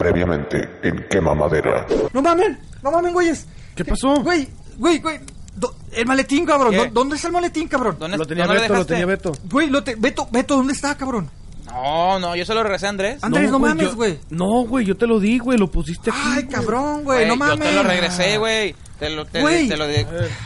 Previamente 0.00 0.78
en 0.82 1.06
Quema 1.10 1.34
Madera. 1.34 1.86
No 2.14 2.22
mamen, 2.22 2.58
no 2.82 2.90
mamen, 2.90 3.12
güeyes. 3.12 3.46
¿Qué 3.76 3.84
pasó? 3.84 4.14
Güey, 4.22 4.48
güey, 4.78 4.98
güey. 4.98 5.20
Do- 5.54 5.74
El 5.92 6.06
maletín, 6.06 6.46
cabrón. 6.46 6.70
¿Qué? 6.70 6.78
¿Dó- 6.86 6.90
¿Dónde 6.90 7.16
está 7.16 7.28
el 7.28 7.34
maletín, 7.34 7.68
cabrón? 7.68 7.96
¿Dónde, 7.98 8.16
Lo 8.16 8.24
tenía 8.24 8.46
dónde 8.46 8.62
Beto, 8.62 8.72
lo 8.72 8.78
dejaste? 8.78 8.94
tenía 8.94 9.06
Beto. 9.06 9.32
Güey, 9.50 9.68
lo 9.68 9.84
te... 9.84 9.96
Beto, 9.96 10.26
Beto, 10.32 10.56
¿dónde 10.56 10.72
está, 10.72 10.96
cabrón? 10.96 11.28
No, 11.66 12.18
no, 12.18 12.34
yo 12.34 12.46
se 12.46 12.54
lo 12.54 12.62
regresé 12.62 12.86
a 12.86 12.88
Andrés. 12.88 13.22
Andrés, 13.22 13.50
no, 13.50 13.58
mames, 13.58 13.90
yo- 13.90 13.94
güey. 13.96 14.18
No, 14.30 14.46
güey, 14.66 14.86
yo 14.86 14.96
te 14.96 15.06
lo 15.06 15.20
di, 15.20 15.38
güey, 15.38 15.58
lo 15.58 15.70
pusiste 15.70 16.08
aquí. 16.08 16.18
Ay, 16.24 16.32
güey. 16.44 16.48
cabrón, 16.48 17.04
güey, 17.04 17.28
no 17.28 17.36
mames. 17.36 17.58
Yo 17.58 17.64
te 17.64 17.72
lo 17.76 17.82
regresé, 17.82 18.38
güey. 18.38 18.74
Te 18.98 19.10
lo, 19.10 19.26
te, 19.26 19.42
Güey. 19.42 19.68
te 19.68 19.76
lo 19.76 19.86
di. 19.86 19.96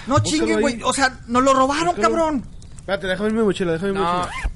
No 0.09 0.15
búscalo 0.15 0.21
chinguen, 0.23 0.57
ahí. 0.57 0.61
güey. 0.63 0.83
O 0.83 0.93
sea, 0.93 1.17
nos 1.29 1.45
lo 1.45 1.55
robaron, 1.55 1.95
Búscalo. 1.95 2.09
cabrón. 2.09 2.45
Espérate, 2.77 3.07
déjame 3.07 3.31
mi 3.31 3.43
mochila, 3.43 3.73
déjame 3.73 3.93
mi 3.93 3.99
No. 4.01 4.05
mochila. 4.05 4.51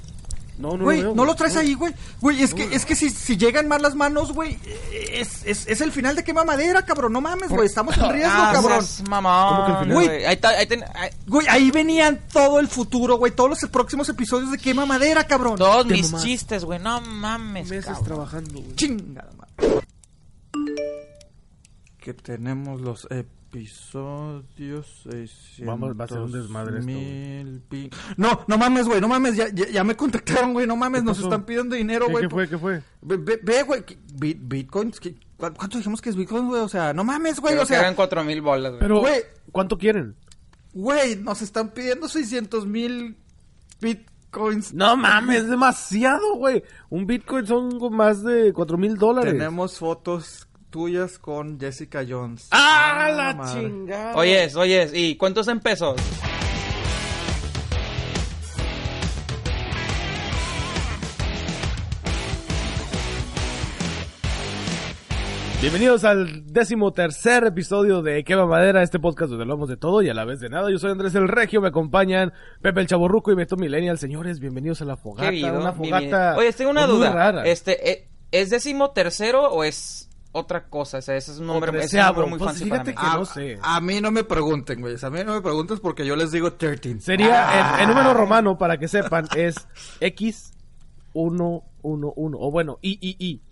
No, 0.59 0.77
no, 0.77 0.85
Güey, 0.85 0.99
lo 1.01 1.09
veo, 1.09 1.15
no 1.15 1.25
lo 1.25 1.35
traes 1.37 1.57
ahí, 1.57 1.75
güey. 1.75 1.95
Güey, 2.21 2.43
es 2.43 2.53
que, 2.53 2.65
es 2.75 2.85
que 2.85 2.97
si, 2.97 3.11
si 3.11 3.37
llegan 3.37 3.69
mal 3.69 3.81
las 3.81 3.95
manos, 3.95 4.33
güey, 4.33 4.59
es, 5.13 5.45
es, 5.45 5.69
es 5.69 5.81
el 5.81 5.93
final 5.93 6.17
de 6.17 6.25
quema 6.25 6.45
madera, 6.45 6.85
cabrón. 6.85 7.13
No 7.13 7.21
mames, 7.21 7.49
güey. 7.49 7.67
Estamos 7.67 7.97
en 7.97 8.11
riesgo, 8.11 8.33
Ah, 8.35 8.51
cabrón. 8.55 8.85
mamón. 9.09 9.55
¿Cómo 9.55 9.67
que 9.67 9.73
el 9.73 9.79
final? 9.79 9.95
Güey, 9.95 10.25
ahí 10.25 10.39
ahí 10.43 10.67
ten- 10.67 10.85
ahí- 10.95 11.11
Güey, 11.29 11.47
ahí 11.49 11.71
venían 11.71 12.19
todo 12.33 12.59
el 12.59 12.67
futuro, 12.67 13.19
güey. 13.19 13.31
Todos 13.33 13.51
los 13.51 13.71
próximos 13.71 14.09
episodios 14.09 14.51
de 14.51 14.59
quema 14.59 14.85
madera, 14.85 15.25
cabrón. 15.29 15.57
todos 15.59 15.87
Te 15.87 15.95
mis 15.95 16.13
chistes, 16.17 16.65
güey. 16.65 16.81
No 16.81 17.01
mames, 17.01 17.69
Meses 17.69 17.85
cabrón. 17.87 18.05
trabajando, 18.05 18.61
güey. 18.61 18.75
Chingada 18.75 19.31
madre. 19.37 19.81
Que 21.99 22.15
tenemos 22.15 22.81
los 22.81 23.07
episodios 23.51 24.87
600 25.05 25.67
Vamos, 25.67 25.99
va 25.99 26.05
a 26.05 26.09
ser 26.09 26.19
un 26.19 26.33
desmadre 26.33 26.79
esto, 26.79 26.87
mil 26.87 27.61
pi- 27.69 27.91
No, 28.17 28.41
no 28.47 28.59
mames, 28.59 28.87
güey, 28.87 29.01
no 29.01 29.09
mames, 29.09 29.37
ya, 29.37 29.49
ya, 29.49 29.69
ya 29.69 29.85
me 29.85 29.97
contactaron, 29.97 30.53
güey, 30.53 30.67
no 30.67 30.77
mames, 30.77 31.01
¿Qué 31.01 31.07
nos 31.07 31.19
están 31.19 31.45
pidiendo 31.45 31.75
dinero, 31.75 32.07
¿Qué, 32.07 32.13
güey. 32.13 32.25
qué 32.25 32.31
fue, 32.31 32.49
qué 32.49 32.59
fue? 32.59 32.83
Ve, 33.03 33.63
güey, 33.63 33.85
bit- 34.15 34.39
bitcoins, 34.43 35.01
que- 35.01 35.15
¿cu- 35.37 35.53
¿cuánto 35.57 35.79
dijimos 35.79 36.01
que 36.01 36.11
es 36.11 36.17
bitcoin, 36.17 36.49
güey? 36.49 36.61
O 36.63 36.69
sea, 36.69 36.93
no 36.93 37.05
mames, 37.05 37.41
güey, 37.41 37.55
o 37.57 37.67
que 37.67 37.75
eran 37.75 37.87
sea, 37.87 37.97
cuatro 37.97 38.23
mil 38.25 38.41
bolas, 38.43 38.71
güey. 38.73 38.81
Pero, 38.81 39.01
Güey. 39.01 39.23
¿cuánto 39.53 39.79
quieren? 39.79 40.15
güey, 40.75 41.17
nos 41.17 41.43
están 41.43 41.71
pidiendo 41.71 42.09
600 42.09 42.67
mil 42.67 43.17
bitcoins. 43.81 44.73
No 44.75 44.97
mames, 44.97 45.43
es 45.45 45.49
demasiado, 45.49 46.37
güey. 46.37 46.63
Un 46.91 47.07
bitcoin 47.07 47.47
son 47.47 47.79
más 47.97 48.23
de 48.23 48.53
cuatro 48.53 48.77
mil 48.79 48.97
dólares. 48.97 49.33
Tenemos 49.33 49.79
fotos 49.79 50.48
tuyas 50.71 51.19
con 51.19 51.59
Jessica 51.59 52.05
Jones. 52.09 52.49
¡Ah, 52.51 53.11
la 53.15 53.35
madre. 53.35 53.61
chingada! 53.63 54.17
Oyes, 54.17 54.57
oyes, 54.57 54.93
¿y 54.95 55.17
cuántos 55.17 55.49
en 55.49 55.61
pesos? 55.61 55.97
Bienvenidos 65.61 66.05
al 66.05 66.53
décimo 66.53 66.93
tercer 66.93 67.45
episodio 67.45 68.01
de 68.01 68.23
Quema 68.23 68.47
Madera, 68.47 68.81
este 68.83 69.01
podcast 69.01 69.31
donde 69.31 69.43
hablamos 69.43 69.69
de 69.69 69.77
todo 69.77 70.03
y 70.03 70.09
a 70.09 70.15
la 70.15 70.25
vez 70.25 70.39
de 70.39 70.49
nada. 70.49 70.71
Yo 70.71 70.79
soy 70.79 70.93
Andrés 70.93 71.17
el 71.17 71.27
Regio, 71.27 71.61
me 71.61 71.69
acompañan 71.69 72.33
Pepe 72.63 72.81
el 72.81 72.87
Chaborruco 72.87 73.33
y 73.33 73.35
Beto 73.35 73.57
Millennial. 73.57 73.99
Señores, 73.99 74.39
bienvenidos 74.39 74.83
a 74.83 74.85
la 74.85 74.97
fogata. 74.97 75.31
Querido, 75.31 75.59
una 75.59 75.73
fogata 75.73 76.37
Oye, 76.37 76.53
tengo 76.53 76.71
una 76.71 76.87
muy 76.87 76.97
duda. 76.99 77.11
rara. 77.11 77.45
Este, 77.45 77.91
eh, 77.91 78.09
¿es 78.31 78.51
décimo 78.51 78.93
tercero 78.93 79.49
o 79.51 79.65
es 79.65 80.08
otra 80.33 80.69
cosa? 80.69 80.99
O 80.99 81.03
sea, 81.03 81.17
ese 81.17 81.33
es 81.33 81.39
un 81.39 81.47
nombre, 81.47 81.71
ese 81.71 81.79
es 81.79 81.85
un 81.85 81.89
treceavo, 81.91 82.21
nombre 82.21 82.31
muy 82.31 82.39
pues, 82.39 82.51
fancy 82.51 82.65
fíjate 82.65 82.93
para 82.93 83.07
mí. 83.09 83.13
que 83.13 83.19
no 83.19 83.25
sé. 83.25 83.59
A 83.63 83.81
mí 83.81 84.01
no 84.01 84.11
me 84.11 84.25
pregunten, 84.25 84.81
güey. 84.81 84.97
A 85.01 85.11
mí 85.11 85.21
no 85.25 85.35
me 85.35 85.41
preguntes 85.43 85.81
porque 85.81 86.07
yo 86.07 86.17
les 86.17 86.31
digo 86.33 86.53
13. 86.53 87.01
Sería, 87.01 87.77
el, 87.77 87.83
el 87.83 87.89
número 87.89 88.15
romano, 88.15 88.59
para 88.59 88.79
que 88.79 88.89
sepan, 88.89 89.27
es 89.37 89.67
X111. 90.01 91.63
O 91.83 92.51
bueno, 92.51 92.79
I, 92.83 92.99
I, 93.01 93.17
I. 93.19 93.43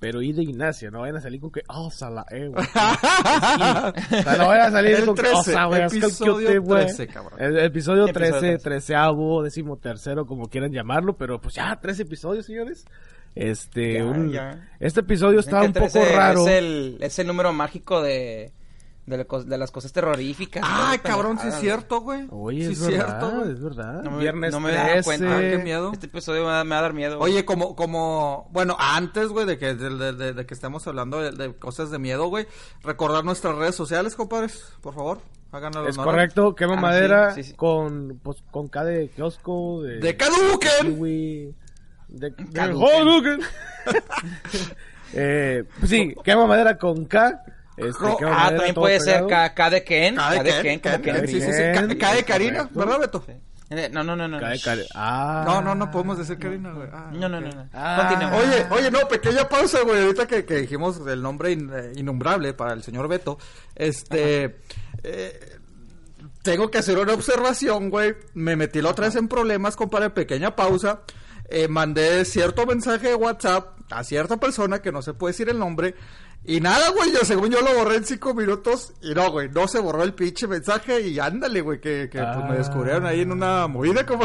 Pero 0.00 0.22
I 0.22 0.32
de 0.32 0.42
Ignacio, 0.42 0.90
no 0.90 1.00
vayan 1.00 1.16
a 1.18 1.20
salir 1.20 1.42
con 1.42 1.50
que 1.50 1.60
osa 1.68 2.08
la 2.08 2.24
E, 2.30 2.48
güey. 2.48 2.64
O 2.64 4.22
sea, 4.22 4.36
no 4.38 4.48
vayan 4.48 4.68
a 4.68 4.70
salir 4.70 4.96
El 4.96 5.04
con 5.04 5.14
que 5.14 5.22
13, 5.24 5.36
osa, 5.36 5.64
güey. 5.66 5.82
es 5.82 5.92
que 5.92 5.98
el 5.98 6.04
episodio 6.04 6.36
quiote, 6.38 6.58
güey. 6.58 6.86
13, 6.86 7.06
cabrón. 7.08 7.38
El 7.38 7.58
episodio 7.58 8.04
Episodio 8.06 8.06
13, 8.06 8.40
13. 8.40 8.58
treceavo, 8.64 9.42
décimo 9.42 9.76
tercero, 9.76 10.24
como 10.24 10.48
quieran 10.48 10.72
llamarlo. 10.72 11.18
Pero 11.18 11.38
pues 11.38 11.54
ya, 11.56 11.78
tres 11.82 12.00
episodios, 12.00 12.46
señores. 12.46 12.86
Este, 13.34 13.94
Ya, 13.94 14.04
un- 14.04 14.30
ya. 14.32 14.68
este 14.80 15.00
episodio 15.00 15.40
está 15.40 15.62
un 15.62 15.72
poco 15.72 16.00
raro. 16.14 16.42
Es 16.42 16.48
el, 16.48 16.98
es 17.00 17.18
el 17.18 17.26
número 17.28 17.52
mágico 17.52 18.02
de, 18.02 18.52
de, 19.06 19.16
la 19.16 19.26
cos- 19.26 19.44
de 19.44 19.56
las 19.56 19.70
cosas 19.70 19.92
terroríficas. 19.92 20.62
Ay, 20.66 20.98
Todas 20.98 21.16
cabrón, 21.16 21.38
sí 21.38 21.46
es 21.48 21.54
cierto, 21.60 22.00
güey. 22.00 22.26
Oye, 22.30 22.66
sí 22.66 22.72
es 22.72 22.78
cierto, 22.86 23.30
verdad, 23.30 23.50
es 23.50 23.60
verdad. 23.62 24.02
No 24.02 24.10
me- 24.12 24.18
Viernes 24.18 24.52
no 24.52 24.60
me 24.60 24.72
daba 24.72 24.88
13. 24.94 25.04
cuenta. 25.04 25.36
Ah, 25.36 25.40
qué 25.40 25.58
miedo. 25.58 25.90
Este 25.92 26.06
episodio 26.06 26.40
me 26.42 26.48
va, 26.48 26.64
me 26.64 26.70
va 26.70 26.78
a 26.78 26.82
dar 26.82 26.92
miedo. 26.92 27.18
güey. 27.18 27.32
Oye, 27.32 27.44
como, 27.44 27.76
como, 27.76 28.48
bueno, 28.52 28.76
antes, 28.78 29.28
güey, 29.28 29.46
de 29.46 29.58
que, 29.58 29.74
de, 29.74 29.90
de- 29.96 30.12
de- 30.12 30.32
de 30.32 30.46
que 30.46 30.54
estemos 30.54 30.86
hablando 30.88 31.20
de, 31.22 31.30
de 31.30 31.54
cosas 31.54 31.90
de 31.90 31.98
miedo, 32.00 32.26
güey, 32.26 32.46
recordar 32.82 33.24
nuestras 33.24 33.54
redes 33.56 33.76
sociales, 33.76 34.16
compadres, 34.16 34.64
por 34.80 34.94
favor, 34.94 35.20
háganos 35.52 35.88
Es 35.88 35.96
correcto, 35.96 36.54
quema 36.56 36.74
Ah, 36.74 36.80
madera 36.80 37.34
sí, 37.34 37.42
sí, 37.44 37.50
sí. 37.50 37.56
con 37.56 38.18
pues, 38.22 38.38
con 38.50 38.66
K 38.68 38.84
de 38.84 39.08
kiosco, 39.08 39.82
de, 39.82 39.98
¡De 40.00 40.16
Caduquen! 40.16 41.54
De, 42.10 42.30
de. 42.30 42.60
Hadouken. 42.60 43.40
eh, 45.14 45.64
pues 45.78 45.90
sí, 45.90 46.14
quema 46.24 46.46
madera 46.46 46.76
con 46.78 47.04
K. 47.06 47.42
Este, 47.76 48.04
Ah, 48.04 48.16
madera 48.20 48.56
también 48.56 48.74
puede 48.74 49.00
ser 49.00 49.24
pegado. 49.24 49.28
K, 49.28 49.54
K 49.54 49.70
de 49.70 49.84
Ken. 49.84 50.16
K 50.16 50.42
de 50.42 50.62
Ken, 50.62 50.78
como 50.80 51.02
Ken, 51.02 51.14
Ken. 51.16 51.28
sí, 51.28 51.40
sí, 51.40 51.46
sí, 51.52 51.62
Ken, 51.72 51.88
K- 51.88 51.98
K 51.98 52.14
de 52.14 52.24
Karina. 52.24 52.68
¿verdad, 52.72 52.98
Beto? 53.00 53.24
Eh, 53.70 53.88
No, 53.92 54.02
no, 54.04 54.16
no, 54.16 54.28
no. 54.28 54.38
K. 54.40 54.46
Karen. 54.64 54.84
Ah. 54.94 55.44
No, 55.46 55.62
no, 55.62 55.74
no 55.74 55.90
podemos 55.90 56.18
decir 56.18 56.38
Karina, 56.38 56.72
güey. 56.72 56.88
Ah, 56.92 57.10
No, 57.12 57.28
no, 57.28 57.40
no, 57.40 57.48
no. 57.50 57.68
Ah. 57.72 58.32
Oye, 58.36 58.66
oye, 58.70 58.90
no, 58.90 59.06
pequeña 59.08 59.48
pausa, 59.48 59.80
güey. 59.82 60.02
Ahorita 60.02 60.26
que, 60.26 60.44
que 60.44 60.56
dijimos 60.56 61.00
el 61.06 61.22
nombre 61.22 61.52
in- 61.52 61.70
eh, 61.72 61.92
innombrable 61.96 62.52
para 62.52 62.72
el 62.74 62.82
señor 62.82 63.08
Beto, 63.08 63.38
este, 63.76 64.56
eh, 65.04 65.56
tengo 66.42 66.70
que 66.70 66.78
hacer 66.78 66.98
una 66.98 67.14
observación, 67.14 67.88
güey. 67.90 68.14
Me 68.34 68.56
metí 68.56 68.82
la 68.82 68.90
otra 68.90 69.06
vez 69.06 69.16
en 69.16 69.28
problemas, 69.28 69.76
compadre. 69.76 70.10
Pequeña 70.10 70.54
pausa. 70.56 71.00
Eh, 71.50 71.66
mandé 71.68 72.24
cierto 72.24 72.64
mensaje 72.66 73.08
de 73.08 73.14
WhatsApp 73.16 73.76
a 73.90 74.04
cierta 74.04 74.36
persona 74.38 74.80
que 74.80 74.92
no 74.92 75.02
se 75.02 75.14
puede 75.14 75.32
decir 75.32 75.48
el 75.48 75.58
nombre. 75.58 75.94
Y 76.42 76.60
nada, 76.60 76.88
güey, 76.90 77.12
yo 77.12 77.18
según 77.24 77.50
yo 77.50 77.60
lo 77.60 77.74
borré 77.74 77.96
en 77.96 78.04
cinco 78.06 78.32
minutos. 78.32 78.92
Y 79.02 79.12
no, 79.14 79.30
güey, 79.30 79.50
no 79.50 79.68
se 79.68 79.78
borró 79.78 80.02
el 80.04 80.14
pinche 80.14 80.46
mensaje. 80.46 81.00
Y 81.02 81.18
ándale, 81.18 81.60
güey, 81.60 81.80
que, 81.80 82.08
que 82.10 82.18
pues, 82.18 82.36
me 82.44 82.50
Ah. 82.52 82.56
descubrieron 82.56 83.04
ahí 83.04 83.20
en 83.20 83.32
una 83.32 83.66
movida 83.66 84.06
como... 84.06 84.24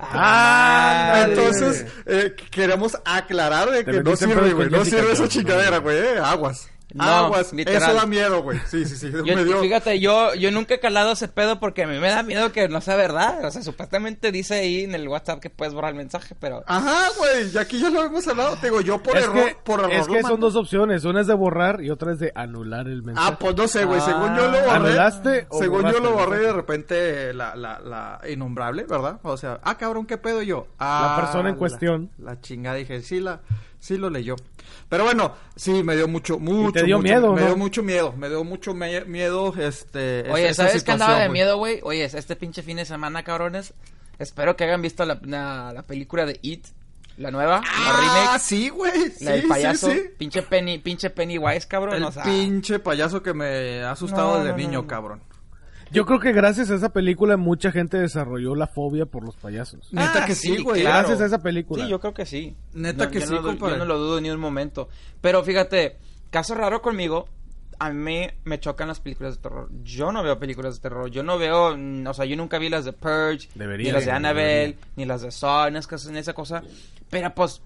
Ah, 0.00 1.26
Entonces, 1.28 1.86
eh, 2.06 2.34
queremos 2.50 2.96
aclarar 3.04 3.70
de 3.70 3.84
que 3.84 4.02
no 4.02 4.16
sirve, 4.16 4.52
güey. 4.52 4.70
No 4.70 4.84
sirve 4.84 5.12
esa 5.12 5.28
chingadera, 5.28 5.78
güey. 5.78 5.96
eh, 5.98 6.18
Aguas. 6.18 6.68
No, 6.94 7.04
Aguas. 7.04 7.52
literal. 7.52 7.82
Eso 7.82 7.94
da 7.94 8.06
miedo, 8.06 8.42
güey. 8.42 8.58
Sí, 8.66 8.84
sí, 8.84 8.96
sí. 8.96 9.10
Yo, 9.24 9.36
me 9.36 9.44
dio... 9.44 9.60
Fíjate, 9.60 9.98
yo, 10.00 10.34
yo 10.34 10.50
nunca 10.50 10.74
he 10.74 10.80
calado 10.80 11.12
ese 11.12 11.28
pedo 11.28 11.58
porque 11.58 11.82
a 11.82 11.86
mí 11.86 11.98
me 11.98 12.08
da 12.08 12.22
miedo 12.22 12.52
que 12.52 12.68
no 12.68 12.80
sea 12.80 12.96
verdad. 12.96 13.44
O 13.44 13.50
sea, 13.50 13.62
supuestamente 13.62 14.30
dice 14.30 14.54
ahí 14.54 14.84
en 14.84 14.94
el 14.94 15.08
WhatsApp 15.08 15.40
que 15.40 15.50
puedes 15.50 15.74
borrar 15.74 15.90
el 15.90 15.96
mensaje, 15.96 16.34
pero... 16.38 16.62
Ajá, 16.66 17.08
güey. 17.18 17.50
Ya 17.50 17.62
aquí 17.62 17.80
ya 17.80 17.90
lo 17.90 18.04
hemos 18.04 18.26
hablado. 18.28 18.56
Te 18.56 18.68
digo, 18.68 18.80
yo 18.80 19.02
por 19.02 19.16
es 19.16 19.24
error, 19.24 19.44
que, 19.44 19.56
por 19.64 19.80
error. 19.80 19.92
es 19.92 20.06
que 20.06 20.22
son 20.22 20.40
dos 20.40 20.54
opciones, 20.56 21.04
una 21.04 21.20
es 21.20 21.26
de 21.26 21.34
borrar 21.34 21.82
y 21.82 21.90
otra 21.90 22.12
es 22.12 22.18
de 22.20 22.32
anular 22.34 22.86
el 22.86 23.02
mensaje. 23.02 23.28
Ah, 23.32 23.38
pues 23.38 23.56
no 23.56 23.66
sé, 23.66 23.84
güey. 23.84 24.00
Ah, 24.00 24.04
según 24.04 24.36
yo 24.36 24.46
lo 24.46 24.58
borré. 24.60 24.70
¿anulaste 24.70 25.46
o 25.48 25.58
Según 25.58 25.90
yo 25.90 26.00
lo 26.00 26.12
borré 26.12 26.42
y 26.42 26.46
de 26.46 26.52
repente 26.52 27.34
la, 27.34 27.56
la, 27.56 27.80
la 27.80 28.20
innombrable, 28.30 28.84
¿verdad? 28.84 29.18
O 29.22 29.36
sea, 29.36 29.58
ah, 29.62 29.76
cabrón, 29.76 30.06
¿qué 30.06 30.16
pedo 30.18 30.42
yo? 30.42 30.68
Ah, 30.78 31.16
La 31.16 31.22
persona 31.24 31.48
en 31.48 31.56
cuestión. 31.56 32.10
La, 32.18 32.40
chingada 32.40 32.76
dije, 32.76 33.02
sí, 33.02 33.20
la, 33.20 33.40
sí 33.78 33.96
lo 33.96 34.10
leyó. 34.10 34.36
Pero 34.88 35.04
bueno, 35.04 35.34
sí, 35.56 35.82
me 35.82 35.96
dio 35.96 36.08
mucho, 36.08 36.38
mucho. 36.38 36.72
te 36.72 36.84
dio 36.84 36.98
mucho- 36.98 37.02
miedo, 37.08 37.32
Me 37.32 37.40
¿no? 37.40 37.46
dio 37.48 37.56
mucho 37.56 37.82
miedo. 37.82 38.12
Me 38.16 38.28
dio 38.28 38.44
mucho 38.44 38.74
me- 38.74 39.04
miedo, 39.04 39.54
este. 39.58 40.30
Oye, 40.30 40.48
esa 40.48 40.66
¿sabes 40.66 40.82
qué 40.84 40.92
andaba 40.92 41.14
de 41.14 41.26
güey. 41.26 41.32
miedo, 41.32 41.56
güey? 41.58 41.80
Oye, 41.82 42.04
este 42.04 42.36
pinche 42.36 42.62
fin 42.62 42.76
de 42.76 42.84
semana, 42.84 43.22
cabrones. 43.22 43.74
Espero 44.18 44.56
que 44.56 44.64
hayan 44.64 44.80
visto 44.82 45.04
la, 45.04 45.18
la, 45.24 45.72
la 45.72 45.82
película 45.82 46.24
de 46.24 46.38
It, 46.42 46.66
la 47.16 47.30
nueva, 47.30 47.60
la 47.60 47.66
Ah, 47.66 48.00
remake, 48.26 48.40
sí, 48.40 48.68
güey. 48.68 48.92
la 49.20 49.32
del 49.32 49.42
sí, 49.42 49.48
payaso. 49.48 49.90
sí, 49.90 49.96
sí. 49.96 50.08
Pinche 50.18 50.42
Penny, 50.42 50.78
pinche 50.78 51.10
Pennywise, 51.10 51.66
cabrón. 51.66 51.94
El 51.96 52.04
o 52.04 52.12
sea, 52.12 52.22
pinche 52.22 52.78
payaso 52.78 53.22
que 53.22 53.34
me 53.34 53.82
ha 53.82 53.90
asustado 53.92 54.34
No, 54.34 54.38
desde 54.38 54.50
no, 54.50 54.56
no, 54.56 54.58
niño, 54.58 54.82
no. 54.82 54.86
cabrón. 54.86 55.20
Yo 55.94 56.04
creo 56.06 56.20
que 56.20 56.32
gracias 56.32 56.70
a 56.70 56.74
esa 56.74 56.90
película 56.90 57.36
mucha 57.36 57.70
gente 57.72 57.96
desarrolló 57.98 58.54
la 58.54 58.66
fobia 58.66 59.06
por 59.06 59.24
los 59.24 59.36
payasos. 59.36 59.92
Neta 59.92 60.24
Ah, 60.24 60.26
que 60.26 60.34
sí, 60.34 60.56
sí, 60.56 60.62
güey. 60.62 60.82
claro. 60.82 60.98
Gracias 61.08 61.20
a 61.22 61.26
esa 61.26 61.38
película. 61.42 61.84
Sí, 61.84 61.90
yo 61.90 62.00
creo 62.00 62.12
que 62.14 62.26
sí. 62.26 62.54
Neta 62.74 63.10
que 63.10 63.20
yo 63.20 63.26
sí, 63.26 63.32
no, 63.34 63.42
compadre. 63.42 63.74
Yo 63.74 63.78
no 63.78 63.84
lo 63.86 63.98
dudo 63.98 64.20
ni 64.20 64.30
un 64.30 64.40
momento. 64.40 64.88
Pero 65.20 65.42
fíjate, 65.42 65.96
caso 66.30 66.54
raro 66.54 66.82
conmigo, 66.82 67.26
a 67.78 67.90
mí 67.90 68.26
me 68.44 68.60
chocan 68.60 68.88
las 68.88 69.00
películas 69.00 69.36
de 69.36 69.42
terror. 69.42 69.68
Yo 69.82 70.12
no 70.12 70.22
veo 70.22 70.38
películas 70.38 70.74
de 70.76 70.80
terror. 70.80 71.10
Yo 71.10 71.22
no 71.22 71.38
veo, 71.38 71.76
mm, 71.76 72.06
o 72.06 72.14
sea, 72.14 72.24
yo 72.24 72.36
nunca 72.36 72.58
vi 72.58 72.68
las 72.68 72.84
de 72.84 72.92
Purge, 72.92 73.48
Debería, 73.54 73.86
ni 73.88 73.92
las 73.92 74.04
de 74.04 74.12
debería. 74.12 74.16
Annabelle, 74.16 74.78
ni 74.96 75.04
las 75.04 75.22
de 75.22 75.30
Saw, 75.30 75.70
ni 75.70 75.78
esas- 75.78 76.06
ni 76.10 76.18
esa 76.18 76.32
cosa. 76.34 76.62
Pero 77.10 77.34
pues, 77.34 77.62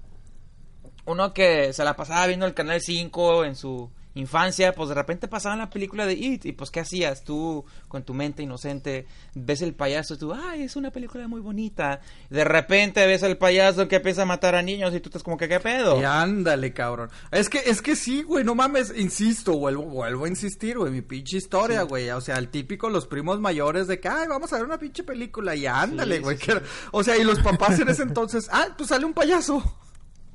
uno 1.06 1.32
que 1.32 1.72
se 1.72 1.84
la 1.84 1.96
pasaba 1.96 2.26
viendo 2.26 2.46
el 2.46 2.54
Canal 2.54 2.80
5 2.80 3.44
en 3.44 3.54
su, 3.56 3.90
infancia, 4.14 4.72
pues 4.74 4.88
de 4.88 4.94
repente 4.94 5.28
pasaban 5.28 5.58
la 5.58 5.70
película 5.70 6.04
de 6.06 6.14
It 6.14 6.44
y 6.46 6.52
pues 6.52 6.70
¿qué 6.70 6.80
hacías? 6.80 7.22
Tú 7.22 7.64
con 7.86 8.02
tu 8.02 8.14
mente 8.14 8.42
inocente 8.42 9.06
ves 9.34 9.62
el 9.62 9.74
payaso 9.74 10.14
y 10.14 10.18
tú, 10.18 10.32
ay, 10.34 10.62
es 10.62 10.74
una 10.76 10.90
película 10.90 11.28
muy 11.28 11.40
bonita. 11.40 12.00
De 12.30 12.42
repente 12.44 13.06
ves 13.06 13.22
al 13.22 13.36
payaso 13.38 13.86
que 13.88 13.96
empieza 13.96 14.22
a 14.22 14.26
matar 14.26 14.54
a 14.54 14.62
niños 14.62 14.92
y 14.94 15.00
tú 15.00 15.08
estás 15.08 15.22
como 15.22 15.36
que 15.36 15.48
¿qué 15.48 15.60
pedo? 15.60 16.00
Y 16.00 16.04
ándale, 16.04 16.72
cabrón. 16.72 17.10
Es 17.30 17.48
que, 17.48 17.58
es 17.66 17.80
que 17.82 17.94
sí, 17.96 18.22
güey, 18.22 18.44
no 18.44 18.54
mames, 18.54 18.92
insisto, 18.96 19.56
vuelvo, 19.56 19.84
vuelvo 19.84 20.24
a 20.24 20.28
insistir, 20.28 20.78
güey, 20.78 20.90
mi 20.92 21.02
pinche 21.02 21.36
historia, 21.36 21.82
güey. 21.82 22.10
O 22.10 22.20
sea, 22.20 22.36
el 22.38 22.48
típico, 22.48 22.90
los 22.90 23.06
primos 23.06 23.38
mayores 23.40 23.86
de 23.86 24.00
que, 24.00 24.08
ay, 24.08 24.26
vamos 24.28 24.52
a 24.52 24.56
ver 24.56 24.64
una 24.64 24.78
pinche 24.78 25.04
película 25.04 25.54
y 25.54 25.66
ándale, 25.66 26.16
Sí, 26.16 26.22
güey. 26.22 26.36
sí, 26.38 26.46
que- 26.46 26.62
O 26.92 27.04
sea, 27.04 27.16
y 27.16 27.24
los 27.24 27.38
papás 27.40 27.78
en 27.78 27.88
ese 27.88 28.02
entonces, 28.02 28.48
ah, 28.52 28.68
pues 28.76 28.88
sale 28.88 29.04
un 29.04 29.14
payaso. 29.14 29.62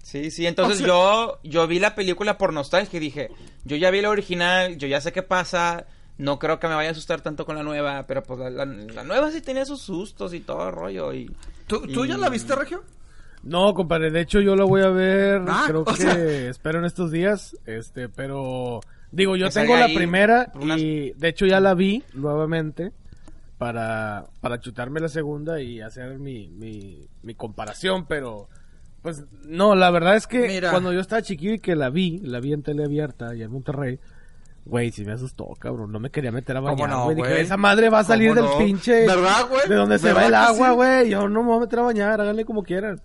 Sí, 0.04 0.30
sí, 0.30 0.46
entonces 0.46 0.76
O 0.76 0.80
sea- 0.80 0.88
yo, 0.88 1.40
yo 1.44 1.66
vi 1.68 1.80
la 1.80 1.96
película 1.96 2.38
por 2.38 2.54
nostalgia 2.54 2.98
y 2.98 3.00
dije, 3.00 3.32
yo 3.64 3.76
ya 3.78 3.90
vi 3.90 4.02
la 4.02 4.10
original, 4.10 4.78
yo 4.78 4.88
ya 4.88 5.02
sé 5.02 5.12
qué 5.12 5.24
pasa, 5.24 5.86
no 6.20 6.38
creo 6.38 6.60
que 6.60 6.68
me 6.68 6.76
vaya 6.76 6.90
a 6.90 6.92
asustar 6.92 7.22
tanto 7.22 7.46
con 7.46 7.56
la 7.56 7.64
nueva, 7.64 8.06
pero 8.06 8.22
pues 8.22 8.38
la, 8.40 8.50
la- 8.52 8.66
la 8.66 9.04
nueva 9.04 9.32
sí 9.32 9.42
tenía 9.42 9.66
sus 9.66 9.82
sustos 9.82 10.34
y 10.36 10.42
todo 10.42 10.68
el 10.70 10.76
rollo 10.76 11.12
y... 11.14 11.32
¿Tú, 11.68 11.82
¿tú 11.88 12.06
ya 12.06 12.18
la 12.18 12.30
viste, 12.30 12.54
Regio? 12.54 12.84
No, 13.44 13.74
compadre, 13.74 14.12
de 14.12 14.22
hecho 14.22 14.40
yo 14.42 14.56
la 14.56 14.66
voy 14.66 14.82
a 14.82 14.90
ver, 14.90 15.42
Ah, 15.48 15.64
creo 15.68 15.84
que 15.86 15.96
sea- 15.96 16.50
espero 16.50 16.80
en 16.80 16.86
estos 16.86 17.10
días, 17.12 17.58
este, 17.66 18.08
pero 18.10 18.82
digo, 19.12 19.36
yo 19.38 19.48
Que 19.48 19.54
tengo 19.54 19.76
la 19.78 19.88
primera 19.88 20.52
unas- 20.56 20.80
y 20.80 21.12
de 21.16 21.28
hecho 21.30 21.46
ya 21.46 21.60
la 21.62 21.74
vi 21.74 22.04
nuevamente 22.14 22.92
para, 23.58 24.26
para 24.42 24.60
chutarme 24.60 25.00
la 25.00 25.08
segunda 25.10 25.62
y 25.62 25.80
hacer 25.82 26.20
mi, 26.20 26.50
mi, 26.50 27.08
mi 27.22 27.36
comparación, 27.36 28.06
pero 28.06 28.50
pues 29.04 29.24
no, 29.46 29.76
la 29.76 29.92
verdad 29.92 30.16
es 30.16 30.26
que 30.26 30.48
Mira. 30.48 30.72
cuando 30.72 30.92
yo 30.92 31.00
estaba 31.02 31.22
chiquillo 31.22 31.54
y 31.54 31.60
que 31.60 31.76
la 31.76 31.90
vi, 31.92 32.20
la 32.24 32.40
vi 32.40 32.54
en 32.54 32.64
tele 32.64 32.84
abierta 32.86 33.36
y 33.36 33.44
en 33.44 33.52
Monterrey, 33.52 34.00
Güey, 34.66 34.92
sí 34.92 35.04
me 35.04 35.12
asustó, 35.12 35.46
cabrón. 35.60 35.92
No 35.92 36.00
me 36.00 36.10
quería 36.10 36.32
meter 36.32 36.56
a 36.56 36.62
¿Cómo 36.62 36.72
bañar, 36.74 36.90
no, 36.90 37.04
güey. 37.04 37.18
Dije, 37.18 37.42
esa 37.42 37.58
madre 37.58 37.90
va 37.90 38.00
a 38.00 38.04
salir 38.06 38.30
¿Cómo 38.30 38.42
del 38.44 38.50
no? 38.50 38.58
pinche... 38.60 39.06
¿Verdad, 39.06 39.50
güey? 39.50 39.68
De 39.68 39.76
donde 39.76 40.00
se 40.00 40.06
¿Verdad 40.08 40.22
va 40.22 40.28
el 40.28 40.36
agua, 40.36 40.70
sí? 40.70 40.74
güey. 40.76 41.10
Yo 41.10 41.28
no 41.28 41.42
me 41.44 41.50
voy 41.50 41.58
a 41.58 41.60
meter 41.60 41.80
a 41.80 41.82
bañar, 41.82 42.22
háganle 42.22 42.46
como 42.46 42.64
quieran. 42.64 43.02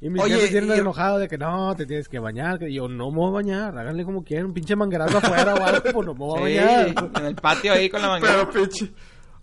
Y 0.00 0.10
mis 0.10 0.20
Oye, 0.20 0.48
vienen 0.48 0.76
y- 0.76 0.80
enojados 0.80 1.20
de 1.20 1.28
que 1.28 1.38
no, 1.38 1.76
te 1.76 1.86
tienes 1.86 2.08
que 2.08 2.18
bañar. 2.18 2.58
Yo 2.66 2.88
no 2.88 3.12
me 3.12 3.18
voy 3.18 3.28
a 3.28 3.34
bañar, 3.34 3.78
háganle 3.78 4.04
como 4.04 4.24
quieran. 4.24 4.46
Un 4.46 4.52
pinche 4.54 4.74
manguerazo 4.74 5.18
afuera 5.18 5.54
o 5.54 5.62
algo, 5.64 5.80
pues 5.92 6.06
no 6.06 6.12
me 6.14 6.18
voy 6.18 6.58
a 6.58 6.86
Sí, 6.88 6.92
bañar. 6.94 7.10
en 7.20 7.26
el 7.26 7.34
patio 7.36 7.72
ahí 7.72 7.88
con 7.88 8.02
la 8.02 8.08
manguera. 8.08 8.48
Pero 8.52 8.64
pinche. 8.66 8.92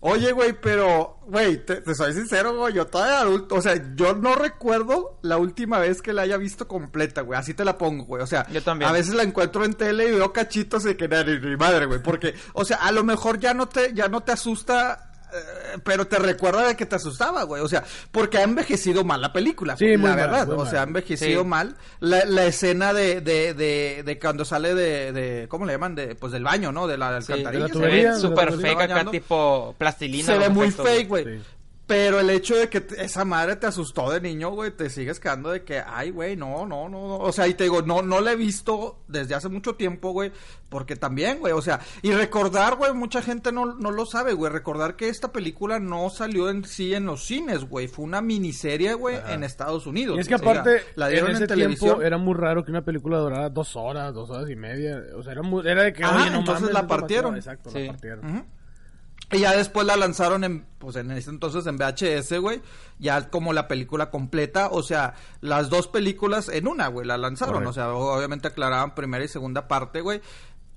Oye, 0.06 0.32
güey, 0.32 0.52
pero, 0.60 1.16
güey, 1.26 1.64
te, 1.64 1.76
te 1.80 1.94
soy 1.94 2.12
sincero, 2.12 2.54
güey, 2.54 2.74
yo 2.74 2.86
todavía 2.86 3.20
adulto, 3.20 3.54
o 3.54 3.62
sea, 3.62 3.72
yo 3.96 4.12
no 4.14 4.34
recuerdo 4.34 5.18
la 5.22 5.38
última 5.38 5.78
vez 5.78 6.02
que 6.02 6.12
la 6.12 6.22
haya 6.22 6.36
visto 6.36 6.68
completa, 6.68 7.22
güey, 7.22 7.40
así 7.40 7.54
te 7.54 7.64
la 7.64 7.78
pongo, 7.78 8.04
güey, 8.04 8.22
o 8.22 8.26
sea, 8.26 8.46
Yo 8.50 8.62
también. 8.62 8.90
a 8.90 8.92
veces 8.92 9.14
la 9.14 9.22
encuentro 9.22 9.64
en 9.64 9.72
tele 9.72 10.08
y 10.08 10.10
veo 10.10 10.30
cachitos 10.30 10.82
de 10.82 10.94
que 10.98 11.08
ni, 11.08 11.38
ni 11.48 11.56
madre, 11.56 11.86
güey, 11.86 12.02
porque, 12.02 12.34
o 12.52 12.66
sea, 12.66 12.76
a 12.76 12.92
lo 12.92 13.02
mejor 13.02 13.40
ya 13.40 13.54
no 13.54 13.66
te, 13.66 13.94
ya 13.94 14.08
no 14.08 14.20
te 14.20 14.32
asusta, 14.32 15.03
pero 15.82 16.06
te 16.06 16.18
recuerda 16.18 16.66
de 16.68 16.76
que 16.76 16.86
te 16.86 16.96
asustaba, 16.96 17.42
güey, 17.44 17.62
o 17.62 17.68
sea, 17.68 17.82
porque 18.12 18.38
ha 18.38 18.42
envejecido 18.42 19.04
mal 19.04 19.20
la 19.20 19.32
película, 19.32 19.76
Sí, 19.76 19.86
la 19.92 19.98
muy 19.98 20.08
mal, 20.10 20.16
verdad, 20.16 20.46
muy 20.46 20.56
o 20.58 20.66
sea, 20.66 20.80
ha 20.80 20.84
envejecido 20.84 21.42
Sí. 21.42 21.46
mal, 21.48 21.76
la, 22.00 22.24
la 22.24 22.44
escena 22.46 22.92
de, 22.92 23.20
de, 23.20 23.54
de, 23.54 24.02
de 24.04 24.18
cuando 24.18 24.44
sale 24.44 24.74
de, 24.74 25.12
de, 25.12 25.48
¿cómo 25.48 25.66
le 25.66 25.72
llaman? 25.72 25.94
De, 25.94 26.14
pues 26.14 26.32
del 26.32 26.44
baño, 26.44 26.72
¿no? 26.72 26.86
De 26.86 26.96
la 26.96 27.20
Sí, 27.22 27.32
alcantarilla. 27.32 27.66
de 27.66 27.74
la 27.74 27.80
se 27.80 27.86
ve 28.12 28.14
Súper 28.20 28.52
fake 28.52 28.80
acá, 28.80 29.10
tipo 29.10 29.74
plastilina. 29.78 30.24
se 30.26 30.38
ve 30.38 30.48
muy 30.48 30.66
efectos, 30.68 30.86
fake, 30.88 31.08
güey. 31.08 31.24
Sí. 31.24 31.42
Pero 31.94 32.18
el 32.20 32.28
hecho 32.30 32.56
de 32.56 32.68
que 32.68 32.80
te- 32.80 33.04
esa 33.04 33.24
madre 33.24 33.54
te 33.56 33.66
asustó 33.66 34.10
de 34.10 34.20
niño, 34.20 34.50
güey, 34.50 34.72
te 34.72 34.90
sigues 34.90 35.20
quedando 35.20 35.50
de 35.50 35.62
que, 35.62 35.80
ay, 35.86 36.10
güey, 36.10 36.36
no, 36.36 36.66
no, 36.66 36.88
no, 36.88 37.06
no. 37.08 37.16
O 37.18 37.30
sea, 37.30 37.46
y 37.46 37.54
te 37.54 37.64
digo, 37.64 37.82
no, 37.82 38.02
no 38.02 38.20
la 38.20 38.32
he 38.32 38.36
visto 38.36 38.98
desde 39.06 39.34
hace 39.36 39.48
mucho 39.48 39.76
tiempo, 39.76 40.10
güey, 40.10 40.32
porque 40.68 40.96
también, 40.96 41.38
güey, 41.38 41.52
o 41.52 41.62
sea, 41.62 41.78
y 42.02 42.10
recordar, 42.12 42.74
güey, 42.76 42.92
mucha 42.94 43.22
gente 43.22 43.52
no, 43.52 43.66
no 43.74 43.92
lo 43.92 44.06
sabe, 44.06 44.32
güey, 44.32 44.50
recordar 44.52 44.96
que 44.96 45.08
esta 45.08 45.30
película 45.30 45.78
no 45.78 46.10
salió 46.10 46.50
en 46.50 46.64
sí 46.64 46.94
en 46.94 47.06
los 47.06 47.24
cines, 47.24 47.64
güey, 47.64 47.86
fue 47.86 48.04
una 48.04 48.20
miniserie, 48.20 48.94
güey, 48.94 49.16
en 49.28 49.44
Estados 49.44 49.86
Unidos. 49.86 50.16
Y 50.16 50.20
es 50.20 50.28
que 50.28 50.34
O 50.34 50.38
sea, 50.38 50.50
aparte, 50.50 50.82
la 50.96 51.06
en 51.06 51.12
dieron 51.12 51.30
en, 51.30 51.36
ese 51.36 51.46
televisión. 51.46 51.90
tiempo 51.90 52.02
era 52.02 52.18
muy 52.18 52.34
raro 52.34 52.64
que 52.64 52.72
una 52.72 52.84
película 52.84 53.18
durara 53.18 53.50
dos 53.50 53.76
horas, 53.76 54.12
dos 54.12 54.30
horas 54.30 54.50
y 54.50 54.56
media. 54.56 55.00
O 55.16 55.22
sea, 55.22 55.32
era, 55.32 55.42
muy, 55.42 55.66
era 55.68 55.84
de 55.84 55.92
que, 55.92 56.02
Ajá, 56.02 56.22
oye, 56.22 56.30
no 56.30 56.38
entonces 56.40 56.62
mames, 56.62 56.74
la 56.74 56.86
partieron. 56.88 57.36
Exacto, 57.36 57.70
Sí. 57.70 57.84
la 57.86 57.92
partieron. 57.92 58.46
Y 59.32 59.40
ya 59.40 59.56
después 59.56 59.86
la 59.86 59.96
lanzaron 59.96 60.44
en, 60.44 60.66
pues 60.78 60.96
en 60.96 61.10
ese 61.10 61.30
entonces 61.30 61.66
en 61.66 61.76
VHS, 61.76 62.38
güey, 62.40 62.60
ya 62.98 63.30
como 63.30 63.52
la 63.52 63.66
película 63.68 64.10
completa, 64.10 64.68
o 64.70 64.82
sea, 64.82 65.14
las 65.40 65.70
dos 65.70 65.88
películas 65.88 66.48
en 66.48 66.68
una, 66.68 66.88
güey, 66.88 67.06
la 67.06 67.16
lanzaron, 67.16 67.54
Correcto. 67.54 67.70
o 67.70 67.72
sea, 67.72 67.92
obviamente 67.92 68.48
aclaraban 68.48 68.94
primera 68.94 69.24
y 69.24 69.28
segunda 69.28 69.66
parte, 69.66 70.02
güey. 70.02 70.20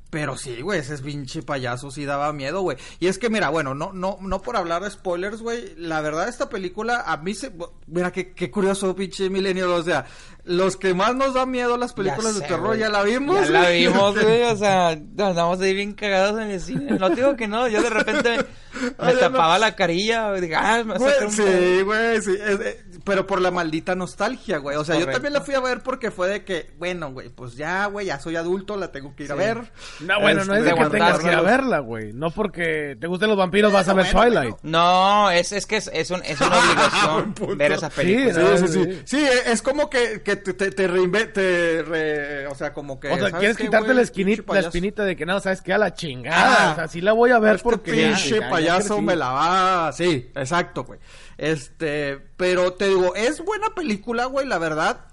Pero 0.10 0.38
sí, 0.38 0.62
güey, 0.62 0.80
ese 0.80 0.98
pinche 1.00 1.44
payaso 1.44 1.92
sí 1.92 2.06
daba 2.06 2.32
miedo, 2.32 2.62
güey. 2.62 2.78
Y 3.00 3.08
es 3.08 3.18
que, 3.18 3.30
mira, 3.30 3.50
bueno, 3.50 3.76
no, 3.76 3.92
no, 3.92 4.18
no 4.22 4.42
por 4.42 4.56
hablar 4.56 4.82
de 4.82 4.90
spoilers, 4.90 5.42
güey. 5.42 5.76
La 5.78 6.00
verdad, 6.00 6.30
esta 6.30 6.48
película, 6.50 7.04
a 7.06 7.18
mí 7.18 7.34
se. 7.34 7.52
Mira, 7.88 8.12
qué, 8.14 8.32
qué 8.34 8.50
curioso, 8.50 8.96
pinche 8.96 9.30
milenio. 9.30 9.74
O 9.76 9.84
sea, 9.84 10.06
los 10.46 10.78
que 10.78 10.94
más 10.94 11.14
nos 11.14 11.34
da 11.34 11.46
miedo 11.46 11.76
las 11.76 11.92
películas 11.92 12.40
de 12.40 12.48
terror, 12.48 12.78
ya 12.78 12.88
la 12.88 13.04
vimos. 13.04 13.48
Ya 13.50 13.52
la 13.64 13.70
vimos, 13.70 14.14
güey, 14.22 14.44
o 14.44 14.56
sea, 14.56 14.88
andamos 15.18 15.60
ahí 15.60 15.74
bien 15.74 15.92
cagados 15.94 16.40
en 16.40 16.52
el 16.52 16.62
cine. 16.62 16.92
No 16.98 17.10
digo 17.10 17.36
que 17.36 17.50
no, 17.50 17.68
yo 17.68 17.82
de 17.82 17.90
repente 17.90 18.38
me, 18.38 18.46
Ay, 18.98 19.14
no. 19.16 19.20
tapaba 19.20 19.60
la 19.60 19.76
carilla, 19.76 20.30
güey, 20.30 20.40
dije, 20.42 20.56
ah, 20.56 20.84
me 20.86 20.94
un 20.94 21.32
sí, 21.32 21.82
güey, 21.84 22.22
sí. 22.22 22.32
es- 22.32 22.60
eh, 22.62 22.86
pero 23.08 23.26
por 23.26 23.42
la 23.42 23.50
maldita 23.50 23.96
nostalgia, 23.96 24.58
güey. 24.60 24.78
O 24.78 24.84
sea, 24.86 24.96
yo 24.96 25.02
Correcto. 25.02 25.14
también 25.18 25.34
la 25.34 25.42
fui 25.42 25.56
a 25.56 25.60
ver 25.62 25.82
porque 25.82 26.12
fue 26.12 26.28
de 26.28 26.44
que, 26.44 26.70
bueno, 26.78 27.12
güey, 27.12 27.30
pues 27.30 27.56
ya, 27.56 27.86
güey, 27.88 28.06
ya 28.08 28.20
soy 28.20 28.36
adulto, 28.36 28.78
la 28.78 28.92
tengo 28.92 29.16
que 29.16 29.24
ir 29.24 29.32
a 29.32 29.36
Sí. 29.36 29.40
ver. 29.40 29.72
No, 30.02 30.20
bueno, 30.22 30.44
no 30.46 30.54
es 30.54 30.60
Este, 30.60 30.62
de 30.62 30.64
que 30.66 30.70
aguantar, 30.72 30.92
tengas 31.00 31.20
que 31.20 31.28
ir 31.28 31.34
a 31.34 31.42
verla, 31.42 31.80
güey. 31.80 32.14
No 32.14 32.30
porque 32.30 32.96
te 33.00 33.08
gusten 33.08 33.30
los 33.30 33.38
vampiros 33.38 33.72
vas 33.74 33.88
a 33.88 33.94
ver 33.94 34.06
Bueno, 34.14 34.22
Twilight. 34.22 34.56
No, 34.64 35.32
es, 35.32 35.52
es 35.54 35.66
que 35.66 35.78
es, 35.78 35.90
es, 35.94 36.12
un- 36.12 36.22
es 36.24 36.40
una 36.42 36.50
obligación 36.60 37.58
ver 37.58 37.72
esa 37.72 37.90
Sí, 37.90 37.96
película. 37.96 38.58
Sí, 38.58 38.68
Sí, 38.68 38.84
sí, 38.84 39.02
sí. 39.06 39.18
eh, 39.26 39.30
es 39.48 39.62
como 39.62 39.90
que, 39.90 40.22
que 40.22 40.36
te, 40.36 40.54
te, 40.54 40.70
te 40.72 40.90
reinve- 40.90 41.32
te 41.32 41.82
re- 41.84 42.48
o 42.48 42.56
sea, 42.56 42.74
como 42.74 43.00
que... 43.00 43.08
O 43.08 43.12
sea, 43.16 43.20
¿sabes 43.30 43.36
quieres 43.40 43.58
qué, 43.58 43.64
quitarte 43.64 43.86
güey? 43.88 43.96
la, 43.96 44.02
esquinita, 44.04 44.54
la 44.54 44.60
espinita 44.60 45.06
de 45.06 45.16
que 45.16 45.26
no, 45.26 45.40
sabes 45.40 45.62
que 45.62 45.74
a 45.74 45.78
la 45.78 45.94
chingada. 45.94 46.70
Ah. 46.70 46.72
o 46.74 46.76
sea, 46.76 46.88
sí 46.88 47.00
la 47.02 47.14
voy 47.14 47.32
a 47.32 47.40
ver 47.40 47.56
Este 47.56 47.64
porque. 47.64 47.92
pinche 47.94 48.30
ya, 48.36 48.42
ya 48.42 48.50
payaso 48.50 49.02
me 49.02 49.16
la 49.16 49.30
va... 49.30 49.92
Sí, 49.94 50.30
exacto, 50.36 50.84
güey. 50.84 51.00
Este, 51.38 52.18
pero 52.38 52.74
te 52.74 52.88
digo, 52.90 53.16
es 53.16 53.42
buena 53.44 53.70
película, 53.76 54.26
güey, 54.26 54.48
la 54.48 54.58
verdad. 54.58 55.06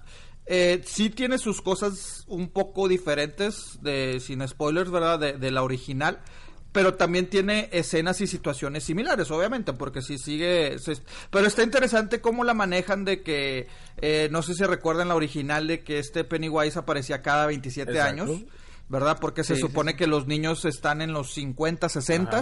Eh, 0.47 0.81
sí 0.85 1.09
tiene 1.09 1.37
sus 1.37 1.61
cosas 1.61 2.23
un 2.27 2.49
poco 2.49 2.87
diferentes, 2.87 3.79
de 3.81 4.19
sin 4.19 4.47
spoilers, 4.47 4.91
¿verdad? 4.91 5.19
De, 5.19 5.33
de 5.33 5.51
la 5.51 5.63
original. 5.63 6.19
Pero 6.71 6.95
también 6.95 7.29
tiene 7.29 7.69
escenas 7.71 8.19
y 8.19 8.27
situaciones 8.27 8.83
similares, 8.83 9.31
obviamente, 9.31 9.71
porque 9.71 10.01
si 10.01 10.17
sigue... 10.17 10.77
se- 10.79 11.01
pero 11.29 11.47
está 11.47 11.63
interesante 11.63 12.19
cómo 12.19 12.43
la 12.43 12.53
manejan 12.53 13.05
de 13.05 13.21
que... 13.23 13.67
eh, 14.01 14.27
no 14.29 14.41
sé 14.41 14.55
si 14.55 14.63
recuerdan 14.65 15.07
la 15.07 15.15
original 15.15 15.67
de 15.67 15.85
que 15.85 15.99
este 15.99 16.25
Pennywise 16.25 16.77
aparecía 16.77 17.21
cada 17.21 17.45
27 17.45 17.91
Exacto. 17.91 18.23
años. 18.23 18.41
¿Verdad? 18.87 19.17
Porque 19.19 19.43
se 19.43 19.55
Sí, 19.55 19.61
sí, 19.61 19.67
supone 19.67 19.95
que 19.95 20.05
los 20.07 20.27
niños 20.27 20.63
están 20.65 21.01
en 21.01 21.11
los 21.11 21.33
50, 21.33 21.89
60, 21.89 22.41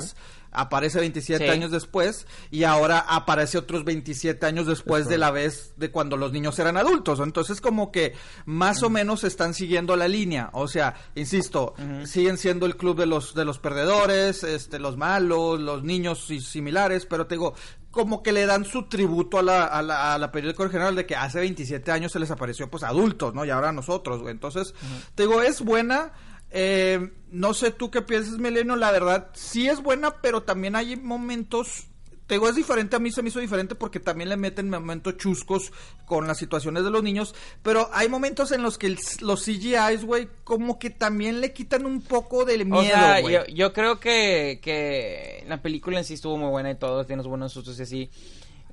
aparece 0.51 1.00
27 1.00 1.45
Sí. 1.45 1.50
años 1.50 1.71
después 1.71 2.27
y 2.51 2.63
ahora 2.65 3.00
aparece 3.00 3.57
otros 3.57 3.83
27 3.85 4.45
años 4.45 4.67
después 4.67 5.07
de 5.07 5.17
la 5.17 5.31
vez 5.31 5.73
de 5.77 5.89
cuando 5.89 6.15
los 6.17 6.31
niños 6.31 6.59
eran 6.59 6.77
adultos. 6.77 7.19
Entonces 7.21 7.59
como 7.62 7.91
que 7.91 8.13
más 8.45 8.83
o 8.83 8.89
menos 8.89 9.23
están 9.23 9.53
siguiendo 9.53 9.95
la 9.95 10.07
línea, 10.07 10.50
o 10.53 10.67
sea, 10.67 10.95
insisto, 11.15 11.73
siguen 12.05 12.38
siendo 12.38 12.65
el 12.65 12.75
club 12.77 12.97
de 13.00 13.05
los 13.07 13.33
de 13.33 13.45
los 13.45 13.57
perdedores, 13.59 14.43
este 14.43 14.79
los 14.79 14.97
malos, 14.97 15.59
los 15.59 15.83
niños 15.83 16.29
y 16.29 16.39
similares, 16.41 17.05
pero 17.05 17.25
te 17.25 17.35
digo, 17.35 17.53
como 17.89 18.21
que 18.23 18.31
le 18.31 18.45
dan 18.47 18.65
su 18.65 18.83
tributo 18.89 19.38
a 19.39 19.43
la, 19.43 19.65
a 19.65 19.81
la, 19.83 20.13
a 20.15 20.17
la 20.17 20.31
periódica 20.31 20.63
original 20.63 20.95
de 20.95 21.05
que 21.05 21.15
hace 21.15 21.39
27 21.39 21.91
años 21.91 22.12
se 22.12 22.19
les 22.19 22.31
apareció 22.31 22.67
pues 22.69 22.81
adultos, 22.83 23.33
¿no? 23.35 23.45
Y 23.45 23.51
ahora 23.51 23.69
a 23.69 23.71
nosotros, 23.71 24.21
güey. 24.21 24.31
Entonces, 24.31 24.73
te 25.15 25.23
digo, 25.23 25.41
es 25.43 25.62
buena. 25.62 26.12
Eh, 26.55 27.10
no 27.31 27.53
sé 27.55 27.72
tú 27.72 27.89
qué 27.89 28.01
piensas, 28.03 28.38
Milenio. 28.38 28.75
La 28.75 28.91
verdad, 28.91 29.29
sí 29.33 29.67
es 29.67 29.81
buena, 29.81 30.22
pero 30.22 30.43
también 30.43 30.75
hay 30.75 30.95
momentos. 30.95 31.88
Te 32.27 32.36
digo, 32.36 32.48
es 32.48 32.55
diferente. 32.55 32.95
A 32.95 33.00
mí 33.00 33.12
se 33.12 33.22
me 33.22 33.29
hizo 33.29 33.39
diferente 33.39 33.75
porque 33.75 34.00
también 34.00 34.29
le 34.29 34.38
meten 34.38 34.69
momentos 34.69 35.17
chuscos 35.17 35.74
con 36.05 36.25
las 36.27 36.38
situaciones 36.38 36.83
de 36.83 36.89
los 36.91 37.03
niños. 37.03 37.33
Pero 37.63 37.89
hay 37.91 38.07
momentos 38.07 38.51
en 38.51 38.62
los 38.62 38.77
que 38.77 38.88
el- 38.88 39.00
los 39.22 39.43
CGIs, 39.43 40.05
güey, 40.05 40.29
como 40.43 40.79
que 40.79 40.89
también 40.89 41.41
le 41.41 41.51
quitan 41.53 41.86
un 41.86 42.01
poco 42.01 42.45
del 42.45 42.65
miedo, 42.65 42.79
O 42.79 42.83
sea, 42.86 43.19
yo, 43.19 43.45
yo 43.48 43.74
creo 43.74 44.00
que, 44.00 44.60
que 44.62 45.43
la 45.48 45.62
película 45.62 45.98
en 46.00 46.05
sí 46.05 46.13
estuvo 46.13 46.38
muy 46.38 46.50
buena 46.50 46.72
y 46.72 46.75
todo, 46.75 47.05
tiene 47.05 47.22
unos 47.22 47.29
buenos 47.29 47.51
sustos 47.51 47.77
y 47.79 47.83
así. 47.83 48.10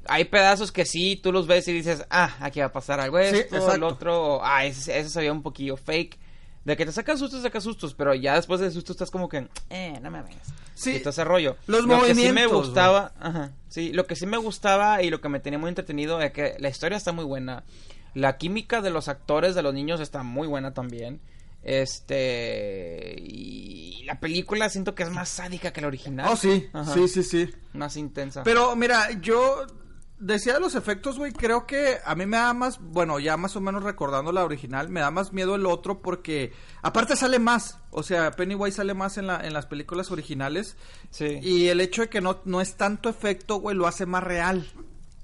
Hay 0.07 0.27
pedazos 0.27 0.71
que 0.71 0.87
sí, 0.87 1.17
tú 1.23 1.33
los 1.33 1.47
ves 1.47 1.67
y 1.69 1.73
dices, 1.73 2.05
ah, 2.11 2.37
aquí 2.41 2.61
va 2.61 2.67
a 2.67 2.73
pasar 2.73 3.01
algo 3.01 3.19
Sí, 3.19 3.25
esto, 3.25 3.57
el 3.57 3.63
exacto. 3.63 3.87
otro, 3.87 4.41
ah, 4.45 4.65
ese, 4.65 4.99
ese 4.99 5.11
se 5.11 5.19
veía 5.19 5.33
un 5.33 5.43
poquillo 5.43 5.77
fake. 5.77 6.19
De 6.65 6.77
que 6.77 6.85
te 6.85 6.93
sacan 6.93 7.17
sustos, 7.19 7.43
sacas 7.43 7.65
sustos, 7.65 7.95
pero 7.95 8.15
ya 8.15 8.35
después 8.35 8.61
del 8.61 8.71
susto 8.71 8.93
estás 8.93 9.11
como 9.11 9.29
que, 9.29 9.49
eh, 9.71 9.99
no 10.03 10.11
me 10.11 10.21
vengas. 10.23 10.47
Sí, 10.75 10.97
Y 10.97 10.99
todo 11.01 11.11
ese 11.11 11.25
rollo. 11.25 11.57
los 11.67 11.87
lo 11.87 12.01
que 12.03 12.15
sí 12.15 12.21
me 12.23 12.23
movimientos, 12.29 12.67
gustaba, 12.67 13.13
ajá, 13.19 13.53
sí, 13.69 13.93
lo 13.93 14.07
que 14.07 14.15
sí 14.17 14.27
me 14.27 14.37
gustaba 14.37 15.03
y 15.03 15.09
lo 15.11 15.21
que 15.21 15.29
me 15.31 15.41
tenía 15.41 15.59
muy 15.59 15.69
entretenido 15.71 16.21
es 16.21 16.33
que 16.33 16.57
la 16.59 16.69
historia 16.69 16.97
está 16.99 17.13
muy 17.13 17.25
buena. 17.25 17.65
La 18.15 18.37
química 18.39 18.81
de 18.83 18.91
los 18.91 19.09
actores, 19.09 19.55
de 19.55 19.63
los 19.63 19.73
niños, 19.73 20.01
está 20.01 20.23
muy 20.23 20.49
buena 20.49 20.75
también. 20.75 21.21
Este. 21.63 23.15
Y 23.19 24.03
la 24.05 24.19
película 24.21 24.69
siento 24.69 24.95
que 24.95 25.03
es 25.05 25.11
más 25.11 25.29
sádica 25.29 25.73
que 25.73 25.81
la 25.81 25.87
original. 25.89 26.29
Oh, 26.33 26.37
sí, 26.37 26.69
Ajá. 26.73 26.93
sí, 26.95 27.09
sí, 27.09 27.23
sí. 27.23 27.51
Más 27.73 27.97
intensa. 27.97 28.43
Pero 28.43 28.75
mira, 28.77 29.11
yo 29.21 29.67
decía 30.21 30.55
de 30.55 30.61
los 30.61 30.75
efectos, 30.75 31.19
güey, 31.19 31.33
creo 31.33 31.67
que 31.67 31.97
a 32.05 32.15
mí 32.15 32.27
me 32.27 32.37
da 32.37 32.53
más, 32.55 32.79
bueno, 32.81 33.19
ya 33.19 33.37
más 33.37 33.57
o 33.57 33.61
menos 33.61 33.83
recordando 33.83 34.31
la 34.33 34.45
original, 34.45 34.89
me 34.89 35.01
da 35.01 35.11
más 35.11 35.33
miedo 35.33 35.55
el 35.57 35.67
otro 35.67 36.01
porque 36.03 36.53
aparte 36.83 37.17
sale 37.17 37.39
más, 37.39 37.79
o 37.91 38.03
sea, 38.03 38.31
Pennywise 38.31 38.77
sale 38.77 38.95
más 38.95 39.19
en, 39.19 39.27
la, 39.27 39.41
en 39.45 39.53
las 39.53 39.67
películas 39.67 40.11
originales 40.11 40.77
Sí. 41.11 41.39
y 41.43 41.69
el 41.69 41.81
hecho 41.81 42.03
de 42.03 42.09
que 42.09 42.21
no, 42.21 42.41
no 42.45 42.61
es 42.61 42.77
tanto 42.77 43.09
efecto, 43.09 43.57
güey, 43.57 43.75
lo 43.77 43.87
hace 43.87 44.07
más 44.07 44.23
real. 44.23 44.71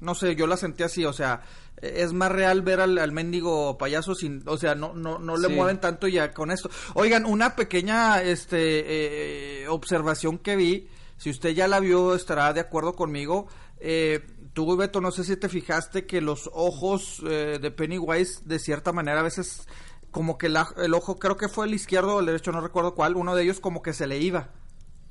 No 0.01 0.15
sé, 0.15 0.35
yo 0.37 0.47
la 0.47 0.57
sentí 0.59 0.83
así, 0.83 1.05
o 1.07 1.13
sea, 1.15 1.43
es 1.81 2.13
más 2.13 2.31
real 2.31 2.61
ver 2.63 2.81
al, 2.81 2.99
al 2.99 3.13
mendigo 3.13 3.79
payaso 3.79 4.15
sin, 4.15 4.43
o 4.47 4.59
sea, 4.59 4.75
no, 4.75 4.93
no, 4.95 5.19
no 5.19 5.37
le 5.39 5.49
Sí. 5.49 5.55
mueven 5.55 5.79
tanto 5.81 6.07
ya 6.09 6.33
con 6.33 6.51
esto. 6.51 6.69
Oigan, 6.95 7.25
una 7.25 7.57
pequeña, 7.57 8.21
este, 8.23 9.63
eh, 9.63 9.69
observación 9.69 10.39
que 10.39 10.57
vi, 10.57 10.89
si 11.17 11.31
usted 11.31 11.51
ya 11.51 11.67
la 11.69 11.81
vio 11.81 12.15
estará 12.15 12.53
de 12.53 12.61
acuerdo 12.61 12.95
conmigo, 12.95 13.47
eh, 13.81 14.25
tú 14.57 14.75
Beto, 14.75 15.03
no 15.03 15.11
sé 15.11 15.23
si 15.23 15.37
te 15.37 15.51
fijaste 15.51 16.07
que 16.07 16.23
los 16.23 16.49
ojos 16.55 17.23
eh, 17.29 17.59
de 17.61 17.71
Pennywise 17.71 18.41
de 18.47 18.59
cierta 18.59 18.91
manera 18.91 19.21
a 19.21 19.23
veces 19.23 19.69
como 20.11 20.39
que 20.39 20.49
la- 20.49 20.73
el 20.79 20.95
ojo, 20.95 21.19
creo 21.19 21.37
que 21.37 21.47
fue 21.51 21.67
el 21.67 21.75
izquierdo 21.75 22.15
o 22.17 22.21
el 22.21 22.27
derecho, 22.27 22.53
no 22.53 22.63
recuerdo 22.63 22.95
cuál, 22.95 23.17
uno 23.17 23.35
de 23.37 23.43
ellos 23.43 23.61
como 23.61 23.83
que 23.83 23.93
se 23.93 24.07
le 24.07 24.17
iba. 24.19 24.49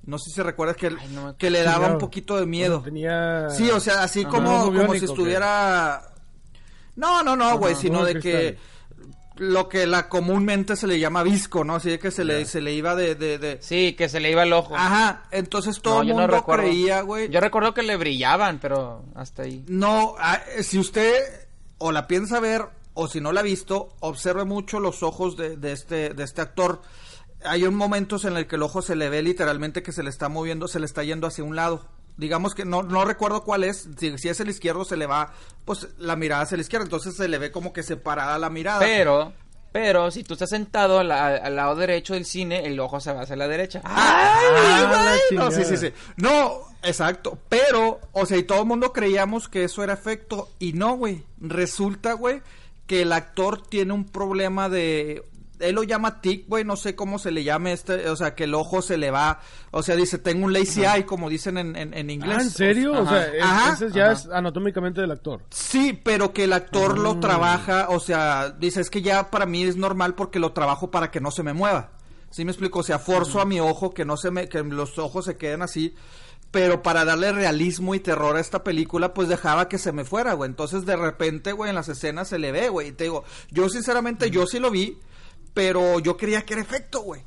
No 0.03 0.17
sé 0.17 0.31
si 0.31 0.41
recuerdas 0.41 0.77
que, 0.77 0.87
Ay, 0.87 1.09
no 1.13 1.27
me- 1.27 1.35
que 1.35 1.51
le 1.51 1.61
daba 1.61 1.89
un 1.91 1.99
poquito 1.99 2.37
de 2.37 2.47
miedo. 2.47 2.81
Tenía... 2.81 3.51
Sí, 3.51 3.69
o 3.69 3.79
sea, 3.79 4.01
así 4.01 4.21
Ajá. 4.21 4.29
como, 4.31 4.49
como 4.65 4.71
biónico, 4.71 4.97
si 4.97 5.05
estuviera... 5.05 6.11
No, 6.95 7.21
no, 7.21 7.35
no, 7.35 7.57
güey, 7.59 7.75
sino 7.75 8.03
de 8.03 8.19
que 8.19 8.57
lo 9.37 9.67
que 9.69 9.85
la 9.85 10.07
comúnmente 10.09 10.75
se 10.75 10.87
le 10.87 10.99
llama 10.99 11.21
visco, 11.23 11.63
¿no? 11.63 11.75
Así 11.75 11.89
de 11.89 11.99
que 11.99 12.11
se 12.11 12.23
le, 12.23 12.45
se 12.45 12.61
le 12.61 12.73
iba 12.73 12.95
de... 12.95 13.15
de, 13.15 13.37
de- 13.37 13.57
Sí, 13.61 13.93
que 13.93 14.07
se 14.09 14.19
le 14.19 14.31
iba 14.31 14.43
el 14.43 14.53
ojo. 14.53 14.75
Ajá, 14.75 15.23
entonces 15.31 15.81
todo 15.81 16.01
el 16.01 16.09
no 16.09 16.15
mundo 16.15 16.45
creía, 16.45 17.01
güey. 17.01 17.29
Yo 17.29 17.39
recuerdo 17.41 17.73
que 17.73 17.83
le 17.83 17.97
brillaban, 17.97 18.59
pero 18.59 19.03
hasta 19.15 19.43
ahí. 19.43 19.63
No, 19.67 20.15
ah, 20.19 20.39
eh, 20.55 20.63
si 20.63 20.79
usted 20.79 21.13
o 21.77 21.91
la 21.91 22.07
piensa 22.07 22.39
ver 22.39 22.63
o 22.93 23.07
si 23.09 23.19
no 23.19 23.33
la 23.33 23.41
ha 23.41 23.43
visto, 23.43 23.89
observe 23.99 24.45
mucho 24.45 24.79
los 24.79 25.03
ojos 25.03 25.35
de, 25.35 25.57
de 25.57 25.73
este 25.73 26.13
de 26.13 26.23
este 26.23 26.41
actor. 26.41 26.81
Hay 27.43 27.65
un 27.65 27.75
momentos 27.75 28.23
en 28.25 28.37
el 28.37 28.47
que 28.47 28.55
el 28.55 28.63
ojo 28.63 28.81
se 28.81 28.95
le 28.95 29.09
ve 29.09 29.21
literalmente 29.21 29.83
que 29.83 29.91
se 29.91 30.01
le 30.01 30.09
está 30.09 30.29
moviendo, 30.29 30.67
se 30.69 30.79
le 30.79 30.85
está 30.85 31.03
yendo 31.03 31.27
hacia 31.27 31.43
un 31.43 31.55
lado. 31.57 31.85
Digamos 32.17 32.55
que 32.55 32.63
no, 32.65 32.81
no 32.83 33.03
recuerdo 33.05 33.43
cuál 33.43 33.63
es, 33.63 33.89
si, 33.97 34.17
si 34.17 34.29
es 34.29 34.39
el 34.39 34.49
izquierdo 34.49 34.85
se 34.85 34.95
le 34.97 35.05
va, 35.05 35.33
pues 35.65 35.87
la 35.97 36.15
mirada 36.15 36.43
hacia 36.43 36.57
la 36.57 36.61
izquierda, 36.61 36.85
entonces 36.85 37.15
se 37.15 37.27
le 37.27 37.37
ve 37.37 37.51
como 37.51 37.73
que 37.73 37.83
separada 37.83 38.37
la 38.39 38.49
mirada. 38.49 38.79
Pero, 38.79 39.33
pero, 39.73 40.09
si 40.11 40.23
tú 40.23 40.33
estás 40.33 40.49
sentado 40.51 40.99
al, 40.99 41.11
al 41.11 41.55
lado 41.55 41.75
derecho 41.75 42.13
del 42.13 42.25
cine, 42.25 42.65
el 42.65 42.79
ojo 42.79 43.01
se 43.01 43.11
va 43.11 43.23
hacia 43.23 43.35
la 43.35 43.47
derecha. 43.49 43.81
¡Ay, 43.83 44.85
Ah, 44.87 45.15
No, 45.33 45.51
sí, 45.51 45.65
sí, 45.65 45.75
sí. 45.75 45.91
No, 46.15 46.61
exacto. 46.83 47.37
Pero, 47.49 47.99
o 48.13 48.25
sea, 48.25 48.37
y 48.37 48.43
todo 48.43 48.61
el 48.61 48.67
mundo 48.67 48.93
creíamos 48.93 49.49
que 49.49 49.65
eso 49.65 49.83
era 49.83 49.91
efecto. 49.93 50.49
Y 50.59 50.71
no, 50.71 50.95
güey. 50.95 51.23
Resulta, 51.41 52.13
güey, 52.13 52.41
que 52.87 53.01
el 53.01 53.11
actor 53.11 53.61
tiene 53.67 53.91
un 53.93 54.05
problema 54.05 54.69
de. 54.69 55.25
Él 55.59 55.75
lo 55.75 55.83
llama 55.83 56.21
tic, 56.21 56.47
güey, 56.47 56.63
no 56.63 56.75
sé 56.75 56.95
cómo 56.95 57.17
se 57.19 57.31
le 57.31 57.43
llame 57.43 57.71
este, 57.73 58.09
o 58.09 58.15
sea, 58.15 58.35
que 58.35 58.43
el 58.45 58.53
ojo 58.53 58.81
se 58.81 58.97
le 58.97 59.11
va, 59.11 59.39
o 59.71 59.81
sea, 59.83 59.95
dice, 59.95 60.17
tengo 60.17 60.45
un 60.45 60.53
lazy 60.53 60.83
eye, 60.83 61.05
como 61.05 61.29
dicen 61.29 61.57
en, 61.57 61.75
en, 61.75 61.93
en 61.93 62.09
inglés. 62.09 62.37
Ah, 62.39 62.41
¿en 62.43 62.49
serio? 62.49 62.93
O 62.93 63.07
sea, 63.07 63.27
es- 63.33 63.43
Ajá. 63.43 63.73
ese 63.73 63.91
ya 63.91 64.03
Ajá. 64.05 64.11
es 64.13 64.25
anatómicamente 64.27 65.01
del 65.01 65.11
actor. 65.11 65.43
Sí, 65.49 65.99
pero 66.03 66.33
que 66.33 66.43
el 66.45 66.53
actor 66.53 66.97
lo 66.97 67.19
trabaja, 67.19 67.87
o 67.89 67.99
sea, 67.99 68.49
dice, 68.51 68.81
es 68.81 68.89
que 68.89 69.01
ya 69.01 69.31
para 69.31 69.45
mí 69.45 69.63
es 69.63 69.75
normal 69.77 70.15
porque 70.15 70.39
lo 70.39 70.51
trabajo 70.53 70.91
para 70.91 71.11
que 71.11 71.21
no 71.21 71.31
se 71.31 71.43
me 71.43 71.53
mueva. 71.53 71.91
¿Sí 72.31 72.43
me 72.43 72.51
explico? 72.51 72.79
O 72.79 72.83
sea, 72.83 72.99
forzo 72.99 73.39
a 73.39 73.45
mi 73.45 73.59
ojo 73.61 73.93
que 73.93 74.03
no 74.03 74.17
se 74.17 74.29
me, 74.31 74.49
que 74.49 74.61
los 74.61 74.97
ojos 74.99 75.23
se 75.25 75.37
queden 75.37 75.61
así. 75.61 75.95
Pero 76.51 76.81
para 76.83 77.03
darle 77.05 77.31
realismo 77.33 77.95
y 77.95 77.99
terror 77.99 78.35
a 78.37 78.39
esta 78.39 78.63
película, 78.63 79.13
pues 79.13 79.27
dejaba 79.27 79.67
que 79.67 79.77
se 79.77 79.91
me 79.91 80.05
fuera, 80.05 80.33
güey. 80.33 80.49
Entonces, 80.49 80.85
de 80.85 80.95
repente, 80.95 81.51
güey, 81.51 81.69
en 81.69 81.75
las 81.75 81.89
escenas 81.89 82.29
se 82.29 82.39
le 82.39 82.51
ve, 82.53 82.69
güey. 82.69 82.89
Y 82.89 82.91
te 82.93 83.05
digo, 83.05 83.23
yo 83.51 83.67
sinceramente, 83.69 84.29
yo 84.31 84.45
sí 84.47 84.59
lo 84.59 84.71
vi, 84.71 84.97
pero 85.55 85.99
yo 85.99 86.15
creía 86.17 86.43
que 86.45 86.53
era 86.53 86.61
efecto, 86.61 87.01
güey. 87.01 87.23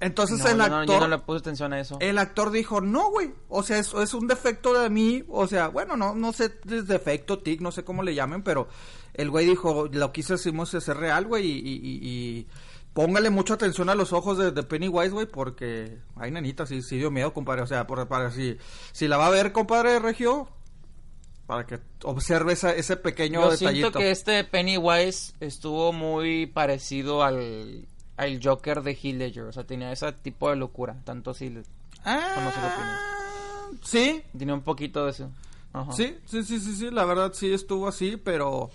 Entonces 0.00 0.40
No, 0.40 0.46
el 0.48 0.56
yo 0.56 0.58
no- 0.68 0.74
actor... 0.80 0.94
yo 0.96 1.00
no 1.00 1.08
le 1.08 1.18
puse 1.18 1.38
atención 1.38 1.72
a 1.72 1.80
eso. 1.80 1.96
El 2.00 2.18
actor 2.18 2.50
dijo, 2.50 2.80
no, 2.80 3.10
güey. 3.10 3.32
O 3.48 3.62
sea, 3.62 3.78
eso 3.78 4.02
es 4.02 4.12
un 4.12 4.26
defecto 4.26 4.78
de 4.78 4.90
mí. 4.90 5.22
O 5.28 5.46
sea, 5.46 5.68
bueno, 5.68 5.96
no, 5.96 6.14
no 6.14 6.32
sé, 6.32 6.52
es 6.68 6.86
defecto, 6.88 7.38
tic, 7.38 7.60
no 7.60 7.70
sé 7.70 7.84
cómo 7.84 8.02
le 8.02 8.14
llamen, 8.14 8.42
pero 8.42 8.66
el 9.14 9.30
güey 9.30 9.46
dijo, 9.46 9.88
lo 9.92 10.12
que 10.12 10.20
hicimos 10.22 10.74
es 10.74 10.84
ser 10.84 10.96
real, 10.96 11.26
güey, 11.26 11.46
y, 11.46 11.58
y, 11.58 11.74
y- 11.76 12.08
y 12.08 12.46
póngale 12.92 13.30
mucha 13.30 13.54
atención 13.54 13.88
a 13.88 13.94
los 13.94 14.12
ojos 14.12 14.36
de, 14.38 14.50
de 14.50 14.62
Pennywise, 14.64 15.10
güey, 15.10 15.26
porque, 15.26 15.98
ay, 16.16 16.30
nanita, 16.32 16.66
sí, 16.66 16.82
sí 16.82 16.96
dio 16.98 17.10
miedo, 17.10 17.32
compadre. 17.32 17.62
O 17.62 17.66
sea, 17.66 17.86
por, 17.86 18.06
para, 18.08 18.30
si, 18.30 18.58
si 18.92 19.06
la 19.08 19.16
va 19.16 19.26
a 19.28 19.30
ver, 19.30 19.52
compadre 19.52 19.98
Regio, 20.00 20.48
para 21.46 21.66
que 21.66 21.78
observe 22.04 22.52
esa- 22.54 22.74
ese 22.74 22.96
pequeño 22.96 23.40
Yo 23.42 23.50
detallito. 23.50 23.86
siento 23.88 23.98
que 23.98 24.10
este 24.10 24.44
Pennywise 24.44 25.34
estuvo 25.40 25.92
muy 25.92 26.46
parecido 26.46 27.22
al, 27.22 27.86
al 28.16 28.40
Joker 28.42 28.82
de 28.82 28.92
Heath 28.92 29.16
Ledger. 29.16 29.44
O 29.44 29.52
sea, 29.52 29.64
tenía 29.64 29.92
ese 29.92 30.10
tipo 30.12 30.48
de 30.50 30.56
locura. 30.56 30.96
Tanto 31.04 31.30
así. 31.32 31.50
le- 31.50 31.62
Ah, 32.04 32.98
sí, 33.82 34.22
Tenía 34.36 34.54
un 34.54 34.62
poquito 34.62 35.04
de 35.04 35.10
eso. 35.10 35.30
Ajá. 35.72 35.90
sí, 35.92 36.16
sí, 36.26 36.44
sí, 36.44 36.60
sí, 36.60 36.76
sí, 36.76 36.90
la 36.90 37.04
verdad 37.04 37.32
sí 37.34 37.52
estuvo 37.52 37.88
así, 37.88 38.16
pero... 38.16 38.70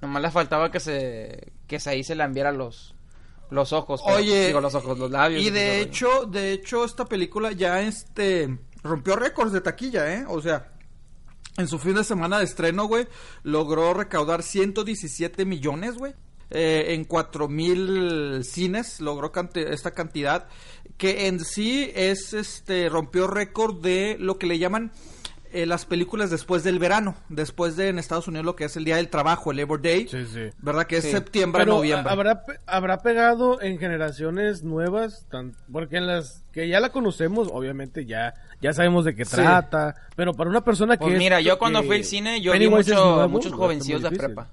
Nomás 0.00 0.20
le 0.22 0.30
faltaba 0.32 0.70
que 0.72 0.80
se, 0.80 1.52
que 1.68 1.78
se 1.78 1.90
ahí 1.90 2.02
se 2.02 2.16
le 2.16 2.24
enviara 2.24 2.50
los, 2.50 2.92
los 3.50 3.72
ojos. 3.72 4.02
pero- 4.04 4.16
Oye, 4.18 4.48
digo, 4.48 4.60
los 4.60 4.74
ojos, 4.74 4.98
los 4.98 5.10
labios. 5.12 5.40
Y 5.42 5.50
de 5.50 5.80
hecho, 5.80 6.26
de 6.26 6.52
hecho, 6.52 6.84
esta 6.84 7.04
película 7.04 7.52
ya 7.52 7.80
este 7.82 8.58
rompió 8.82 9.14
récords 9.14 9.52
de 9.52 9.60
taquilla, 9.60 10.12
¿eh? 10.12 10.24
O 10.28 10.40
sea, 10.42 10.72
en 11.58 11.68
su 11.68 11.78
fin 11.78 11.94
de 11.94 12.04
semana 12.04 12.38
de 12.38 12.44
estreno, 12.44 12.86
güey, 12.86 13.06
logró 13.42 13.92
recaudar 13.94 14.42
117 14.42 15.44
millones, 15.44 15.96
güey. 15.96 16.14
Eh, 16.54 16.94
en 16.94 17.04
4000 17.04 18.44
cines 18.44 19.00
logró 19.00 19.32
canti- 19.32 19.60
esta 19.66 19.92
cantidad 19.92 20.48
que 20.98 21.26
en 21.26 21.40
sí 21.40 21.90
es 21.94 22.34
este 22.34 22.88
rompió 22.90 23.26
récord 23.26 23.80
de 23.82 24.16
lo 24.20 24.38
que 24.38 24.46
le 24.46 24.58
llaman 24.58 24.92
eh, 25.54 25.66
las 25.66 25.84
películas 25.86 26.30
después 26.30 26.62
del 26.64 26.78
verano, 26.78 27.14
después 27.28 27.76
de 27.76 27.88
en 27.88 27.98
Estados 27.98 28.26
Unidos 28.28 28.44
lo 28.46 28.56
que 28.56 28.64
es 28.64 28.76
el 28.76 28.84
día 28.84 28.96
del 28.96 29.08
trabajo, 29.10 29.50
el 29.50 29.58
Labor 29.58 29.82
Day, 29.82 30.08
Sí, 30.08 30.24
sí. 30.26 30.48
¿verdad? 30.62 30.86
Que 30.86 30.96
es 30.98 31.04
Sí. 31.04 31.10
septiembre, 31.10 31.64
Pero 31.64 31.76
noviembre. 31.76 32.08
¿a- 32.08 32.12
¿habrá, 32.12 32.44
pe- 32.44 32.58
habrá 32.66 32.98
pegado 33.02 33.60
en 33.60 33.78
generaciones 33.78 34.62
nuevas, 34.62 35.26
tan- 35.30 35.54
porque 35.70 35.96
en 35.98 36.06
las 36.06 36.41
que 36.52 36.68
ya 36.68 36.80
la 36.80 36.90
conocemos, 36.90 37.48
obviamente 37.52 38.04
ya 38.06 38.34
ya 38.60 38.72
sabemos 38.72 39.04
de 39.04 39.14
qué 39.14 39.24
Sí. 39.24 39.36
trata, 39.36 39.94
pero 40.14 40.34
para 40.34 40.48
una 40.50 40.62
persona 40.62 40.96
que 40.96 41.02
Pues 41.02 41.14
es- 41.14 41.18
mira, 41.18 41.40
yo 41.40 41.58
cuando 41.58 41.82
fui 41.82 41.96
al 41.96 42.04
cine, 42.04 42.40
yo 42.40 42.52
vi 42.52 42.68
mucho, 42.68 42.94
nuevo, 42.94 43.28
muchos 43.28 43.52
jovencillos 43.52 44.02
de 44.02 44.10
prepa. 44.12 44.50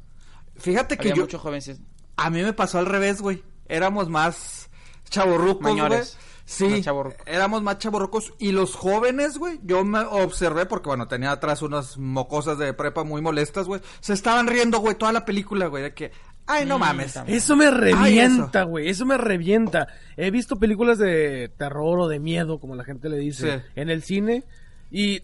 Fíjate 0.56 0.98
que 0.98 1.10
Había 1.10 1.16
yo 1.16 1.22
muchos 1.24 1.42
jovencillos. 1.42 1.80
A 2.18 2.30
mí 2.30 2.42
me 2.42 2.54
pasó 2.54 2.80
al 2.80 2.86
revés, 2.86 3.22
güey. 3.22 3.44
Éramos 3.68 4.10
más 4.10 4.70
chaborrucos, 5.10 5.76
güey. 5.76 6.02
Sí, 6.46 6.66
Más 6.68 6.82
chavorrucos. 6.82 7.20
éramos 7.28 7.62
más 7.62 7.78
chaborrucos. 7.78 8.34
Y 8.40 8.52
los 8.54 8.74
jóvenes, 8.76 9.38
güey, 9.38 9.60
yo 9.62 9.86
me 9.86 10.00
observé 10.00 10.66
porque, 10.66 10.90
bueno, 10.90 11.08
tenía 11.08 11.32
atrás 11.32 11.62
unas 11.62 12.00
mocosas 12.00 12.58
de 12.58 12.74
prepa 12.74 13.04
muy 13.04 13.22
molestas, 13.22 13.68
güey. 13.68 13.82
Se 14.00 14.14
estaban 14.14 14.48
riendo, 14.48 14.80
güey, 14.80 14.96
toda 14.96 15.12
la 15.12 15.26
película, 15.26 15.68
güey, 15.68 15.84
de 15.84 15.94
que, 15.94 16.12
ay, 16.50 16.66
no 16.66 16.78
Mm, 16.78 16.82
mames. 16.82 17.16
Eso 17.28 17.56
me 17.56 17.72
revienta, 17.72 18.64
güey. 18.64 18.90
eso. 18.90 19.06
me 19.06 19.18
revienta. 19.18 19.88
He 20.18 20.32
visto 20.32 20.58
películas 20.58 20.98
de 20.98 21.50
terror 21.58 22.00
o 22.00 22.08
de 22.08 22.20
miedo, 22.20 22.60
como 22.60 22.76
la 22.76 22.84
gente 22.84 23.08
le 23.10 23.18
dice, 23.18 23.60
Sí. 23.60 23.64
en 23.76 23.90
el 23.90 24.04
cine. 24.04 24.44
Y 24.92 25.22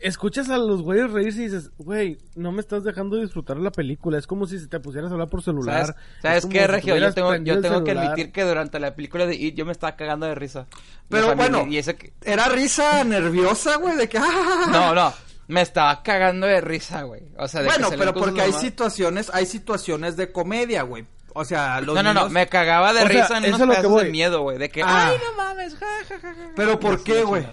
escuchas 0.00 0.48
a 0.48 0.58
los 0.58 0.82
güeyes 0.82 1.10
reírse 1.10 1.40
y 1.40 1.44
dices, 1.46 1.72
güey, 1.78 2.18
no 2.36 2.52
me 2.52 2.60
estás 2.60 2.84
dejando 2.84 3.16
disfrutar 3.16 3.56
la 3.56 3.72
película. 3.72 4.16
Es 4.18 4.28
como 4.28 4.46
si 4.46 4.64
te 4.68 4.78
pusieras 4.78 5.10
a 5.10 5.14
hablar 5.14 5.28
por 5.28 5.42
celular. 5.42 5.86
¿Sabes, 5.86 5.96
Es 5.96 6.22
¿sabes 6.22 6.42
como 6.42 6.52
qué, 6.52 6.60
si 6.60 6.66
Regio? 6.66 6.96
Yo 6.98 7.12
tengo, 7.14 7.36
yo 7.36 7.60
tengo 7.60 7.82
que 7.84 7.90
admitir 7.92 8.30
que 8.30 8.44
durante 8.44 8.78
la 8.78 8.94
película 8.94 9.26
de 9.26 9.34
It 9.34 9.56
yo 9.56 9.66
me 9.66 9.72
estaba 9.72 9.96
cagando 9.96 10.26
de 10.26 10.36
risa. 10.36 10.66
Pero 11.08 11.22
O 11.24 11.26
sea, 11.26 11.34
mi- 11.34 11.38
bueno. 11.40 11.66
Y 11.68 11.78
ese 11.78 11.96
que- 11.96 12.12
Era 12.24 12.48
risa 12.48 13.02
nerviosa, 13.02 13.76
güey, 13.78 13.96
de 13.96 14.08
que, 14.08 14.18
ah. 14.18 14.68
No, 14.70 14.94
no. 14.94 15.12
Me 15.48 15.62
estaba 15.62 16.02
cagando 16.02 16.46
de 16.46 16.60
risa, 16.60 17.02
güey. 17.02 17.22
O 17.38 17.48
sea, 17.48 17.62
de 17.62 17.68
que 17.68 17.74
Bueno, 17.78 17.88
pero 17.98 18.14
porque 18.14 18.42
hay 18.42 18.52
situaciones, 18.52 19.30
hay 19.32 19.46
situaciones 19.46 20.16
de 20.16 20.30
comedia, 20.30 20.82
güey. 20.82 21.06
O 21.34 21.44
sea, 21.44 21.80
los 21.80 21.94
No, 21.94 22.02
no, 22.02 22.12
no. 22.14 22.28
Me 22.28 22.46
cagaba 22.48 22.92
de 22.92 23.02
O 23.02 23.08
sea, 23.08 23.22
risa 23.22 23.38
en 23.38 23.44
unos 23.46 23.60
es 23.60 23.66
lo 23.66 23.72
que 23.74 23.80
pedazos 23.80 24.02
de 24.02 24.10
miedo, 24.10 24.42
güey. 24.42 24.58
De 24.58 24.68
que, 24.70 24.82
Ah. 24.82 25.08
ay, 25.08 25.16
no 25.24 25.36
mames, 25.42 25.74
ja, 25.76 25.86
ja, 26.08 26.18
ja, 26.20 26.34
ja". 26.34 26.50
Pero 26.54 26.78
¿por 26.78 27.02
qué, 27.02 27.22
güey? 27.22 27.46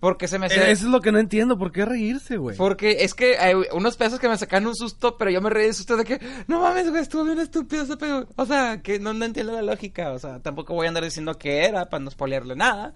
Porque 0.00 0.26
se 0.26 0.36
me 0.38 0.46
Eh. 0.48 0.50
Eso 0.72 0.86
es 0.86 0.90
lo 0.90 1.00
que 1.00 1.12
no 1.12 1.20
entiendo. 1.20 1.56
¿Por 1.56 1.70
qué 1.70 1.84
reírse, 1.84 2.36
güey? 2.36 2.56
Porque 2.56 3.04
es 3.04 3.14
que 3.14 3.38
hay 3.38 3.54
unos 3.72 3.96
pedazos 3.96 4.18
que 4.18 4.28
me 4.28 4.36
sacan 4.36 4.66
un 4.66 4.74
susto, 4.74 5.16
pero 5.16 5.30
yo 5.30 5.40
me 5.40 5.48
reí 5.48 5.68
de 5.68 5.72
susto 5.72 5.96
de 5.96 6.04
que, 6.04 6.18
no 6.48 6.60
mames, 6.60 6.90
güey, 6.90 7.02
estuvo 7.02 7.22
bien 7.24 7.38
estúpido 7.38 7.84
ese 7.84 7.96
pedo. 7.96 8.26
O 8.34 8.44
sea, 8.44 8.82
que 8.82 8.98
no, 8.98 9.14
no 9.14 9.24
entiendo 9.24 9.52
la 9.52 9.62
lógica. 9.62 10.10
O 10.10 10.18
sea, 10.18 10.40
tampoco 10.40 10.74
voy 10.74 10.86
a 10.86 10.88
andar 10.88 11.04
diciendo 11.04 11.38
que 11.38 11.64
era 11.66 11.84
para 11.88 12.02
no 12.02 12.10
spoilearle 12.10 12.56
nada. 12.56 12.94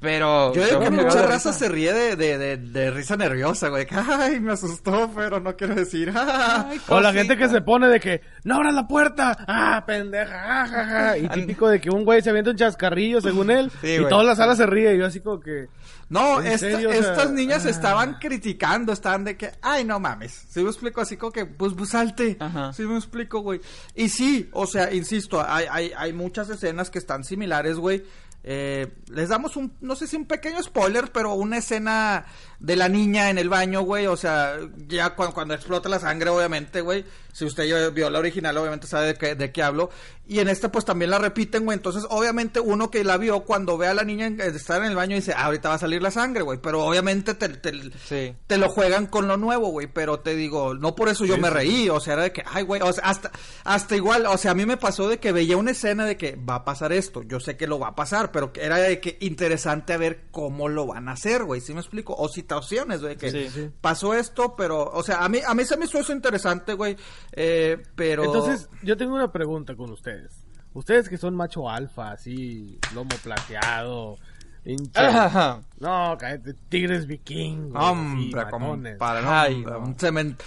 Pero. 0.00 0.54
Yo 0.54 0.64
digo 0.64 0.80
que 0.80 0.90
mucha 0.90 1.22
raza 1.26 1.52
se 1.52 1.68
ríe 1.68 1.92
de, 1.92 2.16
de, 2.16 2.38
de, 2.38 2.56
de 2.56 2.90
risa 2.90 3.16
nerviosa, 3.16 3.68
güey. 3.68 3.86
que, 3.86 3.94
Ay, 4.08 4.40
me 4.40 4.52
asustó, 4.52 5.10
pero 5.14 5.40
no 5.40 5.54
quiero 5.56 5.74
decir. 5.74 6.10
Ay, 6.16 6.80
O 6.88 7.00
la 7.00 7.12
gente 7.12 7.36
que 7.36 7.48
se 7.48 7.60
pone 7.60 7.88
de 7.88 8.00
que, 8.00 8.22
no 8.44 8.56
abras 8.56 8.74
la 8.74 8.88
puerta, 8.88 9.36
ah, 9.46 9.84
pendeja, 9.86 10.62
ah, 10.62 10.66
ja, 10.66 10.84
ja. 10.86 11.18
Y 11.18 11.28
típico 11.28 11.68
de 11.68 11.80
que 11.80 11.90
un 11.90 12.04
güey 12.04 12.22
se 12.22 12.30
avienta 12.30 12.50
un 12.50 12.56
chascarrillo 12.56 13.20
según 13.20 13.50
él, 13.50 13.70
Sí, 13.82 13.88
y 13.88 13.98
güey. 13.98 14.08
toda 14.08 14.24
la 14.24 14.34
sala 14.36 14.56
se 14.56 14.64
ríe, 14.66 14.94
y 14.94 14.98
yo 14.98 15.06
así 15.06 15.20
como 15.20 15.38
que, 15.40 15.68
No, 16.08 16.40
¿En 16.40 16.46
esta- 16.46 16.58
serio? 16.70 16.88
O 16.88 16.92
sea, 16.92 17.00
estas 17.12 17.30
niñas 17.32 17.66
ah. 17.66 17.70
estaban 17.70 18.14
criticando, 18.18 18.92
estaban 18.92 19.24
de 19.24 19.36
que, 19.36 19.52
ay, 19.60 19.84
no 19.84 20.00
mames. 20.00 20.46
Si 20.48 20.62
me 20.62 20.70
explico 20.70 21.02
así 21.02 21.16
como 21.18 21.30
que, 21.32 21.44
pues, 21.46 21.74
pues 21.76 21.90
salte. 21.90 22.36
Ajá. 22.40 22.72
Sí 22.72 22.82
me 22.84 22.96
explico, 22.96 23.40
güey. 23.40 23.60
Y 23.94 24.08
sí, 24.08 24.48
o 24.52 24.66
sea, 24.66 24.92
insisto, 24.94 25.44
hay, 25.46 25.66
hay, 25.70 25.92
hay 25.96 26.12
muchas 26.14 26.48
escenas 26.48 26.88
que 26.90 26.98
están 26.98 27.22
similares, 27.22 27.76
güey. 27.76 28.02
Eh, 28.42 28.88
les 29.08 29.28
damos 29.28 29.56
un, 29.56 29.76
no 29.80 29.96
sé 29.96 30.06
si 30.06 30.16
un 30.16 30.26
pequeño 30.26 30.62
spoiler, 30.62 31.12
pero 31.12 31.34
una 31.34 31.58
escena 31.58 32.24
de 32.60 32.76
la 32.76 32.88
niña 32.88 33.30
en 33.30 33.38
el 33.38 33.48
baño, 33.48 33.80
güey. 33.82 34.06
O 34.06 34.16
sea, 34.16 34.56
ya 34.86 35.10
cuando, 35.16 35.34
cuando 35.34 35.54
explota 35.54 35.88
la 35.88 35.98
sangre, 35.98 36.30
obviamente, 36.30 36.80
güey. 36.82 37.04
Si 37.32 37.44
usted 37.44 37.64
ya 37.64 37.90
vio 37.90 38.10
la 38.10 38.18
original, 38.18 38.56
obviamente 38.56 38.88
sabe 38.88 39.06
de 39.08 39.14
qué, 39.14 39.34
de 39.36 39.52
qué 39.52 39.62
hablo. 39.62 39.88
Y 40.26 40.40
en 40.40 40.48
esta, 40.48 40.70
pues 40.72 40.84
también 40.84 41.12
la 41.12 41.18
repiten, 41.18 41.64
güey. 41.64 41.76
Entonces, 41.76 42.04
obviamente, 42.10 42.58
uno 42.58 42.90
que 42.90 43.04
la 43.04 43.16
vio, 43.18 43.40
cuando 43.44 43.78
ve 43.78 43.86
a 43.86 43.94
la 43.94 44.02
niña 44.02 44.26
en- 44.26 44.40
estar 44.40 44.82
en 44.82 44.90
el 44.90 44.96
baño, 44.96 45.14
dice, 45.14 45.32
"Ah, 45.36 45.44
ahorita 45.44 45.68
va 45.68 45.76
a 45.76 45.78
salir 45.78 46.02
la 46.02 46.10
sangre, 46.10 46.42
güey. 46.42 46.58
Pero 46.60 46.84
obviamente 46.84 47.34
te, 47.34 47.48
te, 47.48 47.72
Sí. 48.08 48.34
te 48.48 48.58
lo 48.58 48.68
juegan 48.68 49.06
con 49.06 49.28
lo 49.28 49.36
nuevo, 49.36 49.68
güey, 49.68 49.86
pero 49.86 50.18
te 50.18 50.34
digo, 50.34 50.74
no 50.74 50.96
por 50.96 51.08
eso 51.08 51.24
yo 51.24 51.38
me 51.38 51.50
reí, 51.50 51.88
o 51.88 52.00
sea, 52.00 52.14
era 52.14 52.22
de 52.24 52.32
que, 52.32 52.42
ay, 52.52 52.64
güey, 52.64 52.82
o 52.82 52.92
sea, 52.92 53.04
hasta, 53.04 53.30
hasta 53.64 53.94
igual, 53.96 54.26
o 54.26 54.36
sea, 54.36 54.50
a 54.50 54.54
mí 54.54 54.66
me 54.66 54.76
pasó 54.76 55.08
de 55.08 55.18
que 55.18 55.30
veía 55.32 55.56
una 55.56 55.70
escena 55.70 56.04
de 56.06 56.16
que 56.16 56.34
va 56.36 56.56
a 56.56 56.64
pasar 56.64 56.92
esto, 56.92 57.22
yo 57.22 57.38
sé 57.38 57.56
que 57.56 57.68
lo 57.68 57.78
va 57.78 57.88
a 57.88 57.94
pasar, 57.94 58.32
pero 58.32 58.52
que 58.52 58.64
era 58.64 58.76
de 58.78 58.98
que 59.00 59.18
interesante 59.20 59.92
a 59.92 59.98
ver 59.98 60.24
cómo 60.32 60.68
lo 60.68 60.86
van 60.88 61.08
a 61.08 61.12
hacer, 61.12 61.44
güey, 61.44 61.60
¿sí 61.60 61.74
me 61.74 61.80
explico? 61.80 62.14
O 62.16 62.28
situaciones, 62.50 63.00
güey, 63.00 63.16
que 63.16 63.30
Sí. 63.30 63.48
Sí. 63.48 63.70
pasó 63.80 64.12
esto, 64.14 64.56
pero, 64.56 64.82
o 64.90 65.02
sea, 65.04 65.24
a 65.24 65.28
mí, 65.28 65.38
a 65.46 65.54
mí 65.54 65.64
se 65.64 65.76
me 65.76 65.84
hizo 65.84 65.98
eso 65.98 66.12
interesante, 66.12 66.74
güey, 66.74 66.96
eh, 67.32 67.80
pero... 67.94 68.24
Entonces, 68.24 68.68
yo 68.82 68.96
tengo 68.96 69.14
una 69.14 69.30
pregunta 69.30 69.76
con 69.76 69.90
ustedes. 69.92 70.44
Ustedes 70.74 71.08
que 71.08 71.16
son 71.16 71.36
macho 71.36 71.68
alfa, 71.70 72.10
así, 72.10 72.78
lomo 72.92 73.10
plateado, 73.22 74.18
hincha. 74.64 75.60
No, 75.78 76.16
cállate, 76.18 76.54
tigres 76.68 77.06
vikingos. 77.06 77.80
Hombre, 77.82 78.44
como 78.50 78.76
para, 78.98 79.20
no, 79.22 79.30
Ay, 79.32 79.54
hombre, 79.54 79.72
no. 79.74 79.78
un 79.80 79.94
cement... 79.98 80.42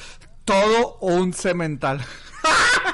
Todo 0.46 0.98
un 1.00 1.32
cemental. 1.32 2.02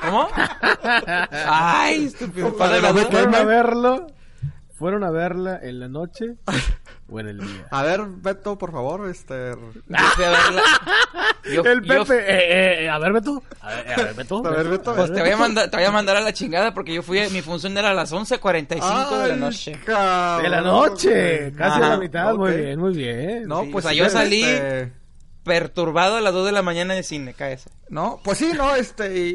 ¿Cómo? 0.06 0.28
Ay, 1.32 2.06
estúpido. 2.06 2.56
Padre, 2.56 2.80
no 2.84 2.94
me 2.94 3.06
¿Fueron 3.06 3.34
a 3.34 3.38
queme. 3.40 3.46
verlo? 3.46 4.08
¿Fueron 4.80 5.04
a 5.04 5.12
verla 5.12 5.60
en 5.62 5.80
la 5.82 5.90
noche 5.90 6.36
o 7.10 7.20
en 7.20 7.28
el 7.28 7.40
día? 7.40 7.68
A 7.70 7.84
ver, 7.84 8.02
Beto, 8.08 8.58
por 8.58 8.72
favor, 8.72 9.10
este... 9.10 9.52
Yo 9.52 9.98
fui 10.16 10.24
a 10.24 10.30
verla. 10.32 10.62
Yo- 11.54 11.64
el 11.64 11.82
yo- 11.82 12.06
Pepe, 12.06 12.18
eh, 12.20 12.86
eh, 12.86 12.90
a 12.90 12.98
ver, 12.98 13.12
Beto. 13.14 13.44
A 13.62 13.70
ver, 13.76 13.92
a 13.94 13.96
ver, 14.04 14.14
Beto. 14.16 14.42
A 14.46 14.50
ver, 14.52 14.68
Beto. 14.70 14.96
Pues 14.96 15.14
te 15.14 15.20
voy, 15.22 15.32
a 15.32 15.38
mandar, 15.38 15.70
te 15.70 15.76
voy 15.78 15.86
a 15.86 15.92
mandar 15.92 16.16
a 16.16 16.22
la 16.22 16.32
chingada 16.32 16.74
porque 16.74 16.94
yo 16.94 17.04
fui, 17.04 17.20
mi 17.32 17.42
función 17.42 17.78
era 17.78 17.90
a 17.92 17.94
las 17.94 18.14
11.45 18.14 19.22
de 19.24 19.28
la 19.30 19.36
noche. 19.36 19.80
cabrón. 19.86 20.44
De 20.44 20.50
la 20.50 20.62
noche, 20.62 21.52
casi 21.58 21.82
a 21.82 21.90
la 21.90 21.98
mitad. 21.98 22.34
Muy 22.36 22.54
bien, 22.56 22.80
muy 22.80 22.94
bien. 22.96 23.48
No, 23.48 23.64
Sí, 23.64 23.70
pues 23.72 23.86
o 23.86 23.90
sea, 23.90 23.98
yo 23.98 24.06
salí- 24.10 24.44
este, 24.46 24.94
Perturbado 25.44 26.18
a 26.18 26.22
las 26.22 26.34
2 26.34 26.46
de 26.48 26.52
la 26.52 26.62
mañana 26.62 26.94
de 26.94 27.02
cine, 27.02 27.34
cae 27.34 27.54
eso. 27.54 27.70
No, 27.90 28.20
pues 28.24 28.38
sí, 28.38 28.52
no, 28.56 28.76
este, 28.76 29.18
y, 29.18 29.30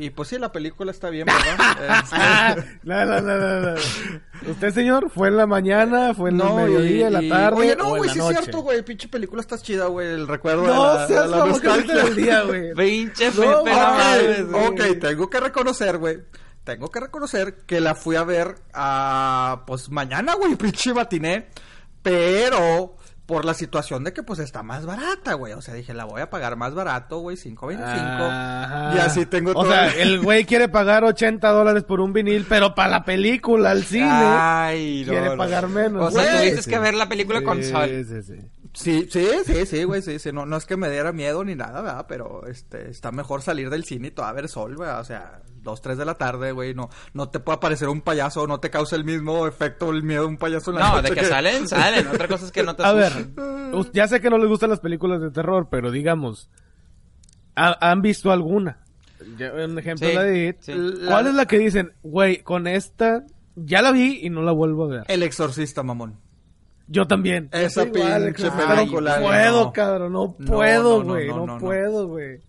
y- 0.00 0.04
y, 0.04 0.10
pues 0.10 0.28
sí, 0.28 0.38
la 0.38 0.52
película 0.52 0.90
está 0.90 1.08
bien, 1.08 1.26
¿verdad? 1.26 2.02
Este, 2.04 2.78
No, 2.82 3.04
no, 3.06 3.20
no, 3.20 3.36
no, 3.38 3.60
no. 3.70 3.80
¿Usted, 4.50 4.74
señor, 4.74 5.08
fue 5.10 5.28
en 5.28 5.36
la 5.36 5.46
mañana, 5.46 6.12
fue 6.14 6.30
en 6.30 6.40
el 6.40 6.52
mediodía, 6.52 7.06
en 7.06 7.12
la 7.12 7.36
tarde 7.36 7.56
Oye, 7.60 7.76
no, 7.76 7.92
en 7.92 7.96
güey, 7.98 8.10
sí 8.10 8.18
es 8.18 8.26
cierto, 8.28 8.58
güey, 8.60 8.82
pinche 8.82 9.08
película 9.08 9.40
está 9.40 9.56
chida, 9.56 9.86
güey, 9.86 10.08
el 10.08 10.28
recuerdo 10.28 10.62
de 10.62 10.68
No, 10.68 10.94
la, 10.94 11.06
seas 11.06 11.24
de 11.30 11.36
la 11.36 11.46
nostalgia. 11.46 11.94
del 11.94 12.16
día, 12.16 12.42
güey. 12.42 12.74
Pinche 12.76 13.26
No, 13.30 13.64
Pepe, 13.64 13.70
no 13.70 14.50
mames, 14.52 14.68
Ok, 14.68 15.00
tengo 15.00 15.30
que 15.30 15.40
reconocer, 15.40 15.98
güey. 15.98 16.18
Tengo 16.64 16.90
que 16.90 16.98
reconocer 17.00 17.58
que 17.64 17.80
la 17.80 17.94
fui 17.94 18.16
a 18.16 18.24
ver 18.24 18.56
a, 18.74 19.62
pues 19.66 19.88
mañana, 19.90 20.34
güey, 20.34 20.56
pinche 20.56 20.92
matiné. 20.92 21.46
Pero 22.02 22.96
por 23.26 23.44
la 23.44 23.54
situación 23.54 24.04
de 24.04 24.12
que 24.12 24.22
pues 24.22 24.38
está 24.38 24.62
más 24.62 24.86
barata, 24.86 25.34
güey. 25.34 25.52
O 25.52 25.60
sea, 25.60 25.74
dije, 25.74 25.92
la 25.92 26.04
voy 26.04 26.20
a 26.22 26.30
pagar 26.30 26.54
más 26.56 26.74
barato, 26.74 27.18
güey, 27.18 27.36
5.25. 27.36 27.78
Ajá. 27.82 28.92
Y 28.94 28.98
así 29.00 29.26
tengo 29.26 29.50
O 29.50 29.54
todo. 29.54 29.66
sea, 29.72 29.88
el 29.96 30.20
güey 30.22 30.44
quiere 30.44 30.68
pagar 30.68 31.02
80 31.04 31.48
dólares 31.50 31.82
por 31.82 32.00
un 32.00 32.12
vinil, 32.12 32.46
pero 32.48 32.74
para 32.76 32.88
la 32.90 33.04
película, 33.04 33.72
al 33.72 33.82
cine, 33.84 34.06
Ay, 34.08 35.02
no, 35.06 35.12
quiere 35.12 35.30
no. 35.30 35.36
pagar 35.36 35.68
menos. 35.68 36.14
O 36.14 36.18
sea, 36.18 36.38
tuviste 36.38 36.70
que 36.70 36.78
ver 36.78 36.94
la 36.94 37.08
película 37.08 37.42
con 37.42 37.62
Sol. 37.64 37.88
Sí, 37.88 38.04
sí. 38.04 38.22
Sí, 38.22 38.40
sí, 38.76 39.08
sí, 39.44 39.66
sí, 39.66 39.84
güey, 39.84 40.02
sí, 40.02 40.18
sí. 40.18 40.30
No, 40.32 40.46
no 40.46 40.56
es 40.56 40.66
que 40.66 40.76
me 40.76 40.90
diera 40.90 41.12
miedo 41.12 41.42
ni 41.44 41.54
nada, 41.54 41.80
¿verdad? 41.82 42.06
Pero, 42.08 42.46
este, 42.46 42.90
está 42.90 43.10
mejor 43.12 43.42
salir 43.42 43.70
del 43.70 43.84
cine 43.84 44.08
y 44.08 44.10
todo 44.10 44.26
a 44.26 44.32
ver 44.32 44.48
sol, 44.48 44.76
güey. 44.76 44.88
O 44.90 45.04
sea, 45.04 45.42
dos, 45.62 45.80
tres 45.80 45.98
de 45.98 46.04
la 46.04 46.14
tarde, 46.14 46.52
güey. 46.52 46.74
No, 46.74 46.88
no 47.14 47.28
te 47.28 47.40
puede 47.40 47.56
aparecer 47.56 47.88
un 47.88 48.00
payaso, 48.02 48.46
no 48.46 48.60
te 48.60 48.70
causa 48.70 48.94
el 48.96 49.04
mismo 49.04 49.46
efecto 49.46 49.90
el 49.90 50.02
miedo 50.02 50.22
de 50.22 50.28
un 50.28 50.36
payaso 50.36 50.70
en 50.70 50.78
la 50.78 50.88
No, 50.88 50.96
noche 50.96 51.10
de 51.14 51.20
que 51.20 51.24
salen, 51.26 51.66
salen. 51.68 52.06
Otra 52.06 52.28
cosa 52.28 52.44
es 52.46 52.52
que 52.52 52.62
no 52.62 52.76
te 52.76 52.84
A 52.84 52.92
ver, 52.92 53.12
ya 53.92 54.06
sé 54.08 54.20
que 54.20 54.30
no 54.30 54.38
les 54.38 54.48
gustan 54.48 54.70
las 54.70 54.80
películas 54.80 55.20
de 55.20 55.30
terror, 55.30 55.68
pero 55.70 55.90
digamos, 55.90 56.48
¿ha- 57.56 57.78
¿han 57.90 58.02
visto 58.02 58.30
alguna? 58.30 58.78
Un 59.20 59.78
ejemplo, 59.78 60.08
Sí, 60.08 60.14
la 60.14 60.22
de 60.22 60.48
It. 60.48 60.56
sí. 60.60 60.72
¿Cuál 61.06 61.24
La- 61.24 61.30
es 61.30 61.34
la 61.34 61.46
que 61.46 61.58
dicen, 61.58 61.92
güey, 62.02 62.42
con 62.42 62.66
esta 62.66 63.24
ya 63.56 63.80
la 63.82 63.90
vi 63.90 64.20
y 64.22 64.30
no 64.30 64.42
la 64.42 64.52
vuelvo 64.52 64.84
a 64.84 64.88
ver? 64.88 65.04
El 65.08 65.22
exorcista, 65.22 65.82
mamón. 65.82 66.20
Yo 66.88 67.06
también. 67.06 67.48
Esa 67.52 67.84
igual, 67.84 68.24
pinche 68.34 68.50
película, 68.50 69.16
No 69.18 69.26
puedo, 69.26 69.64
no. 69.64 69.72
cabrón, 69.72 70.12
no 70.12 70.34
No, 70.38 70.46
puedo, 70.46 70.98
no, 70.98 71.04
no, 71.04 71.12
güey, 71.12 71.28
no, 71.28 71.36
no, 71.36 71.46
no, 71.46 71.54
no. 71.54 71.58
puedo, 71.60 72.08
güey. 72.08 72.40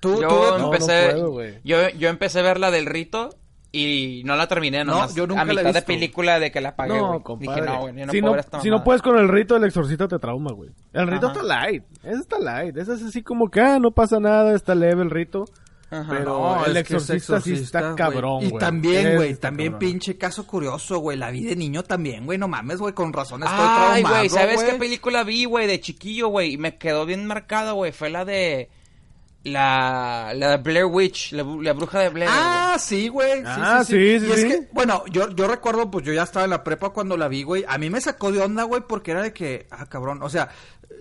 Tú, 0.00 0.20
Yo 0.20 0.28
tú, 0.28 0.34
no, 0.34 0.58
no 0.58 0.64
empecé, 0.74 1.10
puedo, 1.12 1.42
yo, 1.64 1.88
yo 1.90 2.08
empecé 2.08 2.40
a 2.40 2.42
ver 2.42 2.58
la 2.60 2.70
del 2.70 2.86
rito 2.86 3.30
y 3.72 4.22
no 4.24 4.36
la 4.36 4.46
terminé 4.46 4.84
No, 4.84 4.92
nomás. 4.92 5.14
yo 5.14 5.26
nunca 5.26 5.42
a 5.42 5.44
la 5.46 5.54
mitad 5.54 5.74
de 5.74 5.82
película 5.82 6.38
de 6.38 6.50
que 6.50 6.60
la 6.60 6.70
apagué, 6.70 6.98
No. 6.98 7.22
Dije, 7.38 7.60
no, 7.62 7.80
güey, 7.80 7.94
yo 7.96 8.06
no 8.06 8.12
si, 8.12 8.20
puedo 8.20 8.26
no, 8.26 8.30
ver 8.32 8.40
esta 8.40 8.60
si 8.60 8.68
no 8.68 8.72
mamada. 8.76 8.84
puedes 8.84 9.02
con 9.02 9.18
el 9.18 9.28
rito, 9.28 9.56
el 9.56 9.64
exorcista 9.64 10.08
te 10.08 10.18
trauma, 10.18 10.52
güey. 10.52 10.70
El 10.92 11.06
rito 11.06 11.26
Ajá. 11.28 11.40
está 11.40 11.42
light. 11.46 11.84
Ese 12.02 12.20
está 12.20 12.38
light. 12.38 12.76
Ese 12.76 12.94
es 12.94 13.02
así 13.02 13.22
como 13.22 13.48
que, 13.50 13.60
ah, 13.60 13.78
no 13.78 13.90
pasa 13.92 14.18
nada, 14.20 14.54
está 14.54 14.74
leve 14.74 15.02
el 15.02 15.10
rito. 15.10 15.44
Ajá. 16.00 16.06
Pero 16.10 16.24
No, 16.56 16.64
el 16.66 16.76
exorcista 16.76 17.40
sí 17.40 17.52
está 17.54 17.80
güey. 17.80 17.94
cabrón, 17.96 18.42
Y 18.44 18.48
güey. 18.50 18.60
también, 18.60 19.06
Ese 19.06 19.16
güey, 19.16 19.34
también 19.36 19.72
cabrón. 19.72 19.90
pinche 19.90 20.16
caso 20.18 20.46
curioso, 20.46 20.98
güey. 20.98 21.16
La 21.18 21.30
vi 21.30 21.44
de 21.44 21.56
niño 21.56 21.82
también, 21.82 22.24
güey. 22.26 22.38
No 22.38 22.48
mames, 22.48 22.78
güey, 22.78 22.94
con 22.94 23.12
razón 23.12 23.42
estoy 23.42 23.58
Ay, 23.60 24.02
güey, 24.02 24.28
¿sabes 24.28 24.62
qué 24.62 24.74
película 24.74 25.24
vi, 25.24 25.44
güey, 25.44 25.66
de 25.66 25.80
chiquillo, 25.80 26.28
güey? 26.28 26.54
Y 26.54 26.58
me 26.58 26.76
quedó 26.78 27.06
bien 27.06 27.26
marcada, 27.26 27.72
güey. 27.72 27.92
Fue 27.92 28.10
la 28.10 28.24
de... 28.24 28.68
La, 29.44 30.32
la 30.34 30.50
de 30.50 30.56
Blair 30.56 30.86
Witch, 30.86 31.30
la, 31.30 31.44
bru- 31.44 31.62
la 31.62 31.72
bruja 31.72 32.00
de 32.00 32.08
Blair. 32.08 32.28
Ah, 32.32 32.76
sí, 32.80 33.06
güey. 33.06 33.38
Sí, 33.42 33.44
Ah, 33.46 33.84
sí, 33.86 34.18
sí, 34.18 34.20
sí, 34.20 34.26
Y 34.26 34.32
es 34.32 34.40
sí. 34.40 34.48
que, 34.48 34.68
bueno, 34.72 35.04
yo, 35.08 35.30
yo 35.30 35.46
recuerdo, 35.46 35.88
pues 35.88 36.04
yo 36.04 36.12
ya 36.12 36.24
estaba 36.24 36.44
en 36.46 36.50
la 36.50 36.64
prepa 36.64 36.90
cuando 36.90 37.16
la 37.16 37.28
vi, 37.28 37.44
güey. 37.44 37.64
A 37.68 37.78
mí 37.78 37.88
me 37.88 38.00
sacó 38.00 38.32
de 38.32 38.40
onda, 38.40 38.64
güey, 38.64 38.82
porque 38.88 39.12
era 39.12 39.22
de 39.22 39.32
que, 39.32 39.68
ah, 39.70 39.86
cabrón. 39.86 40.20
O 40.24 40.28
sea, 40.28 40.48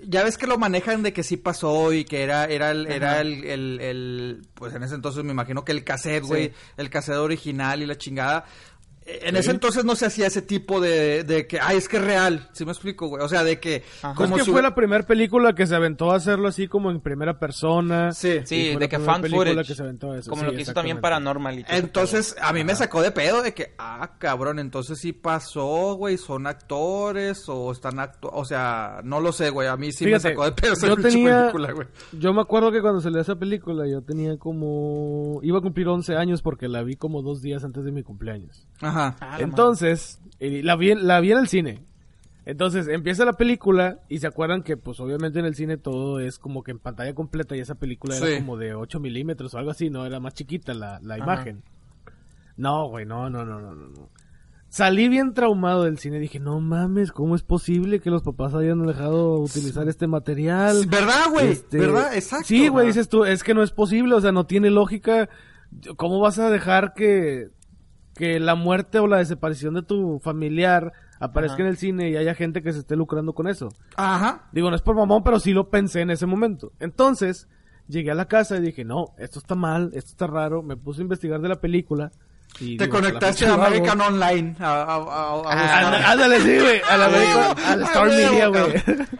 ya 0.03 0.23
ves 0.23 0.37
que 0.37 0.47
lo 0.47 0.57
manejan 0.57 1.03
de 1.03 1.13
que 1.13 1.23
sí 1.23 1.37
pasó 1.37 1.93
y 1.93 2.05
que 2.05 2.23
era, 2.23 2.45
era 2.45 2.71
el, 2.71 2.87
era 2.87 3.21
el, 3.21 3.43
el, 3.45 3.79
el- 3.81 4.41
pues 4.53 4.73
en 4.75 4.83
ese 4.83 4.95
entonces 4.95 5.23
me 5.23 5.31
imagino 5.31 5.63
que 5.65 5.71
el 5.71 5.83
cassette, 5.83 6.23
Sí. 6.23 6.27
güey, 6.27 6.53
el 6.77 6.89
cassette 6.89 7.17
original 7.17 7.81
y 7.81 7.85
la 7.85 7.97
chingada. 7.97 8.45
En 9.07 9.35
ese 9.35 9.51
entonces 9.51 9.85
no 9.85 9.95
se 9.95 10.07
hacía 10.07 10.25
ese 10.25 10.41
tipo 10.41 10.81
de, 10.81 11.23
de 11.23 11.45
que, 11.45 11.59
ay, 11.59 11.77
es 11.77 11.87
que 11.87 11.97
es 11.97 12.03
real, 12.03 12.49
¿sí 12.53 12.65
me 12.65 12.71
explico, 12.71 13.07
güey? 13.07 13.23
O 13.23 13.29
sea, 13.29 13.43
de 13.43 13.59
que, 13.59 13.83
Ajá. 14.01 14.15
Como 14.15 14.35
que 14.35 14.43
si 14.43 14.51
fue 14.51 14.63
la 14.63 14.73
primera 14.73 15.05
película 15.05 15.53
que 15.53 15.67
se 15.67 15.75
aventó 15.75 16.11
a 16.11 16.15
hacerlo 16.15 16.47
así 16.47 16.67
como 16.67 16.89
en 16.89 16.99
primera 17.01 17.37
persona. 17.37 18.11
Sí. 18.13 18.39
Sí, 18.45 18.75
de 18.75 18.89
que 18.89 18.97
fan 18.97 19.21
película 19.21 19.51
footage. 19.51 19.67
que 19.67 19.75
se 19.75 19.83
aventó 19.83 20.11
a 20.11 20.17
eso. 20.17 20.31
Como 20.31 20.41
Sí, 20.41 20.47
lo 20.47 20.53
que 20.55 20.61
hizo 20.63 20.73
también. 20.73 20.99
Paranormal. 21.01 21.59
y 21.59 21.65
Entonces, 21.69 22.35
a 22.41 22.51
mí 22.51 22.63
me 22.63 22.73
sacó 22.75 23.03
de 23.03 23.11
pedo 23.11 23.43
de 23.43 23.53
que, 23.53 23.75
ah, 23.77 24.13
cabrón, 24.17 24.57
entonces 24.57 24.97
sí 24.99 25.13
pasó, 25.13 25.93
güey, 25.93 26.17
son 26.17 26.47
actores 26.47 27.43
o 27.47 27.71
están 27.71 27.99
actu 27.99 28.27
o 28.33 28.43
sea, 28.43 29.01
no 29.03 29.19
lo 29.21 29.31
sé, 29.31 29.51
güey, 29.51 29.67
a 29.67 29.77
mí 29.77 29.91
sí 29.91 30.05
Fíjate, 30.05 30.29
me 30.29 30.33
sacó 30.33 30.45
de 30.45 30.51
pedo 30.53 30.73
esa 30.73 30.95
tenía- 30.95 31.41
película, 31.41 31.71
güey. 31.73 31.87
Yo 32.13 32.33
me 32.33 32.41
acuerdo 32.41 32.71
que 32.71 32.81
cuando 32.81 33.01
salió 33.01 33.21
esa 33.21 33.35
película 33.35 33.85
yo 33.87 34.01
tenía 34.01 34.37
como... 34.37 35.39
Iba 35.43 35.59
a 35.59 35.61
cumplir 35.61 35.87
11 35.87 36.15
años 36.15 36.41
porque 36.41 36.67
la 36.67 36.81
vi 36.81 36.95
como 36.95 37.21
dos 37.21 37.41
días 37.43 37.63
antes 37.63 37.83
de 37.85 37.91
mi 37.91 38.01
cumpleaños. 38.01 38.65
Ajá. 38.81 38.94
Ah, 38.95 39.15
la 39.37 39.39
Entonces, 39.43 40.19
eh, 40.39 40.61
la 40.63 40.75
vi, 40.75 40.95
la 40.95 41.19
vi 41.19 41.31
en 41.31 41.37
el 41.39 41.47
cine. 41.47 41.83
Entonces, 42.45 42.87
empieza 42.87 43.25
la 43.25 43.33
película 43.33 43.99
y 44.07 44.19
se 44.19 44.27
acuerdan 44.27 44.61
que, 44.61 44.77
pues, 44.77 44.99
obviamente 44.99 45.39
en 45.39 45.45
el 45.45 45.55
cine 45.55 45.77
todo 45.77 46.19
es 46.19 46.37
como 46.37 46.61
que 46.63 46.71
en 46.71 46.79
pantalla 46.79 47.13
completa 47.15 47.55
y 47.55 47.59
esa 47.59 47.75
película 47.75 48.13
Sí. 48.15 48.23
era 48.23 48.37
como 48.37 48.55
de 48.57 48.75
8 48.75 48.99
milímetros 48.99 49.53
o 49.53 49.57
algo 49.57 49.71
así, 49.71 49.89
¿no? 49.89 50.05
Era 50.05 50.19
más 50.19 50.35
chiquita 50.35 50.73
la, 50.75 50.99
la 51.01 51.17
imagen. 51.17 51.63
No, 52.55 52.87
güey, 52.87 53.05
no, 53.05 53.29
no, 53.29 53.43
no, 53.45 53.59
no, 53.59 53.73
no. 53.75 54.09
Salí 54.69 55.07
bien 55.09 55.33
traumado 55.33 55.83
del 55.85 55.97
cine. 55.99 56.19
Dije, 56.19 56.39
no 56.39 56.59
mames, 56.59 57.11
¿cómo 57.11 57.35
es 57.35 57.43
posible 57.43 57.99
que 57.99 58.09
los 58.09 58.23
papás 58.23 58.53
hayan 58.53 58.85
dejado 58.85 59.39
utilizar 59.39 59.87
este 59.87 60.05
material? 60.05 60.85
¿Verdad, 60.87 61.29
güey? 61.31 61.47
Este, 61.51 61.77
¿Verdad? 61.79 62.13
Exacto. 62.13 62.45
Sí, 62.45 62.67
güey, 62.67 62.87
dices 62.87 63.07
tú, 63.09 63.23
es 63.25 63.43
que 63.43 63.53
no 63.53 63.63
es 63.63 63.71
posible, 63.71 64.15
o 64.15 64.21
sea, 64.21 64.31
no 64.31 64.45
tiene 64.45 64.69
lógica. 64.69 65.29
¿Cómo 65.95 66.19
vas 66.19 66.39
a 66.39 66.49
dejar 66.49 66.93
que, 66.93 67.47
que 68.15 68.39
la 68.39 68.55
muerte 68.55 68.99
o 68.99 69.07
la 69.07 69.17
desaparición 69.17 69.73
de 69.73 69.83
tu 69.83 70.19
familiar 70.19 70.93
aparezca 71.19 71.55
Ajá. 71.55 71.63
en 71.63 71.69
el 71.69 71.77
cine 71.77 72.09
y 72.09 72.17
haya 72.17 72.33
gente 72.33 72.61
que 72.61 72.73
se 72.73 72.79
esté 72.79 72.95
lucrando 72.95 73.33
con 73.33 73.47
eso. 73.47 73.69
Ajá. 73.95 74.47
Digo, 74.51 74.69
no 74.69 74.75
es 74.75 74.81
por 74.81 74.95
mamón, 74.95 75.23
pero 75.23 75.39
sí 75.39 75.53
lo 75.53 75.69
pensé 75.69 76.01
en 76.01 76.11
ese 76.11 76.25
momento. 76.25 76.71
Entonces, 76.79 77.47
llegué 77.87 78.11
a 78.11 78.15
la 78.15 78.27
casa 78.27 78.57
y 78.57 78.61
dije, 78.61 78.83
no, 78.85 79.13
esto 79.17 79.39
está 79.39 79.55
mal, 79.55 79.91
esto 79.93 80.11
está 80.11 80.27
raro. 80.27 80.63
Me 80.63 80.77
puse 80.77 81.01
a 81.01 81.03
investigar 81.03 81.41
de 81.41 81.49
la 81.49 81.61
película. 81.61 82.11
Y, 82.57 82.77
Te 82.77 82.85
digo, 82.85 82.95
conectaste 82.97 83.45
a 83.45 83.53
hago. 83.53 83.63
American 83.65 83.99
Online. 83.99 84.55
A, 84.61 84.65
a, 84.65 84.95
a, 84.95 84.99
a 85.01 85.41
Ah, 85.45 86.11
Ándale, 86.13 86.39
sí, 86.39 86.57
güey. 86.57 86.81
A 86.89 86.95
la 86.95 87.05
American, 87.07 87.65
al 87.65 87.81
Star 87.83 88.07
güey, 88.07 88.17
Media, 88.25 88.47
güey. 88.47 88.63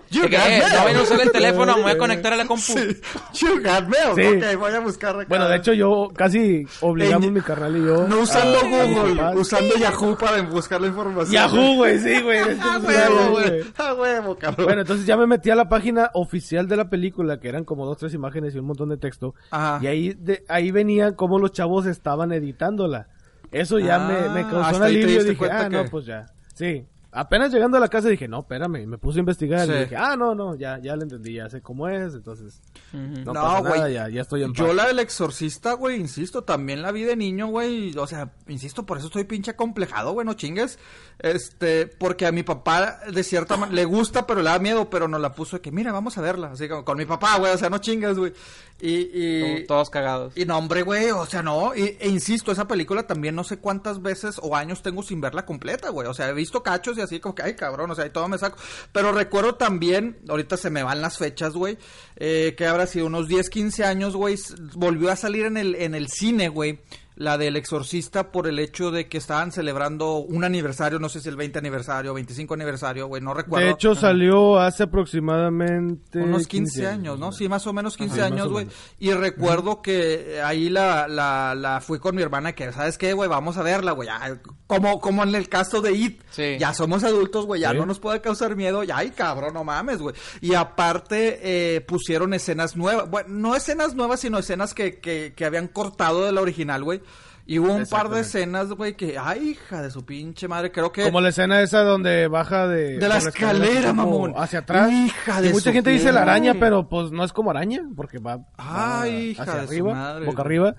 You 0.10 0.22
got 0.22 0.32
mail. 0.32 0.64
no 0.74 0.84
vayan 0.86 0.96
a 1.00 1.02
usar 1.02 1.20
el 1.22 1.32
teléfono, 1.34 1.76
me 1.76 1.82
voy 1.82 1.92
a 1.92 1.98
conectar 1.98 2.32
a 2.32 2.38
la 2.38 2.46
compu. 2.46 2.62
Sí. 2.64 2.98
You 3.42 3.62
got 3.62 3.88
mail. 3.90 4.16
Sí. 4.16 4.38
Ok, 4.54 4.58
voy 4.60 4.72
a 4.74 4.80
buscar 4.80 5.16
acá. 5.18 5.26
Bueno, 5.28 5.50
de 5.50 5.58
hecho, 5.58 5.74
yo 5.74 6.08
casi 6.16 6.66
obligamos 6.80 7.28
En- 7.28 7.34
mi 7.34 7.42
carnal 7.42 7.76
y 7.76 7.86
yo. 7.86 8.08
No 8.08 8.20
usando 8.22 8.58
a- 8.58 8.62
a 8.62 8.86
Google, 8.86 9.42
usando 9.42 9.76
Yahoo 9.76 10.18
para 10.18 10.42
buscar 10.44 10.80
la 10.80 10.88
información. 10.88 11.34
Yahoo, 11.34 11.76
güey, 11.76 12.00
sí, 12.00 12.22
güey. 12.22 12.40
Este 12.52 12.64
A 12.64 12.78
es 12.78 12.84
huevo, 12.86 13.30
güey. 13.32 13.64
A 13.78 13.94
huevo, 13.96 14.36
cabrón. 14.38 14.66
Bueno, 14.66 14.82
entonces 14.84 15.06
ya 15.06 15.18
me 15.18 15.28
metí 15.28 15.50
a 15.50 15.56
la 15.56 15.68
página 15.68 16.10
oficial 16.14 16.70
de 16.70 16.78
la 16.78 16.90
película, 16.90 17.42
que 17.42 17.50
eran 17.50 17.66
como 17.66 17.86
dos, 17.86 17.98
tres 17.98 18.14
imágenes 18.14 18.56
y 18.56 18.60
un 18.60 18.66
montón 18.68 18.88
de 18.88 18.96
texto. 18.98 19.36
Ajá. 19.52 19.80
Y 19.82 19.88
ahí, 19.88 20.14
de, 20.18 20.46
ahí 20.48 20.72
venía 20.72 21.18
cómo 21.18 21.38
los 21.38 21.52
chavos 21.52 21.86
estaban 21.86 22.32
editándola. 22.32 23.08
Eso 23.52 23.80
ya 23.80 24.00
me, 24.00 24.30
me 24.30 24.42
Ah, 24.42 24.48
causó 24.50 24.76
un 24.76 24.82
te 24.82 24.88
alivio. 24.88 25.24
Dije, 25.24 25.50
ah, 25.52 25.70
no, 25.70 25.86
pues 25.86 26.06
ya. 26.06 26.26
Sí. 26.54 26.86
Apenas 27.16 27.52
llegando 27.54 27.78
a 27.78 27.80
la 27.80 27.88
casa 27.88 28.10
dije, 28.10 28.28
no, 28.28 28.42
espérame. 28.42 28.86
Me 28.86 28.98
puse 28.98 29.20
a 29.20 29.22
investigar 29.22 29.66
Sí. 29.66 29.72
y 29.74 29.80
dije, 29.80 29.96
ah, 29.96 30.16
no, 30.18 30.36
no, 30.36 30.56
ya, 30.56 30.80
ya 30.80 30.96
lo 30.96 31.04
entendí, 31.04 31.34
ya 31.36 31.50
sé 31.50 31.62
cómo 31.62 31.88
es. 31.88 32.14
Entonces, 32.14 32.62
no, 32.92 33.34
No, 33.34 33.34
pasa 33.34 33.60
güey. 33.62 33.74
nada, 33.74 33.90
ya, 33.90 34.10
ya 34.10 34.22
estoy 34.22 34.44
en 34.44 34.54
Yo 34.54 34.68
paz. 34.68 34.76
la 34.76 34.88
del 34.88 35.00
exorcista, 35.00 35.74
güey, 35.74 36.00
insisto, 36.00 36.44
también 36.44 36.82
la 36.82 36.92
vi 36.92 37.04
de 37.04 37.16
niño, 37.16 37.48
güey. 37.48 37.98
O 37.98 38.06
sea, 38.08 38.32
insisto, 38.48 38.86
por 38.86 38.98
eso 38.98 39.08
estoy 39.08 39.24
pinche 39.24 39.52
acomplejado, 39.52 40.12
güey, 40.12 40.26
no 40.26 40.34
chingues. 40.34 40.78
Este, 41.20 41.88
porque 41.88 42.26
a 42.26 42.32
mi 42.34 42.44
papá, 42.44 43.00
de 43.12 43.24
cierta 43.24 43.56
manera, 43.56 43.76
le 43.76 43.86
gusta, 43.86 44.28
pero 44.28 44.42
le 44.42 44.50
da 44.50 44.60
miedo, 44.60 44.90
pero 44.90 45.08
nos 45.08 45.22
la 45.22 45.34
puso 45.34 45.56
de 45.58 45.62
que, 45.62 45.72
mira, 45.72 45.92
vamos 45.94 46.18
a 46.18 46.22
verla. 46.22 46.52
Así 46.52 46.68
como 46.68 46.84
con 46.84 46.98
mi 46.98 47.06
papá, 47.06 47.38
güey, 47.40 47.54
o 47.54 47.58
sea, 47.58 47.70
no 47.70 47.78
chingues, 47.78 48.18
güey. 48.18 48.34
Y, 48.82 49.10
y, 49.14 49.66
Todos 49.68 49.90
cagados. 49.90 50.36
y 50.38 50.44
no, 50.46 50.58
hombre, 50.58 50.82
güey, 50.82 51.10
o 51.12 51.26
sea, 51.26 51.42
no. 51.42 51.74
Y, 51.74 51.96
e 52.00 52.10
insisto, 52.10 52.52
esa 52.52 52.68
película 52.68 53.08
también 53.08 53.34
no 53.34 53.46
sé 53.46 53.58
cuántas 53.58 54.02
veces 54.02 54.38
o 54.42 54.54
años 54.56 54.82
tengo 54.82 55.02
sin 55.02 55.22
verla 55.22 55.46
completa, 55.46 55.90
güey. 55.92 56.08
O 56.10 56.14
sea, 56.14 56.28
he 56.30 56.34
visto 56.34 56.62
cachos 56.62 56.98
y 56.98 57.02
así 57.06 57.20
como 57.20 57.36
que, 57.36 57.44
ay, 57.44 57.56
cabrón, 57.56 57.92
o 57.92 57.96
sea, 57.96 58.06
y 58.06 58.10
todo 58.10 58.28
me 58.28 58.38
saco. 58.38 58.58
Pero 58.92 59.12
recuerdo 59.12 59.56
también, 59.56 60.18
ahorita 60.28 60.58
se 60.58 60.70
me 60.70 60.84
van 60.84 61.02
las 61.02 61.18
fechas, 61.18 61.54
güey, 61.54 61.78
eh, 62.18 62.54
que 62.58 62.68
habrá 62.68 62.88
sido 62.88 63.06
unos 63.06 63.28
10, 63.28 63.50
15 63.50 63.86
años, 63.86 64.16
güey, 64.16 64.36
volvió 64.74 65.12
a 65.12 65.16
salir 65.16 65.46
en 65.46 65.58
el, 65.58 65.76
en 65.76 65.96
el 65.96 66.10
cine, 66.10 66.50
güey. 66.50 66.80
La 67.18 67.38
del 67.38 67.56
exorcista 67.56 68.32
por 68.32 68.46
el 68.48 68.60
hecho 68.60 68.92
de 68.92 69.08
que 69.08 69.18
estaban 69.18 69.52
celebrando 69.54 70.18
un 70.18 70.44
aniversario, 70.44 71.00
no 71.00 71.08
sé 71.08 71.22
si 71.22 71.30
el 71.30 71.38
20 71.38 71.60
aniversario, 71.60 72.14
25 72.14 72.54
aniversario, 72.54 73.08
güey, 73.08 73.22
no 73.22 73.34
recuerdo. 73.34 73.66
De 73.66 73.72
hecho, 73.72 73.96
salió 73.96 74.60
hace 74.60 74.84
aproximadamente... 74.84 76.20
Unos 76.22 76.48
15 76.48 76.88
años, 76.88 77.20
¿no? 77.20 77.32
Sí, 77.32 77.48
más 77.48 77.66
o 77.68 77.74
menos 77.74 77.98
15 77.98 78.14
Ajá, 78.22 78.30
más 78.30 78.32
años, 78.32 78.52
güey. 78.52 78.68
Y 79.00 79.12
recuerdo 79.14 79.82
que 79.82 80.42
ahí 80.44 80.70
la, 80.70 81.08
la, 81.08 81.56
la 81.56 81.82
fui 81.82 82.00
con 82.00 82.16
mi 82.16 82.22
hermana 82.22 82.54
que, 82.54 82.72
¿sabes 82.72 82.98
qué, 82.98 83.14
güey? 83.14 83.30
Vamos 83.30 83.58
a 83.58 83.64
verla, 83.64 83.92
güey. 83.94 84.08
Ya, 84.10 84.38
Como, 84.68 85.00
como 85.00 85.24
en 85.24 85.36
el 85.36 85.48
caso 85.50 85.82
de 85.82 85.94
It. 85.94 86.22
Sí. 86.32 86.58
Ya 86.60 86.74
somos 86.74 87.04
adultos, 87.04 87.46
güey. 87.46 87.62
Ya 87.62 87.72
Sí. 87.72 87.78
no 87.78 87.86
nos 87.86 88.00
puede 88.00 88.22
causar 88.22 88.56
miedo. 88.56 88.84
Ya, 88.84 88.98
ay, 88.98 89.12
cabrón, 89.12 89.54
no 89.54 89.64
mames, 89.64 90.00
güey. 90.00 90.16
Y 90.42 90.54
aparte, 90.54 91.40
eh, 91.76 91.82
pusieron 91.82 92.34
escenas 92.34 92.76
nuevas. 92.76 93.10
Bueno, 93.10 93.30
no 93.30 93.56
escenas 93.56 93.96
nuevas, 93.96 94.20
sino 94.20 94.38
escenas 94.38 94.74
que, 94.74 95.00
que, 95.00 95.34
que 95.36 95.46
habían 95.46 95.68
cortado 95.68 96.26
de 96.26 96.32
la 96.32 96.42
original, 96.42 96.84
güey. 96.84 97.02
Y 97.48 97.60
hubo 97.60 97.74
un 97.74 97.86
par 97.86 98.10
de 98.10 98.22
escenas, 98.22 98.70
güey, 98.70 98.96
que, 98.96 99.18
ay, 99.20 99.50
hija 99.50 99.82
de 99.84 99.92
su 99.92 100.04
pinche 100.04 100.48
madre. 100.48 100.72
Creo 100.72 100.92
que... 100.92 101.04
Como 101.04 101.22
la 101.22 101.30
escena 101.30 101.62
esa 101.62 101.82
donde 101.84 102.28
baja 102.28 102.68
de... 102.68 102.98
De 102.98 103.08
la 103.08 103.18
escalera, 103.18 103.94
mamón. 103.94 104.34
Hacia 104.36 104.60
atrás. 104.60 104.92
Hija 104.92 105.42
Y 105.42 105.44
de 105.44 105.50
mucha 105.54 105.70
su 105.70 105.74
gente 105.74 105.92
dice 105.92 106.12
la 106.12 106.24
araña, 106.24 106.56
pero 106.60 106.90
pues 106.90 107.12
no 107.12 107.24
es 107.24 107.32
como 107.34 107.52
araña, 107.52 107.84
porque 107.96 108.18
va, 108.18 108.38
va 108.38 108.46
Ay, 108.58 109.30
hija 109.32 109.44
hacia 109.44 109.56
de 109.62 109.68
su 109.68 109.74
arriba, 109.74 109.94
madre. 109.94 110.26
boca 110.26 110.42
arriba. 110.42 110.76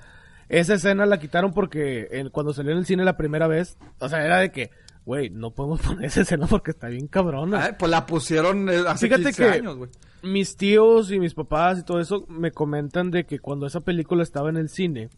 Esa 0.49 0.75
escena 0.75 1.07
la 1.07 1.19
quitaron 1.19 1.53
porque 1.53 2.09
cuando 2.33 2.53
salió 2.53 2.73
en 2.73 2.79
el 2.79 2.87
cine 2.87 3.05
la 3.05 3.17
primera 3.17 3.47
vez, 3.47 3.77
o 4.01 4.09
sea, 4.09 4.25
era 4.25 4.39
de 4.39 4.51
que, 4.51 4.71
güey, 5.05 5.31
no 5.31 5.53
podemos 5.53 5.81
poner 5.83 6.07
esa 6.07 6.23
escena 6.23 6.47
porque 6.49 6.73
está 6.73 6.89
bien 6.89 7.07
cabrona. 7.07 7.65
Ay, 7.65 7.73
pues 7.79 7.91
la 7.91 8.07
pusieron 8.07 8.69
eh, 8.69 8.83
hace 8.89 9.07
Fíjate 9.07 9.23
15 9.27 9.43
que 9.43 9.49
años, 9.51 9.77
güey. 9.77 9.91
mis 10.25 10.57
tíos 10.57 11.13
y 11.13 11.21
mis 11.21 11.35
papás 11.35 11.79
y 11.79 11.85
todo 11.85 12.01
eso 12.01 12.25
me 12.29 12.51
comentan 12.51 13.13
de 13.13 13.25
que 13.25 13.39
cuando 13.39 13.67
esa 13.69 13.81
película 13.83 14.25
estaba 14.25 14.49
en 14.51 14.57
el 14.57 14.69
cine, 14.69 15.11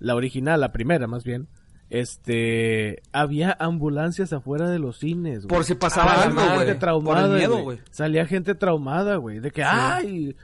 la 0.00 0.16
original, 0.16 0.60
la 0.60 0.72
primera 0.72 1.06
más 1.06 1.22
bien, 1.24 1.46
este, 1.90 3.02
había 3.12 3.56
ambulancias 3.58 4.32
afuera 4.32 4.68
de 4.70 4.78
los 4.78 4.98
cines. 4.98 5.44
güey. 5.44 5.48
Por 5.48 5.64
si 5.64 5.74
pasaba 5.74 6.16
Salía 6.16 6.42
algo, 6.42 6.54
güey. 6.64 6.78
traumada, 6.78 7.22
Por 7.22 7.30
el 7.32 7.36
miedo, 7.38 7.52
güey. 7.52 7.64
güey. 7.64 7.78
Salía 7.90 8.26
gente 8.26 8.54
traumada, 8.54 9.16
güey. 9.16 9.40
De 9.40 9.50
que, 9.50 9.62
ay. 9.64 10.36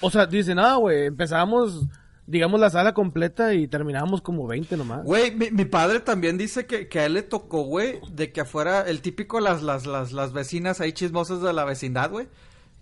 O 0.00 0.10
sea, 0.10 0.26
dicen, 0.26 0.58
ah, 0.58 0.76
güey, 0.76 1.06
empezábamos, 1.06 1.86
digamos, 2.26 2.58
la 2.60 2.70
sala 2.70 2.94
completa 2.94 3.54
y 3.54 3.68
terminábamos 3.68 4.20
como 4.22 4.46
20 4.46 4.76
nomás. 4.76 5.04
Güey, 5.04 5.34
mi, 5.34 5.50
mi 5.50 5.64
padre 5.64 6.00
también 6.00 6.38
dice 6.38 6.66
que, 6.66 6.88
que 6.88 7.00
a 7.00 7.06
él 7.06 7.14
le 7.14 7.22
tocó, 7.22 7.62
güey, 7.62 8.00
de 8.10 8.32
que 8.32 8.40
afuera, 8.40 8.80
el 8.82 9.00
típico, 9.00 9.40
las, 9.40 9.62
las, 9.62 9.86
las, 9.86 10.12
las 10.12 10.32
vecinas 10.32 10.80
ahí 10.80 10.92
chismosas 10.92 11.40
de 11.42 11.52
la 11.52 11.64
vecindad, 11.64 12.10
güey, 12.10 12.28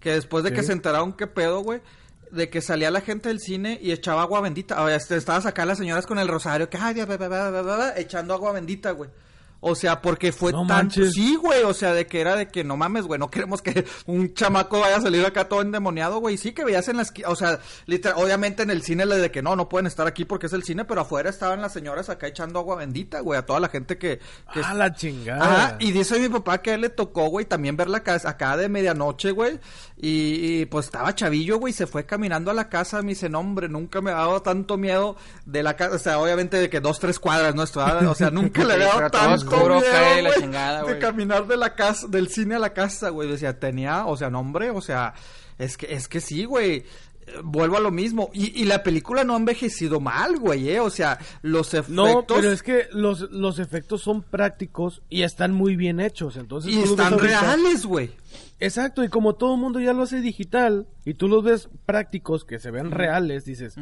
que 0.01 0.13
después 0.13 0.45
de 0.45 0.53
que 0.53 0.63
se 0.63 0.73
enteraron 0.73 1.13
qué 1.13 1.27
pedo, 1.27 1.61
güey, 1.63 1.81
de 2.31 2.51
que 2.51 2.61
salía 2.61 2.91
la 2.91 3.01
gente 3.01 3.29
del 3.29 3.41
cine 3.41 3.79
y 3.81 3.93
echaba 3.93 4.23
agua 4.23 4.41
bendita. 4.41 4.83
O 4.83 4.89
este, 4.89 5.17
estabas 5.17 5.47
acá 5.47 5.65
las 5.65 5.79
señoras 5.79 6.07
con 6.07 6.19
el 6.19 6.29
rosario, 6.29 6.69
que, 6.69 6.79
ay, 6.79 6.95
bla, 6.95 7.95
echando 7.97 8.35
agua 8.35 8.53
bendita, 8.53 8.93
güey. 8.93 9.11
O 9.61 9.75
sea, 9.75 10.01
porque 10.01 10.31
fue 10.33 10.53
No 10.53 10.59
tan... 10.67 10.87
manches. 10.87 11.13
Sí, 11.15 11.35
güey, 11.37 11.63
o 11.65 11.75
sea, 11.75 11.93
de 11.93 12.07
que 12.07 12.21
era 12.21 12.37
de 12.37 12.47
que 12.49 12.63
no 12.63 12.77
mames, 12.77 13.05
güey, 13.07 13.19
no 13.19 13.29
queremos 13.31 13.61
que 13.61 13.85
un 14.07 14.33
chamaco 14.35 14.79
vaya 14.81 14.97
a 14.99 15.01
salir 15.01 15.25
acá 15.27 15.49
todo 15.49 15.63
endemoniado, 15.63 16.19
güey. 16.21 16.37
Sí 16.37 16.53
que 16.53 16.65
veías 16.65 16.87
en 16.89 16.97
las... 16.97 17.13
O 17.27 17.35
sea, 17.35 17.59
literal, 17.87 18.23
obviamente 18.23 18.63
en 18.63 18.71
el 18.71 18.83
cine 18.83 19.05
le 19.05 19.17
de 19.17 19.31
que 19.33 19.43
no, 19.43 19.57
no 19.57 19.69
pueden 19.69 19.87
estar 19.87 20.07
aquí 20.07 20.25
porque 20.25 20.47
es 20.47 20.53
el 20.53 20.63
cine, 20.63 20.85
pero 20.85 21.01
afuera 21.01 21.29
estaban 21.29 21.61
las 21.61 21.73
señoras 21.73 22.09
acá 22.09 22.29
echando 22.29 22.61
agua 22.61 22.77
bendita, 22.77 23.21
güey, 23.21 23.39
a 23.39 23.47
toda 23.47 23.59
la 23.61 23.69
gente 23.69 23.99
que... 23.99 24.19
que 24.53 24.61
Ah, 24.63 24.75
la 24.75 24.95
chingada. 24.95 25.45
Ajá, 25.45 25.77
y 25.81 25.91
dice 25.91 26.21
mi 26.21 26.29
papá 26.29 26.59
que 26.63 26.71
a 26.71 26.75
él 26.75 26.83
le 26.83 26.89
tocó, 26.91 27.27
güey, 27.29 27.45
también 27.45 27.77
ver 27.77 27.89
la 27.91 28.05
casa 28.05 28.31
acá 28.31 28.57
de 28.57 28.69
medianoche, 28.69 29.33
güey. 29.33 29.59
Y, 29.97 30.61
y, 30.61 30.67
pues 30.67 30.87
estaba 30.87 31.15
chavillo, 31.17 31.59
güey, 31.59 31.73
se 31.73 31.89
fue 31.89 32.07
caminando 32.07 32.53
a 32.53 32.55
la 32.55 32.69
casa. 32.69 33.03
Me 33.03 33.09
dice, 33.09 33.29
no, 33.29 33.41
hombre, 33.41 33.69
nunca 33.69 34.01
me 34.01 34.13
ha 34.13 34.15
dado 34.15 34.43
tanto 34.43 34.77
miedo 34.77 35.17
de 35.45 35.65
la 35.65 35.75
casa. 35.75 35.97
O 35.97 35.99
sea, 35.99 36.21
obviamente 36.21 36.57
de 36.57 36.71
que 36.71 36.79
dos, 36.79 37.01
tres 37.01 37.19
cuadras, 37.19 37.57
¿no? 37.57 37.65
Estaba- 37.65 38.09
O 38.09 38.15
sea, 38.15 38.31
nunca 38.31 38.63
le 38.65 38.75
había 38.75 38.87
dado 38.87 39.11
tanto 39.11 39.48
cae 39.49 40.23
la 40.23 40.83
güey, 40.83 40.95
de 40.95 41.01
caminar 41.01 41.47
de 41.47 41.57
la 41.57 41.75
casa, 41.75 42.07
del 42.07 42.29
cine 42.29 42.57
a 42.57 42.59
la 42.59 42.73
casa, 42.73 43.11
güey. 43.11 43.29
Decía, 43.29 43.59
tenía, 43.59 44.07
o 44.07 44.17
sea, 44.17 44.31
no, 44.31 44.41
hombre, 44.41 44.71
o 44.71 44.81
sea, 44.81 45.15
es 45.59 45.77
que, 45.77 45.93
es 45.95 46.09
que 46.09 46.21
sí, 46.21 46.45
güey. 46.45 46.85
Vuelvo 47.45 47.77
a 47.77 47.81
lo 47.81 47.91
mismo. 47.91 48.31
Y, 48.33 48.59
y 48.59 48.65
la 48.65 48.83
película 48.83 49.23
no 49.23 49.35
ha 49.35 49.37
envejecido 49.37 50.01
mal, 50.01 50.39
güey, 50.39 50.71
eh. 50.71 50.81
O 50.81 50.89
sea, 50.89 51.19
los 51.43 51.75
efectos. 51.75 51.95
No, 51.95 52.25
pero 52.27 52.51
es 52.51 52.63
que 52.63 52.87
los, 52.93 53.31
los 53.31 53.59
efectos 53.59 54.01
son 54.01 54.23
prácticos 54.23 55.03
y 55.11 55.25
están 55.25 55.53
muy 55.53 55.77
bien 55.77 56.01
hechos. 56.01 56.37
Entonces, 56.39 56.73
Y 56.73 56.81
están 56.81 57.19
reales, 57.19 57.85
güey. 57.85 58.13
Exacto, 58.61 59.05
y 59.05 59.09
como 59.09 59.35
todo 59.37 59.55
el 59.55 59.61
mundo 59.61 59.79
ya 59.79 59.93
lo 59.93 60.03
hace 60.03 60.21
digital 60.21 60.89
y 61.05 61.15
tú 61.15 61.29
los 61.29 61.45
ves 61.45 61.69
prácticos 61.87 62.45
que 62.45 62.59
se 62.59 62.73
ven 62.73 62.91
reales, 62.91 63.45
dices, 63.45 63.77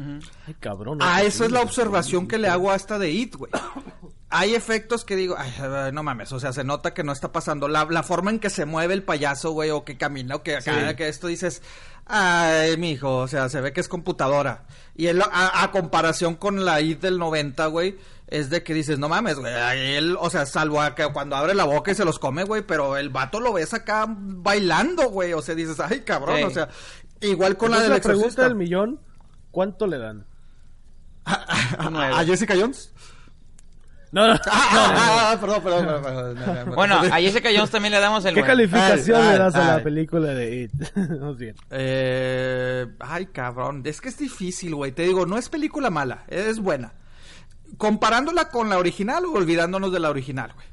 ay 0.45 0.55
cabrón. 0.59 0.99
Ah, 1.01 1.23
eso 1.23 1.45
es 1.45 1.51
la 1.51 1.61
observación 1.61 2.27
que 2.27 2.37
le 2.37 2.47
hago 2.47 2.69
hasta 2.69 2.99
de 2.99 3.11
It, 3.11 3.35
güey. 3.35 3.51
Hay 4.29 4.55
efectos 4.55 5.05
que 5.05 5.15
digo, 5.15 5.35
ay, 5.37 5.53
no 5.93 6.03
mames, 6.03 6.33
o 6.33 6.39
sea, 6.41 6.51
se 6.51 6.65
nota 6.65 6.93
que 6.93 7.03
no 7.03 7.13
está 7.13 7.31
pasando. 7.31 7.69
La, 7.69 7.85
la 7.89 8.03
forma 8.03 8.29
en 8.29 8.39
que 8.39 8.49
se 8.49 8.65
mueve 8.65 8.93
el 8.93 9.03
payaso, 9.03 9.51
güey, 9.51 9.69
o 9.71 9.85
que 9.85 9.97
camina, 9.97 10.35
o 10.35 10.43
que 10.43 10.57
acá, 10.57 10.89
Sí. 10.89 10.95
que 10.97 11.07
esto 11.07 11.27
dices, 11.27 11.61
ay, 12.05 12.75
mijo, 12.75 13.19
o 13.19 13.27
sea, 13.29 13.47
se 13.47 13.61
ve 13.61 13.71
que 13.71 13.79
es 13.79 13.87
computadora. 13.87 14.65
Y 14.95 15.07
él, 15.07 15.21
a, 15.21 15.63
a 15.63 15.71
comparación 15.71 16.35
con 16.35 16.65
la 16.65 16.81
It 16.81 16.99
del 16.99 17.17
90, 17.19 17.67
güey, 17.67 17.97
es 18.27 18.49
de 18.49 18.63
que 18.63 18.73
dices, 18.73 18.99
no 18.99 19.07
mames, 19.07 19.39
güey, 19.39 19.53
él, 19.95 20.17
o 20.19 20.29
sea, 20.29 20.45
salvo 20.45 20.81
a 20.81 20.93
que 20.93 21.07
cuando 21.13 21.37
abre 21.37 21.53
la 21.55 21.63
boca 21.63 21.91
y 21.91 21.95
se 21.95 22.03
los 22.03 22.19
come, 22.19 22.43
güey, 22.43 22.63
pero 22.63 22.97
el 22.97 23.09
vato 23.09 23.39
lo 23.39 23.53
ves 23.53 23.73
acá 23.73 24.05
bailando, 24.09 25.09
güey, 25.09 25.31
o 25.31 25.41
sea, 25.41 25.55
dices, 25.55 25.79
ay, 25.79 26.01
cabrón, 26.01 26.35
Sí. 26.39 26.43
o 26.43 26.49
sea, 26.49 26.67
igual 27.21 27.55
con 27.55 27.67
Entonces, 27.69 27.87
la 27.87 27.89
la 27.89 27.93
del 27.95 28.01
pregunta 28.03 28.27
exorcista. 28.27 28.43
del 28.43 28.55
millón, 28.55 28.99
¿cuánto 29.51 29.87
le 29.87 29.97
dan? 29.99 30.25
¿A, 31.25 31.89
nueve. 31.89 32.13
a 32.15 32.25
Jessica 32.25 32.55
Jones? 32.59 32.91
No, 34.11 34.25
no, 34.27 34.33
Ah, 34.33 34.39
ah, 34.49 35.31
ah, 35.33 35.37
perdón, 35.39 35.61
perdón, 35.63 35.85
perdón, 35.85 36.03
perdón, 36.03 36.35
no, 36.35 36.45
no, 36.45 36.65
no. 36.65 36.75
Bueno, 36.75 36.95
a 36.95 37.19
Jessica 37.19 37.49
Jones 37.53 37.69
también 37.71 37.91
le 37.91 37.99
damos 37.99 38.23
el 38.25 38.33
¿Qué 38.35 38.41
bueno. 38.41 38.53
calificación 38.53 39.21
Ay, 39.21 39.31
le 39.33 39.37
das 39.39 39.55
a 39.55 39.61
ay, 39.71 39.77
la 39.77 39.83
película 39.83 40.27
de 40.33 40.61
It? 40.63 40.71
no 40.95 41.37
sé. 41.37 41.55
Eh, 41.71 42.85
ay, 42.99 43.25
cabrón, 43.27 43.81
es 43.85 43.99
que 44.01 44.09
es 44.09 44.17
difícil, 44.17 44.75
güey. 44.75 44.91
Te 44.93 45.03
digo, 45.03 45.25
no 45.25 45.37
es 45.37 45.49
película 45.49 45.89
mala, 45.89 46.23
es 46.27 46.59
buena. 46.59 46.93
Comparándola 47.77 48.49
con 48.49 48.69
la 48.69 48.77
original 48.77 49.25
o 49.25 49.33
olvidándonos 49.33 49.91
de 49.91 49.99
la 49.99 50.09
original, 50.09 50.53
güey. 50.55 50.67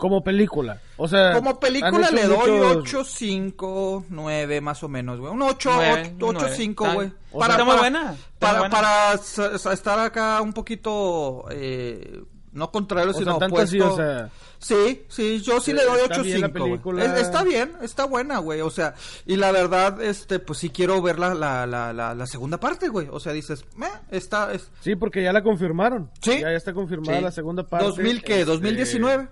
Como 0.00 0.24
película. 0.24 0.80
O 0.96 1.06
sea, 1.06 1.34
Como 1.34 1.60
película 1.60 2.10
le 2.10 2.26
doy 2.26 2.50
muchos- 2.52 2.76
8, 2.78 3.04
5, 3.04 4.04
9 4.08 4.60
más 4.60 4.82
o 4.82 4.88
menos, 4.88 5.20
güey. 5.20 5.32
Un 5.32 5.42
8, 5.42 5.70
Nueve, 5.74 6.14
8, 6.20 6.38
nueve. 6.40 6.56
5, 6.56 6.84
Está- 6.84 6.94
güey. 6.94 7.12
o 7.32 7.38
sea, 7.44 7.50
está 7.52 7.64
muy 7.64 7.76
buena, 7.76 8.12
está 8.12 8.38
Para, 8.38 8.58
buena. 8.60 8.74
para 8.74 9.12
s- 9.14 9.72
estar 9.72 9.98
acá 9.98 10.40
un 10.40 10.52
poquito 10.52 11.44
eh, 11.50 12.22
No 12.52 12.72
contrario, 12.72 13.10
O 13.10 13.12
sea, 13.12 13.20
sino 13.20 13.38
tanto 13.38 13.54
opuesto. 13.54 13.76
así, 13.76 13.80
o 13.80 13.96
sea, 13.96 14.28
Sí, 14.58 15.04
sí, 15.08 15.40
yo 15.40 15.60
sí 15.60 15.70
Eh, 15.70 15.74
le 15.74 15.84
doy 15.84 16.00
está 16.00 16.20
bien 16.20 16.40
la 16.40 16.48
8.5. 16.48 16.58
güey. 16.58 16.70
película. 16.72 17.04
Es- 17.04 17.20
Está 17.22 17.44
bien, 17.44 17.72
está 17.80 18.04
buena, 18.06 18.38
güey. 18.38 18.60
O 18.60 18.70
sea, 18.70 18.94
y 19.24 19.36
la 19.36 19.52
verdad, 19.52 20.02
este, 20.02 20.40
pues 20.40 20.58
sí 20.58 20.68
quiero 20.70 21.00
ver 21.00 21.20
la, 21.20 21.32
la, 21.32 21.64
la, 21.68 21.92
la, 21.92 22.12
la 22.12 22.26
segunda 22.26 22.58
parte, 22.58 22.88
güey. 22.88 23.06
O 23.12 23.20
sea, 23.20 23.32
dices, 23.32 23.64
meh, 23.76 23.86
está, 24.10 24.52
es, 24.52 24.68
sí, 24.80 24.96
porque 24.96 25.22
ya 25.22 25.32
la 25.32 25.44
confirmaron. 25.44 26.10
Sí. 26.20 26.40
Ya, 26.40 26.50
ya 26.50 26.56
está 26.56 26.74
confirmada 26.74 27.18
Sí. 27.18 27.24
la 27.24 27.30
segunda 27.30 27.62
parte. 27.62 27.86
2000 27.86 28.20
qué, 28.24 28.40
Este, 28.40 28.44
2019. 28.46 29.28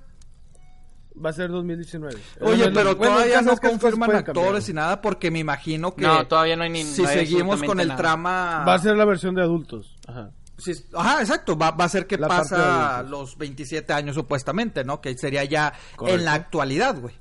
Va 1.24 1.30
a 1.30 1.32
ser 1.32 1.50
2019. 1.50 2.16
Oye, 2.40 2.70
pero 2.70 2.94
bueno, 2.96 3.14
todavía 3.14 3.42
no 3.42 3.56
confirman 3.56 4.14
actores 4.14 4.68
y 4.68 4.72
nada 4.72 5.00
porque 5.00 5.30
me 5.30 5.38
imagino 5.40 5.94
que 5.94 6.02
No, 6.02 6.26
todavía 6.26 6.56
no 6.56 6.62
hay 6.64 6.70
ni- 6.70 6.84
si 6.84 7.02
no 7.02 7.08
hay 7.08 7.18
seguimos 7.18 7.62
con 7.62 7.80
el 7.80 7.88
nada. 7.88 7.98
trama 7.98 8.64
Va 8.66 8.74
a 8.74 8.78
ser 8.78 8.96
la 8.96 9.04
versión 9.04 9.34
de 9.34 9.42
adultos. 9.42 9.96
Ajá. 10.06 10.30
Sí, 10.56 10.72
ajá, 10.94 11.20
exacto, 11.20 11.56
va, 11.56 11.70
va 11.70 11.84
a 11.84 11.88
ser 11.88 12.06
que 12.06 12.18
La 12.18 12.26
pasa 12.28 13.02
los 13.04 13.38
27 13.38 13.92
años 13.92 14.14
supuestamente, 14.16 14.82
¿no? 14.84 15.00
Que 15.00 15.16
sería 15.16 15.44
ya 15.44 15.72
Correcto. 15.96 16.18
en 16.18 16.24
la 16.24 16.34
actualidad, 16.34 16.98
güey. 17.00 17.14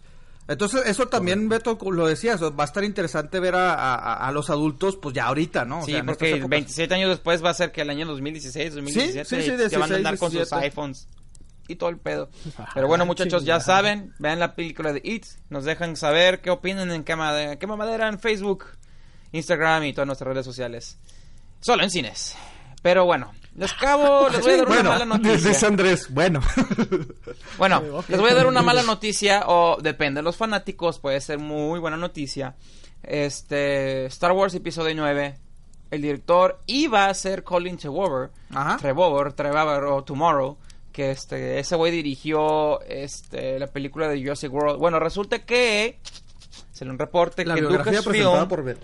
Entonces, 0.48 0.84
eso 0.86 1.08
también, 1.08 1.50
Beto, 1.50 1.78
lo 1.92 2.08
decías, 2.08 2.42
va 2.42 2.64
a 2.64 2.66
estar 2.66 2.84
interesante 2.84 3.40
ver 3.42 3.54
a, 3.56 3.74
a- 3.74 4.28
a 4.28 4.32
los 4.32 4.50
adultos, 4.50 4.96
pues 4.96 5.14
ya 5.14 5.26
ahorita, 5.26 5.66
¿no? 5.66 5.80
O 5.82 5.86
Sí, 5.86 5.92
sea, 5.92 6.04
porque 6.06 6.26
estas 6.28 6.40
épocas. 6.40 6.50
27 6.50 6.96
años 6.96 7.10
después 7.10 7.44
va 7.44 7.50
a 7.50 7.54
ser 7.54 7.72
que 7.74 7.82
el 7.82 7.90
año 7.90 8.08
2016, 8.08 8.74
2017, 8.76 9.26
Sí, 9.26 9.36
sí, 9.36 9.42
sí, 9.42 9.70
ya 9.70 9.78
van 9.80 9.92
a 9.92 9.96
16, 9.96 9.98
andar 9.98 10.18
con 10.18 10.30
sus 10.32 10.38
17. 10.40 10.66
iPhones 10.66 11.08
y 11.68 11.76
todo 11.76 11.90
el 11.90 11.98
pedo. 11.98 12.30
Pero 12.74 12.88
bueno, 12.88 13.06
muchachos, 13.06 13.44
ya 13.46 13.60
saben, 13.60 14.14
vean 14.20 14.40
la 14.40 14.56
película 14.56 14.94
de 14.94 15.02
It, 15.04 15.26
nos 15.50 15.66
dejan 15.66 15.96
saber 15.96 16.42
qué 16.42 16.50
opinan 16.50 16.92
en 16.92 17.04
Quema, 17.04 17.34
de, 17.34 17.58
Quema 17.58 17.76
Madera 17.76 18.08
en 18.08 18.20
Facebook, 18.20 18.66
Instagram 19.32 19.84
y 19.86 19.94
todas 19.94 20.08
nuestras 20.08 20.30
redes 20.30 20.46
sociales. 20.46 20.98
Solo 21.60 21.84
en 21.84 21.90
cines. 21.90 22.36
Pero 22.82 23.06
bueno, 23.06 23.34
les 23.56 23.74
acabo, 23.74 24.30
les 24.32 24.42
voy 24.42 24.52
a 24.52 24.58
dar 24.58 24.66
una 24.68 24.76
bueno, 24.76 24.90
mala 24.92 25.06
noticia. 25.18 25.50
dice 25.50 25.66
Andrés, 25.66 26.14
bueno. 26.14 26.40
Bueno, 27.58 28.04
les 28.08 28.20
voy 28.20 28.30
a 28.32 28.36
dar 28.36 28.48
una 28.48 28.62
mala 28.62 28.84
noticia 28.84 29.44
o 29.48 29.78
depende 29.82 30.20
de 30.20 30.24
los 30.24 30.38
fanáticos, 30.38 31.00
puede 31.00 31.20
ser 31.20 31.40
muy 31.40 31.80
buena 31.80 31.98
noticia. 31.98 32.56
Este 33.04 34.06
Star 34.06 34.32
Wars 34.32 34.54
episodio 34.54 34.94
9, 34.96 35.38
el 35.92 36.02
director 36.02 36.60
iba 36.68 37.08
a 37.08 37.14
ser 37.14 37.44
Colin 37.44 37.78
Trevorrow, 37.78 38.30
Ajá. 38.54 38.78
Trevorrow, 38.78 39.34
Trevorrow 39.34 40.02
Tomorrow, 40.04 40.58
que 40.98 41.12
este 41.12 41.60
ese 41.60 41.76
güey 41.76 41.92
dirigió 41.92 42.82
este 42.82 43.60
la 43.60 43.68
película 43.68 44.08
de 44.08 44.20
Jurassic 44.20 44.52
World. 44.52 44.80
Bueno, 44.80 45.00
resulta 45.00 45.46
que 45.46 46.00
se 46.72 46.86
le 46.86 46.90
un 46.92 46.98
reporte 46.98 47.46
la 47.46 47.54
que 47.54 47.62
Lucasfilm 47.62 48.48
por 48.48 48.64
Beto. 48.64 48.84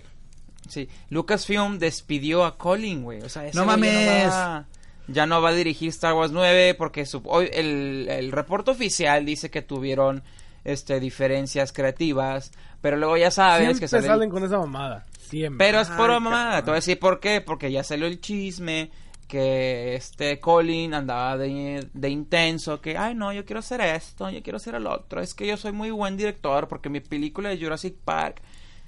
Sí, 0.69 0.88
Lucasfilm 1.10 1.80
despidió 1.80 2.45
a 2.45 2.56
Colin, 2.56 3.02
güey. 3.02 3.21
O 3.21 3.30
sea, 3.30 3.47
ese 3.47 3.58
No 3.58 3.63
Ya 3.63 3.65
mames. 3.65 4.26
no, 4.28 4.32
va, 4.32 4.65
ya 5.08 5.26
no 5.26 5.41
va 5.41 5.49
a 5.49 5.54
dirigir 5.54 5.89
Star 5.89 6.13
Wars 6.13 6.32
9 6.32 6.76
porque 6.76 7.08
su- 7.08 7.23
hoy 7.26 7.49
el, 7.52 8.08
el 8.08 8.32
reporte 8.32 8.69
oficial 8.69 9.26
dice 9.26 9.49
que 9.49 9.63
tuvieron 9.63 10.21
este 10.65 10.99
diferencias 10.99 11.73
creativas, 11.73 12.52
pero 12.80 12.95
luego 12.95 13.17
ya 13.17 13.32
sabes 13.32 13.65
Siempre 13.65 13.80
que 13.80 13.88
sale 13.88 14.04
el- 14.04 14.10
salen 14.12 14.30
con 14.30 14.43
esa 14.43 14.60
mamada. 14.60 15.08
Siempre. 15.19 15.65
pero 15.65 15.80
es 15.82 15.89
pura 15.89 16.19
mamada. 16.19 16.60
Te 16.62 16.65
voy 16.65 16.73
a 16.73 16.76
decir 16.76 16.99
por 16.99 17.19
qué. 17.19 17.41
Porque 17.41 17.71
ya 17.71 17.84
salió 17.84 18.06
el 18.06 18.21
chisme 18.21 18.91
que 19.23 19.95
este 19.95 20.39
Colin 20.39 20.93
andaba 20.93 21.38
de, 21.38 21.88
de 21.93 22.09
intenso. 22.09 22.81
Que, 22.81 22.97
ay, 22.97 23.15
no, 23.15 23.33
yo 23.33 23.45
quiero 23.45 23.59
hacer 23.59 23.81
esto, 23.81 24.29
yo 24.29 24.43
quiero 24.43 24.57
hacer 24.57 24.75
el 24.75 24.88
otro. 24.88 25.21
Es 25.21 25.33
que 25.33 25.47
yo 25.47 25.57
soy 25.57 25.71
muy 25.71 25.91
buen 25.91 26.17
director 26.17 26.67
porque 26.67 26.89
mi 26.89 26.99
película 26.99 27.49
de 27.49 27.57
Jurassic 27.57 27.95
Park 28.03 28.41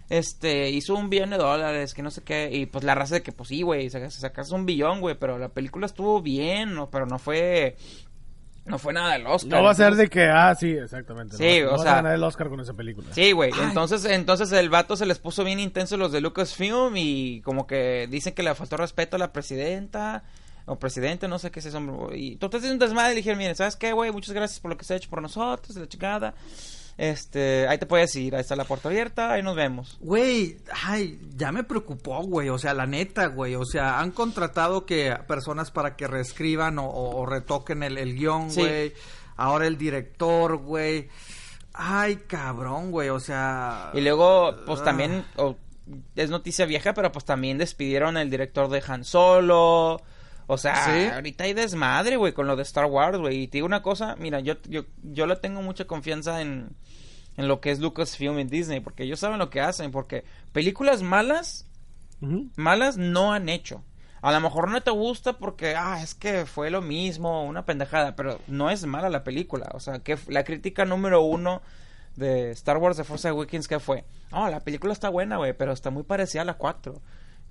este 0.09 0.69
hizo 0.69 0.93
un 0.95 1.09
billón 1.09 1.31
de 1.31 1.37
dólares, 1.37 1.93
que 1.93 2.03
no 2.03 2.11
sé 2.11 2.21
qué. 2.23 2.49
Y 2.51 2.67
pues 2.67 2.83
la 2.83 2.95
raza 2.95 3.15
de 3.15 3.23
que, 3.23 3.31
pues 3.31 3.49
sí, 3.49 3.61
güey, 3.61 3.89
sacas, 3.89 4.13
sacas 4.13 4.51
un 4.51 4.65
billón, 4.65 5.01
güey. 5.01 5.15
Pero 5.19 5.37
la 5.39 5.49
película 5.49 5.85
estuvo 5.85 6.21
bien, 6.21 6.75
¿no? 6.75 6.89
pero 6.89 7.05
no 7.05 7.17
fue. 7.19 7.75
No 8.65 8.79
fue 8.79 8.93
nada 8.93 9.13
del 9.13 9.27
Oscar. 9.27 9.51
No 9.51 9.63
va 9.63 9.71
a 9.71 9.75
ser 9.75 9.93
de 9.95 10.07
que, 10.09 10.23
ah, 10.25 10.55
sí, 10.55 10.71
exactamente. 10.71 11.37
Sí, 11.37 11.61
no, 11.61 11.69
o 11.69 11.77
no 11.77 11.83
sea- 11.83 11.91
a 11.91 11.95
ganar 11.97 12.15
el 12.15 12.23
Oscar 12.23 12.49
con 12.49 12.59
esa 12.59 12.73
película. 12.73 13.07
Sí, 13.11 13.31
güey. 13.31 13.51
Entonces, 13.61 14.05
entonces 14.05 14.51
el 14.53 14.69
vato 14.69 14.97
se 14.97 15.05
les 15.05 15.19
puso 15.19 15.43
bien 15.43 15.59
intenso 15.59 15.97
los 15.97 16.11
de 16.11 16.19
Lucasfilm 16.21 16.93
y 16.97 17.41
como 17.41 17.67
que 17.67 18.07
dicen 18.09 18.33
que 18.33 18.41
le 18.43 18.55
faltó 18.55 18.75
respeto 18.77 19.17
a 19.17 19.19
la 19.19 19.31
presidenta 19.31 20.23
o 20.65 20.77
presidente, 20.79 21.27
no 21.27 21.37
sé 21.37 21.51
qué 21.51 21.59
es 21.59 21.67
eso. 21.67 21.77
hombre, 21.77 22.17
Y 22.17 22.33
entonces 22.33 22.69
un 22.71 22.79
desmadre 22.79 23.11
y 23.11 23.15
le 23.15 23.19
dijeron, 23.21 23.37
miren, 23.37 23.55
¿sabes 23.55 23.75
qué, 23.75 23.93
güey? 23.93 24.11
Muchas 24.11 24.33
gracias 24.33 24.59
por 24.59 24.71
lo 24.71 24.77
que 24.77 24.83
se 24.83 24.95
ha 24.95 24.97
hecho 24.97 25.11
por 25.11 25.21
nosotros, 25.21 25.75
la 25.77 25.87
chingada. 25.87 26.33
Este, 26.97 27.67
ahí 27.67 27.77
te 27.77 27.85
puedes 27.85 28.15
ir, 28.15 28.35
ahí 28.35 28.41
está 28.41 28.55
la 28.55 28.63
puerta 28.63 28.87
abierta, 28.87 29.33
ahí 29.33 29.43
nos 29.43 29.55
vemos. 29.55 29.97
Güey, 29.99 30.57
ay, 30.85 31.19
ya 31.35 31.51
me 31.51 31.63
preocupó, 31.63 32.23
güey. 32.23 32.47
O 32.49 32.57
sea, 32.57 32.73
la 32.73 32.85
neta, 32.85 33.27
güey. 33.27 33.55
O 33.55 33.65
sea, 33.65 33.99
han 33.99 34.11
contratado 34.11 34.85
que 34.85 35.13
personas 35.27 35.71
para 35.71 35.95
que 35.97 36.07
reescriban 36.07 36.79
o, 36.79 36.85
o- 36.87 37.17
o 37.21 37.25
retoquen 37.25 37.83
el, 37.83 37.97
el 37.97 38.15
guion, 38.15 38.49
Sí. 38.49 38.61
güey. 38.61 38.93
Ahora 39.35 39.67
el 39.67 39.77
director, 39.77 40.55
güey. 40.57 41.09
Ay, 41.73 42.15
cabrón, 42.27 42.91
güey. 42.91 43.09
O 43.09 43.19
sea. 43.19 43.91
Y 43.93 43.99
luego, 43.99 44.55
pues 44.65 44.79
ah. 44.79 44.83
también, 44.85 45.25
es 46.15 46.29
noticia 46.29 46.65
vieja, 46.65 46.93
pero 46.93 47.11
pues 47.11 47.25
también 47.25 47.57
despidieron 47.57 48.15
al 48.15 48.29
director 48.29 48.69
de 48.69 48.81
Han 48.87 49.03
Solo. 49.03 50.01
O 50.47 50.57
sea, 50.57 50.75
Sí. 50.85 51.07
ahorita 51.13 51.43
hay 51.45 51.53
desmadre, 51.53 52.17
güey, 52.17 52.33
con 52.33 52.47
lo 52.47 52.55
de 52.55 52.63
Star 52.63 52.85
Wars, 52.85 53.17
güey. 53.17 53.43
Y 53.43 53.47
te 53.47 53.57
digo 53.57 53.65
una 53.67 53.81
cosa, 53.81 54.15
mira, 54.17 54.39
yo, 54.41 54.55
yo, 54.69 54.83
yo 55.03 55.25
le 55.25 55.35
tengo 55.37 55.61
mucha 55.61 55.85
confianza 55.85 56.41
en, 56.41 56.69
en 57.37 57.47
lo 57.47 57.59
que 57.61 57.71
es 57.71 57.79
Lucasfilm 57.79 58.39
y 58.39 58.43
Disney, 58.45 58.79
porque 58.79 59.03
ellos 59.03 59.19
saben 59.19 59.39
lo 59.39 59.49
que 59.49 59.61
hacen, 59.61 59.91
porque 59.91 60.23
películas 60.53 61.01
malas, 61.01 61.65
malas 62.55 62.97
no 62.97 63.33
han 63.33 63.49
hecho. 63.49 63.83
A 64.21 64.31
lo 64.31 64.39
mejor 64.41 64.71
no 64.71 64.81
te 64.81 64.89
gusta 64.91 65.33
porque, 65.33 65.75
ah, 65.75 66.01
es 66.01 66.15
que 66.15 66.45
fue 66.47 66.71
lo 66.71 66.81
mismo, 66.81 67.43
una 67.45 67.65
pendejada, 67.65 68.15
pero 68.15 68.39
no 68.47 68.71
es 68.71 68.83
mala 68.85 69.09
la 69.09 69.23
película. 69.23 69.69
O 69.73 69.79
sea, 69.79 69.99
que 69.99 70.17
la 70.29 70.43
crítica 70.43 70.83
número 70.85 71.21
uno 71.21 71.61
de 72.15 72.49
Star 72.51 72.77
Wars 72.77 72.97
The 72.97 73.03
Force 73.03 73.27
Awakens, 73.27 73.67
¿qué 73.67 73.79
fue? 73.79 74.03
Oh, 74.31 74.47
la 74.49 74.61
película 74.61 74.93
está 74.93 75.09
buena, 75.09 75.37
güey, 75.37 75.53
pero 75.53 75.73
está 75.73 75.91
muy 75.91 76.03
parecida 76.03 76.41
a 76.41 76.45
la 76.45 76.55
4. 76.55 76.99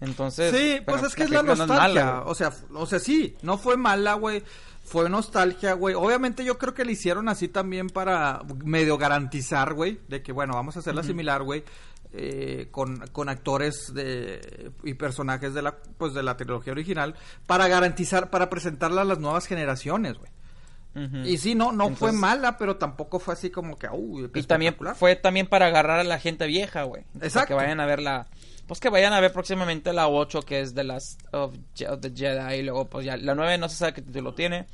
Entonces... 0.00 0.54
Sí, 0.54 0.80
pues 0.84 1.02
es 1.02 1.14
que 1.14 1.24
es 1.24 1.30
la 1.30 1.42
nostalgia. 1.42 1.76
mala, 1.76 2.22
o 2.26 2.34
sea, 2.34 2.52
o 2.74 2.86
sea, 2.86 2.98
sí, 2.98 3.36
no 3.42 3.58
fue 3.58 3.76
mala, 3.76 4.14
güey. 4.14 4.42
Fue 4.82 5.08
nostalgia, 5.08 5.72
güey. 5.72 5.94
Obviamente 5.94 6.44
yo 6.44 6.58
creo 6.58 6.74
que 6.74 6.84
le 6.84 6.92
hicieron 6.92 7.28
así 7.30 7.48
también 7.48 7.88
para 7.88 8.42
medio 8.64 8.98
garantizar, 8.98 9.72
güey, 9.72 9.98
de 10.08 10.22
que 10.22 10.30
bueno, 10.30 10.54
vamos 10.54 10.76
a 10.76 10.80
hacerla 10.80 11.02
similar, 11.02 11.42
güey, 11.42 11.64
eh, 12.12 12.68
con, 12.70 12.98
con 13.08 13.30
actores 13.30 13.94
de 13.94 14.72
y 14.84 14.94
personajes 14.94 15.54
de 15.54 15.62
la 15.62 15.78
pues 15.96 16.12
de 16.12 16.22
la 16.22 16.36
trilogía 16.36 16.72
original 16.72 17.16
para 17.46 17.66
garantizar 17.66 18.30
para 18.30 18.50
presentarla 18.50 19.00
a 19.00 19.04
las 19.04 19.18
nuevas 19.18 19.46
generaciones, 19.46 20.18
güey. 20.18 20.30
Y 21.24 21.38
sí, 21.38 21.56
no 21.56 21.72
no 21.72 21.90
fue 21.96 22.12
mala, 22.12 22.56
pero 22.56 22.76
tampoco 22.76 23.18
fue 23.18 23.34
así 23.34 23.50
como 23.50 23.76
que, 23.76 23.88
uy, 23.88 24.30
Y 24.32 24.42
también 24.44 24.76
fue 24.94 25.16
también 25.16 25.48
para 25.48 25.66
agarrar 25.66 25.98
a 25.98 26.04
la 26.04 26.20
gente 26.20 26.46
vieja, 26.46 26.84
güey. 26.84 27.02
Para 27.14 27.26
Exacto. 27.26 27.48
que 27.48 27.54
vayan 27.54 27.80
a 27.80 27.86
ver 27.86 28.00
la... 28.00 28.28
Pues 28.66 28.80
que 28.80 28.88
vayan 28.88 29.12
a 29.12 29.20
ver 29.20 29.32
próximamente 29.32 29.92
la 29.92 30.08
8, 30.08 30.42
que 30.42 30.60
es 30.60 30.74
de 30.74 30.84
las 30.84 31.18
of, 31.32 31.54
Je- 31.76 31.88
of 31.88 32.00
the 32.00 32.10
Jedi. 32.14 32.56
Y 32.56 32.62
luego, 32.62 32.86
pues 32.86 33.04
ya, 33.04 33.16
la 33.16 33.34
9 33.34 33.58
no 33.58 33.68
se 33.68 33.76
sabe 33.76 33.94
qué 33.94 34.02
título 34.02 34.34
tiene. 34.34 34.66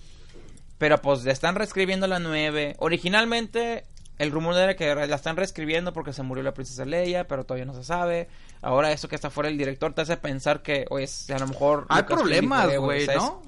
Pero 0.79 1.01
pues 1.03 1.25
le 1.25 1.33
están 1.33 1.57
reescribiendo 1.57 2.07
la 2.07 2.19
9. 2.21 2.77
Originalmente, 2.79 3.85
el 4.19 4.31
rumor 4.31 4.57
era 4.57 4.77
que 4.77 4.95
la 4.95 5.17
están 5.17 5.37
reescribiendo 5.37 5.93
porque 5.93 6.13
se 6.13 6.23
murió 6.23 6.43
la 6.45 6.55
princesa 6.55 6.85
Leia, 6.85 7.27
pero 7.27 7.45
todavía 7.45 7.65
no 7.67 7.75
se 7.75 7.85
sabe. 7.85 8.29
Ahora 8.63 8.93
eso 8.93 9.09
que 9.09 9.17
está 9.17 9.31
fuera 9.31 9.49
el 9.51 9.59
director 9.59 9.93
te 9.93 10.03
hace 10.03 10.17
pensar 10.17 10.63
que, 10.63 10.87
oye, 10.91 11.09
a 11.35 11.39
lo 11.39 11.49
mejor... 11.49 11.87
Hay 11.89 12.05
problemas, 12.05 12.77
güey. 12.79 13.07
¿no? 13.09 13.43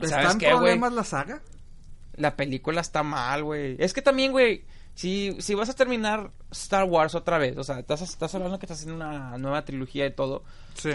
¿Sabes 0.00 0.10
¿Está 0.12 0.32
en 0.32 0.38
qué, 0.38 0.48
problemas 0.48 0.92
la 0.92 1.04
saga? 1.04 1.42
La 2.16 2.34
película 2.36 2.80
está 2.80 3.02
mal, 3.02 3.42
güey. 3.44 3.76
Es 3.78 3.92
que 3.92 4.02
también, 4.02 4.32
güey, 4.32 4.64
si, 4.94 5.36
si 5.40 5.54
vas 5.54 5.68
a 5.68 5.74
terminar 5.74 6.30
Star 6.50 6.84
Wars 6.84 7.14
otra 7.14 7.38
vez, 7.38 7.56
o 7.56 7.64
sea, 7.64 7.80
estás, 7.80 8.02
estás 8.02 8.34
hablando 8.34 8.58
que 8.58 8.66
estás 8.66 8.78
haciendo 8.78 8.96
una 9.04 9.36
nueva 9.38 9.64
trilogía 9.64 10.06
y 10.06 10.12
todo, 10.14 10.44
Sí. 10.74 10.90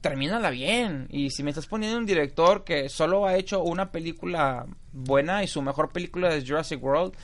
termínala 0.00 0.50
bien. 0.50 1.06
Y 1.10 1.30
si 1.30 1.42
me 1.42 1.50
estás 1.50 1.66
poniendo 1.66 1.98
un 1.98 2.06
director 2.06 2.64
que 2.64 2.88
solo 2.88 3.26
ha 3.26 3.36
hecho 3.36 3.62
una 3.62 3.90
película 3.90 4.66
buena 4.92 5.42
y 5.42 5.48
su 5.48 5.60
mejor 5.62 5.90
película 5.90 6.34
es 6.34 6.44
Jurassic 6.48 6.82
World, 6.82 7.14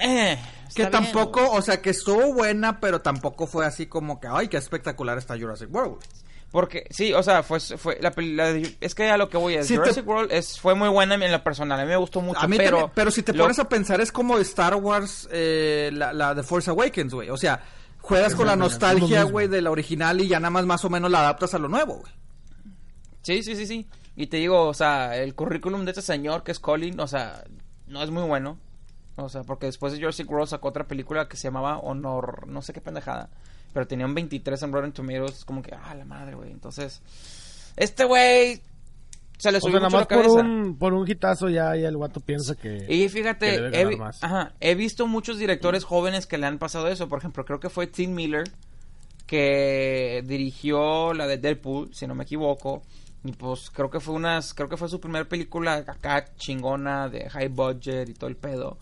eh, 0.00 0.38
Que 0.74 0.82
está 0.82 1.00
bien, 1.00 1.12
tampoco, 1.12 1.50
o 1.52 1.62
sea, 1.62 1.80
que 1.80 1.90
estuvo 1.90 2.32
buena, 2.34 2.80
pero 2.80 3.00
tampoco 3.00 3.46
fue 3.46 3.64
así 3.66 3.86
como 3.86 4.20
que, 4.20 4.26
ay, 4.30 4.48
qué 4.48 4.56
espectacular 4.56 5.16
está 5.18 5.38
Jurassic 5.38 5.72
World. 5.72 5.98
Porque, 6.52 6.86
sí, 6.90 7.12
o 7.14 7.22
sea, 7.22 7.42
fue, 7.42 7.58
fue 7.60 7.98
la, 8.00 8.10
peli- 8.10 8.34
la 8.34 8.50
es 8.80 8.94
que 8.94 9.08
a 9.10 9.16
lo 9.16 9.28
que 9.30 9.38
voy 9.38 9.54
es, 9.54 9.66
te- 9.68 9.76
Jurassic 9.76 10.06
World 10.06 10.30
es, 10.30 10.60
fue 10.60 10.74
muy 10.74 10.90
buena 10.90 11.14
en 11.14 11.32
la 11.32 11.42
personal, 11.42 11.80
a 11.80 11.82
mí 11.82 11.88
me 11.88 11.96
gustó 11.96 12.20
mucho, 12.20 12.38
A 12.38 12.46
mí 12.46 12.58
pero... 12.58 12.70
también, 12.76 12.92
pero 12.94 13.10
si 13.10 13.22
te 13.22 13.32
lo- 13.32 13.44
pones 13.44 13.58
a 13.58 13.68
pensar, 13.68 14.00
es 14.02 14.12
como 14.12 14.36
Star 14.38 14.74
Wars, 14.74 15.28
eh, 15.32 15.90
la, 15.94 16.12
la 16.12 16.34
de 16.34 16.42
Force 16.42 16.68
Awakens, 16.70 17.14
güey. 17.14 17.30
O 17.30 17.38
sea, 17.38 17.62
juegas 18.00 18.34
con 18.34 18.46
la 18.46 18.54
lo 18.54 18.64
nostalgia, 18.64 19.22
güey, 19.22 19.48
de 19.48 19.62
la 19.62 19.70
original 19.70 20.20
y 20.20 20.28
ya 20.28 20.38
nada 20.40 20.50
más 20.50 20.66
más 20.66 20.84
o 20.84 20.90
menos 20.90 21.10
la 21.10 21.20
adaptas 21.20 21.54
a 21.54 21.58
lo 21.58 21.68
nuevo, 21.68 21.94
güey. 22.00 22.12
Sí, 23.22 23.42
sí, 23.42 23.56
sí, 23.56 23.66
sí. 23.66 23.88
Y 24.14 24.26
te 24.26 24.36
digo, 24.36 24.66
o 24.68 24.74
sea, 24.74 25.16
el 25.16 25.34
currículum 25.34 25.84
de 25.86 25.92
este 25.92 26.02
señor 26.02 26.42
que 26.42 26.52
es 26.52 26.60
Colin, 26.60 27.00
o 27.00 27.06
sea, 27.06 27.44
no 27.86 28.02
es 28.02 28.10
muy 28.10 28.24
bueno. 28.24 28.58
O 29.16 29.28
sea, 29.28 29.42
porque 29.42 29.66
después 29.66 29.92
de 29.92 29.98
Jurassic 30.00 30.30
World 30.30 30.48
sacó 30.48 30.68
otra 30.68 30.86
película 30.86 31.28
que 31.28 31.36
se 31.36 31.44
llamaba 31.44 31.78
Honor, 31.78 32.46
no 32.46 32.60
sé 32.62 32.72
qué 32.72 32.80
pendejada. 32.80 33.30
Pero 33.72 33.86
tenía 33.86 34.06
un 34.06 34.14
23 34.14 34.62
en 34.62 34.72
Rotten 34.72 34.92
Tomatoes, 34.92 35.44
como 35.44 35.62
que, 35.62 35.74
ah, 35.74 35.94
la 35.94 36.04
madre, 36.04 36.34
güey. 36.34 36.50
Entonces, 36.50 37.00
este 37.76 38.04
güey, 38.04 38.60
sea, 39.38 39.50
le 39.52 39.58
O 39.58 39.60
subió 39.62 39.80
sea, 39.80 39.88
nada 39.88 39.88
mucho 39.88 39.96
la 39.96 39.98
más 39.98 40.06
por 40.06 40.40
cabeza. 40.40 40.40
un, 40.68 40.76
por 40.78 40.92
un 40.94 41.10
hitazo 41.10 41.48
ya, 41.48 41.74
ya 41.76 41.88
el 41.88 41.96
guato 41.96 42.20
piensa 42.20 42.54
que... 42.54 42.84
Y 42.88 43.02
que 43.04 43.08
fíjate, 43.08 43.46
debe 43.50 43.68
he, 43.68 43.70
ganar 43.70 43.88
vi- 43.88 43.96
más. 43.96 44.22
ajá, 44.22 44.52
he 44.60 44.74
visto 44.74 45.06
muchos 45.06 45.38
directores 45.38 45.84
jóvenes 45.84 46.26
que 46.26 46.38
le 46.38 46.46
han 46.46 46.58
pasado 46.58 46.88
eso. 46.88 47.08
Por 47.08 47.18
ejemplo, 47.18 47.44
creo 47.44 47.58
que 47.60 47.70
fue 47.70 47.86
Tim 47.86 48.14
Miller 48.14 48.44
que 49.26 50.22
dirigió 50.26 51.14
la 51.14 51.26
de 51.26 51.38
Deadpool, 51.38 51.94
si 51.94 52.06
no 52.06 52.14
me 52.14 52.24
equivoco. 52.24 52.82
Y 53.24 53.32
pues 53.32 53.70
creo 53.70 53.88
que 53.88 54.00
fue 54.00 54.14
unas, 54.14 54.52
creo 54.52 54.68
que 54.68 54.76
fue 54.76 54.88
su 54.88 55.00
primera 55.00 55.24
película 55.26 55.74
acá 55.74 56.24
chingona 56.36 57.08
de 57.08 57.30
high 57.30 57.48
budget 57.48 58.08
y 58.08 58.14
todo 58.14 58.28
el 58.28 58.36
pedo. 58.36 58.78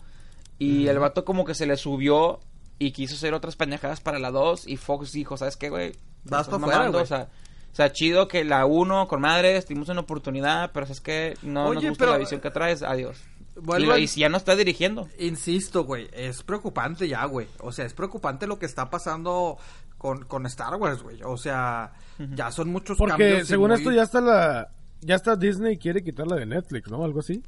Y 0.57 0.87
el 0.87 0.99
vato 0.99 1.25
como 1.25 1.43
que 1.45 1.55
se 1.55 1.65
le 1.65 1.75
subió 1.77 2.39
y 2.85 2.91
quiso 2.91 3.15
hacer 3.15 3.33
otras 3.33 3.55
pendejadas 3.55 4.01
para 4.01 4.17
la 4.19 4.31
2 4.31 4.67
y 4.67 4.77
Fox 4.77 5.11
dijo, 5.11 5.37
¿sabes 5.37 5.55
qué, 5.57 5.69
güey? 5.69 5.91
Vas 6.23 6.47
Estás 6.47 6.47
pa' 6.47 6.59
fuera, 6.59 6.77
mamando, 6.79 6.97
güey. 6.99 7.03
O 7.03 7.07
sea, 7.07 7.27
o 7.71 7.75
sea, 7.75 7.91
chido 7.91 8.27
que 8.27 8.43
la 8.43 8.65
1 8.65 9.07
con 9.07 9.21
madres, 9.21 9.65
tuvimos 9.65 9.87
una 9.89 10.01
oportunidad, 10.01 10.71
pero 10.73 10.85
es 10.87 10.99
que 10.99 11.37
no 11.43 11.65
Oye, 11.67 11.75
nos 11.75 11.85
gusta 11.89 12.01
pero- 12.05 12.11
la 12.13 12.17
visión 12.17 12.41
que 12.41 12.49
traes, 12.51 12.81
adiós. 12.81 13.17
Y, 13.55 13.83
lo- 13.85 13.97
ya 13.97 14.29
no 14.29 14.37
está 14.37 14.55
dirigiendo. 14.55 15.07
Insisto, 15.19 15.83
güey, 15.83 16.09
es 16.13 16.41
preocupante 16.41 17.07
ya, 17.07 17.23
güey. 17.25 17.47
O 17.59 17.71
sea, 17.71 17.85
es 17.85 17.93
preocupante 17.93 18.47
lo 18.47 18.57
que 18.57 18.65
está 18.65 18.89
pasando 18.89 19.57
con, 19.97 20.25
con 20.25 20.45
Star 20.47 20.75
Wars, 20.75 21.03
güey. 21.03 21.19
O 21.23 21.37
sea, 21.37 21.93
ya 22.33 22.49
son 22.51 22.69
muchos 22.69 22.97
Porque 22.97 23.11
cambios. 23.11 23.43
y 23.43 23.45
según 23.45 23.69
muy- 23.69 23.77
esto 23.77 23.91
ya 23.91 24.03
está 24.03 24.21
la... 24.21 24.69
Ya 25.01 25.15
está 25.15 25.35
Disney 25.35 25.77
quiere 25.77 26.03
quitarla 26.03 26.35
de 26.37 26.45
Netflix, 26.45 26.89
¿no? 26.89 27.03
Algo 27.03 27.19
así. 27.19 27.43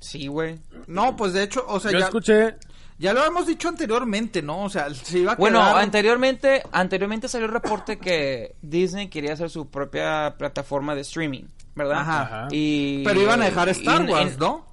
Sí, 0.00 0.26
güey. 0.26 0.60
No, 0.86 1.16
pues 1.16 1.32
de 1.32 1.42
hecho, 1.42 1.64
o 1.66 1.80
sea, 1.80 1.90
Yo 1.90 1.98
ya, 1.98 2.04
escuché... 2.06 2.56
ya 2.98 3.12
lo 3.12 3.24
hemos 3.24 3.46
dicho 3.46 3.68
anteriormente, 3.68 4.40
¿no? 4.42 4.62
O 4.64 4.70
sea, 4.70 4.92
se 4.94 5.18
iba 5.20 5.32
a 5.32 5.36
Bueno, 5.36 5.58
quedar... 5.60 5.78
anteriormente, 5.82 6.62
anteriormente 6.72 7.28
salió 7.28 7.46
el 7.46 7.52
reporte 7.52 7.98
que 7.98 8.54
Disney 8.62 9.08
quería 9.08 9.32
hacer 9.32 9.50
su 9.50 9.68
propia 9.70 10.34
plataforma 10.38 10.94
de 10.94 11.00
streaming, 11.02 11.44
¿verdad? 11.74 12.00
Ajá. 12.00 12.22
Ajá. 12.22 12.48
Y, 12.52 13.02
Pero 13.04 13.20
iban 13.22 13.42
a 13.42 13.46
dejar 13.46 13.68
y- 13.68 13.72
Star 13.72 14.04
y- 14.04 14.10
Wars, 14.12 14.38
¿no? 14.38 14.66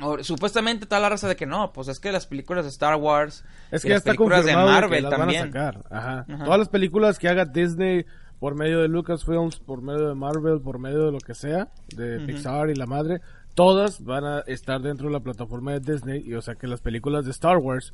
o- 0.00 0.22
supuestamente 0.24 0.84
está 0.84 0.98
la 0.98 1.08
raza 1.10 1.28
de 1.28 1.36
que 1.36 1.46
no, 1.46 1.72
pues 1.72 1.88
es 1.88 2.00
que 2.00 2.10
las 2.12 2.26
películas 2.26 2.64
de 2.64 2.70
Star 2.70 2.96
Wars 2.96 3.44
Es 3.70 3.82
y 3.82 3.82
que 3.84 3.88
ya 3.90 3.94
las 3.94 3.98
está 4.00 4.10
películas 4.12 4.44
de 4.44 4.52
confirmado 4.52 4.68
de 4.68 4.74
que 4.74 4.80
Marvel 4.80 5.02
las 5.04 5.10
también. 5.18 5.50
van 5.52 5.62
a 5.66 5.72
sacar. 5.72 5.84
Ajá. 5.90 6.26
Ajá. 6.28 6.44
Todas 6.44 6.58
las 6.58 6.68
películas 6.68 7.18
que 7.18 7.28
haga 7.28 7.44
Disney 7.44 8.04
por 8.40 8.56
medio 8.56 8.80
de 8.80 8.88
Lucasfilms, 8.88 9.58
por 9.60 9.82
medio 9.82 10.08
de 10.08 10.14
Marvel, 10.16 10.60
por 10.60 10.78
medio 10.80 11.06
de 11.06 11.12
lo 11.12 11.18
que 11.18 11.32
sea, 11.34 11.68
de 11.94 12.18
Pixar 12.26 12.70
y 12.70 12.74
la 12.74 12.86
madre, 12.86 13.20
todas 13.54 14.02
van 14.04 14.24
a 14.24 14.38
estar 14.46 14.80
dentro 14.80 15.06
de 15.08 15.12
la 15.12 15.20
plataforma 15.20 15.72
de 15.72 15.80
Disney 15.80 16.22
y 16.24 16.34
o 16.34 16.42
sea 16.42 16.54
que 16.54 16.66
las 16.66 16.80
películas 16.80 17.24
de 17.24 17.30
Star 17.32 17.58
Wars 17.58 17.92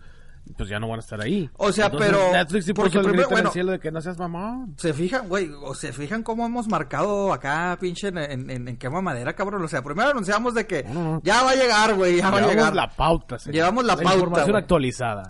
pues 0.57 0.71
ya 0.71 0.79
no 0.79 0.89
van 0.89 0.97
a 0.99 1.01
estar 1.01 1.21
ahí. 1.21 1.51
O 1.59 1.73
sea, 1.73 1.87
Entonces, 1.87 2.11
pero- 2.11 2.33
Netflix 2.33 2.65
sí 2.65 2.73
puso 2.73 2.87
el 2.87 2.93
primero- 2.93 3.13
grito 3.13 3.25
en 3.25 3.31
bueno- 3.35 3.49
el 3.49 3.53
cielo 3.53 3.73
de 3.73 3.81
que 3.81 3.91
no 3.91 4.01
seas 4.01 4.19
mamón. 4.19 4.75
Se 4.79 4.95
fijan, 4.95 5.29
güey, 5.29 5.51
o 5.63 5.75
se 5.75 5.93
fijan 5.93 6.23
cómo 6.23 6.47
hemos 6.47 6.69
marcado 6.69 7.35
acá, 7.35 7.77
pinche, 7.79 8.09
en, 8.09 8.17
en, 8.19 8.51
en, 8.51 8.69
en 8.69 8.77
quema 8.79 9.03
madera, 9.03 9.35
cabrón. 9.35 9.63
O 9.63 9.69
sea, 9.69 9.83
primero 9.83 10.09
anunciamos 10.09 10.55
de 10.55 10.67
que 10.67 10.85
No, 10.85 10.95
no, 10.95 11.13
no. 11.15 11.21
ya 11.23 11.43
va 11.43 11.51
a 11.51 11.55
llegar, 11.55 11.95
güey, 11.97 12.17
ya 12.17 12.31
va 12.31 12.39
a 12.39 12.41
Llevamos 12.41 12.55
llegar. 12.57 12.75
la 12.75 12.89
pauta, 12.89 13.39
señor. 13.39 13.55
Llevamos 13.57 13.85
la 13.85 13.97
pauta, 13.97 14.15
información 14.15 14.51
güey. 14.53 14.63
actualizada. 14.63 15.23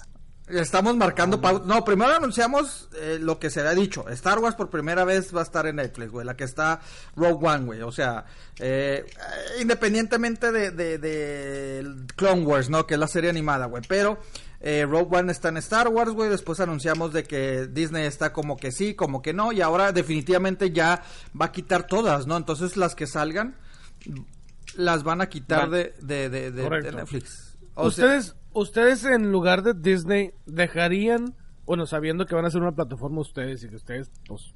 Estamos 0.51 0.97
marcando 0.97 1.41
pauta. 1.41 1.67
No, 1.67 1.85
primero 1.85 2.13
anunciamos 2.13 2.89
eh, 2.97 3.19
lo 3.21 3.39
que 3.39 3.51
se 3.51 3.61
había 3.61 3.75
dicho. 3.75 4.09
Star 4.09 4.39
Wars 4.39 4.57
por 4.57 4.71
primera 4.71 5.05
vez 5.05 5.35
va 5.35 5.41
a 5.41 5.45
estar 5.45 5.67
en 5.67 5.77
Netflix, 5.77 6.11
güey. 6.11 6.27
La 6.27 6.37
que 6.37 6.45
está 6.45 6.81
Rogue 7.17 7.47
One, 7.47 7.65
güey. 7.67 7.83
O 7.83 7.93
sea, 7.93 8.25
eh, 8.59 9.05
independientemente 9.61 10.51
de, 10.51 10.71
de, 10.71 10.99
de 10.99 11.87
Clone 12.17 12.43
Wars, 12.43 12.71
¿no? 12.71 12.87
Que 12.87 12.95
es 12.95 13.01
la 13.01 13.09
serie 13.09 13.31
animada, 13.31 13.67
güey. 13.67 13.83
Pero 13.87 14.19
eh, 14.61 14.87
Rogue 14.89 15.19
One 15.19 15.33
está 15.33 15.51
en 15.51 15.59
Star 15.59 15.89
Wars, 15.89 16.13
güey. 16.13 16.31
Después 16.31 16.61
anunciamos 16.61 17.13
de 17.13 17.25
que 17.25 17.67
Disney 17.67 18.07
está 18.07 18.33
como 18.33 18.57
que 18.57 18.73
sí, 18.73 18.95
como 18.95 19.23
que 19.23 19.35
no. 19.35 19.53
Y 19.53 19.61
ahora 19.61 19.93
definitivamente 19.93 20.71
ya 20.71 21.03
va 21.39 21.47
a 21.47 21.53
quitar 21.53 21.87
todas, 21.87 22.27
¿no? 22.27 22.37
Entonces 22.37 22.77
las 22.77 22.95
que 22.95 23.07
salgan 23.07 23.57
las 24.77 25.03
van 25.03 25.21
a 25.21 25.29
quitar 25.29 25.69
Van. 25.69 25.71
de, 26.01 26.29
de. 26.31 26.93
Netflix. 26.93 27.57
O 27.75 27.91
sea, 27.91 28.21
ustedes, 28.53 29.05
en 29.05 29.33
lugar 29.33 29.63
de 29.63 29.75
Disney 29.75 30.33
dejarían, 30.47 31.35
bueno, 31.67 31.87
sabiendo 31.87 32.27
que 32.27 32.35
van 32.35 32.45
a 32.45 32.49
hacer 32.49 32.61
una 32.61 32.73
plataforma 32.73 33.21
ustedes 33.21 33.63
y 33.65 33.69
que 33.69 33.77
ustedes, 33.77 34.11
pues, 34.27 34.53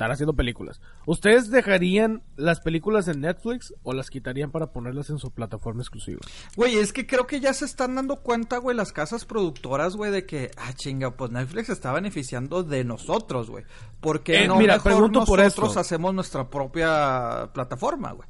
están 0.00 0.12
haciendo 0.12 0.32
películas. 0.32 0.80
¿Ustedes 1.04 1.50
dejarían 1.50 2.22
las 2.36 2.60
películas 2.60 3.06
en 3.08 3.20
Netflix 3.20 3.74
o 3.82 3.92
las 3.92 4.08
quitarían 4.08 4.50
para 4.50 4.72
ponerlas 4.72 5.10
en 5.10 5.18
su 5.18 5.30
plataforma 5.30 5.82
exclusiva? 5.82 6.20
Güey, 6.56 6.78
es 6.78 6.94
que 6.94 7.06
creo 7.06 7.26
que 7.26 7.38
ya 7.38 7.52
se 7.52 7.66
están 7.66 7.96
dando 7.96 8.16
cuenta, 8.16 8.56
güey, 8.56 8.74
las 8.74 8.92
casas 8.92 9.26
productoras, 9.26 9.96
güey, 9.96 10.10
de 10.10 10.24
que, 10.24 10.52
ah, 10.56 10.72
chinga, 10.72 11.10
pues 11.10 11.30
Netflix 11.32 11.68
está 11.68 11.92
beneficiando 11.92 12.62
de 12.62 12.82
nosotros, 12.82 13.50
güey. 13.50 13.64
Porque 14.00 14.44
Eh, 14.44 14.48
no 14.48 14.56
mira, 14.56 14.76
mejor 14.76 14.92
pregunto 14.92 15.24
por 15.26 15.38
nosotros 15.40 15.76
hacemos 15.76 16.14
nuestra 16.14 16.48
propia 16.48 17.50
plataforma, 17.52 18.12
güey? 18.12 18.26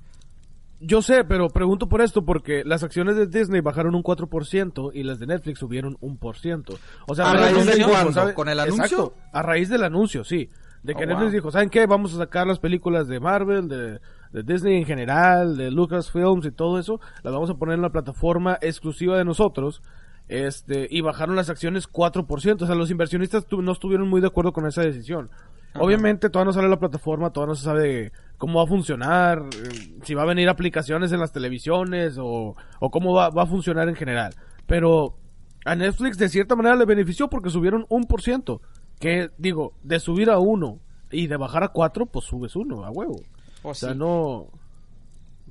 Yo 0.82 1.02
sé, 1.02 1.24
pero 1.24 1.48
pregunto 1.50 1.88
por 1.88 2.00
esto 2.00 2.24
porque 2.24 2.62
las 2.64 2.82
acciones 2.82 3.14
de 3.16 3.26
Disney 3.26 3.60
bajaron 3.60 3.94
un 3.94 4.02
4% 4.02 4.90
y 4.94 5.02
las 5.02 5.18
de 5.18 5.26
Netflix 5.26 5.58
subieron 5.58 5.98
un 6.00 6.16
por 6.16 6.36
ciento. 6.38 6.78
O 7.06 7.14
sea, 7.14 7.30
¿A 7.30 7.34
raíz 7.34 7.66
de 7.66 7.74
dijo, 7.74 7.90
cuándo? 7.90 8.12
¿sabe? 8.12 8.32
¿Con 8.34 8.48
el 8.48 8.58
anuncio? 8.60 8.84
Exacto, 8.84 9.14
a 9.32 9.42
raíz 9.42 9.68
del 9.68 9.84
anuncio, 9.84 10.24
sí. 10.24 10.48
De 10.82 10.94
que 10.94 11.04
Oh, 11.04 11.06
Netflix 11.06 11.24
wow. 11.26 11.32
dijo, 11.32 11.50
¿saben 11.50 11.68
qué? 11.68 11.84
Vamos 11.86 12.14
a 12.14 12.16
sacar 12.16 12.46
las 12.46 12.58
películas 12.58 13.06
de 13.08 13.20
Marvel, 13.20 13.68
de, 13.68 14.00
de 14.32 14.42
Disney 14.42 14.78
en 14.78 14.86
general, 14.86 15.58
de 15.58 15.70
Lucasfilms 15.70 16.46
y 16.46 16.50
todo 16.50 16.78
eso, 16.78 16.98
las 17.22 17.32
vamos 17.34 17.50
a 17.50 17.54
poner 17.54 17.74
en 17.74 17.82
la 17.82 17.90
plataforma 17.90 18.56
exclusiva 18.62 19.18
de 19.18 19.26
nosotros. 19.26 19.82
Este, 20.28 20.86
y 20.90 21.02
bajaron 21.02 21.36
las 21.36 21.50
acciones 21.50 21.86
4%. 21.90 22.62
O 22.62 22.66
sea, 22.66 22.74
los 22.74 22.90
inversionistas 22.90 23.44
tu- 23.46 23.60
no 23.62 23.72
estuvieron 23.72 24.08
muy 24.08 24.20
de 24.22 24.28
acuerdo 24.28 24.52
con 24.52 24.64
esa 24.66 24.80
decisión. 24.80 25.28
Obviamente 25.74 26.30
todavía 26.30 26.46
no 26.46 26.52
sale 26.52 26.68
la 26.68 26.78
plataforma, 26.78 27.30
todavía 27.30 27.50
no 27.52 27.56
se 27.56 27.64
sabe 27.64 28.12
cómo 28.40 28.58
va 28.58 28.64
a 28.64 28.66
funcionar, 28.66 29.42
eh, 29.52 29.98
si 30.02 30.14
va 30.14 30.22
a 30.22 30.24
venir 30.24 30.48
aplicaciones 30.48 31.12
en 31.12 31.20
las 31.20 31.30
televisiones 31.30 32.16
o, 32.18 32.56
o 32.80 32.90
cómo 32.90 33.12
va, 33.12 33.28
va 33.28 33.42
a 33.42 33.46
funcionar 33.46 33.86
en 33.90 33.94
general. 33.94 34.34
Pero 34.66 35.18
a 35.66 35.76
Netflix 35.76 36.16
de 36.16 36.30
cierta 36.30 36.56
manera 36.56 36.74
le 36.74 36.86
benefició 36.86 37.28
porque 37.28 37.50
subieron 37.50 37.84
un 37.90 38.04
por 38.04 38.22
ciento. 38.22 38.62
Que 38.98 39.28
digo, 39.36 39.74
de 39.82 40.00
subir 40.00 40.30
a 40.30 40.38
uno 40.38 40.78
y 41.10 41.26
de 41.26 41.36
bajar 41.36 41.64
a 41.64 41.68
cuatro, 41.68 42.06
pues 42.06 42.24
subes 42.24 42.56
uno, 42.56 42.82
a 42.82 42.90
huevo. 42.90 43.16
O 43.16 43.22
Pues 43.62 43.78
sea, 43.78 43.92
sí. 43.92 43.98
no, 43.98 44.46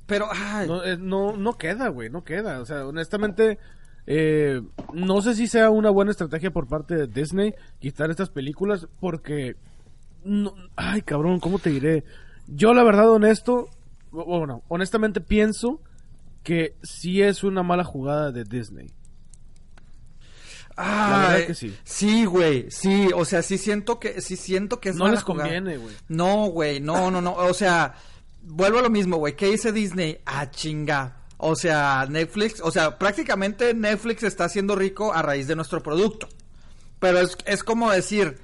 Pero, 0.06 0.26
ay, 0.32 0.66
no, 0.66 0.84
eh, 0.84 0.96
no, 0.98 1.36
no 1.36 1.52
queda, 1.56 1.88
güey, 1.90 2.10
no 2.10 2.24
queda. 2.24 2.60
O 2.60 2.66
sea, 2.66 2.84
honestamente, 2.88 3.60
eh, 4.08 4.60
no 4.92 5.22
sé 5.22 5.36
si 5.36 5.46
sea 5.46 5.70
una 5.70 5.90
buena 5.90 6.10
estrategia 6.10 6.50
por 6.50 6.66
parte 6.66 6.96
de 6.96 7.06
Disney 7.06 7.54
quitar 7.78 8.10
estas 8.10 8.30
películas 8.30 8.88
porque... 8.98 9.54
No, 10.24 10.52
ay, 10.74 11.02
cabrón, 11.02 11.38
¿cómo 11.38 11.60
te 11.60 11.70
diré? 11.70 12.04
Yo, 12.50 12.74
la 12.74 12.82
verdad, 12.82 13.10
honesto, 13.10 13.68
bu- 14.12 14.24
bueno, 14.38 14.62
honestamente 14.68 15.20
pienso 15.20 15.80
que 16.42 16.74
sí 16.82 17.22
es 17.22 17.44
una 17.44 17.62
mala 17.62 17.84
jugada 17.84 18.32
de 18.32 18.44
Disney. 18.44 18.90
ay, 20.76 21.32
verdad 21.32 21.46
que 21.48 21.54
sí. 21.54 21.76
Sí, 21.84 22.24
güey, 22.24 22.70
sí, 22.70 23.08
o 23.14 23.24
sea, 23.24 23.42
sí 23.42 23.58
siento 23.58 23.98
que, 24.00 24.20
sí 24.20 24.36
siento 24.36 24.80
que 24.80 24.90
es 24.90 24.96
No 24.96 25.04
mala 25.04 25.16
les 25.16 25.24
conviene, 25.24 25.76
güey. 25.76 25.94
No, 26.08 26.46
güey, 26.46 26.80
no, 26.80 27.10
no, 27.10 27.20
no, 27.20 27.34
o 27.34 27.54
sea, 27.54 27.94
vuelvo 28.42 28.78
a 28.78 28.82
lo 28.82 28.90
mismo, 28.90 29.16
güey, 29.18 29.36
¿qué 29.36 29.46
dice 29.50 29.72
Disney? 29.72 30.18
Ah, 30.26 30.50
chinga. 30.50 31.16
O 31.42 31.56
sea, 31.56 32.06
Netflix, 32.08 32.60
o 32.62 32.70
sea, 32.70 32.98
prácticamente 32.98 33.72
Netflix 33.74 34.22
está 34.22 34.44
haciendo 34.44 34.76
rico 34.76 35.12
a 35.14 35.22
raíz 35.22 35.46
de 35.46 35.56
nuestro 35.56 35.82
producto. 35.82 36.28
Pero 36.98 37.18
es, 37.18 37.36
es 37.46 37.64
como 37.64 37.90
decir, 37.90 38.38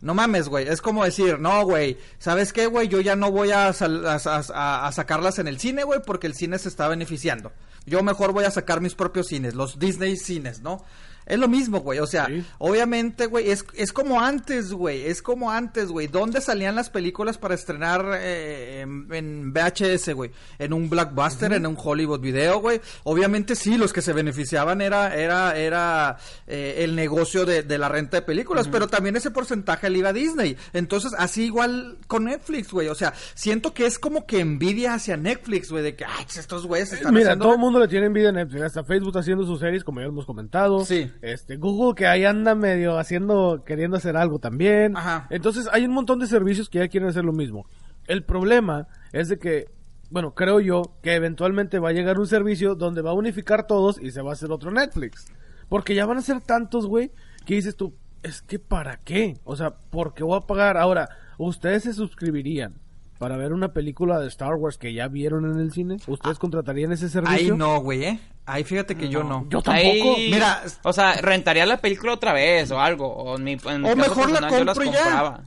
no 0.00 0.14
mames, 0.14 0.48
güey, 0.48 0.66
es 0.68 0.80
como 0.80 1.04
decir, 1.04 1.38
no, 1.38 1.64
güey, 1.64 1.98
¿sabes 2.18 2.52
qué, 2.52 2.66
güey? 2.66 2.88
Yo 2.88 3.00
ya 3.00 3.16
no 3.16 3.30
voy 3.30 3.50
a, 3.50 3.68
a 3.68 4.92
sacarlas 4.92 5.38
en 5.38 5.48
el 5.48 5.58
cine, 5.58 5.84
güey, 5.84 6.00
porque 6.04 6.26
el 6.26 6.34
cine 6.34 6.58
se 6.58 6.68
está 6.68 6.88
beneficiando. 6.88 7.52
Yo 7.86 8.02
mejor 8.02 8.32
voy 8.32 8.44
a 8.44 8.50
sacar 8.50 8.80
mis 8.80 8.94
propios 8.94 9.28
cines, 9.28 9.54
los 9.54 9.78
Disney 9.78 10.16
cines, 10.16 10.60
¿no? 10.60 10.84
Es 11.30 11.38
lo 11.38 11.48
mismo, 11.48 11.80
güey, 11.80 11.98
o 12.00 12.06
sea, 12.06 12.26
Sí. 12.26 12.44
obviamente, 12.58 13.26
güey, 13.26 13.50
es, 13.50 13.64
es 13.74 13.92
como 13.92 14.20
antes, 14.20 14.72
güey, 14.72 15.06
es 15.06 15.22
como 15.22 15.50
antes, 15.50 15.88
güey. 15.88 16.06
¿Dónde 16.08 16.40
salían 16.40 16.74
las 16.74 16.90
películas 16.90 17.38
para 17.38 17.54
estrenar 17.54 18.04
eh, 18.20 18.80
en, 18.80 19.06
en 19.12 19.52
VHS, 19.52 20.12
güey? 20.14 20.30
En 20.58 20.72
un 20.72 20.90
Blockbuster, 20.90 21.52
en 21.52 21.66
un 21.66 21.76
Hollywood 21.82 22.20
Video, 22.20 22.60
güey. 22.60 22.80
Obviamente 23.04 23.54
sí, 23.54 23.76
los 23.78 23.92
que 23.92 24.02
se 24.02 24.12
beneficiaban 24.12 24.80
era, 24.80 25.14
era, 25.14 25.56
era 25.56 26.16
eh, 26.46 26.76
el 26.78 26.96
negocio 26.96 27.44
de, 27.46 27.62
de 27.62 27.78
la 27.78 27.88
renta 27.88 28.18
de 28.18 28.22
películas, 28.22 28.68
pero 28.68 28.88
también 28.88 29.16
ese 29.16 29.30
porcentaje 29.30 29.88
le 29.88 29.98
iba 29.98 30.08
a 30.10 30.12
Disney. 30.12 30.56
Entonces, 30.72 31.12
así 31.16 31.44
igual 31.44 31.98
con 32.06 32.24
Netflix, 32.24 32.72
güey. 32.72 32.88
O 32.88 32.94
sea, 32.94 33.14
siento 33.34 33.72
que 33.72 33.86
es 33.86 33.98
como 33.98 34.26
que 34.26 34.40
envidia 34.40 34.94
hacia 34.94 35.16
Netflix, 35.16 35.70
güey, 35.70 35.84
de 35.84 35.94
que, 35.94 36.04
ay, 36.04 36.24
estos 36.36 36.66
güeyes 36.66 36.92
están 36.92 37.14
Mira, 37.14 37.28
haciendo... 37.28 37.44
todo 37.44 37.54
el 37.54 37.60
mundo 37.60 37.78
le 37.78 37.88
tiene 37.88 38.06
envidia 38.06 38.30
a 38.30 38.32
Netflix. 38.32 38.62
Hasta 38.62 38.84
Facebook 38.84 39.10
está 39.10 39.20
haciendo 39.20 39.44
sus 39.44 39.60
series, 39.60 39.84
como 39.84 40.00
ya 40.00 40.06
hemos 40.06 40.26
comentado. 40.26 40.84
Sí. 40.84 41.10
Este, 41.22 41.56
Google 41.56 41.94
que 41.94 42.06
ahí 42.06 42.24
anda 42.24 42.54
medio 42.54 42.98
haciendo, 42.98 43.62
queriendo 43.64 43.96
hacer 43.96 44.16
algo 44.16 44.38
también. 44.38 44.96
Ajá. 44.96 45.26
Entonces 45.30 45.68
hay 45.72 45.84
un 45.84 45.92
montón 45.92 46.18
de 46.18 46.26
servicios 46.26 46.68
que 46.68 46.78
ya 46.78 46.88
quieren 46.88 47.08
hacer 47.08 47.24
lo 47.24 47.32
mismo. 47.32 47.66
El 48.06 48.24
problema 48.24 48.88
es 49.12 49.28
de 49.28 49.38
que, 49.38 49.66
bueno, 50.10 50.34
creo 50.34 50.60
yo 50.60 50.96
que 51.02 51.14
eventualmente 51.14 51.78
va 51.78 51.90
a 51.90 51.92
llegar 51.92 52.18
un 52.18 52.26
servicio 52.26 52.74
donde 52.74 53.02
va 53.02 53.10
a 53.10 53.14
unificar 53.14 53.66
todos 53.66 54.00
y 54.00 54.10
se 54.10 54.22
va 54.22 54.30
a 54.30 54.32
hacer 54.32 54.50
otro 54.50 54.70
Netflix. 54.70 55.26
Porque 55.68 55.94
ya 55.94 56.06
van 56.06 56.18
a 56.18 56.22
ser 56.22 56.40
tantos, 56.40 56.86
güey, 56.86 57.12
que 57.46 57.54
dices 57.54 57.76
tú, 57.76 57.94
es 58.22 58.42
que 58.42 58.58
para 58.58 58.96
qué? 58.96 59.38
O 59.44 59.56
sea, 59.56 59.70
¿por 59.70 60.14
qué 60.14 60.24
voy 60.24 60.38
a 60.38 60.46
pagar? 60.46 60.76
Ahora, 60.76 61.08
ustedes 61.38 61.84
se 61.84 61.92
suscribirían 61.92 62.74
para 63.20 63.36
ver 63.36 63.52
una 63.52 63.74
película 63.74 64.18
de 64.18 64.28
Star 64.28 64.54
Wars 64.54 64.78
que 64.78 64.94
ya 64.94 65.06
vieron 65.06 65.44
en 65.44 65.60
el 65.60 65.70
cine? 65.72 65.98
¿Ustedes 66.06 66.38
contratarían 66.38 66.90
ese 66.92 67.04
Ahí 67.04 67.10
servicio? 67.10 67.54
no, 67.54 67.78
güey, 67.80 68.04
¿eh? 68.04 68.20
Ahí 68.46 68.64
fíjate 68.64 68.96
que 68.96 69.10
yo 69.10 69.22
no. 69.22 69.44
Yo 69.50 69.60
tampoco. 69.60 70.16
Ahí- 70.16 70.30
Mira, 70.32 70.62
o 70.84 70.92
sea, 70.94 71.12
rentaría 71.20 71.66
la 71.66 71.76
película 71.82 72.14
otra 72.14 72.32
vez 72.32 72.70
o 72.70 72.80
algo. 72.80 73.06
O, 73.14 73.36
en 73.36 73.44
mi, 73.44 73.52
en 73.52 73.84
O 73.84 73.94
mejor 73.94 74.30
la 74.30 74.40
personal, 74.40 74.50
yo 74.50 74.64
las 74.64 74.74
compro 74.78 74.92
ya. 74.92 75.02
compraba. 75.04 75.44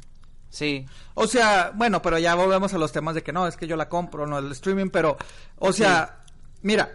Sí. 0.50 0.86
O 1.16 1.26
sea, 1.26 1.72
bueno, 1.74 2.00
pero 2.04 2.20
ya 2.20 2.36
volvemos 2.36 2.72
a 2.76 2.78
los 2.78 2.92
temas 2.92 3.16
de 3.16 3.24
que 3.24 3.34
no, 3.34 3.48
es 3.48 3.58
que 3.58 3.66
yo 3.66 3.76
la 3.76 3.90
compro, 3.90 4.28
no 4.28 4.38
el 4.38 4.52
streaming, 4.52 4.90
pero, 4.92 5.18
o 5.58 5.74
sea, 5.74 6.20
mira, 6.62 6.92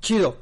chido. 0.00 0.38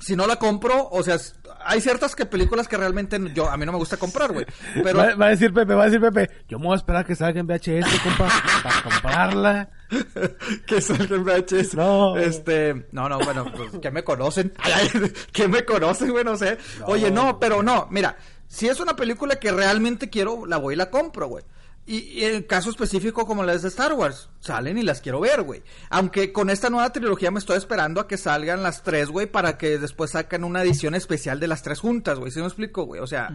Si 0.00 0.16
no 0.16 0.26
la 0.26 0.34
compro, 0.36 0.88
o 0.90 1.02
sea, 1.04 1.16
hay 1.64 1.80
ciertas 1.80 2.14
que 2.14 2.26
películas 2.26 2.68
que 2.68 2.76
realmente 2.76 3.18
yo 3.34 3.50
a 3.50 3.56
mí 3.56 3.66
no 3.66 3.72
me 3.72 3.78
gusta 3.78 3.96
comprar, 3.96 4.32
güey. 4.32 4.46
Pero 4.82 4.98
Va, 4.98 5.14
va 5.14 5.26
a 5.26 5.30
decir 5.30 5.52
Pepe, 5.52 5.74
va 5.74 5.82
a 5.82 5.86
decir 5.86 6.00
Pepe, 6.00 6.30
yo 6.48 6.58
me 6.58 6.66
voy 6.66 6.74
a 6.74 6.76
esperar 6.76 7.04
que 7.04 7.14
salga 7.14 7.40
en 7.40 7.46
VHS, 7.46 8.00
compa, 8.02 8.28
para 8.62 8.82
comprarla. 8.82 9.70
que 10.66 10.80
salga 10.80 11.16
en 11.16 11.24
VHS. 11.24 11.74
No. 11.74 12.16
Este, 12.16 12.86
no, 12.92 13.08
no, 13.08 13.18
bueno, 13.18 13.46
pues, 13.54 13.72
que 13.80 13.90
me 13.90 14.04
conocen. 14.04 14.52
Que 15.32 15.48
me 15.48 15.64
conocen, 15.64 16.10
güey, 16.10 16.24
no 16.24 16.36
sé. 16.36 16.58
Oye, 16.86 17.10
no, 17.10 17.38
pero 17.38 17.62
no, 17.62 17.88
mira, 17.90 18.16
si 18.46 18.68
es 18.68 18.80
una 18.80 18.94
película 18.94 19.36
que 19.36 19.50
realmente 19.50 20.10
quiero, 20.10 20.46
la 20.46 20.58
voy 20.58 20.74
y 20.74 20.76
la 20.76 20.90
compro, 20.90 21.28
güey. 21.28 21.44
Y, 21.86 21.98
y 21.98 22.24
en 22.24 22.34
el 22.36 22.46
caso 22.46 22.70
específico 22.70 23.26
como 23.26 23.42
las 23.42 23.60
de 23.62 23.68
Star 23.68 23.92
Wars, 23.92 24.30
salen 24.40 24.78
y 24.78 24.82
las 24.82 25.02
quiero 25.02 25.20
ver, 25.20 25.42
güey. 25.42 25.62
Aunque 25.90 26.32
con 26.32 26.48
esta 26.48 26.70
nueva 26.70 26.90
trilogía 26.92 27.30
me 27.30 27.38
estoy 27.38 27.58
esperando 27.58 28.00
a 28.00 28.08
que 28.08 28.16
salgan 28.16 28.62
las 28.62 28.82
tres, 28.82 29.10
güey, 29.10 29.26
para 29.26 29.58
que 29.58 29.78
después 29.78 30.12
saquen 30.12 30.44
una 30.44 30.62
edición 30.62 30.94
especial 30.94 31.40
de 31.40 31.48
las 31.48 31.62
tres 31.62 31.80
juntas, 31.80 32.18
güey. 32.18 32.32
¿Sí 32.32 32.40
me 32.40 32.46
explico, 32.46 32.84
güey? 32.84 33.00
O 33.02 33.06
sea, 33.06 33.28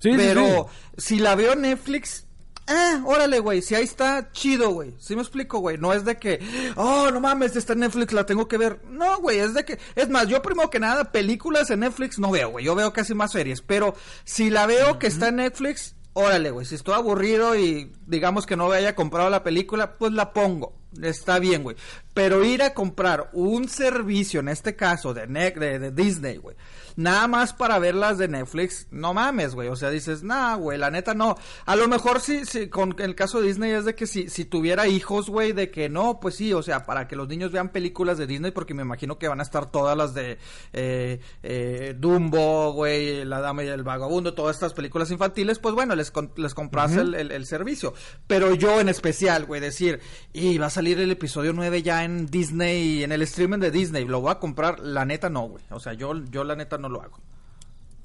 Sí, 0.00 0.10
sí, 0.10 0.12
pero 0.16 0.66
si 0.96 1.18
la 1.20 1.36
veo 1.36 1.52
en 1.52 1.62
Netflix, 1.62 2.26
Ah, 2.68 3.02
órale, 3.04 3.40
güey, 3.40 3.60
si 3.60 3.74
ahí 3.74 3.82
está, 3.82 4.30
chido, 4.30 4.70
güey. 4.70 4.94
¿Sí 4.98 5.16
me 5.16 5.22
explico, 5.22 5.58
güey? 5.58 5.78
No 5.78 5.92
es 5.92 6.04
de 6.04 6.16
que, 6.16 6.38
oh, 6.76 7.10
no 7.10 7.20
mames, 7.20 7.56
está 7.56 7.72
en 7.72 7.80
Netflix, 7.80 8.12
la 8.12 8.24
tengo 8.24 8.46
que 8.46 8.56
ver. 8.56 8.80
No, 8.88 9.18
güey, 9.18 9.40
es 9.40 9.52
de 9.52 9.64
que, 9.64 9.78
es 9.96 10.08
más, 10.08 10.28
yo 10.28 10.40
primero 10.42 10.70
que 10.70 10.78
nada, 10.78 11.10
películas 11.10 11.70
en 11.70 11.80
Netflix 11.80 12.20
no 12.20 12.30
veo, 12.30 12.50
güey. 12.50 12.64
Yo 12.64 12.76
veo 12.76 12.92
casi 12.92 13.14
más 13.14 13.32
series, 13.32 13.62
pero 13.62 13.94
si 14.24 14.48
la 14.48 14.66
veo 14.66 14.98
que 15.00 15.08
está 15.08 15.28
en 15.28 15.36
Netflix, 15.36 15.96
órale, 16.14 16.50
güey. 16.50 16.66
Si 16.66 16.74
estoy 16.74 16.94
aburrido 16.94 17.56
y 17.56 17.92
digamos 18.06 18.46
que 18.46 18.56
no 18.56 18.70
haya 18.70 18.94
comprado 18.94 19.30
la 19.30 19.42
película, 19.42 19.98
pues 19.98 20.12
la 20.12 20.32
pongo. 20.32 20.74
Está 21.02 21.38
bien, 21.38 21.62
güey. 21.62 21.76
Pero 22.14 22.44
ir 22.44 22.62
a 22.62 22.74
comprar 22.74 23.30
un 23.32 23.68
servicio, 23.68 24.40
en 24.40 24.48
este 24.48 24.76
caso, 24.76 25.14
de, 25.14 25.26
de 25.26 25.90
Disney, 25.90 26.36
güey. 26.36 26.56
Nada 26.96 27.26
más 27.28 27.52
para 27.52 27.78
ver 27.78 27.94
las 27.94 28.18
de 28.18 28.28
Netflix, 28.28 28.86
no 28.90 29.14
mames, 29.14 29.54
güey. 29.54 29.68
O 29.68 29.76
sea, 29.76 29.90
dices, 29.90 30.22
nah, 30.22 30.54
güey, 30.56 30.78
la 30.78 30.90
neta 30.90 31.14
no. 31.14 31.36
A 31.66 31.76
lo 31.76 31.88
mejor 31.88 32.20
sí, 32.20 32.44
sí, 32.44 32.68
con 32.68 32.94
el 32.98 33.14
caso 33.14 33.40
de 33.40 33.48
Disney 33.48 33.70
es 33.72 33.84
de 33.84 33.94
que 33.94 34.06
si, 34.06 34.28
si 34.28 34.44
tuviera 34.44 34.86
hijos, 34.88 35.28
güey, 35.30 35.52
de 35.52 35.70
que 35.70 35.88
no, 35.88 36.20
pues 36.20 36.36
sí, 36.36 36.52
o 36.52 36.62
sea, 36.62 36.84
para 36.84 37.08
que 37.08 37.16
los 37.16 37.28
niños 37.28 37.52
vean 37.52 37.70
películas 37.70 38.18
de 38.18 38.26
Disney, 38.26 38.50
porque 38.50 38.74
me 38.74 38.82
imagino 38.82 39.18
que 39.18 39.28
van 39.28 39.40
a 39.40 39.42
estar 39.42 39.70
todas 39.70 39.96
las 39.96 40.14
de 40.14 40.38
eh, 40.72 41.20
eh, 41.42 41.94
Dumbo, 41.98 42.72
güey, 42.72 43.24
La 43.24 43.40
Dama 43.40 43.64
y 43.64 43.68
el 43.68 43.82
Vagabundo, 43.82 44.34
todas 44.34 44.56
estas 44.56 44.72
películas 44.74 45.10
infantiles, 45.10 45.58
pues 45.58 45.74
bueno, 45.74 45.94
les, 45.94 46.12
les 46.36 46.54
compras 46.54 46.92
el, 46.96 47.14
el- 47.14 47.32
el 47.32 47.46
servicio. 47.46 47.94
Pero 48.26 48.54
yo 48.54 48.80
en 48.80 48.88
especial, 48.88 49.46
güey, 49.46 49.60
decir, 49.60 50.00
y 50.32 50.58
va 50.58 50.66
a 50.66 50.70
salir 50.70 51.00
el 51.00 51.10
episodio 51.10 51.52
9 51.52 51.82
ya 51.82 52.04
en 52.04 52.26
Disney, 52.26 53.02
en 53.02 53.12
el 53.12 53.22
streaming 53.22 53.58
de 53.58 53.70
Disney, 53.70 54.04
lo 54.04 54.20
voy 54.20 54.30
a 54.32 54.38
comprar, 54.38 54.80
la 54.80 55.04
neta 55.04 55.28
no, 55.30 55.42
güey. 55.48 55.64
O 55.70 55.80
sea, 55.80 55.94
yo, 55.94 56.12
yo 56.30 56.44
la 56.44 56.56
neta 56.56 56.78
no 56.78 56.81
lo 56.88 57.02
hago. 57.02 57.18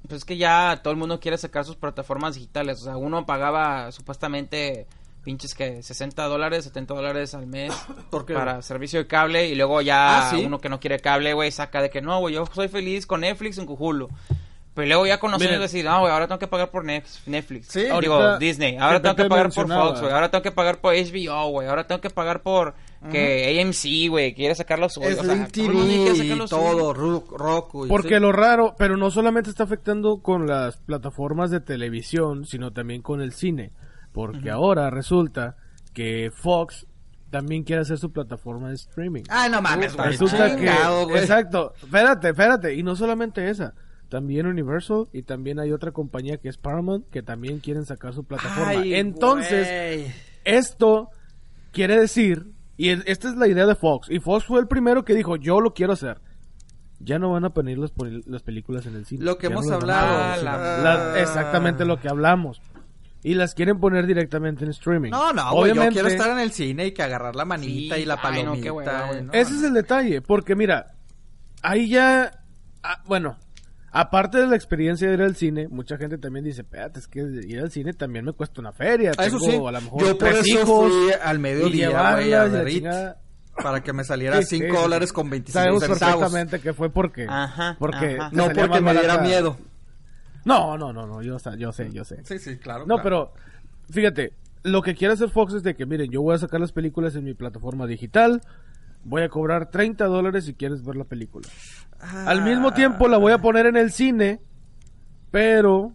Pues 0.08 0.20
es 0.20 0.26
que 0.26 0.38
ya 0.38 0.80
todo 0.84 0.92
el 0.92 0.98
mundo 0.98 1.20
quiere 1.20 1.38
sacar 1.38 1.66
sus 1.66 1.76
plataformas 1.76 2.36
digitales. 2.36 2.80
O 2.82 2.84
sea, 2.86 2.98
uno 2.98 3.26
pagaba 3.26 3.92
supuestamente 3.92 4.88
pinches 5.24 5.54
que 5.54 5.84
60 5.84 6.24
dólares, 6.26 6.64
70 6.64 6.94
dólares 6.94 7.34
al 7.34 7.48
mes 7.48 7.74
para 8.34 8.62
servicio 8.62 9.00
de 9.00 9.08
cable 9.08 9.48
y 9.50 9.56
luego 9.56 9.82
ya 9.82 10.28
Ah, 10.28 10.30
¿sí? 10.30 10.46
uno 10.46 10.60
que 10.60 10.70
no 10.70 10.80
quiere 10.80 11.00
cable, 11.02 11.34
güey, 11.34 11.52
saca 11.52 11.82
de 11.82 11.90
que 11.90 12.02
no, 12.02 12.20
güey, 12.20 12.36
yo 12.36 12.46
soy 12.54 12.70
feliz 12.70 13.06
con 13.06 13.22
Netflix 13.22 13.58
en 13.58 13.66
Hulu. 13.68 14.08
Pero 14.74 14.88
luego 14.88 15.08
ya 15.08 15.20
con 15.20 15.32
los 15.32 15.40
Miren. 15.40 15.56
años 15.56 15.70
decir, 15.72 15.84
no, 15.84 16.00
güey, 16.02 16.14
ahora 16.14 16.28
tengo 16.28 16.38
que 16.40 16.48
pagar 16.48 16.70
por 16.70 16.86
Netflix. 16.86 17.68
Sí. 17.68 17.82
Digo, 17.82 17.94
Ahorita 17.96 18.38
Disney. 18.38 18.78
Ahora 18.78 19.02
tengo 19.02 19.16
que 19.16 19.26
pagar 19.26 19.52
por. 19.52 19.68
Fox, 19.68 20.02
güey. 20.02 20.14
Ahora 20.14 20.30
tengo 20.30 20.44
que 20.44 20.52
pagar 20.52 20.80
por 20.80 20.94
HBO, 20.94 21.50
güey. 21.50 21.68
Ahora 21.68 21.88
tengo 21.88 22.00
que 22.00 22.12
pagar 22.12 22.44
por 22.44 22.76
que 23.12 23.62
AMC, 23.62 24.10
güey, 24.10 24.34
quiere 24.34 24.56
sacar 24.56 24.80
los 24.80 24.94
suyos. 24.94 25.20
O 25.20 25.24
sea, 25.24 25.48
TV 25.48 25.74
y 26.16 26.48
todo, 26.48 26.94
Roku. 26.94 27.86
y 27.86 27.90
Porque 27.90 28.16
sí. 28.16 28.20
lo 28.20 28.32
raro, 28.32 28.76
pero 28.78 28.98
no 28.98 29.12
solamente 29.12 29.50
está 29.50 29.64
afectando 29.64 30.22
con 30.22 30.48
las 30.48 30.78
plataformas 30.78 31.52
de 31.52 31.60
televisión, 31.60 32.46
sino 32.46 32.72
también 32.72 33.02
con 33.02 33.22
el 33.22 33.34
cine. 33.34 33.72
Porque 34.12 34.50
ahora 34.50 34.90
resulta 34.90 35.58
que 35.94 36.32
Fox 36.34 36.88
también 37.30 37.64
quiere 37.64 37.82
hacer 37.82 37.98
su 37.98 38.12
plataforma 38.12 38.70
de 38.70 38.76
streaming. 38.76 39.24
Ay, 39.30 39.50
no 39.50 39.62
mames, 39.62 39.96
güey. 39.96 40.10
Resulta 40.10 40.56
que... 40.56 40.68
Exacto. 41.20 41.74
Espérate, 41.82 42.30
espérate. 42.30 42.74
Y 42.76 42.84
no 42.84 42.96
solamente 42.96 43.50
esa. 43.50 43.74
También 44.10 44.48
Universal 44.48 45.08
y 45.12 45.24
también 45.24 45.60
hay 45.60 45.74
otra 45.74 45.92
compañía 45.92 46.38
que 46.38 46.48
es 46.48 46.58
Paramount 46.58 47.10
que 47.10 47.22
también 47.22 47.60
quieren 47.60 47.86
sacar 47.86 48.14
su 48.14 48.24
plataforma. 48.24 48.70
Ay, 48.70 48.96
Entonces, 48.96 50.14
esto 50.46 51.10
quiere 51.74 52.00
decir, 52.00 52.54
y 52.78 52.90
es- 52.90 53.04
esta 53.06 53.28
es 53.30 53.36
la 53.36 53.48
idea 53.48 53.66
de 53.66 53.76
Fox, 53.76 54.08
y 54.10 54.20
Fox 54.20 54.46
fue 54.46 54.60
el 54.60 54.68
primero 54.68 55.04
que 55.04 55.14
dijo, 55.16 55.36
yo 55.36 55.60
lo 55.60 55.74
quiero 55.74 55.94
hacer. 55.94 56.20
Ya 57.00 57.20
no 57.20 57.32
van 57.32 57.46
a 57.46 57.52
poner 57.52 57.78
las, 57.78 57.92
las 58.26 58.42
películas 58.42 58.86
en 58.88 58.96
el 58.96 59.06
cine. 59.06 59.24
Lo 59.24 59.38
que 59.38 59.48
Ya 59.48 59.54
hemos 59.54 59.68
no 59.68 59.76
hablado. 59.76 60.44
la-. 60.44 60.78
La- 60.82 61.20
exactamente 61.22 61.86
lo 61.86 62.00
que 62.00 62.10
hablamos. 62.10 62.60
Y 63.24 63.34
las 63.36 63.54
quieren 63.54 63.80
poner 63.80 64.08
directamente 64.08 64.64
en 64.64 64.72
streaming. 64.72 65.12
No, 65.12 65.32
no, 65.34 65.44
güey, 65.52 65.54
yo 65.54 65.74
Obviamente, 65.74 65.94
quiero 65.94 66.08
estar 66.08 66.32
en 66.32 66.40
el 66.40 66.52
cine 66.52 66.88
y 66.88 66.92
que 66.94 67.04
agarrar 67.04 67.36
la 67.36 67.46
manita 67.46 67.96
Sí, 67.96 68.02
y 68.02 68.06
la 68.06 68.14
ay, 68.24 68.44
no, 68.44 68.52
palomita. 68.54 69.22
no, 69.22 69.32
Ese 69.34 69.56
es 69.56 69.64
el 69.64 69.74
detalle, 69.74 70.22
porque 70.22 70.56
mira, 70.56 70.96
ahí 71.62 71.90
ya, 71.90 72.44
ah, 72.84 73.04
bueno, 73.06 73.38
aparte 74.02 74.38
de 74.38 74.48
la 74.48 74.56
experiencia 74.56 75.08
de 75.08 75.14
ir 75.16 75.22
al 75.22 75.36
cine, 75.36 75.68
mucha 75.68 75.98
gente 75.98 76.18
también 76.18 76.46
dice, 76.46 76.62
espérate, 76.62 77.00
es 77.00 77.08
que 77.08 77.20
ir 77.20 77.60
al 77.60 77.72
cine 77.72 77.94
también 77.94 78.26
me 78.26 78.34
cuesta 78.34 78.62
una 78.62 78.72
feria. 78.72 79.12
Ah, 79.18 79.26
Eso 79.26 79.38
tengo 79.40 79.52
sí, 79.52 79.68
a 79.68 79.72
lo 79.72 79.82
mejor 79.82 80.02
yo 80.02 80.18
por 80.18 80.30
tres 80.30 80.40
eso 80.48 80.62
hijos 80.62 80.92
fui 80.92 81.12
al 81.24 81.40
mediodía, 81.40 81.90
güey, 82.14 82.34
a 82.34 82.46
la 82.46 82.50
ver 82.50 82.68
It, 82.68 82.74
chingada. 82.76 83.22
para 83.62 83.82
que 83.82 83.94
me 83.94 84.04
saliera 84.04 84.42
Sí, 84.42 84.58
5 84.60 84.66
sí, 84.76 84.82
dólares 84.82 85.10
sí. 85.10 85.16
con 85.16 85.30
25 85.30 85.60
Sabemos 85.60 85.84
centavos. 85.84 86.16
perfectamente 86.20 86.60
que 86.60 86.74
fue 86.74 86.90
porque, 86.92 87.26
Ajá, 87.30 87.76
porque 87.80 88.18
ajá. 88.20 88.30
No 88.34 88.50
porque 88.52 88.82
me 88.82 88.94
diera 88.94 89.18
miedo. 89.20 89.58
No, 90.46 90.78
no, 90.78 90.94
no, 90.94 91.06
no, 91.08 91.22
yo, 91.22 91.38
yo 91.58 91.72
sé, 91.74 91.92
yo 91.92 92.04
sé. 92.06 92.22
Sí, 92.24 92.40
sí, 92.40 92.58
claro. 92.58 92.86
No, 92.86 92.96
claro. 93.02 93.04
pero 93.04 93.34
fíjate, 93.92 94.34
lo 94.64 94.82
que 94.82 94.96
quiere 94.96 95.14
hacer 95.14 95.30
Fox 95.30 95.54
es 95.56 95.64
de 95.64 95.76
que, 95.76 95.86
miren, 95.86 96.10
yo 96.12 96.22
voy 96.22 96.36
a 96.36 96.38
sacar 96.38 96.60
las 96.62 96.72
películas 96.72 97.16
en 97.16 97.24
mi 97.26 97.34
plataforma 97.34 97.86
digital, 97.88 98.42
voy 99.04 99.22
a 99.24 99.30
cobrar 99.30 99.70
30 99.72 100.06
dólares 100.06 100.46
si 100.46 100.54
quieres 100.54 100.84
ver 100.84 100.96
la 100.96 101.04
película. 101.06 101.48
Al 102.26 102.44
mismo 102.44 102.74
tiempo 102.74 103.08
la 103.08 103.18
voy 103.18 103.32
a 103.34 103.40
poner 103.40 103.66
en 103.66 103.76
el 103.78 103.92
cine, 103.92 104.40
pero 105.32 105.94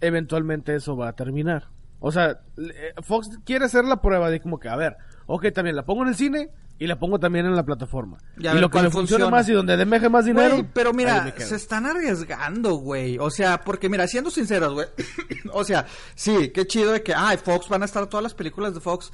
eventualmente 0.00 0.74
eso 0.74 0.96
va 0.96 1.08
a 1.08 1.12
terminar. 1.14 1.68
O 2.00 2.12
sea, 2.12 2.40
le- 2.56 2.94
Fox 3.02 3.38
quiere 3.44 3.64
hacer 3.64 3.84
la 3.84 4.00
prueba 4.00 4.30
de 4.30 4.40
como 4.40 4.58
que, 4.58 4.68
a 4.68 4.76
ver, 4.76 4.96
ok, 5.26 5.46
también 5.52 5.76
la 5.76 5.84
pongo 5.84 6.02
en 6.02 6.08
el 6.08 6.14
cine 6.16 6.50
y 6.78 6.86
la 6.86 6.98
pongo 6.98 7.18
también 7.18 7.46
en 7.46 7.56
la 7.56 7.64
plataforma. 7.64 8.18
Y 8.36 8.42
lo 8.42 8.68
que 8.68 8.72
cuál 8.72 8.84
me 8.84 8.90
funciona 8.90 9.30
más 9.30 9.48
y 9.48 9.52
donde 9.52 9.76
demeje 9.78 10.08
más 10.10 10.26
dinero. 10.26 10.56
Güey, 10.56 10.68
pero 10.74 10.92
mira, 10.92 11.32
se 11.38 11.56
están 11.56 11.86
arriesgando, 11.86 12.74
güey. 12.74 13.16
O 13.18 13.30
sea, 13.30 13.60
porque 13.62 13.88
mira, 13.88 14.06
siendo 14.06 14.30
sinceros, 14.30 14.74
güey. 14.74 14.86
o 15.52 15.64
sea, 15.64 15.86
sí, 16.14 16.50
qué 16.52 16.66
chido 16.66 16.92
de 16.92 17.02
que, 17.02 17.14
ay, 17.14 17.38
Fox 17.38 17.68
van 17.70 17.82
a 17.82 17.86
estar 17.86 18.06
todas 18.08 18.22
las 18.22 18.34
películas 18.34 18.74
de 18.74 18.80
Fox. 18.80 19.10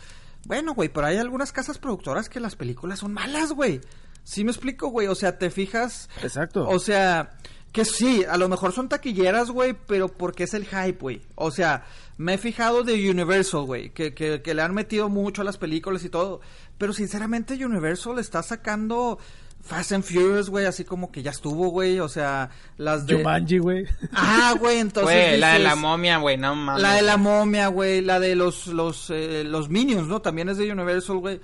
Bueno, 0.47 0.75
güey, 0.75 0.89
pero 0.89 1.07
hay 1.07 1.19
algunas 1.19 1.53
casas 1.53 1.79
productoras 1.79 2.29
que 2.29 2.41
las 2.41 2.57
películas 2.57 2.99
son 3.01 3.13
malas, 3.13 3.53
güey. 3.53 3.81
Sí 4.25 4.45
me 4.45 4.51
explico, 4.51 4.89
güey. 4.89 5.07
O 5.07 5.15
sea, 5.15 5.39
te 5.39 5.51
fijas. 5.51 6.09
Exacto. 6.23 6.69
O 6.69 6.79
sea, 6.79 7.39
que 7.73 7.85
sí, 7.85 8.25
a 8.29 8.37
lo 8.37 8.49
mejor 8.49 8.73
son 8.73 8.89
taquilleras, 8.89 9.51
güey, 9.51 9.75
pero 9.87 10.09
porque 10.09 10.45
es 10.45 10.55
el 10.55 10.67
hype, 10.67 10.99
güey. 11.01 11.23
O 11.35 11.51
sea, 11.51 11.85
me 12.19 12.35
he 12.35 12.39
fijado 12.39 12.83
de 12.83 13.11
Universal, 13.11 13.63
güey, 13.63 13.91
que, 13.91 14.15
que, 14.15 14.43
que 14.43 14.55
le 14.55 14.63
han 14.63 14.75
metido 14.75 15.09
mucho 15.09 15.43
a 15.43 15.45
las 15.45 15.59
películas 15.59 16.05
y 16.05 16.11
todo. 16.11 16.41
Pero 16.77 16.93
sinceramente 16.93 17.65
Universal 17.65 18.19
está 18.19 18.43
sacando 18.43 19.19
Fast 19.63 19.93
and 19.93 20.03
Furious, 20.03 20.51
güey, 20.51 20.67
así 20.67 20.85
como 20.85 21.13
que 21.13 21.23
ya 21.23 21.31
estuvo, 21.31 21.69
güey. 21.69 22.01
O 22.01 22.09
sea, 22.09 22.51
las 22.79 23.07
de... 23.07 23.17
Jumanji, 23.17 23.59
güey. 23.59 23.87
Ah, 24.13 24.55
güey, 24.59 24.79
entonces 24.81 25.15
Güey, 25.15 25.39
la 25.39 25.55
de 25.55 25.61
la 25.61 25.77
momia, 25.77 26.19
güey, 26.19 26.37
no 26.37 26.55
mames. 26.57 26.83
la 26.83 26.95
de 26.95 27.03
la 27.03 27.17
momia, 27.17 27.69
güey, 27.69 28.01
la 28.01 28.19
de 28.19 28.35
los 28.35 28.67
los 28.67 29.11
eh, 29.11 29.45
los 29.45 29.69
Minions, 29.69 30.09
¿no? 30.09 30.21
También 30.21 30.49
es 30.49 30.59
de 30.59 30.71
Universal, 30.71 31.19
güey. 31.19 31.41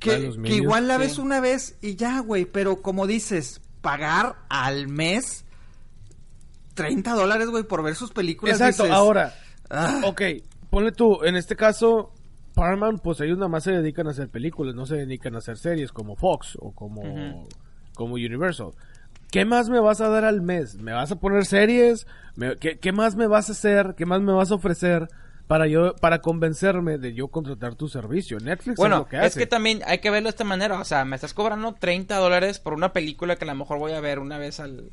Que, 0.00 0.18
Minions, 0.18 0.50
igual 0.50 0.88
la 0.88 0.98
ves 0.98 1.18
una 1.18 1.40
vez 1.40 1.76
y 1.80 1.94
ya, 1.94 2.20
güey, 2.20 2.44
pero 2.44 2.82
como 2.82 3.06
dices, 3.06 3.60
pagar 3.80 4.36
al 4.48 4.88
mes 4.88 5.44
30 6.74 7.12
dólares, 7.14 7.48
güey, 7.48 7.62
por 7.62 7.82
ver 7.82 7.94
sus 7.94 8.10
películas. 8.10 8.56
Exacto, 8.56 8.82
dices, 8.84 8.96
ahora, 8.96 9.34
ah, 9.70 10.00
ok, 10.04 10.22
ponle 10.70 10.90
tú, 10.90 11.22
en 11.22 11.36
este 11.36 11.54
caso, 11.54 12.12
Paramount, 12.54 13.00
pues 13.02 13.20
ellos 13.20 13.38
nada 13.38 13.48
más 13.48 13.64
se 13.64 13.72
dedican 13.72 14.06
a 14.06 14.10
hacer 14.10 14.28
películas, 14.28 14.74
no 14.74 14.86
se 14.86 14.96
dedican 14.96 15.34
a 15.34 15.38
hacer 15.38 15.56
series 15.58 15.92
como 15.92 16.16
Fox 16.16 16.56
o 16.60 16.72
como, 16.72 17.00
Ujú. 17.02 17.48
como 17.94 18.14
Universal. 18.14 18.70
¿Qué 19.30 19.44
más 19.44 19.68
me 19.68 19.78
vas 19.80 20.00
a 20.00 20.08
dar 20.08 20.24
al 20.24 20.42
mes? 20.42 20.74
¿Me 20.76 20.92
vas 20.92 21.12
a 21.12 21.16
poner 21.16 21.44
series? 21.46 22.06
¿Me- 22.34 22.56
qué, 22.56 22.78
qué 22.78 22.92
más 22.92 23.14
me 23.14 23.26
vas 23.28 23.48
a 23.48 23.52
hacer? 23.52 23.94
¿Qué 23.96 24.04
más 24.06 24.20
me 24.20 24.32
vas 24.32 24.50
a 24.50 24.54
ofrecer 24.56 25.08
para 25.46 25.66
yo 25.66 25.96
para 25.96 26.20
convencerme 26.20 26.96
de 26.98 27.12
yo 27.12 27.26
contratar 27.28 27.74
tu 27.74 27.88
servicio. 27.88 28.38
Netflix 28.38 28.74
es 28.74 28.76
Bueno, 28.76 28.98
lo 28.98 29.06
que 29.08 29.16
es 29.16 29.22
hace. 29.24 29.38
que 29.40 29.46
también 29.46 29.80
hay 29.84 29.98
que 29.98 30.08
verlo 30.10 30.26
de 30.26 30.30
esta 30.30 30.44
manera. 30.44 30.78
O 30.80 30.84
sea, 30.84 31.04
me 31.04 31.16
estás 31.16 31.34
cobrando 31.34 31.74
30 31.74 32.16
dólares 32.18 32.60
por 32.60 32.72
una 32.72 32.92
película 32.92 33.34
que 33.36 33.44
a 33.44 33.48
lo 33.48 33.54
mejor 33.56 33.78
voy 33.78 33.90
a 33.92 34.00
ver 34.00 34.20
una 34.20 34.38
vez 34.38 34.60
al, 34.60 34.90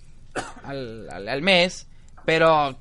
al, 0.63 1.09
al- 1.11 1.29
al 1.29 1.41
mes. 1.43 1.87
Pero 2.25 2.75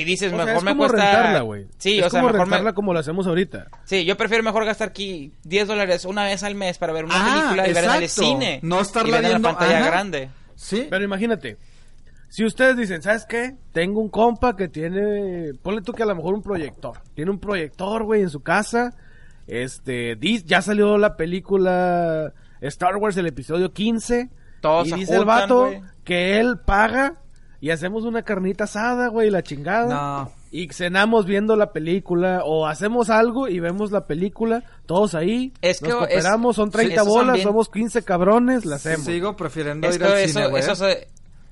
si 0.00 0.04
dices, 0.04 0.32
O 0.32 0.36
sea, 0.36 0.44
mejor 0.44 0.58
es 0.58 0.62
me 0.64 0.70
como 0.72 0.88
cuesta. 0.88 0.96
rentarla, 1.12 1.40
güey. 1.40 1.66
Sí, 1.78 1.98
es 1.98 2.06
o 2.06 2.10
sea, 2.10 2.20
como 2.20 2.32
mejor 2.32 2.46
me- 2.46 2.52
rentarla 2.54 2.72
como 2.74 2.92
lo 2.92 2.98
hacemos 3.00 3.26
ahorita. 3.26 3.66
Sí, 3.84 4.04
yo 4.04 4.16
prefiero 4.16 4.42
mejor 4.44 4.64
gastar 4.64 4.88
aquí 4.90 5.32
10 5.44 5.66
dólares 5.68 6.04
una 6.04 6.24
vez 6.24 6.42
al 6.42 6.54
mes 6.54 6.78
para 6.78 6.92
ver 6.92 7.04
una 7.06 7.14
Ah, 7.16 7.34
película 7.34 7.68
y 7.68 7.72
verla 7.72 7.90
en 7.92 7.96
el 7.98 8.02
exacto. 8.04 8.30
cine. 8.30 8.60
No 8.62 8.80
estarla 8.80 9.08
y 9.08 9.12
verla 9.12 9.28
en 9.28 9.32
viendo- 9.34 9.48
la 9.48 9.54
pantalla 9.58 9.78
ajá. 9.80 9.86
grande. 9.90 10.28
Sí. 10.54 10.86
Pero 10.88 11.04
imagínate, 11.04 11.56
si 12.28 12.44
ustedes 12.44 12.76
dicen, 12.76 13.02
¿sabes 13.02 13.24
qué? 13.28 13.56
Tengo 13.72 14.00
un 14.00 14.08
compa 14.08 14.54
que 14.56 14.68
tiene, 14.68 15.52
ponle 15.62 15.80
tú 15.82 15.92
que 15.92 16.02
a 16.02 16.06
lo 16.06 16.14
mejor 16.14 16.34
un 16.34 16.42
proyector. 16.42 16.98
Tiene 17.14 17.30
un 17.30 17.38
proyector, 17.38 18.04
güey, 18.04 18.22
en 18.22 18.30
su 18.30 18.40
casa. 18.42 18.94
Este, 19.46 20.16
ya 20.44 20.60
salió 20.62 20.98
la 20.98 21.16
película 21.16 22.32
Star 22.60 22.96
Wars, 22.96 23.16
el 23.16 23.26
episodio 23.26 23.72
15. 23.72 24.28
Todos 24.60 24.88
y 24.88 24.92
dice 24.94 25.12
el 25.12 25.18
juntan, 25.20 25.40
vato 25.40 25.60
güey. 25.66 25.82
que 26.04 26.40
él 26.40 26.58
paga 26.64 27.14
y 27.66 27.70
hacemos 27.72 28.04
una 28.04 28.22
carnita 28.22 28.64
asada, 28.64 29.08
güey, 29.08 29.28
la 29.28 29.42
chingada. 29.42 30.22
No. 30.24 30.30
Y 30.52 30.68
cenamos 30.68 31.26
viendo 31.26 31.56
la 31.56 31.72
película 31.72 32.42
o 32.44 32.66
hacemos 32.66 33.10
algo 33.10 33.48
y 33.48 33.58
vemos 33.58 33.90
la 33.90 34.06
película, 34.06 34.62
todos 34.86 35.14
ahí, 35.16 35.52
Es 35.60 35.80
que 35.80 35.88
nos 35.88 36.02
es- 36.02 36.08
cooperamos, 36.08 36.54
son 36.56 36.68
sí, 36.70 36.78
30 36.78 36.94
esos 37.02 37.08
bolas, 37.08 37.28
ambien- 37.34 37.42
somos 37.42 37.68
15 37.68 38.02
cabrones, 38.04 38.64
la 38.64 38.76
hacemos. 38.76 39.04
Sigo 39.06 39.34
prefiriendo 39.36 39.92
ir 39.92 40.02
al 40.04 40.12
eso, 40.18 40.32
cine, 40.34 40.48
güey. 40.48 40.62
eso, 40.62 40.86
es- 40.86 41.06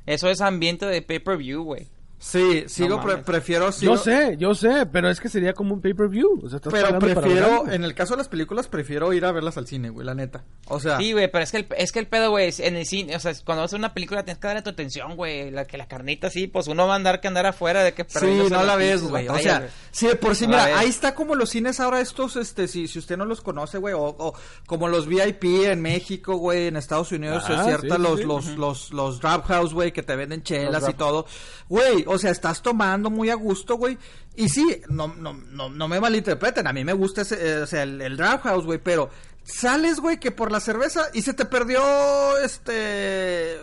eso 0.07 0.29
es 0.31 0.41
ambiente 0.41 0.87
de 0.87 1.03
pay-per-view, 1.03 1.65
güey. 1.65 1.89
Sí, 2.27 2.65
sigo, 2.69 2.97
No 2.97 3.03
pre- 3.03 3.13
mames. 3.13 3.27
prefiero... 3.27 3.71
sigo- 3.71 3.97
Yo 3.97 3.99
sé, 4.03 4.37
yo 4.39 4.55
sé, 4.55 4.87
pero 4.87 5.11
es 5.11 5.21
que 5.21 5.29
sería 5.29 5.53
como 5.53 5.75
un 5.75 5.83
pay-per-view. 5.83 6.41
O 6.43 6.49
sea, 6.49 6.59
Pero 6.59 6.99
prefiero, 6.99 7.71
en 7.71 7.85
el 7.85 7.95
caso 7.95 8.15
de 8.15 8.19
las 8.19 8.29
películas, 8.29 8.67
prefiero 8.67 9.13
ir 9.13 9.27
a 9.27 9.31
verlas 9.33 9.59
al 9.59 9.67
cine, 9.67 9.91
güey, 9.91 10.07
la 10.07 10.15
neta. 10.15 10.43
O 10.69 10.81
sea, 10.81 10.97
Sí, 10.97 11.13
güey, 11.13 11.31
pero 11.31 11.45
es 11.45 11.51
que 11.51 11.59
el, 11.59 11.67
es 11.77 11.93
que 11.93 11.99
el 11.99 12.07
pedo, 12.07 12.31
güey, 12.31 12.51
en 12.61 12.77
el 12.77 12.87
cine, 12.87 13.15
o 13.15 13.21
sea, 13.21 13.35
cuando 13.45 13.61
vas 13.63 13.75
a 13.75 13.77
una 13.77 13.93
película 13.93 14.25
tienes 14.25 14.41
que 14.41 14.47
darle 14.47 14.63
tu 14.63 14.71
atención, 14.71 15.17
güey, 15.17 15.51
la 15.51 15.67
que 15.67 15.77
la 15.77 15.87
carnita 15.87 16.31
sí, 16.31 16.47
pues 16.47 16.67
uno 16.67 16.87
va 16.87 16.95
a 16.95 16.97
andar 16.97 17.21
que 17.21 17.29
andar 17.29 17.45
afuera 17.45 17.85
de 17.85 17.93
que 17.93 18.07
Sí, 18.09 18.27
no 18.51 18.65
la 18.65 18.77
ves, 18.77 19.03
güey. 19.03 19.29
O 19.29 19.37
sea, 19.39 19.59
güey. 19.59 19.71
sí, 19.91 20.07
de 20.07 20.17
por 20.17 20.35
sí, 20.35 20.47
No 20.47 20.53
mira, 20.53 20.79
ahí 20.79 20.89
está 20.89 21.15
como 21.15 21.35
los 21.35 21.51
cines 21.51 21.79
ahora 21.79 22.01
estos, 22.01 22.37
este, 22.37 22.69
si, 22.69 22.89
si 22.89 22.99
usted 23.01 23.19
no 23.19 23.27
los 23.27 23.43
conoce, 23.43 23.77
güey, 23.77 23.93
o, 23.93 24.01
o 24.03 24.35
como 24.67 24.89
los 24.89 25.07
VIP 25.07 25.45
en 25.67 25.83
México, 25.83 26.37
güey, 26.37 26.69
en 26.69 26.77
Estados 26.79 27.13
Unidos, 27.13 27.45
Ah, 27.49 27.57
es 27.59 27.65
cierta, 27.67 27.97
sí, 27.97 28.03
sí, 28.03 28.03
los, 28.03 28.19
sí. 28.19 28.25
los, 28.25 28.47
los, 28.57 28.93
los 28.95 29.21
Drop 29.21 29.45
House, 29.45 29.75
güey, 29.75 29.93
que 29.93 30.03
te 30.03 30.17
venden 30.17 30.43
chelas 30.43 30.81
Los 30.85 30.91
y 30.91 30.95
todo. 30.95 31.27
Güey, 31.69 32.05
o 32.15 32.19
sea, 32.19 32.31
estás 32.31 32.63
tomando 32.63 33.11
muy 33.11 33.31
a 33.31 33.35
gusto, 33.35 33.77
güey. 33.77 33.99
Y 34.37 34.49
sí, 34.49 34.83
no, 34.89 35.09
no, 35.09 35.35
no, 35.35 35.69
no 35.69 35.89
me 35.89 36.01
malinterpreten, 36.01 36.67
a 36.67 36.73
mí 36.73 36.85
me 36.85 36.93
gusta 36.93 37.23
ese, 37.23 37.37
eh, 37.41 37.63
o 37.63 37.67
sea, 37.67 37.83
el, 37.83 38.01
el 38.01 38.17
Drop 38.17 38.43
House, 38.43 38.65
güey, 38.65 38.79
pero 38.79 39.11
sales, 39.45 40.01
güey, 40.01 40.19
que 40.19 40.31
por 40.31 40.51
la 40.51 40.61
cerveza 40.61 41.09
y 41.13 41.23
se 41.23 41.35
te 41.35 41.45
perdió, 41.45 42.39
este 42.39 43.59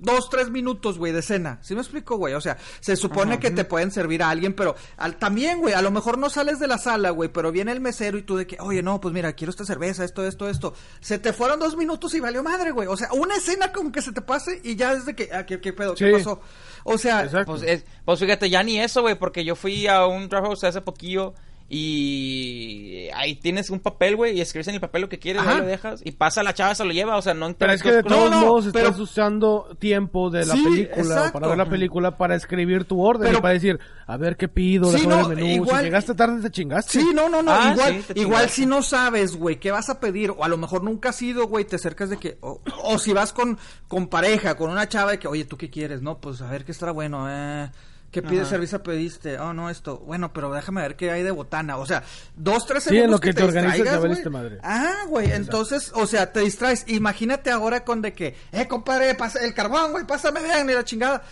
dos, 0.00 0.28
tres 0.30 0.50
minutos, 0.50 0.98
güey, 0.98 1.12
de 1.12 1.22
cena. 1.22 1.58
¿Sí 1.62 1.74
me 1.74 1.80
explico, 1.80 2.16
güey? 2.16 2.34
O 2.34 2.40
sea, 2.40 2.56
se 2.80 2.96
supone 2.96 3.38
que 3.38 3.50
te 3.50 3.64
pueden 3.64 3.90
servir 3.90 4.22
a 4.22 4.30
alguien, 4.30 4.54
pero 4.54 4.76
al, 4.96 5.16
también, 5.16 5.60
güey, 5.60 5.74
a 5.74 5.82
lo 5.82 5.90
mejor 5.90 6.18
no 6.18 6.30
sales 6.30 6.58
de 6.58 6.66
la 6.66 6.78
sala, 6.78 7.10
güey, 7.10 7.28
pero 7.30 7.50
viene 7.52 7.72
el 7.72 7.80
mesero 7.80 8.18
y 8.18 8.22
tú 8.22 8.36
de 8.36 8.46
que, 8.46 8.56
oye, 8.60 8.82
no, 8.82 9.00
pues 9.00 9.14
mira, 9.14 9.32
quiero 9.32 9.50
esta 9.50 9.64
cerveza, 9.64 10.04
esto, 10.04 10.26
esto, 10.26 10.48
esto. 10.48 10.74
Se 11.00 11.18
te 11.18 11.32
fueron 11.32 11.58
dos 11.60 11.76
minutos 11.76 12.14
y 12.14 12.20
valió 12.20 12.42
madre, 12.42 12.70
güey. 12.70 12.88
O 12.88 12.96
sea, 12.96 13.08
una 13.12 13.36
escena 13.36 13.72
como 13.72 13.90
que 13.92 14.02
se 14.02 14.12
te 14.12 14.20
pase 14.22 14.60
y 14.62 14.76
ya 14.76 14.92
es 14.92 15.06
de 15.06 15.14
que, 15.14 15.30
ah, 15.32 15.46
¿qué, 15.46 15.60
qué 15.60 15.72
pedo? 15.72 15.94
¿Qué 15.94 16.12
pasó? 16.18 16.40
O 16.84 16.98
sea. 16.98 17.28
Pues, 17.46 17.62
es- 17.62 17.84
pues 18.04 18.20
fíjate, 18.20 18.48
ya 18.50 18.62
ni 18.62 18.78
eso, 18.80 19.02
güey, 19.02 19.18
porque 19.18 19.44
yo 19.44 19.56
fui 19.56 19.86
a 19.86 20.06
un 20.06 20.28
draft 20.28 20.46
house 20.46 20.64
hace 20.64 20.80
poquillo 20.80 21.34
y 21.68 23.08
ahí 23.14 23.34
tienes 23.36 23.70
un 23.70 23.80
papel, 23.80 24.16
güey, 24.16 24.36
y 24.36 24.40
escribes 24.40 24.68
en 24.68 24.74
el 24.74 24.80
papel 24.80 25.02
lo 25.02 25.08
que 25.08 25.18
quieres, 25.18 25.42
Ajá. 25.42 25.52
ahí 25.52 25.58
lo 25.58 25.66
dejas 25.66 26.00
y 26.04 26.12
pasa 26.12 26.42
la 26.42 26.54
chava, 26.54 26.74
se 26.74 26.84
lo 26.84 26.92
lleva, 26.92 27.16
o 27.16 27.22
sea, 27.22 27.34
no 27.34 27.52
Pero 27.54 27.72
es 27.72 27.82
que 27.82 27.92
de 27.92 28.02
todos 28.02 28.30
no, 28.30 28.40
modos 28.40 28.66
estás 28.66 28.98
usando 28.98 29.76
tiempo 29.78 30.30
de 30.30 30.46
la 30.46 30.54
Sí, 30.54 30.62
película 30.64 31.00
exacto. 31.14 31.32
para 31.32 31.48
ver 31.48 31.58
la 31.58 31.68
película 31.68 32.16
para 32.16 32.34
escribir 32.36 32.84
tu 32.84 33.00
orden 33.02 33.26
Pero- 33.28 33.38
y 33.38 33.42
para 33.42 33.54
decir, 33.54 33.78
a 34.06 34.16
ver 34.16 34.36
qué 34.36 34.48
pido, 34.48 34.92
Sí, 34.96 35.06
no, 35.06 35.20
el 35.30 35.36
menú. 35.36 35.46
igual- 35.46 35.78
si 35.80 35.84
llegaste 35.84 36.14
tarde 36.14 36.40
te 36.42 36.50
chingaste. 36.50 37.00
Sí, 37.00 37.10
no, 37.14 37.28
no, 37.28 37.42
no, 37.42 37.50
Ah, 37.52 37.70
igual, 37.72 38.02
sí, 38.06 38.12
igual 38.20 38.48
si 38.50 38.66
no 38.66 38.82
sabes, 38.82 39.36
güey, 39.36 39.58
qué 39.58 39.70
vas 39.70 39.88
a 39.90 39.98
pedir, 40.00 40.30
o 40.30 40.44
a 40.44 40.48
lo 40.48 40.56
mejor 40.56 40.82
nunca 40.84 41.08
has 41.10 41.20
ido, 41.22 41.46
güey, 41.46 41.64
te 41.64 41.76
acercas 41.76 42.10
de 42.10 42.16
que, 42.18 42.38
o, 42.40 42.60
o 42.84 42.98
si 42.98 43.12
vas 43.12 43.32
con, 43.32 43.58
con 43.88 44.06
pareja, 44.08 44.56
con 44.56 44.70
una 44.70 44.88
chava 44.88 45.12
de 45.12 45.18
que, 45.18 45.28
oye, 45.28 45.44
¿tú 45.44 45.56
qué 45.56 45.70
quieres? 45.70 46.02
No, 46.02 46.18
pues 46.20 46.40
a 46.42 46.50
ver 46.50 46.64
qué 46.64 46.72
estará 46.72 46.92
bueno, 46.92 47.26
eh. 47.30 47.70
¿Qué 48.16 48.22
pides 48.22 48.42
Ajá. 48.44 48.50
servicio 48.52 48.82
pediste? 48.82 49.38
Oh, 49.38 49.52
no, 49.52 49.68
esto. 49.68 49.98
Bueno, 49.98 50.32
pero 50.32 50.50
déjame 50.50 50.80
ver 50.80 50.96
qué 50.96 51.10
hay 51.10 51.22
de 51.22 51.30
botana. 51.30 51.76
O 51.76 51.84
sea, 51.84 52.02
dos, 52.34 52.64
tres 52.66 52.84
Sí, 52.84 52.88
segundos 52.88 53.04
en 53.04 53.10
lo 53.10 53.20
que 53.20 53.34
te 53.34 53.42
organizas, 53.44 53.74
distraigas, 53.74 53.92
ya 53.92 53.98
güey. 53.98 54.08
valiste 54.10 54.30
madre. 54.30 54.58
Ah, 54.62 54.94
güey, 55.08 55.32
entonces, 55.32 55.92
o 55.94 56.06
sea, 56.06 56.32
te 56.32 56.40
distraes. 56.40 56.84
Imagínate 56.88 57.50
ahora 57.50 57.84
con 57.84 58.00
de 58.00 58.14
que, 58.14 58.34
eh, 58.52 58.66
compadre, 58.66 59.14
pasa 59.16 59.40
el 59.44 59.52
carbón, 59.52 59.92
güey, 59.92 60.06
pásame 60.06 60.42
bien, 60.42 60.70
y 60.70 60.72
la 60.72 60.82
chingada. 60.82 61.22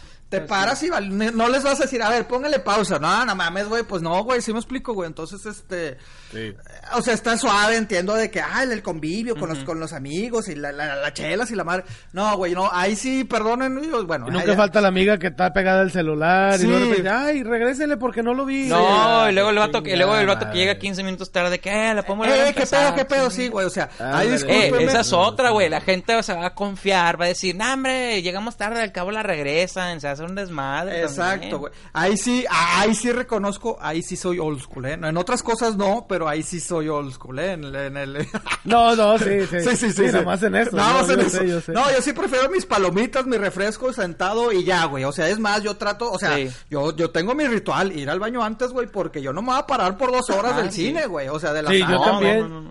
Te 0.40 0.46
paras 0.46 0.82
y 0.82 0.88
no 0.88 1.48
les 1.48 1.62
vas 1.62 1.78
a 1.80 1.84
decir, 1.84 2.02
a 2.02 2.08
ver, 2.10 2.26
póngale 2.26 2.58
pausa. 2.58 2.98
No, 2.98 3.24
no 3.24 3.34
mames, 3.34 3.68
güey, 3.68 3.82
pues 3.84 4.02
no, 4.02 4.22
güey, 4.24 4.40
sí 4.40 4.52
me 4.52 4.58
explico, 4.58 4.92
güey. 4.94 5.06
Entonces, 5.08 5.44
este, 5.46 5.98
Sí. 6.32 6.52
o 6.94 7.00
sea, 7.02 7.14
está 7.14 7.36
suave, 7.38 7.76
entiendo 7.76 8.14
de 8.14 8.30
que, 8.30 8.40
ah, 8.40 8.62
el, 8.64 8.72
el 8.72 8.82
convivio 8.82 9.36
con 9.36 9.48
los 9.48 9.58
con 9.64 9.78
los 9.78 9.92
amigos 9.92 10.48
y 10.48 10.54
la, 10.56 10.72
la, 10.72 10.96
la 10.96 11.12
chelas 11.12 11.50
y 11.50 11.54
la 11.54 11.62
madre. 11.64 11.84
No, 12.12 12.36
güey, 12.36 12.54
no, 12.54 12.68
ahí 12.72 12.96
sí, 12.96 13.24
perdonen, 13.24 13.78
y, 13.82 13.88
bueno. 14.04 14.26
Y 14.28 14.32
nunca 14.32 14.50
ahí- 14.50 14.56
falta 14.56 14.80
la 14.80 14.88
amiga 14.88 15.18
que 15.18 15.28
está 15.28 15.52
pegada 15.52 15.80
al 15.82 15.92
celular 15.92 16.58
Sí. 16.58 16.64
y 16.64 16.68
luego 16.68 16.80
de 16.84 16.90
repente, 16.90 17.10
ay, 17.10 17.42
regrésele 17.44 17.96
porque 17.96 18.22
no 18.22 18.34
lo 18.34 18.44
vi. 18.44 18.66
No, 18.66 19.24
Sí. 19.24 19.30
y 19.30 19.34
luego 19.34 19.50
el 19.50 19.58
vato, 19.58 19.82
que, 19.82 19.96
luego 19.96 20.16
el 20.16 20.26
vato 20.26 20.50
que 20.50 20.58
llega 20.58 20.72
madre. 20.72 20.80
15 20.80 21.02
minutos 21.04 21.30
tarde, 21.30 21.60
que 21.60 21.70
eh, 21.70 21.94
la 21.94 22.02
volver 22.02 22.40
a 22.46 22.48
Eh, 22.48 22.54
qué 22.54 22.66
pedo, 22.66 22.94
qué 22.94 23.04
pedo, 23.04 23.30
sí, 23.30 23.48
güey, 23.48 23.66
o 23.66 23.70
sea, 23.70 23.88
ahí 24.00 24.28
Ándale. 24.28 24.28
Eh, 24.28 24.32
discúlpeme. 24.32 24.84
esa 24.90 25.00
es 25.00 25.12
otra, 25.12 25.50
güey. 25.50 25.68
La 25.68 25.80
gente 25.80 26.20
se 26.22 26.34
va 26.34 26.46
a 26.46 26.54
confiar, 26.54 27.20
va 27.20 27.26
a 27.26 27.28
decir, 27.28 27.54
no, 27.54 27.72
hombre, 27.72 28.22
llegamos 28.22 28.56
tarde, 28.56 28.82
al 28.82 28.90
cabo 28.92 29.10
la 29.12 29.22
regresan, 29.22 30.00
se 30.00 30.08
hace 30.08 30.23
un 30.24 30.34
desmadre. 30.34 31.02
Exacto, 31.02 31.40
también". 31.40 31.58
güey. 31.58 31.72
Ahí 31.92 32.16
sí, 32.16 32.44
ahí 32.50 32.94
sí 32.94 33.12
reconozco, 33.12 33.76
ahí 33.80 34.02
sí 34.02 34.16
soy 34.16 34.38
old 34.38 34.60
school, 34.60 34.86
¿eh? 34.86 34.92
En 34.94 35.16
otras 35.16 35.42
cosas 35.42 35.76
no, 35.76 36.06
pero 36.08 36.26
ahí 36.28 36.42
sí 36.42 36.60
soy 36.60 36.88
old 36.88 37.12
school, 37.12 37.38
¿eh? 37.38 37.52
En, 37.52 37.64
el- 37.64 37.74
en 37.76 37.96
el... 37.96 38.26
No, 38.64 38.96
no, 38.96 39.18
sí, 39.18 39.46
sí. 39.50 39.60
Sí, 39.60 39.76
sí, 39.76 39.92
sí. 39.92 40.02
Nada 40.06 40.18
sí. 40.20 40.24
más 40.24 40.42
en 40.42 40.54
eso. 40.56 40.76
Nada 40.76 40.92
no, 40.92 40.98
más 41.00 41.10
en 41.10 41.16
yo 41.20 41.26
eso. 41.26 41.38
sé, 41.38 41.48
yo 41.48 41.60
sé. 41.60 41.72
No, 41.72 41.90
yo 41.92 42.00
sí 42.02 42.12
prefiero 42.12 42.48
mis 42.50 42.66
palomitas, 42.66 43.26
mi 43.26 43.36
refresco 43.36 43.92
sentado 43.92 44.52
y 44.52 44.64
ya, 44.64 44.84
güey. 44.86 45.04
O 45.04 45.12
sea, 45.12 45.28
es 45.28 45.38
más, 45.38 45.62
yo 45.62 45.76
trato, 45.76 46.10
o 46.10 46.18
sea, 46.18 46.36
Sí. 46.36 46.48
yo, 46.70 46.94
yo 46.96 47.10
tengo 47.10 47.34
mi 47.34 47.46
ritual, 47.46 47.92
ir 47.92 48.08
al 48.10 48.20
baño 48.20 48.42
antes, 48.42 48.70
güey, 48.72 48.86
porque 48.86 49.20
yo 49.22 49.32
no 49.32 49.42
me 49.42 49.48
voy 49.48 49.58
a 49.58 49.66
parar 49.66 49.96
por 49.98 50.10
dos 50.12 50.30
horas 50.30 50.52
Ah, 50.54 50.62
del 50.62 50.70
sí. 50.72 50.86
cine, 50.86 51.06
güey. 51.06 51.28
O 51.28 51.38
sea, 51.38 51.52
de 51.52 51.62
la 51.62 51.70
Sí, 51.70 51.80
yo 51.80 52.00
también. 52.00 52.40
no, 52.40 52.48
no, 52.48 52.60
no. 52.62 52.70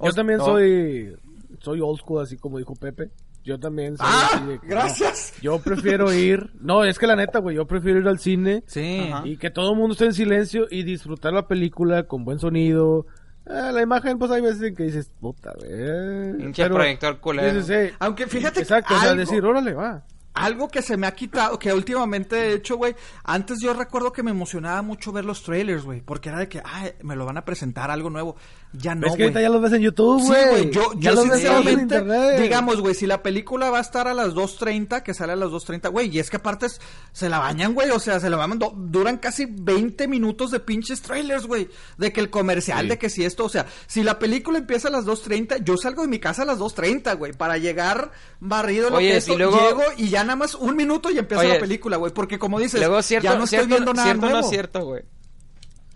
Yo 0.00 0.12
también 0.12 0.38
no. 0.38 0.44
soy 0.44 1.16
soy 1.60 1.80
old 1.80 1.98
school, 1.98 2.22
así 2.22 2.36
como 2.36 2.58
dijo 2.58 2.74
Pepe. 2.76 3.10
Yo 3.48 3.58
también 3.58 3.96
soy 3.96 4.06
Ah, 4.06 4.30
así 4.34 4.44
de 4.46 4.58
que, 4.58 4.66
gracias. 4.66 5.32
no, 5.38 5.42
yo 5.42 5.58
prefiero 5.60 6.12
ir. 6.12 6.50
No, 6.60 6.84
es 6.84 6.98
que 6.98 7.06
la 7.06 7.16
neta, 7.16 7.38
güey, 7.38 7.56
yo 7.56 7.66
prefiero 7.66 7.98
ir 7.98 8.06
al 8.06 8.18
cine 8.18 8.62
Sí. 8.66 9.08
Ajá. 9.10 9.26
y 9.26 9.38
que 9.38 9.48
todo 9.50 9.70
el 9.72 9.78
mundo 9.78 9.92
esté 9.92 10.04
en 10.04 10.12
silencio 10.12 10.66
y 10.70 10.82
disfrutar 10.82 11.32
la 11.32 11.48
película 11.48 12.02
con 12.02 12.26
buen 12.26 12.38
sonido. 12.38 13.06
Ah, 13.46 13.70
la 13.72 13.80
imagen, 13.80 14.18
pues 14.18 14.30
hay 14.30 14.42
veces 14.42 14.60
en 14.60 14.74
que 14.76 14.82
dices, 14.82 15.10
puta, 15.18 15.54
güey. 15.58 16.36
Pinche 16.36 16.68
proyector 16.68 17.18
culero. 17.20 17.54
dices, 17.54 17.70
eh, 17.70 17.94
Aunque 18.00 18.26
fíjate 18.26 18.60
Exacto, 18.60 18.88
que 18.88 18.94
o 18.96 19.00
sea, 19.00 19.10
algo- 19.12 19.20
decir, 19.20 19.42
órale, 19.42 19.72
va. 19.72 20.04
Algo 20.44 20.68
que 20.68 20.82
se 20.82 20.96
me 20.96 21.06
ha 21.06 21.14
quitado, 21.14 21.58
que 21.58 21.72
últimamente 21.72 22.36
he 22.36 22.52
hecho, 22.54 22.76
güey. 22.76 22.94
Antes 23.24 23.58
yo 23.60 23.72
recuerdo 23.74 24.12
que 24.12 24.22
me 24.22 24.30
emocionaba 24.30 24.82
mucho 24.82 25.12
ver 25.12 25.24
los 25.24 25.42
trailers, 25.42 25.84
güey. 25.84 26.00
Porque 26.00 26.28
era 26.28 26.38
de 26.38 26.48
que, 26.48 26.62
ay, 26.64 26.92
me 27.02 27.16
lo 27.16 27.24
van 27.26 27.38
a 27.38 27.44
presentar 27.44 27.90
algo 27.90 28.10
nuevo. 28.10 28.36
Ya 28.72 28.94
no, 28.94 29.06
es 29.06 29.12
que 29.12 29.16
güey. 29.16 29.22
ahorita 29.24 29.40
ya 29.40 29.48
los 29.48 29.62
ves 29.62 29.72
en 29.72 29.82
YouTube, 29.82 30.20
Sí, 30.20 30.26
güey. 30.28 30.48
güey, 30.50 30.70
yo, 30.70 30.92
Ya 30.96 31.10
yo 31.10 31.14
los 31.16 31.24
ves 31.28 31.38
sinceramente, 31.40 31.82
internet. 31.82 32.40
digamos, 32.40 32.80
güey, 32.80 32.94
si 32.94 33.06
la 33.06 33.22
película 33.22 33.70
va 33.70 33.78
a 33.78 33.80
estar 33.80 34.06
a 34.08 34.14
las 34.14 34.34
2.30, 34.34 35.02
que 35.02 35.14
sale 35.14 35.32
a 35.32 35.36
las 35.36 35.48
2.30, 35.50 35.88
güey, 35.90 36.14
y 36.14 36.18
es 36.18 36.28
que 36.28 36.36
aparte 36.36 36.66
es- 36.66 36.80
se 37.12 37.28
la 37.30 37.38
bañan, 37.38 37.72
güey, 37.72 37.90
o 37.90 37.98
sea, 37.98 38.20
se 38.20 38.28
la 38.28 38.36
do- 38.46 38.74
duran 38.76 39.16
casi 39.18 39.46
20 39.48 40.06
minutos 40.06 40.50
de 40.50 40.60
pinches 40.60 41.00
trailers, 41.00 41.46
güey, 41.46 41.68
de 41.96 42.12
que 42.12 42.20
el 42.20 42.28
comercial, 42.30 42.82
Sí. 42.82 42.88
de 42.88 42.98
que 42.98 43.08
si 43.08 43.24
esto, 43.24 43.44
o 43.46 43.48
sea, 43.48 43.66
si 43.86 44.02
la 44.02 44.18
película 44.18 44.58
empieza 44.58 44.88
a 44.88 44.90
las 44.90 45.06
2.30, 45.06 45.56
yo 45.64 45.76
salgo 45.78 46.02
de 46.02 46.08
mi 46.08 46.18
casa 46.18 46.42
a 46.42 46.44
las 46.44 46.58
2.30, 46.58 47.14
güey, 47.16 47.32
para 47.32 47.56
llegar 47.56 48.12
barrido, 48.38 48.90
lo 48.90 48.96
Oye, 48.98 49.12
que 49.12 49.16
es, 49.16 49.24
si 49.24 49.34
luego- 49.36 49.58
llego 49.58 49.82
y 49.96 50.08
ya 50.10 50.24
nada 50.28 50.36
más 50.36 50.54
un 50.54 50.76
minuto 50.76 51.10
y 51.10 51.18
empieza 51.18 51.42
Oye, 51.42 51.54
la 51.54 51.60
película, 51.60 51.96
güey, 51.96 52.12
porque 52.12 52.38
como 52.38 52.58
dices, 52.60 52.78
Luego, 52.80 53.02
cierto, 53.02 53.24
ya 53.24 53.34
no 53.36 53.44
estoy 53.44 53.58
cierto, 53.58 53.74
viendo 53.74 53.92
nada 53.92 54.04
cierto 54.04 54.20
nuevo. 54.22 54.38
no 54.38 54.44
es 54.44 54.50
cierto, 54.50 54.84
güey. 54.84 55.02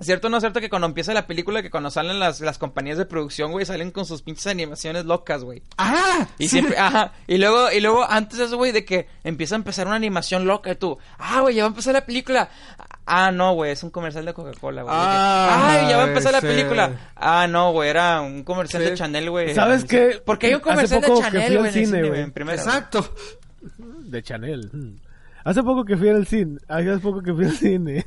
Cierto 0.00 0.28
no 0.28 0.38
es 0.38 0.42
cierto 0.42 0.60
que 0.60 0.68
cuando 0.68 0.88
empieza 0.88 1.14
la 1.14 1.28
película, 1.28 1.62
que 1.62 1.70
cuando 1.70 1.88
salen 1.88 2.18
las, 2.18 2.40
las 2.40 2.58
compañías 2.58 2.98
de 2.98 3.06
producción, 3.06 3.52
güey, 3.52 3.64
salen 3.64 3.92
con 3.92 4.04
sus 4.04 4.22
pinches 4.22 4.48
animaciones 4.48 5.04
locas, 5.04 5.44
güey. 5.44 5.62
¡Ah! 5.78 6.26
Y 6.38 6.44
sí. 6.48 6.56
siempre, 6.58 6.76
ajá, 6.76 7.12
y 7.28 7.38
luego, 7.38 7.70
y 7.70 7.80
luego 7.80 8.04
antes 8.10 8.38
de 8.40 8.46
eso, 8.46 8.56
güey, 8.56 8.72
de 8.72 8.84
que 8.84 9.06
empieza 9.22 9.54
a 9.54 9.58
empezar 9.58 9.86
una 9.86 9.94
animación 9.94 10.44
loca 10.44 10.72
y 10.72 10.74
tú, 10.74 10.98
ah, 11.18 11.42
güey, 11.42 11.54
ya 11.54 11.62
va 11.62 11.66
a 11.68 11.70
empezar 11.70 11.92
la 11.92 12.04
película. 12.04 12.50
Ah, 13.06 13.30
no, 13.30 13.54
güey, 13.54 13.70
es 13.70 13.82
un 13.84 13.90
comercial 13.90 14.24
de 14.24 14.34
Coca-Cola, 14.34 14.82
güey. 14.82 14.94
Ah, 14.96 15.68
Ay, 15.82 15.88
ya 15.88 15.96
va 15.96 16.04
a 16.04 16.08
empezar 16.08 16.32
la 16.32 16.40
película. 16.40 17.12
Ah, 17.14 17.46
no, 17.48 17.70
güey, 17.70 17.88
era 17.88 18.22
un 18.22 18.42
comercial 18.42 18.82
Sí. 18.82 18.90
de 18.90 18.96
Chanel, 18.96 19.30
güey. 19.30 19.54
¿Sabes 19.54 19.84
qué? 19.84 20.20
Porque 20.24 20.48
hay 20.48 20.54
un 20.54 20.60
Hace 20.62 20.70
comercial 20.70 21.00
de 21.00 21.06
poco 21.06 21.20
que 21.20 21.26
Chanel, 21.30 21.58
güey, 21.58 22.20
en 22.22 22.32
primera. 22.32 22.60
Exacto. 22.60 23.08
De 23.78 24.22
Chanel. 24.22 24.70
Hace 25.44 25.62
poco 25.62 25.84
que 25.84 25.96
fui 25.96 26.08
al 26.08 26.26
cine. 26.26 26.58
Hace 26.68 26.98
poco 26.98 27.22
que 27.22 27.32
fui 27.32 27.44
al 27.46 27.52
cine. 27.52 28.06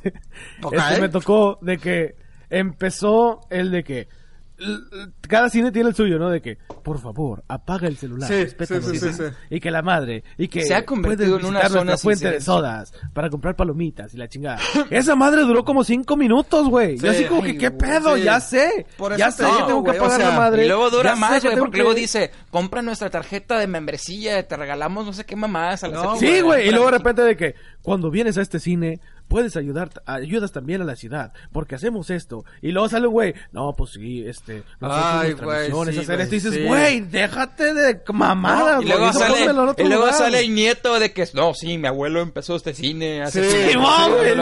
Este 0.72 1.02
me 1.02 1.10
tocó 1.10 1.60
de 1.62 1.78
que 1.78 2.16
empezó 2.50 3.42
el 3.50 3.72
de 3.72 3.84
que 3.84 4.08
cada 5.28 5.50
cine 5.50 5.72
tiene 5.72 5.90
el 5.90 5.96
suyo, 5.96 6.18
¿no? 6.18 6.30
De 6.30 6.42
que, 6.42 6.58
por 6.84 7.00
favor, 7.00 7.44
apaga 7.48 7.88
el 7.88 7.98
celular, 7.98 8.30
Sí, 8.30 8.46
sí, 8.48 8.66
sí, 8.82 8.98
sí, 9.00 9.06
¿no? 9.06 9.14
sí. 9.14 9.24
y 9.50 9.60
que 9.60 9.72
la 9.72 9.82
madre, 9.82 10.24
y 10.38 10.48
que 10.48 10.64
Se 10.64 10.76
ha 10.76 10.86
convertido 10.86 11.38
en 11.40 11.46
una 11.46 11.68
zona 11.70 11.98
fuente 11.98 12.30
de 12.32 12.42
sodas 12.42 12.94
para 13.14 13.30
comprar 13.30 13.56
palomitas 13.56 14.14
y 14.14 14.18
la 14.18 14.28
chingada. 14.28 14.60
Esa 14.90 15.16
madre 15.16 15.42
duró 15.42 15.64
como 15.66 15.84
cinco 15.84 16.16
minutos, 16.18 16.68
güey. 16.70 16.98
Yo 16.98 17.12
Sí, 17.12 17.20
así 17.20 17.26
como 17.26 17.42
que, 17.44 17.58
¿qué 17.58 17.72
pedo? 17.72 18.16
sí. 18.16 18.24
Ya 18.24 18.40
sé. 18.40 18.86
Por 18.98 19.12
eso 19.14 19.20
ya 19.20 19.28
te 19.28 19.32
sé 19.32 19.46
digo, 19.46 19.58
que 19.58 19.64
tengo 19.66 19.84
que 19.84 19.90
güey, 19.92 20.00
o 20.00 20.04
pagar 20.04 20.22
sea, 20.22 20.30
la 20.32 20.38
madre. 20.38 20.66
Y 20.66 20.68
luego 20.68 20.90
dura 20.90 21.12
Ya 21.12 21.16
más, 21.16 21.44
güey, 21.44 21.58
porque 21.58 21.72
que- 21.72 21.78
luego 21.84 21.94
dice, 21.94 22.32
compra 22.52 22.82
nuestra 22.82 23.10
tarjeta 23.10 23.58
de 23.60 23.68
membresía, 23.68 24.48
te 24.48 24.56
regalamos 24.58 25.06
no 25.06 25.14
sé 25.14 25.26
qué 25.26 25.36
mamadas 25.36 25.84
a 25.84 25.88
la 25.88 25.96
No, 25.96 26.12
séptima 26.16 26.36
Sí, 26.36 26.42
güey, 26.42 26.68
y 26.68 26.72
luego 26.72 26.86
de 26.86 26.88
hora". 26.90 26.98
repente 27.00 27.22
de 27.24 27.36
que 27.36 27.56
cuando 27.82 28.10
vienes 28.10 28.38
a 28.38 28.42
este 28.42 28.60
cine 28.60 29.00
puedes 29.28 29.56
ayudar, 29.58 29.90
ayudas 30.06 30.52
también 30.52 30.82
a 30.82 30.86
la 30.86 30.96
ciudad, 30.96 31.34
porque 31.52 31.76
hacemos 31.76 32.10
esto. 32.10 32.46
Y 32.62 32.72
luego 32.72 32.90
sale 32.90 33.08
un 33.08 33.14
güey, 33.14 33.34
no, 33.52 33.74
pues 33.78 33.92
sí, 33.92 34.24
este, 34.26 34.64
Ay, 34.82 35.34
güey, 35.34 35.72
sí, 35.94 36.00
hacer 36.00 36.22
esto. 36.22 36.36
Y 36.36 36.38
dices, 36.40 36.54
sí. 36.54 36.64
güey, 36.66 37.02
déjate 37.02 37.74
de 37.74 38.02
mamadas, 38.14 38.82
Y 38.82 38.86
luego, 38.88 39.12
sale, 39.14 39.42
y 39.44 39.46
luego 39.88 40.06
lugar". 40.06 40.14
sale 40.14 40.40
el 40.40 40.54
nieto 40.54 41.00
de 41.00 41.12
que, 41.14 41.28
no, 41.34 41.54
sí, 41.54 41.78
mi 41.78 41.88
abuelo 41.88 42.22
empezó 42.22 42.56
este 42.56 42.74
cine 42.74 43.24
hace 43.24 43.50
Sí, 43.50 43.58
años, 43.74 44.10
güey, 44.10 44.36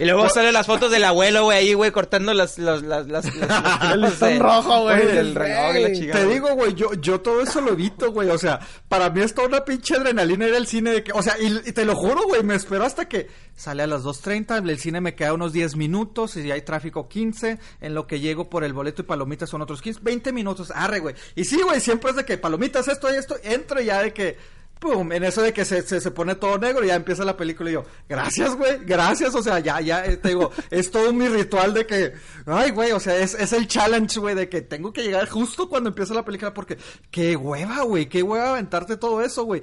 en 0.00 0.06
la 0.06 0.12
güey, 0.14 0.16
comunidad". 0.16 0.20
güey. 0.20 0.20
Y 0.20 0.22
luego 0.22 0.28
salen 0.30 0.52
las 0.54 0.66
fotos 0.66 0.90
del 0.90 1.04
abuelo, 1.04 1.44
güey, 1.44 1.58
ahí, 1.58 1.74
güey, 1.74 1.90
cortando 1.90 2.32
las, 2.34 2.58
las, 2.58 2.82
las, 2.82 3.06
las, 3.06 3.24
las- 3.36 3.48
las- 3.48 3.92
El 3.92 4.00
listón 4.00 4.38
rojo, 4.40 4.82
güey, 4.82 5.06
del 5.06 5.34
reloj 5.34 5.76
y 5.76 5.80
la 5.82 5.88
rey. 5.88 5.98
chingada. 5.98 6.20
Te 6.20 6.26
digo, 6.32 6.54
güey, 6.54 6.74
yo, 6.74 6.92
yo 6.94 7.20
todo 7.20 7.40
eso 7.42 7.60
lo 7.60 7.72
evito, 7.72 8.12
güey. 8.12 8.28
O 8.30 8.38
sea, 8.38 8.60
para 8.88 9.10
mí 9.10 9.20
es 9.22 9.34
toda 9.34 9.48
una 9.48 9.64
pinche 9.64 9.94
adrenalina 9.96 10.46
ir 10.48 10.54
al 10.54 10.66
cine 10.66 10.90
de 10.92 11.04
que, 11.04 11.12
o 11.12 11.22
sea, 11.22 11.36
y, 11.40 11.46
y 11.66 11.72
te 11.72 11.84
lo 11.84 11.94
juro, 11.96 12.22
güey, 12.24 12.42
me 12.42 12.54
espero 12.54 12.84
hasta 12.84 13.08
que 13.08 13.28
sale 13.54 13.82
a 13.82 13.86
las 13.86 14.02
2.30, 14.04 14.68
el 14.68 14.78
cine 14.78 15.00
me 15.02 15.14
queda 15.14 15.34
unos 15.34 15.52
10 15.52 15.76
minutos, 15.76 16.34
y 16.36 16.50
hay 16.50 16.62
tráfico 16.62 17.08
15, 17.08 17.58
en 17.82 17.94
lo 17.94 18.06
que 18.06 18.18
llego 18.20 18.48
por 18.48 18.64
el 18.64 18.72
boleto 18.72 19.02
y 19.02 19.04
palomitas 19.04 19.50
son 19.50 19.60
otros 19.60 19.82
15, 19.82 20.00
20 20.02 20.32
minutos, 20.32 20.72
arre, 20.74 21.00
güey. 21.00 21.14
Y 21.34 21.44
sí, 21.44 21.60
güey, 21.62 21.78
siempre 21.80 22.10
es 22.10 22.16
de 22.16 22.24
que 22.24 22.38
palomitas, 22.38 22.88
esto 22.88 23.12
y 23.12 23.16
esto, 23.16 23.36
entro 23.42 23.80
y 23.82 23.86
ya 23.86 24.02
de 24.02 24.12
que... 24.14 24.59
Pum, 24.80 25.12
en 25.12 25.24
eso 25.24 25.42
de 25.42 25.52
que 25.52 25.64
se, 25.66 25.82
se, 25.82 26.00
se 26.00 26.10
pone 26.10 26.36
todo 26.36 26.56
negro 26.56 26.82
y 26.82 26.86
ya 26.88 26.94
empieza 26.94 27.22
la 27.22 27.36
película 27.36 27.68
y 27.68 27.74
yo, 27.74 27.84
gracias, 28.08 28.56
güey, 28.56 28.78
gracias, 28.86 29.34
o 29.34 29.42
sea, 29.42 29.58
ya, 29.58 29.78
ya, 29.82 30.06
eh, 30.06 30.16
te 30.16 30.28
digo, 30.30 30.50
es 30.70 30.90
todo 30.90 31.12
mi 31.12 31.28
ritual 31.28 31.74
de 31.74 31.84
que, 31.84 32.14
ay, 32.46 32.70
güey, 32.70 32.92
o 32.92 32.98
sea, 32.98 33.14
es, 33.18 33.34
es 33.34 33.52
el 33.52 33.66
challenge, 33.68 34.18
güey, 34.18 34.34
de 34.34 34.48
que 34.48 34.62
tengo 34.62 34.90
que 34.90 35.02
llegar 35.02 35.28
justo 35.28 35.68
cuando 35.68 35.90
empieza 35.90 36.14
la 36.14 36.24
película 36.24 36.54
porque, 36.54 36.78
qué 37.10 37.36
hueva, 37.36 37.82
güey, 37.82 38.06
qué 38.08 38.22
hueva 38.22 38.52
aventarte 38.52 38.96
todo 38.96 39.20
eso, 39.20 39.44
güey. 39.44 39.62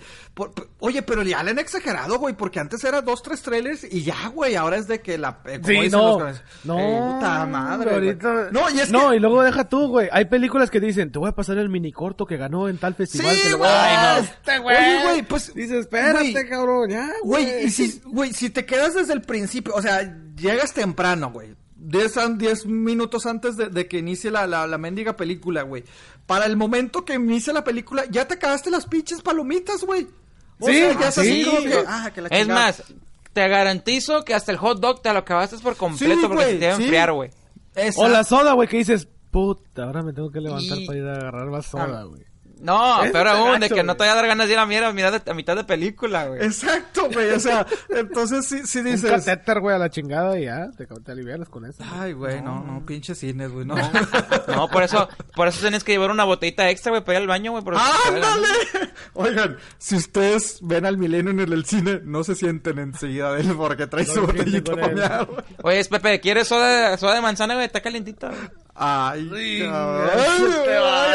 Oye, 0.80 1.02
pero 1.02 1.24
ya 1.24 1.42
le 1.42 1.50
han 1.50 1.58
exagerado, 1.60 2.20
güey, 2.20 2.36
porque 2.36 2.60
antes 2.60 2.84
era 2.84 3.02
dos, 3.02 3.24
tres 3.24 3.42
trailers 3.42 3.84
y 3.92 4.04
ya, 4.04 4.28
güey, 4.28 4.56
ahora 4.56 4.78
es 4.78 4.88
de 4.88 5.02
que 5.02 5.18
la... 5.18 5.40
eh, 5.46 5.60
Sí, 5.66 5.72
dicen 5.74 5.92
no. 5.94 6.20
los- 6.20 6.42
No. 6.64 6.78
Eh, 6.80 7.14
puta 7.16 7.46
madre, 7.48 7.92
ahorita- 7.92 8.50
No, 8.52 8.70
y 8.70 8.80
es 8.82 8.92
no, 8.92 9.10
que... 9.10 9.16
y 9.16 9.20
luego 9.20 9.42
deja 9.42 9.68
tú, 9.68 9.88
güey. 9.88 10.10
Hay 10.12 10.26
películas 10.26 10.70
que 10.70 10.80
dicen, 10.80 11.12
te 11.12 11.18
voy 11.18 11.30
a 11.30 11.32
pasar 11.32 11.58
el 11.58 11.70
mini 11.70 11.92
corto 11.92 12.28
que 12.28 12.38
ganó 12.38 12.70
en 12.70 12.78
tal 12.78 12.94
festival. 12.94 13.36
Sí, 13.36 13.42
que 13.42 13.50
lo-. 13.50 13.66
Ay, 13.66 13.96
no, 14.22 14.24
este 14.28 14.60
güey. 14.60 14.78
Güey, 15.10 15.22
pues, 15.24 15.54
Dices, 15.54 15.80
espérate, 15.82 16.48
cabrón, 16.48 16.90
ya, 16.90 17.10
güey. 17.24 17.66
Y 17.66 17.70
si, 17.72 18.02
güey, 18.06 18.34
si 18.34 18.50
te 18.50 18.66
quedas 18.66 18.94
desde 18.96 19.14
el 19.14 19.22
principio, 19.22 19.74
o 19.76 19.82
sea, 19.82 20.02
llegas 20.36 20.74
temprano, 20.74 21.32
güey. 21.32 21.56
10 21.80 22.18
an- 22.18 22.38
10 22.38 22.66
minutos 22.66 23.26
antes 23.26 23.56
de, 23.56 23.70
de 23.70 23.88
que 23.88 24.00
inicie 24.00 24.32
la, 24.32 24.48
la, 24.48 24.66
la 24.68 24.78
mendiga 24.78 25.16
película, 25.16 25.62
güey. 25.62 25.84
Para 26.26 26.46
el 26.46 26.58
momento 26.58 27.06
que 27.06 27.14
inicie 27.14 27.54
la 27.54 27.64
película, 27.64 28.04
ya 28.10 28.28
te 28.28 28.34
acabaste 28.34 28.70
las 28.72 28.86
pinches 28.88 29.22
palomitas, 29.22 29.84
güey. 29.84 30.08
Sí, 30.60 30.74
sea, 30.74 30.92
ya 30.94 31.06
ah, 31.06 31.10
es 31.10 31.18
así 31.20 31.44
sí. 31.44 31.46
como 31.46 31.62
que, 31.62 31.84
ah, 31.88 32.12
que 32.14 32.22
la 32.22 32.28
Es 32.30 32.48
más, 32.48 32.84
te 33.32 33.48
garantizo 33.48 34.26
que 34.26 34.34
hasta 34.34 34.52
el 34.52 34.58
hot 34.58 34.80
dog 34.80 35.02
te 35.04 35.14
lo 35.14 35.20
acabaste 35.20 35.58
por 35.60 35.76
completo 35.78 36.16
Sí, 36.16 36.22
porque 36.28 36.36
güey, 36.36 36.52
se 36.54 36.58
te 36.60 36.68
va 36.68 36.74
a 36.74 36.78
sí. 36.78 36.84
enfriar, 36.84 37.12
güey. 37.14 37.30
O 37.98 38.08
la 38.08 38.24
soda, 38.24 38.54
güey, 38.54 38.68
que 38.68 38.78
dices, 38.78 39.08
puta, 39.30 39.84
ahora 39.84 40.02
me 40.02 40.14
tengo 40.14 40.32
que 40.32 40.42
levantar 40.42 40.80
Y- 40.80 40.88
para 40.88 40.98
ir 40.98 41.06
a 41.06 41.14
agarrar 41.14 41.46
más 41.52 41.68
soda, 41.68 42.00
Ah, 42.02 42.04
güey. 42.06 42.24
No, 42.62 43.04
Eso 43.04 43.14
pero 43.14 43.30
aún, 43.32 43.60
de 43.60 43.70
que 43.70 43.84
no 43.84 43.94
te 43.96 44.00
vaya 44.00 44.14
a 44.14 44.16
dar 44.16 44.28
ganas 44.28 44.48
de 44.48 44.54
ir 44.54 44.60
a 44.60 44.66
mirar 44.66 44.86
a, 44.86 44.94
mirar 44.94 45.22
de- 45.24 45.32
a 45.32 45.34
mitad 45.34 45.56
de 45.56 45.64
película, 45.64 46.26
güey. 46.28 46.44
Exacto, 46.44 47.10
güey, 47.12 47.30
o 47.32 47.40
sea, 47.40 47.66
entonces 47.90 48.46
sí, 48.48 48.62
sí 48.66 48.80
Un 48.80 48.86
dices... 48.86 49.10
catéter, 49.12 49.60
güey, 49.60 49.76
a 49.76 49.80
la 49.80 49.90
chingada 49.90 50.40
y 50.40 50.46
ya, 50.46 50.70
te, 50.78 50.86
te 50.88 51.12
alivianas 51.12 51.50
con 51.50 51.66
eso. 51.66 51.84
Ay, 52.00 52.14
güey, 52.14 52.42
no, 52.42 52.64
no, 52.64 52.86
pinches 52.86 53.18
cines, 53.20 53.52
güey, 53.52 53.66
no. 53.66 53.76
No, 54.48 54.68
por 54.70 54.84
eso, 54.84 55.08
por 55.36 55.48
eso 55.48 55.60
tienes 55.62 55.84
que 55.84 55.92
llevar 55.92 56.10
una 56.12 56.24
botellita 56.24 56.70
extra, 56.70 56.92
güey, 56.92 57.04
para 57.04 57.18
ir 57.18 57.22
al 57.24 57.28
baño, 57.28 57.52
güey. 57.52 57.64
¡Ándale! 58.08 58.48
Oigan, 59.14 59.58
si 59.78 59.96
ustedes 59.96 60.60
ven 60.62 60.86
al 60.86 60.98
milenio 60.98 61.32
en 61.32 61.40
el 61.54 61.66
cine, 61.66 62.02
no 62.04 62.24
se 62.24 62.36
sienten 62.36 62.80
enseguida 62.80 63.34
de 63.34 63.42
él 63.42 63.54
porque 63.56 63.88
trae 63.88 64.06
No 64.06 64.14
su 64.14 64.22
botellita 64.22 64.76
para. 64.76 65.28
Oye, 65.64 65.80
es 65.80 65.88
Pepe, 65.88 66.20
¿quieres 66.20 66.48
soda, 66.48 66.98
soda 66.98 67.16
de 67.16 67.22
manzana, 67.22 67.54
güey? 67.56 67.66
Está 67.66 67.82
calientita, 67.82 68.30
güey. 68.30 68.40
Ay, 68.80 69.28
Sí, 69.34 69.64
cabrón. 69.64 70.10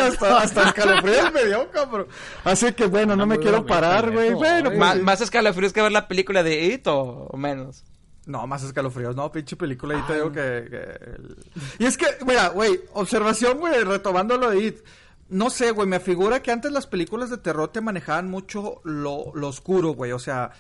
hasta, 0.03 0.39
hasta 0.39 0.63
escalofríos 0.69 1.33
me 1.33 1.45
dio, 1.45 1.71
cabrón. 1.71 2.09
Así 2.43 2.73
que 2.73 2.87
bueno, 2.87 3.15
no 3.15 3.25
me 3.25 3.37
muy 3.37 3.43
quiero 3.43 3.59
bonito 3.59 3.73
parar, 3.73 4.11
güey. 4.11 4.35
Bueno, 4.35 4.71
pues, 4.77 5.03
Más, 5.03 5.21
escalofríos 5.21 5.73
que 5.73 5.81
ver 5.81 5.93
la 5.93 6.09
película 6.09 6.43
de 6.43 6.65
It 6.67 6.87
o, 6.89 7.31
menos. 7.37 7.85
No, 8.27 8.47
más 8.49 8.65
escalofríos, 8.65 9.15
no, 9.15 9.31
pinche 9.31 9.55
película, 9.57 9.97
ahí 9.97 10.03
te 10.07 10.15
digo 10.15 10.33
que... 10.33 10.67
que 10.71 10.99
Y 11.79 11.87
es 11.87 11.97
que, 11.97 12.07
mira, 12.27 12.49
güey, 12.49 12.81
observación, 12.95 13.59
güey, 13.59 13.83
retomando 13.85 14.37
lo 14.39 14.51
de 14.51 14.61
It. 14.61 14.79
No 15.29 15.49
sé, 15.49 15.71
güey, 15.71 15.89
me 15.89 16.01
figura 16.01 16.43
que 16.43 16.51
antes 16.51 16.73
las 16.73 16.87
películas 16.89 17.31
de 17.31 17.39
terror 17.39 17.69
te 17.69 17.81
manejaban 17.81 18.29
mucho 18.29 18.81
lo, 18.85 19.33
lo 19.35 19.49
oscuro, 19.49 19.91
güey, 19.91 20.13
o 20.13 20.19
sea, 20.19 20.51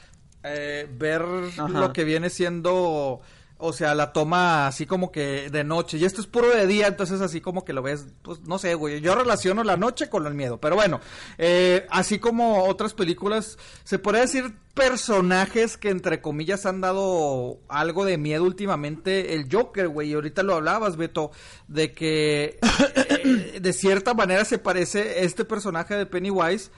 eh, 0.44 0.88
ver 0.92 1.22
Ajá. 1.56 1.68
lo 1.68 1.92
que 1.92 2.04
viene 2.04 2.30
siendo... 2.30 3.20
O 3.64 3.72
sea, 3.72 3.94
la 3.94 4.12
toma 4.12 4.66
así 4.66 4.86
como 4.86 5.12
que 5.12 5.48
de 5.48 5.62
noche. 5.62 5.96
Y 5.96 6.04
esto 6.04 6.20
es 6.20 6.26
puro 6.26 6.48
de 6.48 6.66
día, 6.66 6.88
entonces 6.88 7.20
así 7.20 7.40
como 7.40 7.64
que 7.64 7.72
lo 7.72 7.80
ves, 7.80 8.08
pues 8.22 8.40
no 8.40 8.58
sé, 8.58 8.74
güey. 8.74 9.00
Yo 9.00 9.14
relaciono 9.14 9.62
la 9.62 9.76
noche 9.76 10.08
con 10.10 10.26
el 10.26 10.34
miedo. 10.34 10.60
Pero 10.60 10.74
bueno, 10.74 11.00
eh, 11.38 11.86
así 11.88 12.18
como 12.18 12.64
otras 12.64 12.92
películas, 12.92 13.58
se 13.84 14.00
podría 14.00 14.22
decir 14.22 14.52
personajes 14.74 15.76
que 15.76 15.90
entre 15.90 16.20
comillas 16.20 16.66
han 16.66 16.80
dado 16.80 17.60
algo 17.68 18.04
de 18.04 18.18
miedo 18.18 18.42
últimamente. 18.42 19.34
El 19.34 19.46
Joker, 19.48 19.86
güey. 19.86 20.10
Y 20.10 20.14
ahorita 20.14 20.42
lo 20.42 20.54
hablabas, 20.54 20.96
Beto, 20.96 21.30
de 21.68 21.92
que 21.92 22.58
eh, 23.06 23.60
de 23.60 23.72
cierta 23.72 24.12
manera 24.12 24.44
se 24.44 24.58
parece 24.58 25.24
este 25.24 25.44
personaje 25.44 25.94
de 25.94 26.06
Pennywise 26.06 26.72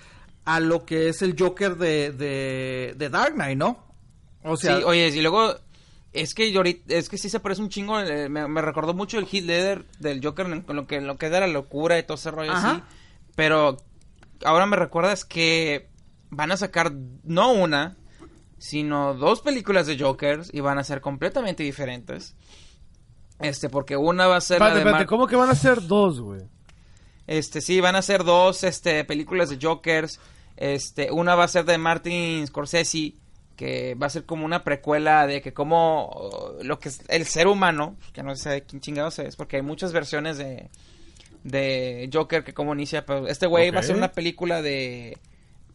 a 0.45 0.61
lo 0.61 0.85
que 0.85 1.09
es 1.09 1.22
el 1.22 1.35
Joker 1.39 1.76
de, 1.76 2.12
de, 2.12 2.95
de 2.95 3.09
Dark 3.09 3.32
Knight, 3.37 3.57
¿no? 3.57 3.82
O 4.43 4.59
sea, 4.59 4.76
sí, 4.76 4.82
oye, 4.85 5.09
y 5.09 5.22
luego, 5.22 5.55
es 6.15 6.33
que 6.35 6.51
yo 6.53 6.61
ahorita- 6.61 6.95
es 6.95 7.09
que 7.09 7.19
sí 7.19 7.29
se 7.29 7.41
parece 7.41 7.61
un 7.61 7.69
chingo, 7.69 8.01
eh, 8.01 8.29
me, 8.29 8.49
me 8.49 8.62
recordó 8.62 8.95
mucho 8.95 9.19
el 9.19 9.27
hit 9.27 9.45
leader 9.45 9.85
del 9.99 10.25
Joker, 10.25 10.47
en 10.47 10.62
con 10.62 10.77
lo 10.77 10.87
que, 10.87 10.97
en 10.97 11.07
lo 11.07 11.17
que 11.19 11.27
era 11.27 11.41
la 11.41 11.49
locura 11.49 11.99
y 11.99 12.03
todo 12.05 12.15
ese 12.17 12.31
rollo 12.31 12.53
Ajá. 12.53 12.71
así. 12.71 12.83
Pero 13.35 13.77
ahora 14.45 14.65
me 14.67 14.77
recuerdas 14.77 15.25
que 15.25 15.89
van 16.31 16.53
a 16.53 16.57
sacar 16.57 16.93
no 17.25 17.53
una, 17.53 17.97
sino 18.59 19.15
dos 19.15 19.41
películas 19.43 19.87
de 19.87 19.99
Jokers 19.99 20.49
y 20.53 20.61
van 20.61 20.79
a 20.79 20.85
ser 20.85 21.01
completamente 21.01 21.62
diferentes. 21.62 22.35
Este, 23.41 23.69
porque 23.69 23.97
una 23.97 24.27
va 24.29 24.37
a 24.37 24.41
ser 24.41 24.61
la 24.61 24.75
de 24.75 24.85
Mar- 24.85 25.07
¿cómo 25.07 25.27
que 25.27 25.37
van 25.37 25.51
a 25.51 25.55
ser 25.55 25.87
dos, 25.87 26.21
güey? 26.21 26.43
Este, 27.27 27.61
sí, 27.61 27.81
van 27.81 27.97
a 27.97 28.03
ser 28.03 28.23
dos 28.23 28.62
este, 28.65 29.05
películas 29.05 29.51
de 29.51 29.59
Jokers. 29.61 30.21
Este, 30.57 31.11
una 31.11 31.35
va 31.35 31.45
a 31.45 31.49
ser 31.49 31.65
de 31.65 31.77
Martin 31.79 32.47
Scorsese, 32.47 33.15
que 33.57 33.94
va 33.94 34.07
a 34.07 34.11
ser 34.11 34.24
como 34.24 34.44
una 34.44 34.64
precuela 34.64 35.26
de 35.26 35.40
que 35.42 35.52
como 35.52 36.09
uh, 36.09 36.64
lo 36.64 36.78
que 36.78 36.88
es 36.88 37.00
el 37.09 37.24
ser 37.26 37.46
humano, 37.46 37.96
que 38.12 38.22
no 38.22 38.34
sé 38.36 38.50
de 38.50 38.62
quién 38.62 38.80
chingados 38.80 39.18
es, 39.18 39.36
porque 39.36 39.57
hay 39.57 39.62
muchas 39.62 39.92
versiones 39.92 40.38
de, 40.38 40.70
de 41.44 42.11
Joker 42.12 42.44
que 42.44 42.55
cómo 42.55 42.74
inicia, 42.74 43.07
pero 43.07 43.26
este 43.28 43.46
güey 43.46 43.70
va 43.70 43.80
a 43.80 43.84
ser 43.84 43.96
una 43.96 44.12
película 44.12 44.62
de 44.62 45.18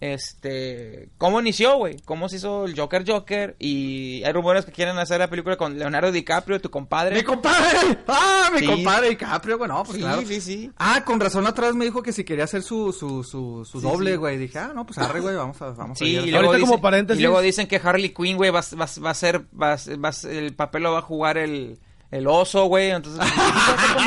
este 0.02 1.10
cómo 1.18 1.40
inició, 1.40 1.78
güey, 1.78 1.98
cómo 2.06 2.30
se 2.30 2.38
hizo 2.38 2.66
el 2.66 2.78
Joker 2.78 3.04
Joker 3.10 3.56
y 3.60 4.24
hay 4.24 4.32
rumores 4.34 4.66
que 4.66 4.72
quieren 4.72 4.98
hacer 4.98 5.20
la 5.20 5.30
película 5.30 5.58
con 5.58 5.78
Leonardo 5.78 6.12
DiCaprio, 6.12 6.60
tu 6.62 6.70
compadre. 6.70 7.16
¡Mi 7.16 7.24
compadre! 7.24 7.98
¡Ah, 8.08 8.50
mi 8.54 8.60
Sí. 8.60 8.66
compadre 8.66 9.10
DiCaprio! 9.10 9.58
Bueno, 9.58 9.84
pues 9.84 9.96
Sí, 9.98 10.02
claro. 10.02 10.22
sí, 10.26 10.42
sí. 10.42 10.72
Ah, 10.78 11.04
con 11.06 11.20
razón 11.20 11.46
otra 11.48 11.68
vez 11.68 11.76
me 11.76 11.86
dijo 11.86 12.02
que 12.02 12.12
si 12.14 12.24
quería 12.24 12.46
hacer 12.46 12.64
su, 12.64 12.92
su, 12.94 13.24
su, 13.24 13.66
su 13.66 13.80
Sí, 13.82 13.86
doble, 13.88 14.12
sí. 14.12 14.18
güey. 14.18 14.38
Dije, 14.38 14.58
ah, 14.60 14.72
no, 14.74 14.86
pues 14.86 14.98
arre, 15.00 15.20
güey, 15.20 15.36
vamos 15.36 15.62
a, 15.62 15.72
vamos 15.72 15.98
Sí, 16.00 16.06
a 16.06 16.08
y 16.22 16.26
ir. 16.26 16.32
luego, 16.32 16.48
Ahorita 16.48 16.60
como 16.62 16.74
dicen, 16.78 16.82
paréntesis- 16.82 17.20
y 17.20 17.24
luego 17.24 17.42
dicen 17.42 17.68
que 17.68 17.82
Harley 17.84 18.10
Quinn, 18.14 18.38
güey, 18.38 18.52
va, 18.52 18.62
va, 18.80 18.88
va 19.06 19.10
a 19.10 19.14
ser, 19.14 19.42
va, 19.60 19.76
va 19.76 20.12
el 20.32 20.54
papel 20.56 20.84
lo 20.84 20.92
va 20.94 21.00
a 21.00 21.04
jugar 21.04 21.38
el, 21.38 21.80
el 22.12 22.28
oso, 22.28 22.66
güey, 22.66 22.90
entonces... 22.92 23.22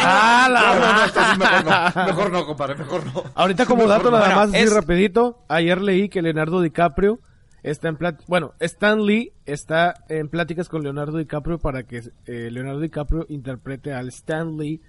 ¡Ah, 0.05 0.48
la 0.50 0.74
No, 0.74 1.38
mejor 1.38 1.64
no. 1.64 2.07
Mejor 2.07 2.32
no, 2.32 2.46
compadre, 2.46 2.74
mejor 2.76 3.07
no. 3.07 3.22
Ahorita 3.34 3.66
como 3.66 3.86
dato 3.88 4.11
nada 4.11 4.24
Bueno, 4.26 4.40
más 4.40 4.48
así 4.50 4.59
es- 4.59 4.72
rapidito, 4.74 5.44
ayer 5.48 5.80
leí 5.80 6.09
que 6.09 6.22
Leonardo 6.22 6.61
DiCaprio 6.61 7.20
está 7.62 7.88
en 7.88 7.96
plat 7.96 8.20
bueno, 8.26 8.55
Stan 8.59 9.05
Lee 9.05 9.32
está 9.46 9.94
en 10.09 10.28
pláticas 10.28 10.68
con 10.68 10.82
Leonardo 10.82 11.18
DiCaprio 11.18 11.59
para 11.59 11.84
que 11.84 11.98
eh, 12.26 12.50
Leonardo 12.50 12.80
DiCaprio 12.80 13.26
interprete 13.28 13.92
al 13.94 14.09
Stan 14.09 14.57
Lee 14.57 14.80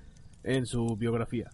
en 0.44 0.66
su 0.66 0.96
biografía. 0.98 1.50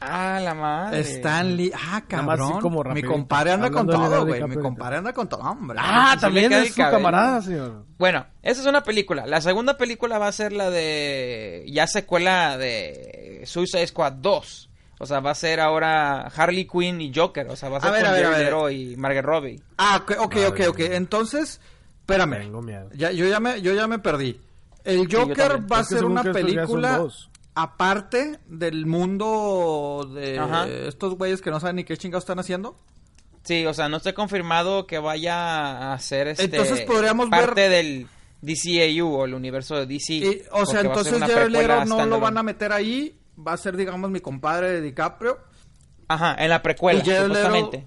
Ah, 0.00 0.40
la 0.42 0.54
madre. 0.54 1.00
Stan 1.00 1.56
Lee. 1.56 1.72
Ah, 1.74 2.02
cabrón. 2.06 2.60
como 2.60 2.84
Mi 2.84 3.02
compadre 3.02 3.52
anda 3.52 3.70
con 3.70 3.86
todo, 3.86 4.26
güey. 4.26 4.42
Mi 4.44 4.56
compadre 4.56 4.98
anda 4.98 5.12
con 5.12 5.28
todo. 5.28 5.40
Hombre. 5.42 5.78
Ah, 5.80 6.16
también 6.20 6.52
es 6.52 6.74
su 6.74 6.76
camarada, 6.82 7.40
señor. 7.42 7.84
Bueno, 7.98 8.26
esa 8.42 8.60
es 8.60 8.66
una 8.66 8.82
película. 8.82 9.26
La 9.26 9.40
segunda 9.40 9.76
película 9.76 10.18
va 10.18 10.28
a 10.28 10.32
ser 10.32 10.52
la 10.52 10.70
de. 10.70 11.64
Ya 11.68 11.86
secuela 11.86 12.58
de 12.58 13.42
Suicide 13.46 13.86
Squad 13.86 14.12
2. 14.14 14.70
O 15.00 15.06
sea, 15.06 15.20
va 15.20 15.32
a 15.32 15.34
ser 15.34 15.60
ahora 15.60 16.28
Harley 16.28 16.66
Quinn 16.66 17.00
y 17.00 17.12
Joker. 17.14 17.48
O 17.48 17.56
sea, 17.56 17.68
va 17.68 17.78
a 17.78 17.80
ser 17.80 17.90
A 17.90 17.92
ver, 17.92 18.02
con 18.04 18.10
a 18.10 18.12
ver, 18.14 18.24
a 18.24 18.28
Jared 18.28 18.38
ver. 18.44 18.52
Leto 18.52 18.70
y 18.70 18.96
Margot 18.96 19.24
Robbie. 19.24 19.60
Ah, 19.78 19.96
ok, 20.02 20.12
ok, 20.18 20.20
ok, 20.20 20.34
Madre 20.36 20.68
ok. 20.68 20.78
mía. 20.78 20.88
Entonces, 20.96 21.60
espérame. 22.00 22.38
Tengo 22.38 22.62
miedo. 22.62 22.88
Ya, 22.94 23.10
yo, 23.10 23.26
ya 23.26 23.40
me, 23.40 23.60
yo 23.60 23.74
ya 23.74 23.86
me 23.86 23.98
perdí. 23.98 24.40
El 24.84 25.08
Joker 25.12 25.60
va 25.70 25.78
a 25.78 25.84
ser 25.84 26.04
una 26.04 26.22
película 26.22 26.98
dos. 26.98 27.30
Aparte 27.54 28.40
del 28.46 28.86
mundo 28.86 30.10
de 30.14 30.38
Ajá. 30.38 30.66
estos 30.68 31.14
güeyes 31.16 31.40
que 31.40 31.50
no 31.50 31.60
saben 31.60 31.76
ni 31.76 31.84
qué 31.84 31.96
chingados 31.96 32.24
están 32.24 32.38
haciendo. 32.38 32.76
Sí, 33.44 33.66
o 33.66 33.74
sea, 33.74 33.88
no 33.88 33.98
está 33.98 34.14
confirmado 34.14 34.86
que 34.86 34.98
vaya 34.98 35.92
a 35.92 35.98
ser 35.98 36.28
este. 36.28 36.44
Entonces 36.44 36.80
podríamos 36.82 37.28
parte 37.28 37.68
ver- 37.68 37.70
del 37.70 38.06
DCAU 38.40 39.06
o 39.14 39.24
el 39.26 39.34
universo 39.34 39.76
de 39.76 39.86
DC. 39.86 40.14
Y, 40.14 40.42
o 40.52 40.64
sea, 40.66 40.80
entonces 40.80 41.18
Jared 41.20 41.48
Leto 41.50 41.84
no 41.84 42.06
lo 42.06 42.20
van 42.20 42.38
a 42.38 42.42
meter 42.42 42.72
ahí. 42.72 43.18
Va 43.36 43.52
a 43.52 43.56
ser, 43.56 43.76
digamos, 43.76 44.10
mi 44.10 44.20
compadre 44.20 44.70
de 44.70 44.80
DiCaprio. 44.80 45.38
Ajá, 46.08 46.36
en 46.38 46.50
la 46.50 46.62
precuela, 46.62 47.02
Y. 47.04 47.84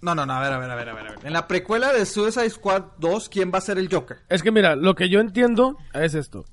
No, 0.00 0.14
no, 0.16 0.26
no, 0.26 0.32
a 0.32 0.40
ver, 0.40 0.52
a 0.52 0.58
ver, 0.58 0.70
a 0.70 0.74
ver, 0.74 0.88
a 0.88 0.94
ver. 0.94 1.06
a 1.06 1.10
ver. 1.10 1.18
En 1.26 1.32
la 1.32 1.46
precuela 1.46 1.92
de 1.92 2.06
Suicide 2.06 2.50
Squad 2.50 2.82
2, 2.98 3.28
¿quién 3.28 3.52
va 3.54 3.58
a 3.58 3.60
ser 3.60 3.78
el 3.78 3.88
Joker? 3.92 4.18
Es 4.28 4.42
que 4.42 4.50
mira, 4.50 4.74
lo 4.74 4.94
que 4.94 5.08
yo 5.08 5.20
entiendo 5.20 5.76
es 5.94 6.14
esto. 6.14 6.44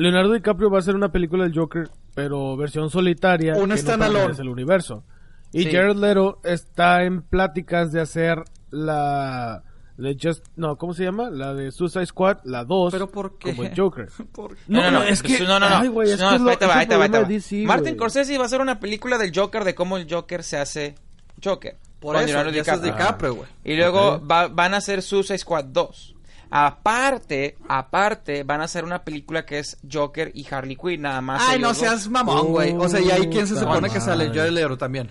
Leonardo 0.00 0.32
DiCaprio 0.32 0.70
va 0.70 0.78
a 0.78 0.80
hacer 0.80 0.94
una 0.94 1.10
película 1.12 1.44
del 1.44 1.56
Joker, 1.56 1.88
pero 2.14 2.56
versión 2.56 2.90
solitaria. 2.90 3.54
Un 3.54 3.60
que 3.62 3.66
no 3.68 3.76
standalone. 3.76 4.18
pertenece 4.18 4.42
al 4.42 4.48
universo. 4.48 5.04
Y 5.52 5.64
Sí. 5.64 5.72
Jared 5.72 5.96
Leto 5.96 6.40
está 6.44 7.02
en 7.02 7.22
pláticas 7.22 7.90
de 7.92 8.00
hacer 8.00 8.38
la... 8.70 9.62
de 9.96 10.16
Just, 10.20 10.46
no, 10.56 10.76
¿cómo 10.76 10.94
se 10.94 11.04
llama? 11.04 11.28
La 11.30 11.54
de 11.54 11.72
Suicide 11.72 12.06
Squad, 12.06 12.38
la 12.44 12.64
2, 12.64 12.92
¿Pero 12.92 13.10
por 13.10 13.36
qué? 13.38 13.50
como 13.50 13.64
el 13.64 13.76
Joker. 13.76 14.08
¿Por 14.32 14.54
qué? 14.54 14.62
No, 14.68 14.80
no, 14.82 14.90
no, 14.92 15.02
es 15.02 15.22
que... 15.22 15.40
no, 15.40 15.58
no, 15.58 15.68
no. 15.68 15.76
Ay, 15.78 15.88
güey, 15.88 16.10
es 16.12 16.20
No, 16.20 16.30
que 16.30 16.34
es 16.36 16.40
lo- 16.42 16.50
ahí 16.50 16.56
te 16.56 16.66
va, 16.66 16.70
es 16.72 16.76
el 16.76 16.80
ahí 17.02 17.08
te 17.10 17.18
va, 17.18 17.24
DC, 17.28 17.56
Martin 17.66 17.84
güey. 17.84 17.94
Scorsese 17.96 18.36
va 18.38 18.44
a 18.44 18.46
hacer 18.46 18.60
una 18.60 18.78
película 18.80 19.18
del 19.18 19.32
Joker 19.34 19.64
de 19.64 19.74
cómo 19.74 19.96
el 19.96 20.06
Joker 20.08 20.42
se 20.44 20.56
hace 20.58 20.94
Joker. 21.42 21.76
Por 21.98 22.14
Con 22.16 22.24
eso, 22.24 22.38
eso 22.40 22.48
es 22.48 22.54
DiCaprio. 22.54 22.92
DiCaprio, 22.92 23.34
güey. 23.34 23.48
Y 23.64 23.74
luego 23.76 24.14
Ok. 24.14 24.30
va- 24.30 24.48
van 24.48 24.72
a 24.74 24.78
hacer 24.78 25.02
Suicide 25.02 25.36
Squad 25.38 25.64
2. 25.66 26.14
Aparte, 26.50 27.56
aparte, 27.68 28.42
van 28.44 28.60
a 28.60 28.64
hacer 28.64 28.84
una 28.84 29.02
película 29.04 29.44
que 29.46 29.58
es 29.58 29.78
Joker 29.90 30.30
y 30.34 30.46
Harley 30.52 30.76
Quinn, 30.76 31.02
nada 31.02 31.20
más. 31.20 31.42
Ay, 31.48 31.58
no 31.60 31.68
dos. 31.68 31.78
seas 31.78 32.08
mamón, 32.08 32.48
güey. 32.48 32.74
O 32.76 32.88
sea, 32.88 33.00
¿y 33.00 33.10
ahí 33.10 33.28
quién 33.28 33.46
se 33.46 33.58
supone 33.58 33.88
que 33.90 34.00
sale? 34.00 34.28
Jared 34.28 34.50
Leto 34.52 34.76
también. 34.78 35.10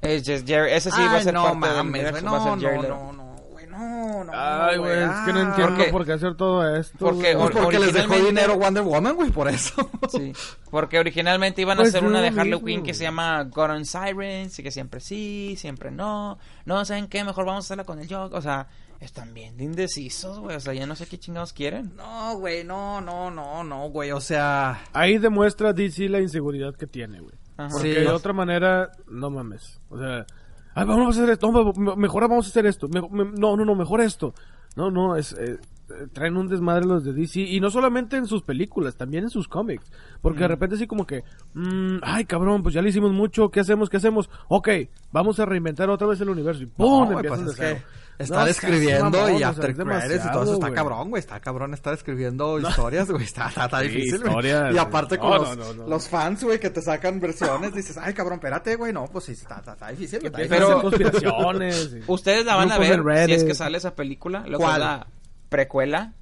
Es 0.00 0.22
just 0.26 0.46
Jerry- 0.46 0.72
ese 0.72 0.90
sí 0.90 1.00
va 1.00 1.12
a 1.12 1.14
Ay, 1.16 1.22
ser 1.24 1.32
no 1.34 1.44
parte 1.44 1.66
del 1.68 1.76
mames, 1.78 2.02
universo, 2.02 2.20
güey. 2.20 2.32
va 2.32 2.36
a 2.36 2.44
No, 2.56 2.60
ser 2.60 2.68
Jared 2.68 2.76
no, 2.76 2.82
Leto. 2.82 2.94
no, 2.94 3.12
no, 3.12 3.24
güey. 3.50 3.66
No, 3.66 4.24
no. 4.24 4.32
Ay, 4.34 4.76
güey, 4.78 4.92
es 5.02 5.10
que 5.24 5.32
no 5.32 5.40
entiendo 5.40 5.74
Porque- 5.76 5.90
por 5.90 6.04
qué 6.06 6.12
hacer 6.12 6.34
todo 6.36 6.76
esto. 6.76 6.98
porque. 6.98 7.34
Pues 7.36 7.50
porque 7.56 7.78
les 7.78 7.92
dejó 7.94 8.12
originalmente- 8.12 8.26
dinero 8.26 8.58
Wonder 8.58 8.82
Woman, 8.82 9.14
güey, 9.16 9.30
por 9.30 9.48
eso. 9.48 9.90
Sí, 10.10 10.32
porque 10.70 10.98
originalmente 10.98 11.62
iban 11.62 11.78
a 11.78 11.82
Pues 11.82 11.88
hacer 11.94 12.04
una 12.06 12.20
de 12.20 12.28
Harley 12.28 12.60
Quinn 12.62 12.82
que 12.82 12.92
se 12.92 13.04
llama 13.04 13.42
God 13.44 13.70
on 13.70 13.84
Sirens 13.86 14.58
y 14.58 14.62
que 14.62 14.70
siempre 14.70 15.00
sí, 15.00 15.56
siempre 15.58 15.90
no. 15.90 16.38
No, 16.66 16.84
¿saben 16.84 17.06
qué? 17.08 17.24
Mejor 17.24 17.46
vamos 17.46 17.64
a 17.64 17.66
hacerla 17.66 17.84
con 17.84 17.98
el 17.98 18.06
Joker. 18.08 18.36
O 18.38 18.42
sea, 18.42 18.66
están 19.00 19.34
bien 19.34 19.56
de 19.56 19.64
indecisos, 19.64 20.38
güey. 20.40 20.56
O 20.56 20.60
sea, 20.60 20.72
ya 20.74 20.86
no 20.86 20.94
sé 20.96 21.06
qué 21.06 21.18
chingados 21.18 21.52
quieren. 21.52 21.94
No, 21.96 22.38
güey, 22.38 22.64
no, 22.64 23.00
no, 23.00 23.30
no, 23.30 23.62
no, 23.64 23.88
güey. 23.90 24.12
O 24.12 24.20
sea, 24.20 24.82
Ahí 24.92 25.18
demuestra 25.18 25.72
DC 25.72 26.08
la 26.08 26.20
inseguridad 26.20 26.74
que 26.74 26.86
tiene, 26.86 27.20
güey. 27.20 27.34
Ajá. 27.56 27.68
Porque 27.72 27.94
Sí. 27.94 28.00
de 28.00 28.08
otra 28.08 28.32
manera, 28.32 28.90
no 29.08 29.30
mames. 29.30 29.80
O 29.90 29.98
sea, 29.98 30.26
ay, 30.74 30.86
vamos 30.86 31.06
a 31.16 31.20
hacer 31.20 31.30
esto, 31.30 31.50
mejor 31.96 32.22
vamos 32.28 32.46
a 32.46 32.48
hacer 32.48 32.66
esto. 32.66 32.88
Me- 32.88 33.02
me- 33.02 33.32
no, 33.38 33.56
no, 33.56 33.64
no, 33.64 33.74
mejor 33.74 34.00
esto. 34.00 34.34
No, 34.76 34.90
no, 34.90 35.14
es, 35.16 35.32
eh, 35.34 35.58
eh, 35.90 36.06
traen 36.12 36.36
un 36.36 36.48
desmadre 36.48 36.84
los 36.86 37.04
de 37.04 37.12
DC. 37.12 37.40
Y 37.42 37.60
no 37.60 37.70
solamente 37.70 38.16
en 38.16 38.26
sus 38.26 38.42
películas, 38.42 38.96
también 38.96 39.22
en 39.24 39.30
sus 39.30 39.46
cómics. 39.46 39.84
Porque 40.20 40.40
de 40.40 40.48
repente 40.48 40.74
así 40.76 40.86
como 40.88 41.06
que, 41.06 41.22
mm, 41.52 41.98
ay 42.02 42.24
cabrón, 42.24 42.62
pues 42.62 42.74
ya 42.74 42.82
le 42.82 42.88
hicimos 42.88 43.12
mucho, 43.12 43.50
¿qué 43.50 43.60
hacemos? 43.60 43.88
¿Qué 43.90 43.98
hacemos? 43.98 44.28
Ok, 44.48 44.68
vamos 45.12 45.38
a 45.38 45.44
reinventar 45.46 45.90
otra 45.90 46.08
vez 46.08 46.20
el 46.22 46.30
universo. 46.30 46.62
Y 46.62 46.66
no, 46.66 46.72
¡pum! 46.76 47.04
güey, 47.04 47.16
empiezan 47.18 47.44
pues 47.44 47.50
es 47.52 47.60
de 47.60 47.66
cero. 47.68 47.80
que 47.86 48.03
estar 48.18 48.44
No, 48.44 48.46
escribiendo 48.46 49.10
seas 49.10 49.12
mamón, 49.12 49.32
y 49.32 49.34
o 49.34 49.38
sea, 49.38 49.48
after 49.48 49.74
credits 49.76 50.24
y 50.24 50.30
todo 50.32 50.42
eso 50.44 50.54
está 50.54 50.72
cabrón, 50.72 51.10
güey. 51.10 51.20
Está 51.20 51.40
cabrón 51.40 51.74
estar 51.74 51.94
escribiendo 51.94 52.58
historias, 52.60 53.10
güey. 53.10 53.24
Está, 53.24 53.48
está, 53.48 53.64
está 53.64 53.80
Sí, 53.80 53.88
difícil, 53.88 54.22
güey. 54.22 54.46
Y 54.74 54.78
aparte 54.78 55.18
con 55.18 55.30
no, 55.30 55.38
los, 55.54 55.76
no. 55.76 55.86
los 55.88 56.08
fans, 56.08 56.44
güey, 56.44 56.60
que 56.60 56.70
te 56.70 56.80
sacan 56.82 57.18
versiones, 57.20 57.74
dices, 57.74 57.96
ay, 57.98 58.14
cabrón, 58.14 58.34
espérate, 58.38 58.76
güey. 58.76 58.92
No, 58.92 59.06
pues 59.06 59.24
sí, 59.24 59.32
está, 59.32 59.56
está, 59.58 59.72
está 59.72 59.88
difícil, 59.88 60.20
güey. 60.20 60.42
está 60.42 60.56
Pero- 60.56 60.80
conspiraciones. 60.82 61.96
Ustedes 62.06 62.44
la 62.44 62.56
van 62.56 62.70
a 62.72 62.78
ver 62.78 63.26
si 63.26 63.32
es 63.34 63.44
que 63.44 63.54
sale 63.54 63.78
esa 63.78 63.94
película. 63.94 64.44
Lo 64.46 64.58
¿Cuál? 64.58 64.80
la 64.80 65.06
precuela. 65.48 66.12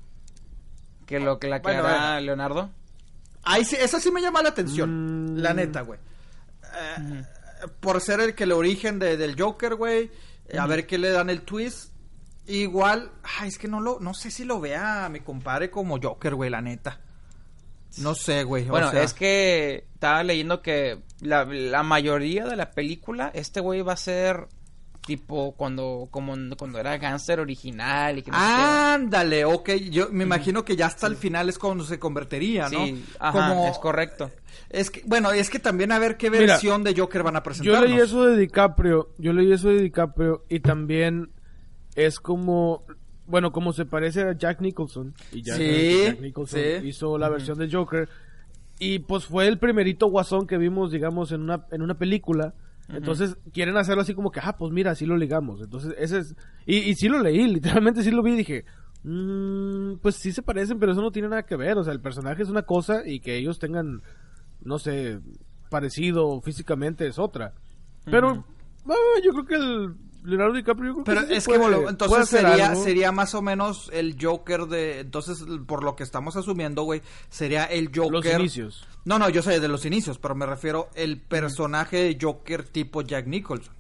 Que 1.07 1.21
lo 1.21 1.39
que 1.39 1.49
la 1.49 1.61
que 1.61 1.65
Bueno, 1.73 1.87
hará. 1.87 2.21
Leonardo. 2.21 2.71
Ahí 3.45 3.65
sí, 3.65 3.77
esa 3.79 3.99
sí 4.01 4.11
me 4.11 4.23
llama 4.23 4.41
la 4.43 4.51
atención. 4.51 5.35
Mm. 5.35 5.37
La 5.39 5.53
neta, 5.53 5.81
güey. 5.83 5.99
Eh, 6.63 7.23
Por 7.81 8.01
ser 8.01 8.21
el 8.21 8.35
que 8.35 8.45
el 8.45 8.53
origen 8.53 8.99
de- 8.99 9.17
del 9.17 9.39
Joker, 9.41 9.75
güey. 9.75 10.11
Eh, 10.49 10.59
A 10.59 10.67
ver 10.67 10.87
qué 10.87 10.99
le 10.99 11.11
dan 11.11 11.31
el 11.31 11.43
twist. 11.43 11.93
Igual, 12.47 13.13
ay, 13.39 13.49
es 13.49 13.59
que 13.59 13.69
no 13.69 13.81
lo, 13.81 14.01
no 14.01 14.15
sé 14.15 14.31
si 14.31 14.45
lo 14.45 14.61
vea 14.61 15.09
mi 15.09 15.21
compadre 15.21 15.71
como 15.71 16.01
Joker, 16.01 16.35
güey, 16.35 16.51
la 16.51 16.61
neta. 16.61 17.01
No 17.99 18.15
sé, 18.15 18.43
güey. 18.45 18.67
o 18.67 18.71
Bueno, 18.71 18.91
sea, 18.91 19.03
es 19.03 19.15
que 19.15 19.87
estaba 19.95 20.23
leyendo 20.23 20.63
que 20.63 21.03
la, 21.21 21.45
la 21.45 21.83
mayoría 21.83 22.47
de 22.47 22.57
la 22.57 22.71
película, 22.73 23.31
este 23.35 23.61
güey 23.61 23.83
va 23.83 23.93
a 23.93 23.97
ser 23.97 24.49
tipo 25.07 25.53
cuando 25.57 26.09
como 26.11 26.35
cuando 26.57 26.79
era 26.79 26.97
gánster 26.97 27.41
original 27.41 28.19
y 28.19 28.23
que 28.23 28.31
no 28.31 28.37
sé 28.39 28.43
qué. 28.45 28.63
Ándale, 28.63 29.45
ok. 29.45 29.71
Yo 29.91 30.09
me 30.11 30.25
imagino 30.25 30.65
que 30.65 30.77
ya 30.77 30.87
hasta 30.87 31.07
el 31.09 31.17
final 31.17 31.49
es 31.49 31.59
cuando 31.59 31.85
se 31.85 31.99
convertiría, 31.99 32.69
¿no? 32.69 32.87
Sí, 32.87 33.05
ajá, 33.19 33.69
es 33.69 33.79
correcto. 33.79 34.31
Es 34.71 34.91
que, 34.91 35.03
bueno, 35.07 35.33
es 35.33 35.51
que 35.51 35.59
también 35.59 35.93
a 35.93 35.99
ver 35.99 36.17
qué 36.17 36.31
Mira, 36.31 36.47
versión 36.47 36.85
de 36.85 36.95
Joker 36.97 37.23
van 37.23 37.37
a 37.37 37.41
Yo 37.41 37.43
presentar. 37.43 37.83
leí 37.89 37.99
eso 37.99 38.25
de 38.27 38.37
DiCaprio, 38.39 39.11
yo 39.19 39.33
leí 39.33 39.53
eso 39.53 39.69
de 39.69 39.83
DiCaprio 39.83 40.45
y 40.49 40.61
también 40.61 41.31
es 41.95 42.21
como, 42.21 42.85
bueno, 43.27 43.51
como 43.53 43.73
se 43.73 43.85
parece 43.85 44.23
a 44.23 44.33
Jack 44.37 44.61
Nicholson 44.61 45.15
y 45.33 45.43
ya 45.43 45.57
Sí, 45.57 45.63
sabes 45.65 45.77
que 45.83 46.05
Jack 46.07 46.21
Nicholson 46.21 46.61
sí. 46.61 46.87
hizo 46.87 47.19
la 47.19 47.29
versión 47.29 47.59
de 47.59 47.71
Joker 47.71 48.09
y 48.79 49.01
pues 49.01 49.27
fue 49.27 49.49
el 49.49 49.59
primerito 49.59 50.07
guasón 50.07 50.47
que 50.47 50.59
vimos, 50.59 50.91
digamos, 50.93 51.33
en 51.33 51.43
una 51.43 51.67
en 51.73 51.83
una 51.83 51.95
película. 51.99 52.55
Entonces 52.89 53.37
quieren 53.53 53.77
hacerlo 53.77 54.03
así 54.03 54.15
como 54.15 54.31
que, 54.31 54.41
ah, 54.43 54.57
pues 54.59 54.73
mira, 54.73 54.91
así 54.91 55.07
lo 55.07 55.17
ligamos. 55.17 55.61
Entonces, 55.63 55.95
ese 55.99 56.19
es. 56.19 56.35
Y, 56.67 56.77
y 56.79 56.95
sí 56.95 57.09
lo 57.09 57.21
leí, 57.23 57.47
literalmente 57.53 58.03
sí 58.03 58.11
lo 58.11 58.23
vi 58.23 58.33
y 58.33 58.37
dije, 58.37 58.65
"Mm, 59.05 59.97
pues 60.03 60.17
sí 60.17 60.33
se 60.33 60.43
parecen, 60.43 60.79
pero 60.79 60.93
eso 60.93 61.01
no 61.01 61.11
tiene 61.13 61.29
nada 61.29 61.45
que 61.45 61.57
ver. 61.57 61.79
O 61.79 61.85
sea, 61.85 61.93
el 61.93 62.01
personaje 62.01 62.43
es 62.43 62.49
una 62.49 62.63
cosa 62.63 63.03
y 63.07 63.21
que 63.21 63.37
ellos 63.37 63.59
tengan, 63.59 64.03
no 64.63 64.79
sé, 64.79 65.21
parecido 65.71 66.41
físicamente 66.43 67.07
es 67.07 67.19
otra. 67.19 67.55
Pero 68.05 68.45
ah, 68.87 69.21
yo 69.25 69.33
creo 69.33 69.45
que 69.47 69.55
el 69.55 69.95
Leonardo 70.25 70.55
DiCaprio. 70.55 70.89
yo 70.89 70.95
creo 70.95 71.05
Pero 71.05 71.21
sí 71.23 71.27
se 71.29 71.37
es 71.37 71.47
que, 71.47 71.59
bueno, 71.59 71.89
entonces 71.89 72.29
sería, 72.29 72.71
algo. 72.71 72.83
sería 72.83 73.13
más 73.13 73.35
o 73.35 73.43
menos 73.43 73.91
el 73.93 74.17
Joker 74.21 74.67
de... 74.67 75.01
Entonces, 75.01 75.45
por 75.67 75.83
lo 75.85 75.97
que 75.97 76.03
estamos 76.03 76.37
asumiendo, 76.37 76.83
güey, 76.83 77.03
sería 77.29 77.65
el 77.65 77.91
Joker... 77.95 78.13
los 78.13 78.27
inicios. 78.27 78.87
No, 79.05 79.19
no, 79.19 79.29
yo 79.29 79.43
sé 79.43 79.59
de 79.59 79.69
los 79.69 79.85
inicios, 79.85 80.19
pero 80.19 80.35
me 80.35 80.47
refiero 80.47 80.89
el 80.95 81.21
personaje 81.21 81.97
de 81.97 82.19
Joker 82.21 82.65
tipo 82.65 83.03
Jack 83.03 83.27
Nicholson. 83.27 83.75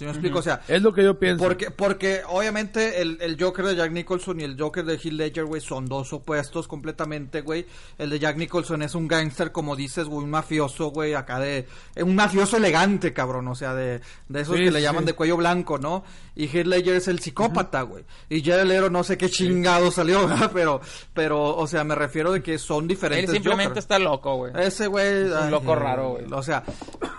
¿Sí 0.00 0.04
me 0.06 0.12
explico? 0.12 0.38
O 0.38 0.42
sea, 0.42 0.62
Es 0.66 0.80
lo 0.80 0.94
que 0.94 1.04
yo 1.04 1.18
pienso. 1.18 1.44
porque, 1.44 1.70
porque 1.70 2.22
obviamente 2.26 3.02
el, 3.02 3.18
el 3.20 3.36
Joker 3.38 3.66
de 3.66 3.76
Jack 3.76 3.92
Nicholson 3.92 4.40
y 4.40 4.44
el 4.44 4.58
Joker 4.58 4.82
de 4.86 4.94
Heath 4.94 5.12
Ledger, 5.12 5.44
güey, 5.44 5.60
son 5.60 5.84
dos 5.84 6.10
opuestos 6.14 6.66
completamente, 6.66 7.42
güey. 7.42 7.66
El 7.98 8.08
de 8.08 8.18
Jack 8.18 8.38
Nicholson 8.38 8.80
es 8.80 8.94
un 8.94 9.06
gángster, 9.08 9.52
como 9.52 9.76
dices, 9.76 10.06
güey, 10.06 10.24
un 10.24 10.30
mafioso, 10.30 10.86
güey, 10.90 11.12
acá 11.12 11.38
de... 11.38 11.66
eh, 11.94 12.02
Un 12.02 12.14
mafioso 12.14 12.56
elegante, 12.56 13.12
cabrón, 13.12 13.46
o 13.48 13.54
sea, 13.54 13.74
de, 13.74 14.00
de 14.28 14.40
esos 14.40 14.56
Sí, 14.56 14.64
que 14.64 14.70
le 14.70 14.78
sí, 14.78 14.84
llaman 14.84 15.04
de 15.04 15.12
cuello 15.12 15.36
blanco, 15.36 15.76
¿no? 15.76 16.02
Y 16.34 16.46
Heath 16.46 16.66
Ledger 16.66 16.96
es 16.96 17.06
el 17.08 17.18
psicópata, 17.20 17.82
güey. 17.82 18.04
Y 18.30 18.42
Jared 18.42 18.64
Leto 18.64 18.88
no 18.88 19.04
sé 19.04 19.18
qué 19.18 19.28
chingado 19.28 19.90
salió, 19.90 20.26
¿verdad? 20.26 20.50
Pero, 20.54 20.80
pero, 21.12 21.54
o 21.56 21.66
sea, 21.66 21.84
me 21.84 21.94
refiero 21.94 22.32
de 22.32 22.42
que 22.42 22.58
son 22.58 22.84
Él 22.84 22.88
diferentes 22.88 23.30
simplemente 23.32 23.68
Jokers. 23.68 23.84
está 23.84 23.98
loco, 23.98 24.36
güey. 24.36 24.52
Ese 24.56 24.86
güey. 24.86 25.24
un 25.24 25.34
ay, 25.36 25.50
loco 25.50 25.74
raro, 25.74 26.12
güey. 26.12 26.24
O 26.32 26.42
sea, 26.42 26.62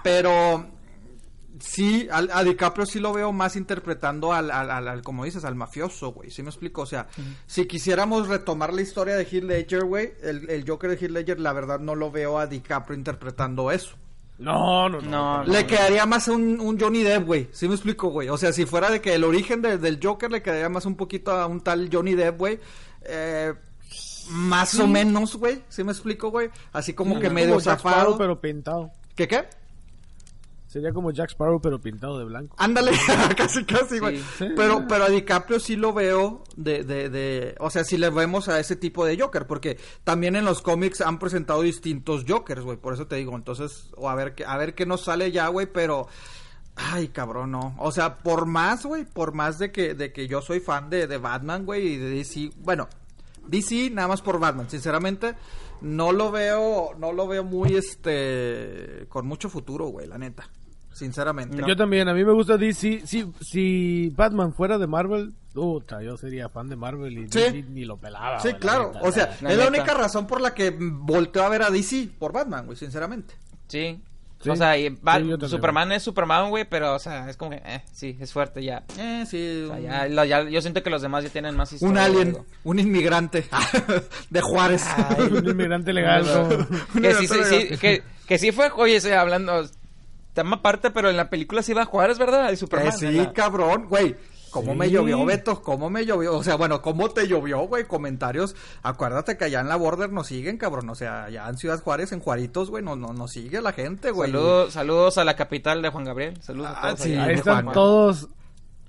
pero. 0.04 0.66
Sí, 1.62 2.08
al- 2.12 2.30
a 2.34 2.44
DiCaprio 2.44 2.86
sí 2.86 3.00
lo 3.00 3.14
veo 3.14 3.32
más 3.32 3.56
interpretando 3.56 4.34
al, 4.34 4.50
al, 4.52 4.72
al- 4.72 4.88
al- 4.88 5.02
como 5.04 5.26
dices, 5.26 5.46
al 5.46 5.56
mafioso, 5.56 6.12
güey. 6.12 6.32
¿Sí 6.32 6.42
me 6.44 6.50
explico? 6.50 6.82
O 6.82 6.86
sea, 6.86 7.08
si 7.46 7.66
quisiéramos 7.68 8.28
retomar 8.28 8.74
la 8.74 8.82
historia 8.82 9.16
de 9.16 9.24
Heath 9.24 9.44
Ledger, 9.44 9.84
güey, 9.86 10.14
el, 10.24 10.50
el 10.50 10.68
Joker 10.68 10.90
de 10.90 10.96
Heath 10.98 11.12
Ledger, 11.12 11.40
la 11.40 11.54
verdad 11.54 11.80
no 11.80 11.96
lo 11.96 12.10
veo 12.12 12.40
a 12.40 12.48
DiCaprio 12.48 12.98
interpretando 12.98 13.72
eso. 13.72 13.96
No, 14.40 14.90
no, 14.90 15.02
no. 15.02 15.44
No, 15.44 15.54
Le 15.54 15.68
quedaría 15.68 16.06
más 16.08 16.28
un, 16.28 16.60
un 16.60 16.80
Johnny 16.80 17.04
Depp, 17.04 17.26
güey. 17.28 17.48
¿Sí 17.52 17.68
me 17.68 17.76
explico, 17.76 18.10
güey? 18.10 18.28
O 18.30 18.38
sea, 18.38 18.52
si 18.52 18.66
fuera 18.66 18.90
de 18.90 19.00
que 19.00 19.14
el 19.14 19.24
origen 19.24 19.62
de- 19.62 19.78
del 19.78 20.00
Joker 20.02 20.32
le 20.32 20.42
quedaría 20.42 20.68
más 20.68 20.86
un 20.88 20.96
poquito 20.96 21.32
a 21.32 21.46
un 21.46 21.62
tal 21.62 21.90
Johnny 21.94 22.16
Depp, 22.16 22.40
güey. 22.40 22.60
Eh, 23.04 23.54
más 24.30 24.80
o 24.80 24.88
menos, 24.88 25.36
güey. 25.36 25.62
¿Sí 25.70 25.84
me 25.84 25.92
explico, 25.92 26.32
güey? 26.32 26.50
Así 26.74 26.94
como 26.94 27.16
que 27.20 27.28
Como 27.28 27.36
medio 27.36 27.60
Jack 27.60 27.82
zafado. 27.82 28.18
Pero 28.18 28.40
pintado. 28.42 28.90
¿Qué 29.16 29.28
qué? 29.28 29.48
Sería 30.72 30.94
como 30.94 31.12
Jack 31.12 31.32
Sparrow, 31.32 31.60
pero 31.60 31.82
pintado 31.82 32.18
de 32.18 32.24
blanco. 32.24 32.56
Ándale, 32.58 32.94
casi, 33.36 33.66
casi, 33.66 34.00
güey. 34.00 34.20
Sí. 34.38 34.48
Pero, 34.56 34.88
pero 34.88 35.04
a 35.04 35.10
DiCaprio 35.10 35.60
sí 35.60 35.76
lo 35.76 35.92
veo 35.92 36.46
de, 36.56 36.86
de, 36.86 37.10
de, 37.10 37.56
o 37.60 37.70
sea, 37.70 37.84
sí 37.84 37.98
le 37.98 38.10
vemos 38.10 38.48
a 38.48 38.58
ese 38.58 38.78
tipo 38.78 39.06
de 39.06 39.20
Joker, 39.20 39.48
porque 39.48 39.78
también 40.06 40.38
en 40.38 40.46
los 40.46 40.62
cómics 40.62 41.02
han 41.02 41.20
presentado 41.20 41.62
distintos 41.62 42.24
Jokers, 42.26 42.62
güey, 42.62 42.78
por 42.78 42.94
eso 42.94 43.06
te 43.06 43.18
digo, 43.18 43.36
entonces, 43.36 43.92
o 43.98 44.10
a 44.10 44.16
ver 44.16 44.34
qué, 44.34 44.46
a 44.46 44.56
ver 44.56 44.74
qué 44.74 44.86
nos 44.86 45.02
sale 45.02 45.30
ya, 45.34 45.50
güey, 45.50 45.68
pero, 45.68 46.08
ay, 46.78 47.10
cabrón, 47.10 47.52
no. 47.52 47.76
O 47.78 47.92
sea, 47.92 48.20
por 48.20 48.46
más, 48.46 48.86
güey, 48.86 49.04
por 49.04 49.34
más 49.34 49.60
de 49.60 49.74
que, 49.74 49.94
de 49.94 50.14
que 50.14 50.30
yo 50.30 50.42
soy 50.42 50.62
fan 50.62 50.90
de, 50.90 51.06
de 51.06 51.18
Batman, 51.18 51.66
güey, 51.66 51.86
y 51.86 51.98
de 51.98 52.12
DC, 52.12 52.52
bueno, 52.60 52.88
DC 53.46 53.90
nada 53.90 54.08
más 54.08 54.22
por 54.22 54.40
Batman, 54.40 54.70
sinceramente, 54.70 55.36
no 55.82 56.14
lo 56.14 56.32
veo, 56.32 56.92
no 56.98 57.12
lo 57.12 57.28
veo 57.28 57.44
muy, 57.44 57.76
este, 57.76 59.06
con 59.10 59.28
mucho 59.28 59.50
futuro, 59.50 59.88
güey, 59.88 60.08
la 60.08 60.18
neta. 60.18 60.50
Sinceramente. 61.06 61.64
Yo 61.68 61.76
también, 61.76 62.08
a 62.08 62.14
mí 62.14 62.24
me 62.24 62.32
gusta 62.32 62.58
DC. 62.58 63.02
Si, 63.06 63.26
si 63.42 64.10
Batman 64.16 64.54
fuera 64.54 64.78
de 64.78 64.86
Marvel, 64.86 65.34
puta, 65.52 66.02
yo 66.04 66.16
sería 66.16 66.48
fan 66.48 66.70
de 66.70 66.76
Marvel 66.76 67.12
y 67.18 67.22
Sí. 67.24 67.40
DC 67.40 67.64
ni 67.70 67.86
lo 67.86 67.98
pelaba. 67.98 68.40
Sí, 68.40 68.50
güey, 68.50 68.60
claro. 68.60 68.92
neta. 68.94 69.08
O 69.08 69.12
sea, 69.12 69.36
la 69.42 69.52
es 69.52 69.58
la 69.58 69.68
única 69.68 69.94
razón 69.96 70.28
por 70.28 70.40
la 70.42 70.54
que 70.54 70.70
volteó 70.80 71.44
a 71.44 71.50
ver 71.50 71.64
a 71.64 71.72
DC 71.72 72.10
por 72.20 72.32
Batman, 72.34 72.68
güey, 72.68 72.78
sinceramente. 72.78 73.34
Sí. 73.68 74.00
Sí. 74.44 74.50
O 74.50 74.56
sea, 74.56 74.76
y 74.78 74.90
Bat- 74.90 75.22
Sí, 75.22 75.28
yo 75.30 75.38
también. 75.38 75.50
Superman 75.50 75.92
es 75.92 76.02
Superman, 76.04 76.50
güey, 76.50 76.66
pero, 76.68 76.96
o 76.96 77.00
sea, 77.00 77.30
es 77.30 77.38
como 77.38 77.52
que, 77.52 77.62
eh, 77.64 77.84
sí, 77.92 78.18
es 78.20 78.32
fuerte 78.34 78.64
ya. 78.64 78.84
Eh, 78.98 79.24
sí. 79.28 79.66
O 79.66 79.68
sea, 79.76 79.80
ya, 79.80 80.08
lo- 80.08 80.24
ya- 80.26 80.50
yo 80.50 80.62
siento 80.62 80.82
que 80.84 80.90
los 80.92 81.02
demás 81.04 81.24
ya 81.24 81.30
tienen 81.32 81.56
más 81.56 81.72
historia. 81.74 81.92
un 81.92 81.98
alien, 82.00 82.28
digo. 82.34 82.46
un 82.64 82.80
inmigrante 82.80 83.46
de 84.30 84.42
Juárez. 84.42 84.84
Ay, 84.86 85.28
Un 85.32 85.48
inmigrante 85.48 85.94
legal. 85.94 86.24
que 87.02 87.14
sí, 87.16 87.28
sí, 87.28 87.36
sí, 87.50 87.78
que, 87.78 88.04
que 88.28 88.38
sí 88.40 88.52
fue, 88.52 88.72
oye, 88.76 89.16
hablando, 89.16 89.64
tema 90.34 90.58
aparte, 90.58 90.92
pero 90.92 91.10
en 91.10 91.18
la 91.18 91.30
película 91.30 91.62
sí 91.62 91.74
va 91.74 91.86
Juárez, 91.86 92.18
¿verdad? 92.20 92.50
El 92.50 92.58
Superman. 92.58 92.90
Eh, 92.90 92.98
sí, 92.98 93.06
¿verdad? 93.06 93.34
cabrón, 93.34 93.88
güey. 93.90 94.16
¿Cómo 94.52 94.74
Sí. 94.74 94.78
me 94.80 94.90
llovió, 94.92 95.24
Beto? 95.24 95.62
¿Cómo 95.62 95.90
me 95.90 96.06
llovió? 96.06 96.36
O 96.36 96.44
sea, 96.44 96.56
bueno, 96.56 96.82
¿cómo 96.82 97.10
te 97.10 97.26
llovió, 97.26 97.60
güey? 97.68 97.86
Comentarios. 97.86 98.54
Acuérdate 98.84 99.38
que 99.38 99.46
allá 99.46 99.62
en 99.62 99.70
la 99.70 99.78
border 99.78 100.12
nos 100.12 100.28
siguen, 100.28 100.58
cabrón. 100.58 100.90
O 100.90 100.96
sea, 100.96 101.24
allá 101.26 101.48
en 101.48 101.58
Ciudad 101.58 101.82
Juárez, 101.82 102.12
en 102.12 102.20
Juaritos, 102.20 102.70
güey, 102.70 102.84
nos, 102.84 102.98
nos, 102.98 103.16
nos 103.16 103.32
sigue 103.32 103.62
la 103.62 103.72
gente, 103.72 104.12
güey. 104.12 104.30
Saludos, 104.30 104.74
saludos 104.74 105.18
a 105.18 105.24
la 105.24 105.38
capital 105.38 105.82
de 105.82 105.88
Juan 105.90 106.04
Gabriel. 106.04 106.42
Saludos 106.42 106.70
a 106.72 106.80
Ah, 106.80 106.82
todos. 106.90 107.00
sí. 107.00 107.14
allá. 107.14 107.24
Ahí 107.24 107.36
están 107.36 107.64
Juan. 107.64 107.74
todos. 107.74 108.28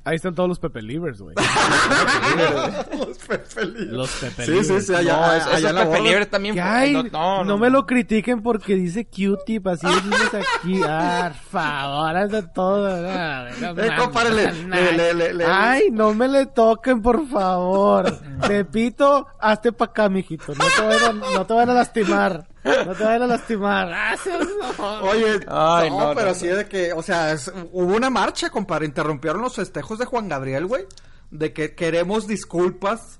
Ahí 0.04 0.16
están 0.16 0.34
todos 0.34 0.48
los 0.48 0.58
Pepe 0.58 0.82
Livers, 0.82 1.20
güey. 1.20 1.36
Los 2.98 3.18
Pepe 3.18 3.64
Libres. 3.66 3.88
Los 3.92 4.10
Pepe 4.10 4.46
Sí, 4.46 4.64
sí, 4.64 4.80
sí, 4.80 4.94
allá, 4.94 5.12
No, 5.16 5.32
eso, 5.34 5.48
allá 5.50 5.58
eso 5.58 5.68
en 5.68 5.74
la 5.76 5.82
es 5.82 5.88
Pepe. 5.88 6.02
Libre 6.02 6.26
también. 6.26 6.54
¿Qué 6.56 6.60
fue- 6.60 6.70
hay? 6.70 6.92
No, 6.92 7.02
No, 7.04 7.10
no, 7.10 7.44
no, 7.44 7.58
me 7.58 7.70
lo 7.70 7.86
critiquen 7.86 8.42
porque 8.42 8.74
dice 8.74 9.06
Q-tip, 9.06 9.66
así 9.68 9.86
dices 9.86 10.30
aquí. 10.34 10.80
Ah, 10.88 11.30
por 11.32 11.60
favor, 11.60 12.16
haz 12.16 12.30
de 12.32 12.42
todo. 12.42 12.88
no, 13.02 13.72
no, 13.74 13.82
Eh, 13.82 15.44
Ay, 15.46 15.90
no 15.92 16.14
me 16.14 16.26
le 16.28 16.46
toquen, 16.46 17.00
por 17.00 17.26
favor. 17.28 18.18
Pepito, 18.48 19.26
hazte 19.40 19.72
pa' 19.72 19.84
acá, 19.86 20.08
mijito. 20.08 20.52
No 20.54 20.64
te 20.76 20.82
vayan 20.86 21.22
a, 21.22 21.34
no 21.38 21.46
te 21.46 21.54
vayan 21.54 21.70
a 21.70 21.74
lastimar. 21.74 22.48
No 22.86 22.94
te 22.94 23.04
vayan 23.04 23.22
a 23.22 23.26
lastimar. 23.26 23.92
Ah. 24.78 25.00
Oye, 25.02 25.40
Ay, 25.48 25.90
no, 25.90 26.08
no, 26.08 26.14
pero 26.14 26.28
no, 26.28 26.34
sí 26.34 26.46
de 26.48 26.66
que, 26.68 26.92
o 26.92 27.02
sea, 27.02 27.32
es- 27.32 27.52
hubo 27.72 27.94
una 27.96 28.10
marcha, 28.10 28.50
compadre, 28.50 28.86
interrumpieron 28.86 29.42
los 29.42 29.56
festejos 29.56 29.98
de 29.98 30.04
Juan 30.06 30.28
Gabriel, 30.28 30.66
güey, 30.66 30.86
de 31.30 31.52
que 31.52 31.74
queremos 31.74 32.26
disculpas 32.26 33.18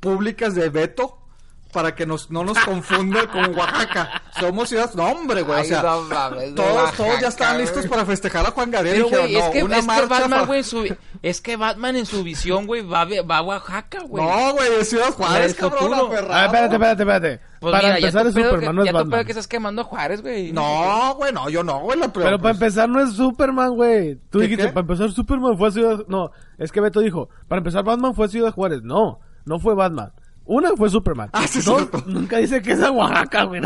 públicas 0.00 0.54
de 0.54 0.68
Beto 0.68 1.18
para 1.72 1.94
que 1.94 2.06
nos, 2.06 2.30
no 2.30 2.44
nos 2.44 2.58
confunda 2.60 3.26
con 3.28 3.56
Oaxaca. 3.58 4.22
Somos 4.38 4.68
ciudades, 4.68 4.94
no, 4.94 5.04
hombre, 5.06 5.42
güey, 5.42 5.60
o 5.60 5.64
sea, 5.64 5.82
no 5.82 6.02
mames, 6.02 6.54
todos, 6.54 6.66
todos 6.66 6.98
Oaxaca, 6.98 7.20
ya 7.20 7.28
estaban 7.28 7.54
güey. 7.54 7.66
listos 7.66 7.86
para 7.86 8.04
festejar 8.06 8.46
a 8.46 8.50
Juan 8.50 8.70
Gabriel. 8.70 9.06
Pero, 9.10 9.22
dijeron, 9.24 9.26
güey, 9.26 9.36
es 9.36 9.44
no, 9.44 9.50
que, 9.52 9.62
una 9.64 9.76
es 9.76 9.80
que 9.80 9.86
marcha 9.86 10.06
Batman, 10.06 10.40
fa- 10.40 10.46
güey, 10.46 10.58
en 10.58 10.64
su- 10.64 10.96
es 11.22 11.40
que 11.40 11.56
Batman 11.56 11.96
en 11.96 12.06
su 12.06 12.22
visión, 12.22 12.66
güey, 12.66 12.82
va, 12.82 13.00
a- 13.02 13.22
va 13.22 13.38
a 13.38 13.42
Oaxaca, 13.42 14.00
güey. 14.06 14.24
No, 14.24 14.52
güey, 14.52 14.68
es 14.80 14.90
Ciudad 14.90 15.10
Juárez, 15.12 15.54
cabrón, 15.54 15.80
futuro. 15.80 16.06
aferrado. 16.06 16.32
A 16.34 16.36
ver, 16.36 16.44
espérate, 16.64 16.74
espérate, 16.74 17.02
espérate. 17.02 17.40
Pues 17.60 17.72
para 17.72 17.82
mira, 17.88 18.00
ya 18.00 18.06
empezar 18.08 18.26
es 18.26 18.34
Superman, 18.34 18.60
que, 18.60 18.72
no 18.72 18.82
es 18.82 18.86
ya 18.86 18.92
Batman. 18.92 19.24
que 19.24 19.30
estás 19.32 19.46
quemando 19.48 19.82
a 19.82 19.84
Juárez, 19.84 20.20
güey. 20.22 20.52
No, 20.52 21.14
güey, 21.16 21.32
no, 21.32 21.48
yo 21.48 21.62
no, 21.62 21.78
güey, 21.80 21.98
la 21.98 22.12
Pero 22.12 22.24
para 22.24 22.38
pues, 22.38 22.54
empezar 22.54 22.88
no 22.88 23.00
es 23.00 23.12
Superman, 23.14 23.70
güey. 23.76 24.16
Tú 24.30 24.38
¿Qué, 24.40 24.44
dijiste, 24.44 24.66
qué? 24.66 24.72
para 24.72 24.80
empezar 24.82 25.10
Superman 25.12 25.56
fue 25.56 25.68
a 25.68 25.70
Ciudad... 25.70 25.98
No, 26.08 26.32
es 26.58 26.72
que 26.72 26.80
Beto 26.80 26.98
dijo, 27.00 27.28
para 27.48 27.58
empezar 27.60 27.84
Batman 27.84 28.14
fue 28.14 28.26
a 28.26 28.28
Ciudad 28.28 28.52
Juárez. 28.52 28.82
No, 28.82 29.20
no 29.44 29.58
fue 29.60 29.74
Batman. 29.76 30.12
Una 30.44 30.70
fue 30.76 30.90
Superman. 30.90 31.30
Ah, 31.32 31.46
sí, 31.46 31.60
Dos, 31.62 31.88
nunca 32.06 32.38
dice 32.38 32.60
que 32.62 32.72
es 32.72 32.82
a 32.82 32.90
Oaxaca, 32.90 33.44
güey. 33.44 33.60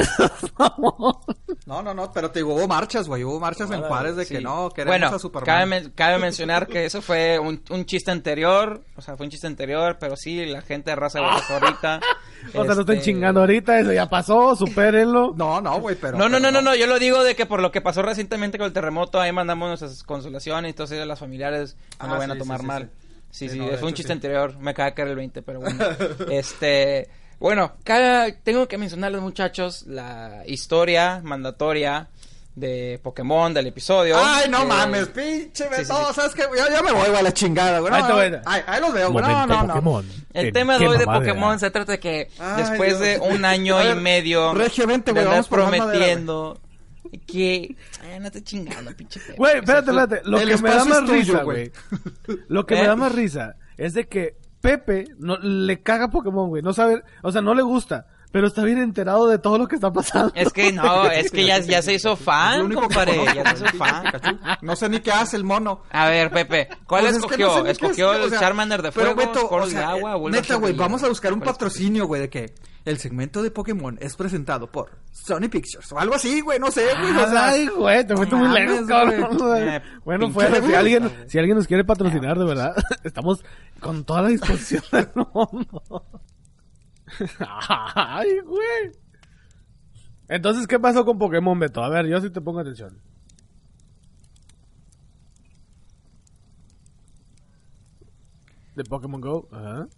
No, 1.66 1.82
no, 1.82 1.94
no, 1.94 2.12
pero 2.12 2.30
te 2.30 2.40
digo, 2.40 2.54
hubo 2.54 2.68
marchas, 2.68 3.08
güey, 3.08 3.24
hubo 3.24 3.40
marchas 3.40 3.70
en 3.70 3.82
Juárez 3.82 4.16
de 4.16 4.26
que 4.26 4.40
no, 4.40 4.70
queremos 4.70 5.00
bueno, 5.00 5.16
a 5.16 5.18
Superman. 5.18 5.46
Cabe, 5.46 5.66
men- 5.66 5.92
cabe 5.94 6.18
mencionar 6.18 6.66
que 6.66 6.84
eso 6.84 7.02
fue 7.02 7.38
un, 7.38 7.62
un 7.70 7.84
chiste 7.86 8.10
anterior, 8.10 8.82
o 8.96 9.00
sea, 9.02 9.16
fue 9.16 9.26
un 9.26 9.30
chiste 9.30 9.46
anterior, 9.46 9.96
pero 9.98 10.16
sí, 10.16 10.44
la 10.46 10.62
gente 10.62 10.90
de 10.90 10.96
raza 10.96 11.18
de 11.20 11.24
Oaxaca 11.26 11.54
ahorita. 11.66 12.00
O 12.54 12.64
sea, 12.64 12.74
no 12.76 12.80
estén 12.82 12.98
este, 12.98 13.06
chingando 13.06 13.40
ahorita, 13.40 13.80
eso 13.80 13.92
ya 13.92 14.08
pasó, 14.08 14.54
supérenlo. 14.54 15.32
No, 15.36 15.60
no, 15.60 15.80
güey, 15.80 15.96
pero... 15.96 16.16
No, 16.16 16.28
no, 16.28 16.38
pero 16.38 16.52
no, 16.52 16.60
no, 16.60 16.62
no, 16.70 16.76
yo 16.76 16.86
lo 16.86 16.98
digo 17.00 17.24
de 17.24 17.34
que 17.34 17.44
por 17.46 17.60
lo 17.60 17.72
que 17.72 17.80
pasó 17.80 18.02
recientemente 18.02 18.56
con 18.58 18.66
el 18.68 18.72
terremoto, 18.72 19.18
ahí 19.20 19.32
mandamos 19.32 19.68
nuestras 19.68 20.04
consolaciones 20.04 20.70
y 20.70 20.74
todo 20.74 20.84
eso 20.84 21.02
a 21.02 21.06
las 21.06 21.18
familiares 21.18 21.76
no 21.98 22.06
Ah, 22.06 22.12
lo 22.12 22.18
van 22.18 22.30
a 22.30 22.34
sí, 22.34 22.38
tomar 22.38 22.58
sí, 22.58 22.62
sí, 22.62 22.66
mal. 22.68 22.90
Sí. 23.36 23.48
Sí, 23.48 23.48
Sí, 23.48 23.54
sí, 23.54 23.58
no, 23.58 23.70
de 23.70 23.76
fue 23.78 23.88
un 23.88 23.94
chiste 23.94 24.08
sí. 24.08 24.12
anterior, 24.12 24.56
me 24.58 24.72
caga 24.74 24.94
que 24.94 25.02
era 25.02 25.10
el 25.10 25.16
20, 25.16 25.42
pero 25.42 25.60
bueno. 25.60 25.84
este, 26.30 27.08
bueno, 27.38 27.72
cada, 27.84 28.32
tengo 28.32 28.66
que 28.66 28.78
mencionarles 28.78 29.20
muchachos 29.20 29.84
la 29.86 30.42
historia 30.46 31.20
mandatoria 31.22 32.08
de 32.54 32.98
Pokémon 33.02 33.52
del 33.52 33.66
episodio. 33.66 34.16
Ay, 34.18 34.48
no 34.48 34.60
que- 34.60 34.66
mames, 34.66 35.08
pinche 35.08 35.64
sí, 35.64 35.74
sí. 35.80 35.84
¿sabes 35.84 36.34
qué? 36.34 36.44
Ya, 36.56 36.70
ya 36.70 36.82
me 36.82 36.90
voy, 36.92 37.14
a 37.14 37.20
la 37.22 37.32
chingada, 37.32 37.80
güey. 37.80 37.92
No, 37.92 38.16
Ahí 38.46 38.62
ahí 38.66 38.80
los 38.80 38.94
veo, 38.94 39.12
güey. 39.12 39.22
No, 39.22 39.30
Momento 39.30 39.54
no, 39.54 39.62
no. 39.62 39.68
Pokémon. 39.74 40.06
El 40.32 40.46
¿En 40.46 40.52
tema 40.54 40.78
de 40.78 40.88
hoy 40.88 40.96
de? 40.96 41.04
Pokémon 41.04 41.60
se 41.60 41.70
trata 41.70 41.92
de 41.92 42.00
que 42.00 42.30
Ay, 42.38 42.62
después 42.62 42.98
de 42.98 43.18
un 43.18 43.44
año 43.44 43.76
y 43.92 43.94
medio 43.96 44.54
Regio, 44.54 44.86
vente, 44.86 45.12
de 45.12 45.20
güey, 45.20 45.26
vamos 45.30 45.48
prometiendo 45.48 46.58
que... 47.26 47.76
Ay, 48.02 48.20
no 48.20 48.30
te 48.30 48.42
chingando, 48.42 48.94
pinche 48.96 49.20
perro. 49.20 49.36
Güey, 49.36 49.58
espérate, 49.58 49.90
espérate. 49.90 50.20
Lo 50.24 50.38
el 50.38 50.48
que 50.48 50.62
me 50.62 50.70
da 50.70 50.84
más 50.84 51.04
tuyo, 51.04 51.14
risa, 51.14 51.42
güey. 51.42 51.72
Lo 52.48 52.66
que 52.66 52.74
me 52.74 52.86
da 52.86 52.96
más 52.96 53.12
risa 53.12 53.56
es 53.76 53.94
de 53.94 54.08
que 54.08 54.36
Pepe 54.60 55.06
no, 55.18 55.36
le 55.38 55.82
caga 55.82 56.10
Pokémon, 56.10 56.48
güey. 56.48 56.62
No 56.62 56.72
sabe, 56.72 57.02
o 57.22 57.30
sea, 57.30 57.42
no 57.42 57.54
le 57.54 57.62
gusta. 57.62 58.06
Pero 58.32 58.48
está 58.48 58.62
bien 58.64 58.78
enterado 58.78 59.28
de 59.28 59.38
todo 59.38 59.56
lo 59.56 59.66
que 59.68 59.76
está 59.76 59.92
pasando. 59.92 60.32
Es 60.34 60.52
que 60.52 60.72
no, 60.72 61.06
es 61.10 61.30
que 61.30 61.46
ya, 61.46 61.58
ya 61.60 61.80
se 61.80 61.94
hizo 61.94 62.16
fan, 62.16 62.70
compadre. 62.72 63.16
conozco, 63.16 63.34
Ya 63.34 63.56
se 63.56 63.64
hizo 63.64 63.76
fan. 63.76 64.04
No 64.62 64.76
sé 64.76 64.88
ni 64.90 65.00
qué 65.00 65.10
hace 65.12 65.36
el 65.36 65.44
mono. 65.44 65.82
A 65.90 66.08
ver, 66.08 66.30
Pepe, 66.30 66.68
¿cuál 66.86 67.04
Pues 67.04 67.16
es 67.16 67.22
que 67.22 67.26
escogió? 67.34 67.58
no 67.58 67.64
sé 67.64 67.70
¿Escogió 67.70 68.12
el 68.14 68.22
o 68.22 68.28
sea, 68.28 68.40
Charmander 68.40 68.82
de 68.82 68.92
pero 68.92 69.14
fuego, 69.14 69.32
Beto, 69.32 69.48
o 69.48 69.66
sea, 69.66 69.78
de 69.78 69.84
agua? 69.86 70.12
eh, 70.12 70.18
Bulbasaur 70.18 70.30
Neta, 70.42 70.54
güey, 70.56 70.72
vamos 70.74 71.02
a 71.02 71.08
buscar 71.08 71.32
un 71.32 71.38
¿Cuál 71.40 71.50
escogió? 71.50 71.66
patrocinio, 71.68 72.06
güey, 72.06 72.20
de 72.22 72.28
que 72.28 72.54
el 72.84 72.98
segmento 72.98 73.42
de 73.42 73.50
Pokémon 73.50 73.96
es 74.00 74.14
presentado 74.16 74.70
por 74.70 74.90
Sony 75.12 75.48
Pictures 75.50 75.90
o 75.92 75.98
algo 75.98 76.14
así, 76.14 76.40
güey, 76.40 76.58
no 76.60 76.70
sé, 76.70 76.84
güey, 77.00 77.16
o 77.16 77.30
sea, 77.30 77.48
Ay, 77.48 77.66
güey, 77.68 78.06
te 78.06 78.16
fuiste 78.16 78.36
muy 78.36 78.48
mames, 78.48 78.70
lejos, 78.70 78.86
cabrón. 78.88 79.38
güey. 79.38 79.82
Bueno, 80.04 80.30
fuera, 80.30 80.60
si 80.64 80.74
alguien, 80.74 81.10
si 81.28 81.38
alguien 81.38 81.56
nos 81.56 81.66
quiere 81.66 81.84
patrocinar, 81.84 82.38
de 82.38 82.44
verdad, 82.44 82.74
estamos 83.04 83.42
con 83.80 84.04
toda 84.04 84.22
la 84.22 84.28
disposición 84.28 84.82
del 84.92 85.08
mundo. 85.16 86.04
Ay, 87.94 88.40
güey. 88.40 88.92
Entonces, 90.28 90.66
¿qué 90.66 90.78
pasó 90.78 91.04
con 91.04 91.18
Pokémon, 91.18 91.58
Beto? 91.58 91.82
A 91.82 91.88
ver, 91.88 92.06
yo 92.06 92.20
sí 92.20 92.30
te 92.30 92.40
pongo 92.40 92.60
atención. 92.60 93.00
De 98.74 98.84
Pokémon 98.84 99.20
Go, 99.20 99.48
ajá. 99.52 99.88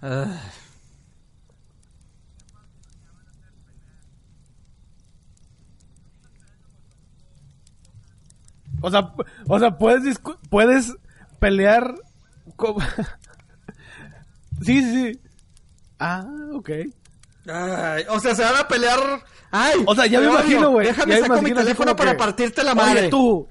Ah, 0.00 0.38
O 8.84 8.90
sea, 8.90 9.00
pu- 9.02 9.24
o 9.48 9.58
sea, 9.58 9.78
puedes 9.78 10.02
discu- 10.04 10.38
puedes 10.50 10.94
pelear 11.38 11.94
con... 12.56 12.76
sí, 14.62 14.82
sí, 14.82 15.12
sí. 15.12 15.20
Ah, 15.98 16.24
ok. 16.54 16.70
ay, 17.50 18.04
o 18.10 18.20
sea, 18.20 18.34
se 18.34 18.42
van 18.44 18.56
a 18.56 18.68
pelear. 18.68 18.98
Ay, 19.50 19.82
O 19.86 19.94
sea, 19.94 20.06
ya 20.06 20.18
me 20.20 20.26
te 20.26 20.32
imagino, 20.32 20.70
güey. 20.70 20.86
Déjame 20.88 21.18
sacar 21.20 21.42
mi 21.42 21.52
teléfono 21.52 21.94
para 21.96 22.12
que, 22.12 22.18
partirte 22.18 22.64
la 22.64 22.72
Oye, 22.72 22.80
madre. 22.82 23.08
tú, 23.08 23.46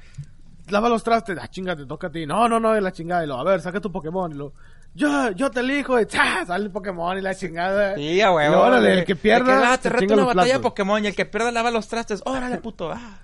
lava 0.68 0.90
los 0.90 1.04
trastes. 1.04 1.38
Ah, 1.42 1.48
chinga, 1.48 1.76
te 1.76 1.86
toca 1.86 2.08
a 2.08 2.12
ti. 2.12 2.26
No, 2.26 2.48
no, 2.50 2.60
no, 2.60 2.74
de 2.74 2.82
la 2.82 2.92
chingada. 2.92 3.24
Y 3.24 3.28
lo, 3.28 3.40
a 3.40 3.44
ver, 3.44 3.62
saca 3.62 3.80
tu 3.80 3.92
Pokémon. 3.92 4.32
Y 4.32 4.36
lo, 4.36 4.54
yo, 4.94 5.32
yo 5.32 5.50
te 5.50 5.62
elijo. 5.62 6.00
Y 6.00 6.06
¡cha! 6.06 6.46
sale 6.46 6.66
el 6.66 6.72
Pokémon 6.72 7.18
y 7.18 7.22
la 7.22 7.34
chingada. 7.34 7.96
Sí, 7.96 8.20
a 8.22 8.32
huevo. 8.34 8.54
Y 8.54 8.58
órale, 8.58 8.88
güey. 8.88 9.00
el 9.00 9.06
que 9.06 9.16
pierda, 9.16 9.54
El 9.54 9.60
que, 9.62 9.66
ah, 9.68 9.76
se 9.78 9.82
te 9.84 9.90
reto 9.90 10.14
una 10.14 10.26
batalla 10.26 10.54
de. 10.56 10.60
Pokémon 10.60 11.04
y 11.04 11.08
el 11.08 11.16
que 11.16 11.26
pierda 11.26 11.52
lava 11.52 11.72
los 11.72 11.88
trastes. 11.88 12.22
Órale, 12.26 12.58
puto. 12.58 12.92
Ah. 12.92 13.20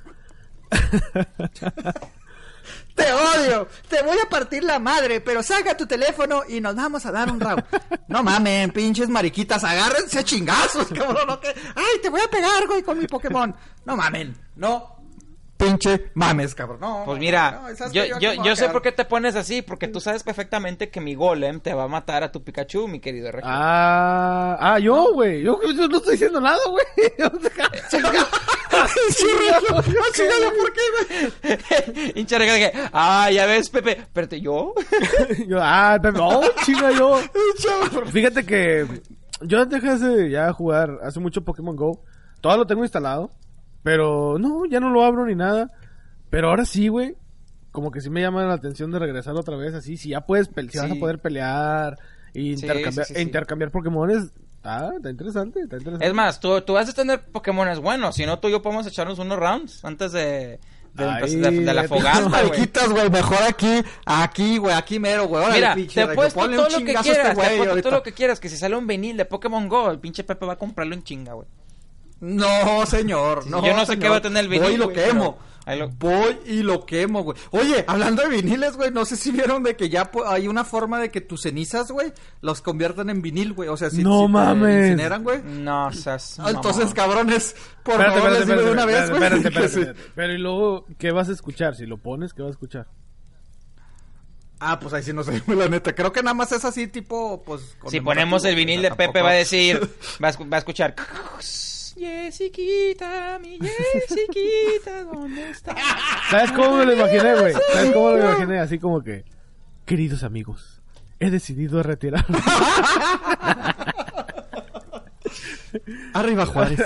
Te 2.95 3.13
odio, 3.13 3.67
te 3.87 4.01
voy 4.03 4.17
a 4.19 4.27
partir 4.29 4.61
la 4.61 4.77
madre, 4.77 5.21
pero 5.21 5.41
saca 5.41 5.77
tu 5.77 5.87
teléfono 5.87 6.43
y 6.49 6.59
nos 6.59 6.75
vamos 6.75 7.05
a 7.05 7.11
dar 7.13 7.31
un 7.31 7.39
round. 7.39 7.63
No 8.09 8.23
mamen, 8.23 8.71
pinches 8.71 9.07
mariquitas, 9.07 9.63
agárrense 9.63 10.19
a 10.19 10.23
chingazos, 10.23 10.87
cabrón. 10.93 11.27
¿no? 11.27 11.39
Ay, 11.75 12.01
te 12.01 12.09
voy 12.09 12.19
a 12.19 12.29
pegar, 12.29 12.67
güey, 12.67 12.83
con 12.83 12.99
mi 12.99 13.07
Pokémon. 13.07 13.55
No 13.85 13.95
mamen, 13.95 14.35
no. 14.57 14.98
Pinche 15.59 16.09
mames, 16.13 16.55
cabrón. 16.55 16.79
No, 16.79 17.03
Pues 17.05 17.19
mira, 17.19 17.61
no, 17.77 17.91
yo, 17.91 18.17
yo, 18.17 18.31
yo 18.41 18.55
sé 18.55 18.69
por 18.69 18.81
qué 18.81 18.93
te 18.93 19.03
pones 19.03 19.35
así, 19.35 19.61
porque 19.61 19.89
tú 19.89 19.99
sabes 19.99 20.23
perfectamente 20.23 20.89
que 20.89 21.01
mi 21.01 21.15
golem 21.15 21.59
te 21.59 21.73
va 21.73 21.83
a 21.83 21.87
matar 21.89 22.23
a 22.23 22.31
tu 22.31 22.41
Pikachu, 22.41 22.87
mi 22.87 23.01
querido 23.01 23.29
Regio. 23.29 23.49
Ah, 23.51 24.55
ah, 24.57 24.79
yo, 24.79 25.13
güey. 25.13 25.43
Yo, 25.43 25.59
yo 25.61 25.89
no 25.89 25.97
estoy 25.97 26.13
diciendo 26.13 26.39
nada, 26.39 26.59
güey. 26.69 26.85
Sí, 27.89 27.97
Regio. 27.97 28.25
Ah, 28.79 28.87
chingada, 30.13 30.51
¿por 30.57 30.71
qué, 30.71 30.81
güey? 32.13 32.71
Ah, 32.93 33.29
ya 33.33 33.45
ves, 33.45 33.69
Pepe, 33.69 33.99
espérate, 33.99 34.39
¿yo? 34.39 34.73
yo, 35.45 35.59
ah, 35.61 35.99
Pepe, 36.01 36.19
oh, 36.21 36.41
chinga, 36.63 36.91
yo. 36.91 37.19
Fíjate 38.13 38.45
que 38.45 38.87
yo 39.41 39.65
dejé 39.65 39.97
de 39.97 40.29
ya 40.29 40.53
jugar 40.53 40.99
hace 41.03 41.19
mucho 41.19 41.43
Pokémon 41.43 41.75
Go. 41.75 42.01
Todo 42.39 42.55
lo 42.55 42.65
tengo 42.65 42.83
instalado. 42.83 43.31
Pero 43.89 44.37
no, 44.39 44.65
ya 44.65 44.79
no 44.79 44.89
lo 44.89 45.03
abro 45.03 45.25
ni 45.25 45.33
nada. 45.33 45.67
Pero 46.29 46.49
ahora 46.49 46.63
sí, 46.65 46.89
güey. 46.89 47.15
Como 47.71 47.89
que 47.91 48.01
sí 48.01 48.09
me 48.11 48.21
llama 48.21 48.43
la 48.43 48.53
atención 48.53 48.91
de 48.91 48.99
regresar 48.99 49.35
otra 49.35 49.55
vez 49.55 49.73
así. 49.73 49.97
Si 49.97 50.09
ya 50.09 50.21
puedes, 50.21 50.47
si 50.47 50.77
vas 50.77 50.89
a 50.91 50.93
Sí. 50.93 50.99
poder 50.99 51.19
pelear 51.19 51.97
Sí, 52.33 52.51
intercambiar, 52.51 53.05
sí, 53.05 53.13
sí, 53.13 53.13
e 53.13 53.15
sí. 53.17 53.21
intercambiar 53.23 53.71
Pokémones. 53.71 54.31
Ah, 54.63 54.91
está 54.95 55.09
interesante, 55.09 55.61
está 55.61 55.77
interesante. 55.77 56.05
Es 56.05 56.13
más, 56.13 56.39
tú, 56.39 56.61
tú 56.61 56.73
vas 56.73 56.87
a 56.89 56.93
tener 56.93 57.21
Pokémones 57.31 57.79
buenos, 57.79 58.15
si 58.15 58.25
no 58.27 58.37
tú 58.39 58.47
y 58.47 58.51
yo 58.51 58.61
podemos 58.61 58.85
echarnos 58.85 59.17
unos 59.17 59.39
rounds 59.39 59.83
antes 59.85 60.11
de, 60.11 60.59
de, 60.93 61.05
Ay, 61.05 61.23
empezar- 61.23 61.51
de- 61.53 61.59
de 61.65 61.73
la 61.73 61.83
fogata, 61.87 62.43
güey. 62.89 63.09
Mejor 63.09 63.37
aquí, 63.47 63.81
aquí, 64.05 64.57
güey, 64.57 64.75
aquí 64.75 64.99
mero, 64.99 65.27
güey. 65.27 65.51
Mira, 65.53 65.73
pinche 65.75 66.05
te 66.05 66.13
ponle 66.31 66.57
un 66.59 66.65
todo 66.65 66.79
lo 66.79 66.85
que 66.85 66.91
este 66.91 67.03
quieras, 67.03 67.25
te 67.25 67.31
apuesto 67.31 67.63
ahorita. 67.69 67.81
todo 67.81 67.97
lo 67.97 68.03
que 68.03 68.11
quieras, 68.11 68.39
que 68.39 68.49
si 68.49 68.57
sale 68.57 68.75
un 68.75 68.85
vinil 68.85 69.15
de 69.17 69.25
Pokémon 69.25 69.67
Go, 69.69 69.89
el 69.91 69.99
pinche 69.99 70.23
Pepe 70.23 70.45
va 70.45 70.53
a 70.53 70.57
comprarlo 70.57 70.93
en 70.93 71.03
chinga, 71.03 71.33
güey. 71.33 71.47
No, 72.21 72.85
señor, 72.85 73.47
no. 73.47 73.65
Yo 73.65 73.73
no 73.73 73.81
sé 73.81 73.93
señor. 73.93 73.99
qué 74.03 74.09
va 74.09 74.15
a 74.17 74.21
tener 74.21 74.43
el 74.43 74.49
vinil, 74.49 74.63
Voy 74.65 74.73
y 74.73 74.77
lo 74.77 74.85
güey, 74.85 74.95
quemo. 74.95 75.23
lo- 75.23 75.49
Voy 75.99 76.39
y 76.47 76.63
lo 76.63 76.83
quemo, 76.85 77.21
güey. 77.21 77.37
Oye, 77.51 77.85
hablando 77.87 78.23
de 78.23 78.29
viniles, 78.29 78.75
güey, 78.75 78.89
no 78.89 79.05
sé 79.05 79.15
si 79.15 79.29
vieron 79.31 79.61
de 79.61 79.75
que 79.75 79.87
ya 79.87 80.09
hay 80.25 80.47
una 80.47 80.63
forma 80.65 80.99
de 80.99 81.11
que 81.11 81.21
tus 81.21 81.43
cenizas, 81.43 81.91
güey, 81.91 82.11
los 82.41 82.61
conviertan 82.61 83.09
en 83.11 83.21
vinil, 83.21 83.53
güey. 83.53 83.69
O 83.69 83.77
sea, 83.77 83.91
si, 83.91 84.01
No 84.03 84.25
si 84.27 84.33
te 84.65 84.79
incineran, 84.87 85.23
güey. 85.23 85.43
No, 85.43 85.91
seas 85.93 86.39
Ah, 86.39 86.49
Entonces, 86.49 86.91
cabrones, 86.95 87.55
por 87.83 87.93
Espérate, 88.01 88.19
favor, 88.19 88.31
espérate, 88.33 88.39
les 88.39 88.47
digo 88.47 88.61
de 88.61 88.71
una 88.71 88.81
espérate, 88.81 89.01
vez, 89.01 89.09
güey. 89.19 89.23
espérate, 89.23 89.47
espérate, 89.47 89.73
sí. 89.73 89.79
espérate. 89.81 90.11
Pero 90.15 90.33
y 90.33 90.37
luego, 90.39 90.85
¿qué 90.97 91.11
vas 91.11 91.29
a 91.29 91.33
escuchar? 91.33 91.75
Si 91.75 91.85
lo 91.85 91.97
pones, 91.99 92.33
¿qué 92.33 92.41
vas 92.41 92.49
a 92.49 92.51
escuchar? 92.53 92.87
Ah, 94.59 94.79
pues 94.79 94.93
ahí 94.93 95.03
sí 95.03 95.13
no 95.13 95.23
sé, 95.23 95.41
la 95.55 95.69
neta. 95.69 95.93
Creo 95.93 96.11
que 96.11 96.23
nada 96.23 96.33
más 96.33 96.51
es 96.51 96.65
así, 96.65 96.87
tipo, 96.87 97.43
pues. 97.43 97.77
Si 97.87 98.01
ponemos 98.01 98.43
el 98.43 98.55
vinil 98.55 98.81
de 98.81 98.91
Pepe 98.91 99.21
va 99.21 99.29
a 99.29 99.33
decir, 99.33 99.79
va 100.21 100.29
a, 100.29 100.33
escu- 100.33 100.51
va 100.51 100.57
a 100.57 100.59
escuchar. 100.59 100.95
Jessiquita, 101.99 103.37
mi 103.41 103.59
Jessiquita, 103.59 105.03
¿dónde 105.03 105.49
está? 105.51 105.75
¿Sabes 106.31 106.51
cómo 106.53 106.77
me 106.77 106.85
lo 106.85 106.93
imaginé, 106.93 107.35
güey? 107.35 107.53
¿Sabes 107.73 107.91
cómo 107.91 108.11
me 108.11 108.17
lo 108.19 108.23
imaginé? 108.23 108.59
Así 108.59 108.79
como 108.79 109.03
que, 109.03 109.25
queridos 109.85 110.23
amigos, 110.23 110.81
he 111.19 111.29
decidido 111.29 111.83
retirar. 111.83 112.25
Arriba, 116.13 116.45
Juárez. 116.45 116.79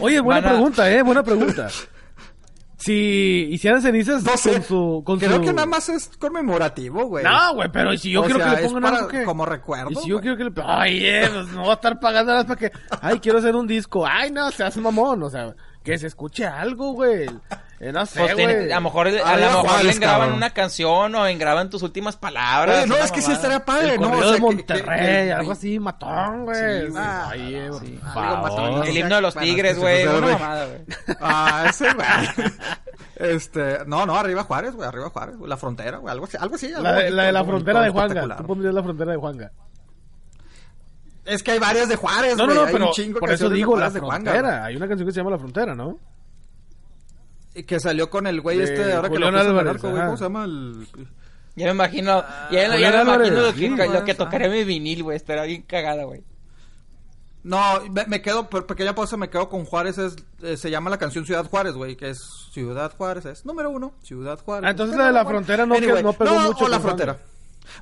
Oye, 0.00 0.20
buena 0.20 0.48
pregunta, 0.48 0.90
eh, 0.90 1.02
buena 1.02 1.22
pregunta. 1.22 1.68
Si 2.82 3.48
hicieran 3.50 3.80
cenizas 3.80 4.24
No 4.24 4.36
sé. 4.36 4.52
con 4.54 4.62
su, 4.64 5.02
con 5.06 5.18
Creo 5.20 5.36
su- 5.36 5.42
que 5.42 5.52
nada 5.52 5.66
más 5.66 5.88
es 5.88 6.10
conmemorativo, 6.18 7.06
güey. 7.06 7.24
No, 7.24 7.54
güey, 7.54 7.68
pero 7.72 7.92
¿y 7.92 7.98
si 7.98 8.10
yo 8.10 8.22
O 8.22 8.24
quiero 8.24 8.40
sea, 8.40 8.56
que 8.56 8.62
le 8.62 8.68
pongan 8.68 8.94
algo 8.96 9.08
que... 9.08 9.22
como 9.24 9.46
recuerdo, 9.46 9.90
Y 9.90 9.94
si 9.96 10.08
yo 10.08 10.16
güey. 10.16 10.22
quiero 10.34 10.36
que 10.52 10.60
le... 10.60 10.66
Oye, 10.66 11.28
pues 11.32 11.48
no 11.48 11.62
va 11.66 11.70
a 11.70 11.74
estar 11.74 12.00
pagando 12.00 12.32
nada 12.32 12.44
más 12.44 12.56
para 12.56 12.70
que... 12.70 12.76
Ay, 13.00 13.20
quiero 13.20 13.38
hacer 13.38 13.54
un 13.54 13.66
disco. 13.68 14.04
Ay, 14.06 14.30
no, 14.32 14.50
se 14.50 14.64
hace 14.64 14.80
mamón. 14.80 15.22
O 15.22 15.30
sea, 15.30 15.54
que 15.84 15.96
se 15.98 16.08
escuche 16.08 16.44
algo, 16.44 16.92
güey. 16.92 17.26
Eh, 17.84 17.90
no 17.90 18.06
sé, 18.06 18.20
Pues 18.20 18.36
tiene- 18.36 18.54
güey. 18.54 18.70
a 18.70 18.76
lo 18.76 18.80
mejor, 18.82 19.08
a 19.08 19.10
lo 19.10 19.18
mejor 19.46 19.66
Juárez, 19.66 19.86
le 19.86 20.00
graban 20.00 20.20
cabrón. 20.20 20.36
una 20.36 20.50
canción 20.50 21.14
o 21.16 21.26
engraban 21.26 21.68
tus 21.68 21.82
últimas 21.82 22.16
palabras. 22.16 22.78
Oye, 22.78 22.86
no, 22.86 22.94
es 22.94 23.10
que 23.10 23.20
sí 23.20 23.30
mamada. 23.30 23.34
estaría 23.34 23.64
padre, 23.64 23.94
El 23.94 24.00
¿no? 24.00 24.12
O 24.12 24.18
sea, 24.20 24.26
de 24.28 24.34
que- 24.36 24.40
Monterrey, 24.40 25.00
que- 25.26 25.32
algo 25.32 25.50
así, 25.50 25.78
matón, 25.80 26.44
güey. 26.44 26.82
Sí, 26.82 26.86
güey. 26.90 27.02
Ah, 27.02 27.32
sí. 27.34 27.98
matón. 28.14 28.86
El 28.86 28.96
himno 28.96 29.16
de 29.16 29.20
los 29.22 29.34
Bueno, 29.34 29.48
tigres, 29.48 29.74
sí, 29.74 29.80
güey. 29.80 29.96
sí, 29.96 30.02
sí, 30.02 30.08
Una 30.08 30.20
güey. 30.20 30.32
mamada, 30.32 30.66
güey. 30.66 30.80
Ah, 31.20 31.64
ese, 31.68 31.92
güey. 31.92 32.52
Este, 33.16 33.78
no, 33.86 34.06
no, 34.06 34.16
arriba 34.16 34.44
Juárez, 34.44 34.74
güey, 34.76 34.88
arriba 34.88 35.10
Juárez, 35.10 35.36
güey, 35.36 35.48
la 35.50 35.56
frontera, 35.56 35.98
güey, 35.98 36.12
algo 36.12 36.26
así, 36.26 36.36
algo 36.38 36.54
así. 36.54 36.66
algo 36.68 36.82
La, 36.84 36.92
de- 36.92 36.96
bonito, 36.98 37.16
la 37.16 37.22
de 37.24 37.32
la 37.32 37.44
frontera 37.44 37.80
de 37.82 37.90
Juanga. 37.90 38.06
espectacular. 38.06 38.38
Tú 38.38 38.46
pondrías 38.46 38.74
la 38.74 38.82
frontera 38.84 39.10
de 39.10 39.16
Juanga. 39.18 39.50
Es 41.24 41.42
que 41.42 41.50
hay 41.52 41.58
varias 41.58 41.88
de 41.88 41.96
Juárez, 41.96 42.36
No, 42.36 42.46
no, 42.46 42.52
güey, 42.54 42.56
no, 42.56 42.66
hay 42.66 42.72
pero 43.06 43.20
por 43.20 43.30
eso 43.32 43.50
digo 43.50 43.76
la 43.76 43.90
frontera. 43.90 44.64
Hay 44.64 44.76
una 44.76 44.86
canción 44.86 45.06
que 45.08 45.12
se 45.12 45.18
llama 45.20 45.30
La 45.32 45.38
Frontera, 45.38 45.74
¿no? 45.74 45.98
Que 47.66 47.80
salió 47.80 48.10
con 48.10 48.26
el 48.26 48.40
güey 48.40 48.58
De 48.58 48.64
este, 48.64 48.92
ahora 48.92 49.08
que 49.10 49.18
lo 49.18 49.28
en 49.28 49.34
el 49.36 49.68
arco, 49.68 49.90
güey. 49.90 50.04
¿cómo 50.04 50.16
se 50.16 50.24
llama 50.24 50.44
el...? 50.44 50.86
Ya 51.54 51.66
me 51.66 51.72
imagino, 51.72 52.24
ya, 52.50 52.68
me 52.70 52.86
Álvarez, 52.86 53.28
imagino 53.28 53.42
lo 53.46 53.52
que, 53.52 53.58
sí, 53.58 53.68
lo 53.68 53.76
que 53.76 53.86
Juárez, 53.88 54.16
tocaré 54.16 54.48
mi 54.48 54.64
vinil, 54.64 55.02
güey. 55.02 55.16
Estará 55.18 55.42
bien 55.44 55.60
cagada, 55.62 56.04
güey. 56.04 56.22
No, 57.44 57.60
me, 57.90 58.06
me 58.06 58.22
quedo, 58.22 58.48
por 58.48 58.64
pequeña 58.66 58.94
pausa, 58.94 59.16
me 59.18 59.28
quedo 59.28 59.48
con 59.50 59.64
Juárez, 59.66 59.98
es, 59.98 60.16
eh, 60.42 60.56
se 60.56 60.70
llama 60.70 60.88
la 60.90 60.96
canción 60.98 61.26
Ciudad 61.26 61.44
Juárez, 61.44 61.74
güey, 61.74 61.96
que 61.96 62.08
es 62.10 62.20
Ciudad 62.52 62.92
Juárez, 62.96 63.26
es 63.26 63.44
número 63.44 63.68
uno, 63.68 63.92
Ciudad 64.02 64.38
Juárez. 64.38 64.66
Ah, 64.66 64.70
entonces 64.70 64.96
la 64.96 65.06
de 65.08 65.12
la 65.12 65.24
bueno, 65.24 65.38
frontera 65.40 65.66
no 65.66 65.74
que- 65.74 66.02
no 66.02 66.12
pegó 66.14 66.38
mucho 66.40 66.64
o 66.64 66.68
la 66.68 66.80
frontera. 66.80 67.18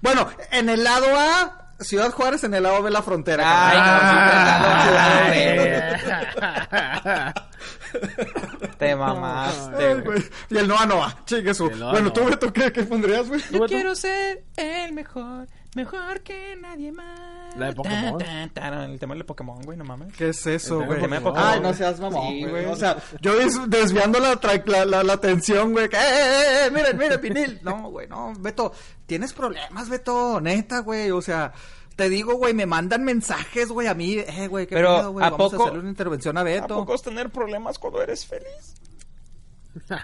Bueno, 0.02 0.26
en 0.50 0.68
el 0.68 0.82
lado 0.82 1.06
A, 1.16 1.74
Ciudad 1.78 2.10
Juárez, 2.10 2.42
en 2.44 2.54
el 2.54 2.62
lado 2.64 2.82
B, 2.82 2.90
la 2.90 3.02
frontera. 3.02 3.44
Ay, 3.44 3.78
Ah, 5.32 7.32
Te 7.92 8.40
mamaste, 9.00 9.86
Ay, 9.86 10.00
güey. 10.00 10.22
Y 10.50 10.56
el 10.58 10.68
Noa 10.68 10.86
Noa, 10.86 11.18
chingue 11.26 11.54
su. 11.54 11.70
Noa 11.70 11.90
Bueno, 11.92 12.06
Noa. 12.06 12.12
tú, 12.12 12.24
Beto, 12.24 12.52
¿qué, 12.52 12.72
qué 12.72 12.82
pondrías, 12.84 13.28
güey? 13.28 13.40
¿Tú, 13.42 13.54
Beto? 13.54 13.66
Quiero 13.66 13.94
ser 13.94 14.44
el 14.56 14.92
mejor, 14.92 15.48
mejor 15.74 16.20
que 16.22 16.56
nadie 16.56 16.92
más. 16.92 17.56
La 17.56 17.66
de 17.66 17.72
Pokémon. 17.72 18.18
Tan, 18.18 18.50
tan, 18.50 18.72
tan, 18.72 18.90
el 18.92 19.00
tema 19.00 19.14
de 19.16 19.24
Pokémon, 19.24 19.60
güey, 19.62 19.76
no 19.76 19.84
mames. 19.84 20.14
¿Qué 20.14 20.28
es 20.28 20.46
eso, 20.46 20.80
El 20.82 20.86
güey? 20.86 21.00
tema 21.00 21.16
de 21.16 21.22
Pokémon. 21.22 21.48
Ay, 21.48 21.60
no 21.60 21.74
seas 21.74 21.98
mamón, 21.98 22.28
Sí, 22.28 22.44
güey. 22.44 22.64
O 22.66 22.76
sea, 22.76 22.96
yo 23.20 23.34
des- 23.36 23.58
desviando 23.68 24.20
la, 24.20 24.38
la, 24.66 24.84
la, 24.84 25.02
la 25.02 25.12
atención, 25.12 25.72
güey. 25.72 25.88
que, 25.88 25.96
¡Eh, 25.96 26.00
eh, 26.00 26.66
eh! 26.66 26.70
Miren, 26.70 26.96
miren, 26.96 27.20
vinil. 27.20 27.58
No, 27.62 27.90
güey, 27.90 28.06
no. 28.06 28.32
Beto, 28.38 28.72
tienes 29.06 29.32
problemas, 29.32 29.88
Beto. 29.88 30.40
Neta, 30.40 30.78
güey. 30.80 31.10
O 31.10 31.20
sea, 31.20 31.52
te 31.96 32.08
digo, 32.08 32.34
güey, 32.36 32.54
me 32.54 32.66
mandan 32.66 33.02
mensajes, 33.02 33.68
güey, 33.68 33.88
a 33.88 33.94
mí. 33.94 34.14
Eh, 34.18 34.46
güey, 34.48 34.68
qué 34.68 34.76
Pero, 34.76 34.96
pedo, 34.98 35.12
güey. 35.12 35.26
¿a 35.26 35.30
Vamos 35.30 35.50
poco- 35.50 35.62
a 35.62 35.66
hacerle 35.66 35.80
una 35.80 35.90
intervención 35.90 36.38
a 36.38 36.42
¿A 36.42 36.44
Beto. 36.44 36.68
poco 36.76 36.94
es 36.94 37.02
tener 37.02 37.30
problemas 37.30 37.80
cuando 37.80 38.00
eres 38.00 38.24
feliz? 38.24 38.74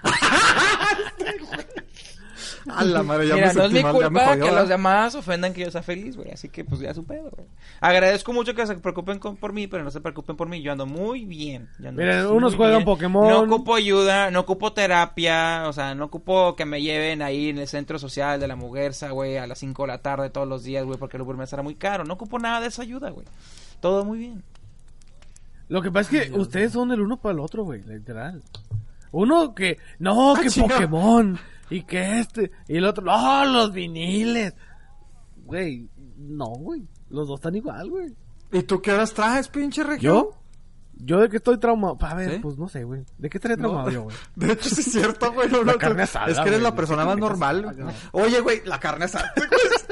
A 2.69 2.83
la 2.83 3.01
madre, 3.01 3.27
ya 3.27 3.35
Mira, 3.35 3.47
me 3.47 3.53
no 3.53 3.63
es 3.65 3.71
mi 3.71 3.81
mal, 3.81 3.93
culpa 3.93 4.35
que 4.37 4.51
los 4.51 4.67
demás 4.67 5.15
ofendan 5.15 5.53
que 5.53 5.61
yo 5.61 5.71
sea 5.71 5.81
feliz, 5.81 6.17
güey. 6.17 6.31
Así 6.31 6.49
que, 6.49 6.65
pues, 6.65 6.81
ya 6.81 6.93
su 6.93 7.05
pedo, 7.05 7.31
güey. 7.35 7.47
Agradezco 7.79 8.33
mucho 8.33 8.53
que 8.53 8.67
se 8.67 8.75
preocupen 8.75 9.19
con- 9.19 9.37
por 9.37 9.53
mí, 9.53 9.67
pero 9.67 9.83
no 9.83 9.91
se 9.91 10.01
preocupen 10.01 10.35
por 10.35 10.49
mí. 10.49 10.61
Yo 10.61 10.71
ando 10.73 10.85
muy 10.85 11.25
bien. 11.25 11.69
Yo 11.79 11.89
ando 11.89 12.01
Miren, 12.01 12.27
muy 12.27 12.37
unos 12.37 12.55
juegan 12.55 12.77
bien. 12.77 12.85
Pokémon. 12.85 13.27
No 13.29 13.41
ocupo 13.41 13.75
ayuda, 13.75 14.31
no 14.31 14.41
ocupo 14.41 14.73
terapia. 14.73 15.63
O 15.67 15.73
sea, 15.73 15.95
no 15.95 16.05
ocupo 16.05 16.55
que 16.55 16.65
me 16.65 16.81
lleven 16.81 17.21
ahí 17.21 17.49
en 17.49 17.57
el 17.57 17.67
centro 17.67 17.99
social 17.99 18.39
de 18.39 18.47
la 18.47 18.55
Muguerza, 18.55 19.11
güey, 19.11 19.37
a 19.37 19.47
las 19.47 19.59
5 19.59 19.83
de 19.83 19.87
la 19.87 20.01
tarde 20.01 20.29
todos 20.29 20.47
los 20.47 20.63
días, 20.63 20.85
güey, 20.85 20.99
porque 20.99 21.17
el 21.17 21.23
Uber 21.23 21.37
me 21.37 21.63
muy 21.63 21.75
caro. 21.75 22.03
No 22.03 22.15
ocupo 22.15 22.37
nada 22.37 22.59
de 22.61 22.67
esa 22.67 22.81
ayuda, 22.81 23.09
güey. 23.09 23.25
Todo 23.79 24.03
muy 24.03 24.19
bien. 24.19 24.43
Lo 25.69 25.81
que 25.81 25.91
pasa 25.91 26.15
es 26.17 26.29
que 26.29 26.37
ustedes 26.37 26.71
son 26.73 26.91
el 26.91 27.01
uno 27.01 27.17
para 27.17 27.33
el 27.33 27.39
otro, 27.39 27.63
güey, 27.63 27.81
literal. 27.83 28.41
Uno 29.11 29.53
que, 29.53 29.77
no, 29.99 30.35
Ah, 30.35 30.41
que. 30.41 30.61
Pokémon, 30.61 31.39
y 31.69 31.83
que 31.83 32.19
este, 32.19 32.51
y 32.67 32.77
el 32.77 32.85
otro, 32.85 33.03
no, 33.05 33.45
los 33.45 33.71
viniles. 33.71 34.53
Güey, 35.45 35.87
no, 36.17 36.47
güey, 36.47 36.83
los 37.09 37.27
dos 37.27 37.39
están 37.39 37.55
igual, 37.55 37.89
güey. 37.89 38.13
¿Y 38.51 38.63
tú 38.63 38.81
qué 38.81 38.91
horas 38.91 39.13
traes, 39.13 39.47
pinche 39.49 39.83
región? 39.83 40.13
¿Yo? 40.13 40.36
¿Yo 40.99 41.19
de 41.19 41.29
qué 41.29 41.37
estoy 41.37 41.57
traumado? 41.59 41.97
A 42.01 42.13
ver, 42.15 42.41
pues 42.41 42.57
no 42.57 42.67
sé, 42.67 42.83
güey. 42.83 43.01
¿De 43.17 43.29
qué 43.29 43.37
estaría 43.37 43.55
No. 43.57 43.63
traumado 43.69 43.89
yo, 43.91 44.03
güey? 44.03 44.15
De 44.35 44.53
hecho, 44.53 44.69
sí 44.69 44.81
es 44.81 44.91
cierto, 44.91 45.31
güey. 45.31 45.47
No, 45.49 45.63
La 45.63 45.73
no, 45.73 45.77
carne 45.77 46.03
asada, 46.03 46.27
Es 46.27 46.35
que 46.35 46.41
eres 46.41 46.53
güey. 46.53 46.63
la 46.63 46.75
persona 46.75 47.05
más 47.05 47.17
normal. 47.17 47.65
asada. 47.69 47.93
Oye, 48.11 48.39
güey, 48.41 48.61
la 48.65 48.79
carne 48.79 49.05
asada. 49.05 49.33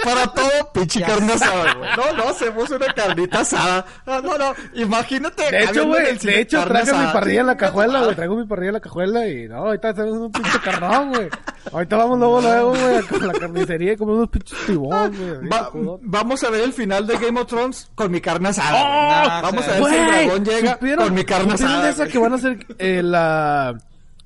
Para 0.04 0.28
todo, 0.28 0.72
pinche 0.74 1.02
carne 1.02 1.34
asada, 1.34 1.74
güey. 1.76 1.90
No, 1.96 2.14
no, 2.24 2.30
hacemos 2.30 2.70
una 2.70 2.88
carnita 2.94 3.40
asada. 3.42 3.86
No, 4.06 4.22
no, 4.22 4.38
no. 4.38 4.54
Imagínate. 4.76 5.50
De 5.52 5.64
hecho, 5.64 5.86
güey, 5.88 6.18
de 6.18 6.40
hecho 6.42 6.58
carne 6.60 6.74
traje 6.74 6.92
mi 6.92 6.98
asada. 6.98 7.14
parrilla 7.14 7.42
en 7.42 7.48
la 7.48 7.58
cajuela, 7.58 8.04
güey. 8.04 8.16
Traigo 8.16 8.36
mi 8.36 8.46
parrilla 8.46 8.70
en 8.70 8.74
la 8.74 8.80
cajuela 8.82 9.28
y 9.28 9.48
no, 9.48 9.56
ahorita 9.58 9.90
hacemos 9.90 10.14
un 10.18 10.32
pinche 10.32 10.60
carnón, 10.64 11.10
güey. 11.10 11.30
Ahorita 11.72 11.98
vamos 11.98 12.20
luego, 12.20 12.42
luego, 12.42 12.70
güey, 12.70 13.02
con 13.08 13.28
la 13.28 13.34
carnicería 13.34 13.94
y 13.94 13.98
comemos 13.98 14.18
unos 14.20 14.30
pinches 14.30 14.58
tibón, 14.68 15.16
güey. 15.16 15.50
Va- 15.50 15.72
vamos 16.02 16.44
a 16.44 16.50
ver 16.52 16.62
el 16.62 16.74
final 16.74 17.08
de 17.08 17.18
Game 17.18 17.40
of 17.42 17.48
Thrones 17.48 17.90
con 17.96 18.12
mi 18.12 18.22
carne 18.22 18.50
asada. 18.50 19.40
¡Oh! 19.40 19.42
vamos 19.42 19.68
a 19.68 19.72
ver 19.72 19.84
si 19.86 19.96
el 19.96 20.06
dragón 20.08 20.46
llega 20.46 20.78
¿supieron- 20.96 21.08
con 21.08 21.14
mi 21.16 21.24
carne 21.26 21.54
asada. 21.54 21.84
de 21.84 21.90
esa 21.90 22.04
güey. 22.04 22.12
que 22.12 22.18
van 22.20 22.32
a 22.32 22.36
hacer 22.36 22.66
eh, 22.80 23.02
la 23.04 23.76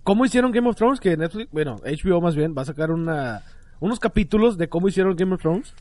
¿Cómo 0.03 0.26
hicieron 0.26 0.51
Game 0.51 0.67
of 0.70 0.76
Thrones? 0.76 0.99
Que 0.99 1.15
Netflix, 1.17 1.51
bueno, 1.51 1.76
HBO 1.86 2.20
más 2.22 2.36
bien, 2.36 2.55
va 2.57 2.63
a 2.63 2.65
sacar 2.65 2.89
una, 2.91 3.43
unos 3.80 3.99
capítulos 3.99 4.57
de 4.57 4.67
cómo 4.70 4.88
hicieron 4.88 5.15
Game 5.15 5.36
of 5.36 5.41
Thrones. 5.41 5.74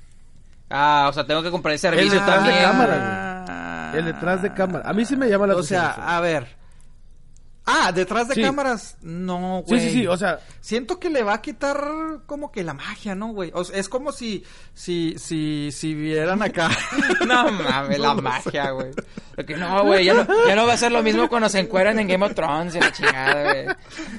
Ah, 0.71 1.07
o 1.09 1.13
sea, 1.15 1.27
tengo 1.27 1.43
que 1.43 1.51
comprar 1.51 1.73
el 1.73 1.79
servicio 1.79 2.13
detrás 2.13 2.43
de 2.45 2.51
también. 2.51 2.63
cámara, 2.63 3.45
Ah. 3.49 3.93
El 3.97 4.05
detrás 4.05 4.43
de 4.43 4.53
cámara. 4.53 4.87
A 4.89 4.93
mí 4.93 5.05
sí 5.07 5.17
me 5.17 5.29
llama 5.31 5.47
la 5.47 5.55
O 5.55 5.59
atención. 5.59 5.81
sea, 5.81 5.91
eso. 5.93 6.03
a 6.03 6.21
ver. 6.21 6.47
Ah, 7.71 7.93
detrás 7.93 8.29
de 8.29 8.35
Sí. 8.35 8.43
cámaras. 8.43 8.97
No, 9.03 9.63
sí, 9.67 9.75
güey. 9.75 9.81
sí, 9.83 9.91
sí, 9.91 10.07
o 10.07 10.17
sea, 10.17 10.39
Siento 10.61 10.99
que 11.01 11.09
le 11.09 11.23
va 11.23 11.33
a 11.35 11.41
quitar 11.43 11.83
como 12.27 12.53
que 12.53 12.63
la 12.63 12.75
magia, 12.75 13.15
¿no, 13.15 13.29
güey? 13.29 13.51
O 13.55 13.65
sea, 13.65 13.79
es 13.79 13.89
como 13.89 14.13
si, 14.13 14.45
si, 14.75 15.15
si, 15.19 15.71
si 15.73 15.95
vieran 15.95 16.43
acá. 16.43 16.69
No 17.27 17.51
mames, 17.51 17.99
la 17.99 18.15
No 18.15 18.23
magia, 18.23 18.71
güey. 18.73 18.91
No, 19.57 19.85
güey, 19.85 20.05
ya 20.05 20.15
no, 20.15 20.27
ya 20.49 20.57
no 20.57 20.67
va 20.67 20.73
a 20.73 20.77
ser 20.77 20.91
lo 20.93 21.03
mismo 21.03 21.29
cuando 21.29 21.49
se 21.49 21.61
encueran 21.61 21.99
en 22.01 22.09
Game 22.09 22.27
of 22.27 22.35
Thrones 22.35 22.75
y 22.75 22.81
la 22.81 22.91
chingada, 22.93 23.43
güey. 23.53 23.67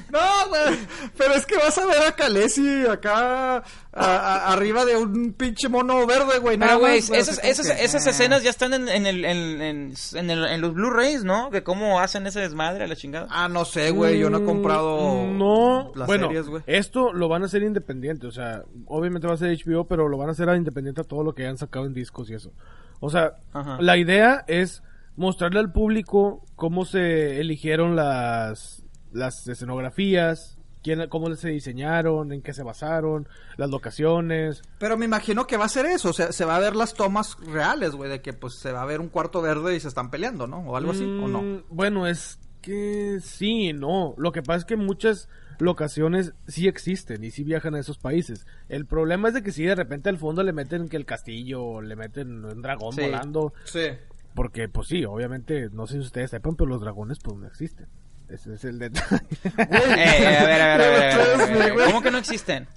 No, 0.09 0.47
güey. 0.47 0.79
Pero 1.17 1.33
es 1.33 1.45
que 1.45 1.57
vas 1.57 1.77
a 1.77 1.85
ver 1.85 2.01
a 2.03 2.15
Khaleesi 2.15 2.85
acá 2.87 3.57
a- 3.57 3.63
a- 3.93 4.53
arriba 4.53 4.85
de 4.85 4.95
un 4.95 5.33
pinche 5.33 5.67
mono 5.67 6.05
verde, 6.07 6.39
güey. 6.39 6.57
Pero, 6.57 6.79
güey, 6.79 6.99
esas, 6.99 7.39
esas, 7.43 7.67
que, 7.69 7.83
esas 7.83 8.07
escenas 8.07 8.43
ya 8.43 8.49
están 8.49 8.73
en, 8.73 8.87
en, 8.87 9.05
el, 9.05 9.25
en, 9.25 9.61
en, 9.61 9.93
en 10.13 10.29
el- 10.29 10.45
en 10.45 10.61
los 10.61 10.73
Blu-rays, 10.73 11.23
¿no? 11.25 11.49
De 11.49 11.63
cómo 11.63 11.99
hacen 11.99 12.25
ese 12.25 12.39
desmadre 12.39 12.85
a 12.85 12.87
la 12.87 12.95
chingada. 12.95 13.27
Ah, 13.43 13.47
no 13.49 13.65
sé, 13.65 13.91
güey. 13.91 14.19
Yo 14.19 14.29
no 14.29 14.39
he 14.39 14.43
comprado. 14.45 15.23
Mm, 15.25 15.37
No, 15.37 15.91
las 15.95 16.07
bueno, 16.07 16.27
series, 16.27 16.47
güey. 16.47 16.63
esto 16.67 17.13
lo 17.13 17.27
van 17.29 17.43
a 17.43 17.45
hacer 17.45 17.63
independiente, 17.63 18.27
o 18.27 18.31
sea, 18.31 18.63
obviamente 18.87 19.27
va 19.27 19.33
a 19.33 19.37
ser 19.37 19.49
HBO, 19.57 19.85
pero 19.85 20.07
lo 20.07 20.17
van 20.17 20.29
a 20.29 20.31
hacer 20.31 20.47
independiente 20.55 21.01
a 21.01 21.03
todo 21.05 21.23
lo 21.23 21.33
que 21.33 21.43
hayan 21.43 21.57
sacado 21.57 21.85
en 21.85 21.93
discos 21.93 22.29
y 22.29 22.33
eso. 22.35 22.51
O 22.99 23.09
sea, 23.09 23.33
Ajá. 23.53 23.77
la 23.79 23.97
idea 23.97 24.43
es 24.47 24.83
mostrarle 25.15 25.59
al 25.59 25.71
público 25.71 26.43
cómo 26.55 26.85
se 26.85 27.39
eligieron 27.39 27.95
las, 27.95 28.83
las 29.11 29.47
escenografías, 29.47 30.57
quién, 30.83 31.07
cómo 31.09 31.33
se 31.35 31.49
diseñaron, 31.49 32.31
en 32.31 32.41
qué 32.41 32.53
se 32.53 32.63
basaron, 32.63 33.27
las 33.57 33.69
locaciones. 33.69 34.61
Pero 34.79 34.97
me 34.97 35.05
imagino 35.05 35.45
que 35.47 35.57
va 35.57 35.65
a 35.65 35.69
ser 35.69 35.85
eso. 35.85 36.09
O 36.09 36.13
sea, 36.13 36.31
se 36.31 36.45
va 36.45 36.55
a 36.55 36.59
ver 36.59 36.75
las 36.75 36.93
tomas 36.93 37.37
reales, 37.45 37.91
güey. 37.95 38.09
De 38.09 38.21
que 38.21 38.33
pues 38.33 38.55
se 38.55 38.71
va 38.71 38.81
a 38.81 38.85
ver 38.85 38.99
un 39.01 39.09
cuarto 39.09 39.41
verde 39.41 39.75
y 39.75 39.79
se 39.79 39.87
están 39.87 40.09
peleando, 40.09 40.47
¿no? 40.47 40.59
O 40.59 40.75
algo 40.77 40.91
así, 40.91 41.03
¿o 41.03 41.27
no? 41.27 41.41
Mm, 41.41 41.63
Bueno, 41.69 42.07
es 42.07 42.39
que 42.61 43.19
sí, 43.21 43.73
no. 43.73 44.13
Lo 44.17 44.31
que 44.31 44.41
pasa 44.41 44.59
es 44.59 44.65
que 44.65 44.75
muchas 44.77 45.27
locaciones 45.59 46.33
sí 46.47 46.67
existen 46.67 47.23
y 47.23 47.31
sí 47.31 47.43
viajan 47.43 47.75
a 47.75 47.79
esos 47.79 47.97
países. 47.97 48.45
El 48.69 48.85
problema 48.85 49.27
es 49.27 49.33
de 49.33 49.43
que 49.43 49.51
si 49.51 49.63
de 49.63 49.75
repente 49.75 50.09
al 50.09 50.17
fondo 50.17 50.41
le 50.43 50.53
meten 50.53 50.87
que 50.87 50.97
el 50.97 51.05
castillo, 51.05 51.63
o 51.63 51.81
le 51.81 51.95
meten 51.95 52.45
un 52.45 52.61
dragón 52.61 52.93
Sí. 52.93 53.01
volando, 53.01 53.53
Sí. 53.65 53.87
porque 54.35 54.69
pues 54.69 54.87
sí, 54.87 55.03
obviamente, 55.05 55.69
no 55.71 55.85
sé 55.87 55.95
si 55.95 55.99
ustedes 55.99 56.31
sepan, 56.31 56.55
pero 56.55 56.69
los 56.69 56.81
dragones 56.81 57.19
pues 57.19 57.35
no 57.37 57.47
existen. 57.47 57.87
Ese 58.29 58.53
es 58.53 58.63
el 58.63 58.77
detalle. 58.79 59.25
Eh, 59.43 60.37
a 60.37 60.43
ver, 60.45 60.61
a 60.61 60.77
ver, 60.77 60.81
a 60.81 61.17
ver, 61.17 61.71
a. 61.81 61.85
¿Cómo 61.85 62.01
que 62.01 62.11
no 62.11 62.19
existen? 62.19 62.67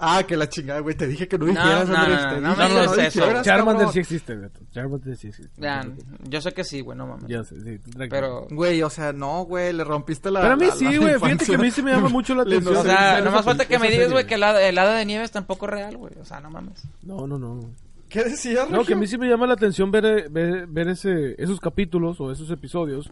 Ah, 0.00 0.22
que 0.26 0.36
la 0.36 0.48
chingada, 0.48 0.80
güey. 0.80 0.94
Te 0.96 1.06
dije 1.06 1.26
que 1.28 1.38
no 1.38 1.46
No, 1.46 1.50
dijeras, 1.52 1.88
no, 1.88 1.96
Andrés. 1.96 2.18
no, 2.20 2.34
te 2.34 2.40
no 2.40 2.50
dije 2.54 2.62
me 2.68 2.96
que 2.96 3.10
digas 3.10 3.16
eso. 3.16 3.42
Charmander 3.42 3.88
sí 3.88 3.98
existe, 3.98 4.36
Beto. 4.36 4.60
Charmander 4.72 5.16
sí 5.16 5.28
existe. 5.28 5.60
No 5.60 5.80
preocupes. 5.80 6.30
yo 6.30 6.40
sé 6.40 6.52
que 6.52 6.64
sí, 6.64 6.80
güey, 6.80 6.96
no 6.98 7.06
mames. 7.06 7.26
Yo 7.28 7.44
sé, 7.44 7.60
sí. 7.60 7.80
Pero, 8.10 8.46
Güey, 8.50 8.82
o 8.82 8.90
sea, 8.90 9.12
no, 9.12 9.42
güey, 9.44 9.72
le 9.72 9.84
rompiste 9.84 10.30
la. 10.30 10.40
Pero 10.40 10.54
a 10.54 10.56
mí 10.56 10.66
sí, 10.76 10.96
güey, 10.96 11.14
fíjate 11.18 11.46
que 11.46 11.54
a 11.54 11.58
mí 11.58 11.70
sí 11.70 11.82
me 11.82 11.92
llama 11.92 12.08
mucho 12.08 12.34
la 12.34 12.42
atención. 12.42 12.76
o 12.76 12.82
sea, 12.82 13.20
nomás 13.20 13.44
falta 13.44 13.66
que 13.66 13.78
me 13.78 13.90
digas, 13.90 14.10
güey, 14.12 14.26
que 14.26 14.34
el 14.34 14.42
hada, 14.44 14.94
de 14.94 15.04
nieves 15.04 15.30
tampoco 15.30 15.66
es 15.66 15.72
real, 15.72 15.96
güey. 15.96 16.12
O 16.20 16.24
sea, 16.24 16.40
no 16.40 16.50
mames. 16.50 16.82
No, 17.02 17.26
no, 17.26 17.38
no. 17.38 17.60
¿Qué 18.08 18.24
decías, 18.24 18.70
No, 18.70 18.84
que 18.84 18.94
a 18.94 18.96
mí 18.96 19.06
sí 19.06 19.18
me 19.18 19.28
llama 19.28 19.46
la 19.46 19.52
atención 19.52 19.90
ver, 19.90 20.04
eh, 20.06 20.26
ver, 20.30 20.66
ver 20.66 20.88
ese, 20.88 21.34
esos 21.36 21.60
capítulos 21.60 22.18
o 22.20 22.32
esos 22.32 22.50
episodios. 22.50 23.10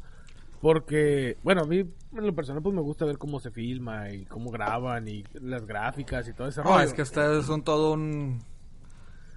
Porque, 0.60 1.36
bueno, 1.42 1.62
a 1.62 1.64
mí 1.66 1.78
en 1.80 2.26
lo 2.26 2.34
personal 2.34 2.62
pues 2.62 2.74
me 2.74 2.80
gusta 2.80 3.04
ver 3.04 3.18
cómo 3.18 3.40
se 3.40 3.50
filma 3.50 4.10
y 4.10 4.24
cómo 4.24 4.50
graban 4.50 5.06
y 5.08 5.24
las 5.34 5.66
gráficas 5.66 6.26
y 6.28 6.32
todo 6.32 6.48
ese 6.48 6.62
No, 6.62 6.70
rollo. 6.70 6.80
es 6.82 6.94
que 6.94 7.02
ustedes 7.02 7.44
son 7.46 7.62
todo 7.62 7.92
un. 7.92 8.40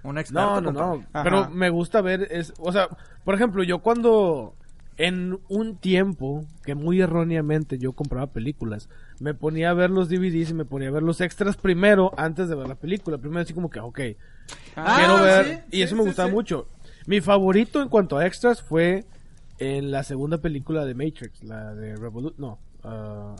Un 0.02 0.18
experto. 0.18 0.60
No, 0.62 0.72
no, 0.72 0.72
no. 0.72 1.04
Ajá. 1.12 1.22
Pero 1.24 1.50
me 1.50 1.68
gusta 1.68 2.00
ver, 2.00 2.26
es, 2.30 2.54
o 2.58 2.72
sea, 2.72 2.88
por 3.24 3.34
ejemplo, 3.34 3.62
yo 3.62 3.80
cuando 3.80 4.54
en 4.96 5.38
un 5.48 5.76
tiempo 5.76 6.44
que 6.64 6.74
muy 6.74 7.00
erróneamente 7.00 7.78
yo 7.78 7.92
compraba 7.92 8.26
películas, 8.28 8.88
me 9.18 9.34
ponía 9.34 9.70
a 9.70 9.74
ver 9.74 9.90
los 9.90 10.08
DVDs 10.08 10.50
y 10.50 10.54
me 10.54 10.64
ponía 10.64 10.88
a 10.88 10.92
ver 10.92 11.02
los 11.02 11.20
extras 11.20 11.56
primero 11.58 12.12
antes 12.16 12.48
de 12.48 12.54
ver 12.54 12.66
la 12.68 12.74
película. 12.76 13.18
Primero 13.18 13.40
así 13.42 13.52
como 13.52 13.68
que, 13.70 13.80
ok, 13.80 14.00
Ah, 14.74 14.94
quiero 14.98 15.20
ver. 15.22 15.44
sí, 15.44 15.52
y 15.70 15.76
sí, 15.76 15.82
eso 15.82 15.96
me 15.96 16.02
sí, 16.02 16.08
gustaba 16.08 16.30
mucho. 16.30 16.66
Mi 17.06 17.20
favorito 17.20 17.82
en 17.82 17.88
cuanto 17.88 18.16
a 18.16 18.26
extras 18.26 18.62
fue 18.62 19.04
en 19.60 19.90
la 19.92 20.02
segunda 20.02 20.38
película 20.38 20.84
de 20.84 20.94
Matrix, 20.94 21.44
la 21.44 21.74
de 21.74 21.94
Revolut. 21.96 22.36
No. 22.38 22.58
ah, 22.82 23.36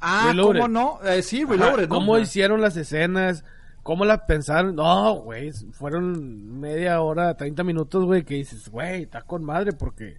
Ah, 0.00 0.24
Reloaded. 0.30 0.60
¿cómo 0.62 0.68
no? 0.68 0.98
Eh, 1.04 1.22
sí, 1.22 1.44
Reloaded. 1.44 1.88
¿Cómo 1.88 2.18
hicieron 2.18 2.60
las 2.60 2.76
escenas? 2.76 3.44
¿Cómo 3.84 4.04
las 4.04 4.22
pensaron? 4.22 4.74
No, 4.74 5.14
güey, 5.22 5.52
fueron 5.72 6.58
media 6.60 7.00
hora, 7.00 7.36
30 7.36 7.62
minutos, 7.64 8.04
güey, 8.04 8.24
que 8.24 8.34
dices, 8.34 8.68
güey, 8.68 9.02
está 9.02 9.22
con 9.22 9.44
madre 9.44 9.72
porque 9.72 10.18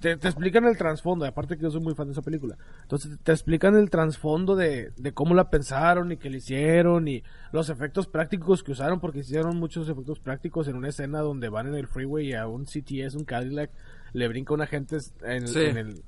te, 0.00 0.16
te 0.16 0.28
explican 0.28 0.64
el 0.66 0.76
trasfondo, 0.76 1.24
aparte 1.26 1.56
que 1.56 1.62
yo 1.62 1.70
soy 1.70 1.80
muy 1.80 1.94
fan 1.94 2.06
de 2.08 2.12
esa 2.12 2.22
película. 2.22 2.56
Entonces 2.82 3.18
te 3.22 3.32
explican 3.32 3.76
el 3.76 3.88
trasfondo 3.90 4.56
de, 4.56 4.92
de 4.96 5.12
cómo 5.12 5.34
la 5.34 5.48
pensaron 5.50 6.12
y 6.12 6.16
qué 6.18 6.28
le 6.30 6.38
hicieron 6.38 7.08
y 7.08 7.22
los 7.52 7.70
efectos 7.70 8.06
prácticos 8.06 8.62
que 8.62 8.72
usaron, 8.72 9.00
porque 9.00 9.20
hicieron 9.20 9.58
muchos 9.58 9.88
efectos 9.88 10.18
prácticos 10.18 10.68
en 10.68 10.76
una 10.76 10.88
escena 10.88 11.20
donde 11.20 11.48
van 11.48 11.66
en 11.68 11.74
el 11.76 11.86
freeway 11.86 12.34
a 12.34 12.46
un 12.46 12.64
CTS, 12.64 13.14
un 13.16 13.24
Cadillac, 13.24 13.70
le 14.14 14.26
brinca 14.28 14.54
una 14.54 14.66
gente 14.66 14.96
en, 15.22 15.46
Sí. 15.46 15.60
en 15.60 15.76
el, 15.76 16.02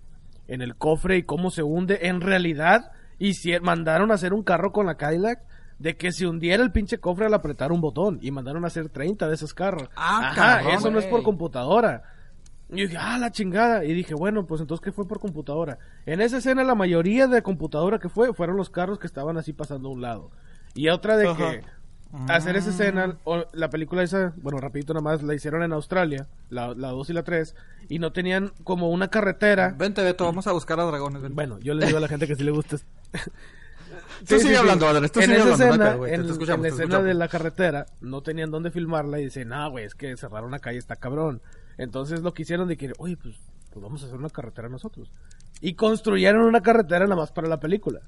en 0.49 0.63
el 0.63 0.75
cofre 0.77 1.19
y 1.19 1.23
cómo 1.25 1.51
se 1.51 1.63
hunde. 1.63 1.99
En 2.09 2.23
realidad, 2.23 2.93
hici- 3.21 3.61
mandaron 3.61 4.11
a 4.11 4.15
hacer 4.15 4.33
un 4.33 4.43
carro 4.43 4.73
con 4.73 4.87
la 4.87 4.95
Cadillac 4.97 5.43
de 5.79 5.95
que 5.97 6.11
se 6.13 6.27
hundiera 6.27 6.63
el 6.63 6.73
pinche 6.73 6.97
cofre 6.99 7.27
al 7.27 7.35
apretar 7.35 7.71
un 7.71 7.83
botón 7.83 8.19
y 8.23 8.31
mandaron 8.31 8.65
a 8.65 8.69
hacer 8.69 8.89
30 8.89 9.29
de 9.29 9.35
esos 9.35 9.53
carros. 9.53 9.91
Ah, 9.95 10.31
Ajá, 10.31 10.35
cabrón, 10.59 10.73
eso 10.73 10.91
no 10.91 10.99
es 10.99 11.05
por 11.05 11.23
computadora. 11.23 12.03
Y 12.71 12.83
dije, 12.83 12.97
ah, 12.99 13.19
la 13.19 13.31
chingada. 13.31 13.85
Y 13.85 13.93
dije, 13.93 14.15
bueno, 14.15 14.47
pues 14.47 14.61
entonces, 14.61 14.83
¿qué 14.83 14.91
fue 14.91 15.07
por 15.07 15.21
computadora? 15.21 15.79
En 16.05 16.21
esa 16.21 16.39
escena, 16.39 16.65
la 16.65 16.75
mayoría 16.75 17.27
de 17.29 17.43
computadora 17.43 17.99
que 18.01 18.09
fue, 18.09 18.33
fueron 18.35 18.57
los 18.57 18.71
carros 18.71 18.99
que 18.99 19.07
estaban 19.07 19.37
así 19.37 19.53
pasando 19.53 19.89
a 19.89 19.93
un 19.93 20.01
lado. 20.01 20.31
Y 20.75 20.89
otra 20.89 21.17
de 21.17 21.29
Ajá. 21.29 21.51
que 21.53 21.63
hacer 22.29 22.57
esa 22.57 22.71
escena, 22.71 23.17
o 23.25 23.45
la 23.53 23.71
película 23.71 24.03
esa, 24.03 24.33
bueno, 24.37 24.59
rapidito 24.59 24.95
nada 24.95 25.03
más, 25.03 25.23
la 25.23 25.35
hicieron 25.35 25.63
en 25.63 25.73
Australia, 25.73 26.27
la, 26.51 26.75
la 26.75 26.89
2 26.89 27.11
y 27.11 27.13
la 27.13 27.23
3, 27.23 27.55
y 27.89 27.99
no 27.99 28.13
tenían 28.13 28.53
como 28.65 28.91
una 28.91 29.09
carretera. 29.09 29.75
Vente, 29.77 30.03
Beto, 30.03 30.25
vamos 30.25 30.47
a 30.47 30.53
buscar 30.53 30.81
a 30.81 30.85
dragones. 30.85 31.23
ven. 31.23 31.35
Bueno, 31.35 31.59
yo 31.61 31.75
le 31.75 31.87
digo 31.87 31.99
a 31.99 32.01
la 32.01 32.09
gente 32.09 32.27
que 32.27 32.35
sí 32.37 32.45
le 32.45 32.51
gusta. 32.53 32.77
Tú 34.27 34.39
sigue 34.39 34.57
hablando, 34.57 34.89
Adrián, 34.89 35.11
tú 35.11 35.21
en 35.21 35.27
sigue 35.27 35.37
esa 35.37 35.53
hablando, 35.53 35.75
escena, 35.75 35.93
en, 35.95 36.01
te 36.01 36.15
en 36.15 36.21
escuchamos, 36.33 36.59
la 36.59 36.63
te 36.63 36.69
escena 36.69 36.85
escuchamos. 36.85 37.07
de 37.07 37.15
la 37.15 37.29
carretera, 37.29 37.87
no 38.01 38.23
tenían 38.23 38.51
dónde 38.51 38.71
filmarla 38.71 39.21
y 39.21 39.25
dicen, 39.25 39.49
no, 39.49 39.71
güey, 39.71 39.85
es 39.85 39.95
que 39.95 40.17
cerrar 40.17 40.45
una 40.45 40.59
calle 40.59 40.79
está 40.79 40.97
cabrón. 40.97 41.43
Entonces 41.79 42.23
lo 42.23 42.33
que 42.33 42.43
hicieron 42.43 42.67
de 42.69 42.77
que, 42.77 42.93
oye, 42.99 43.17
pues, 43.17 43.37
pues 43.73 43.83
vamos 43.83 44.03
a 44.03 44.07
hacer 44.07 44.19
una 44.19 44.31
carretera 44.31 44.69
nosotros. 44.69 45.11
Y 45.61 45.75
construyeron 45.75 46.43
una 46.43 46.63
carretera 46.63 47.05
nada 47.05 47.17
más 47.17 47.31
para 47.31 47.49
la 47.49 47.61
película. 47.61 48.01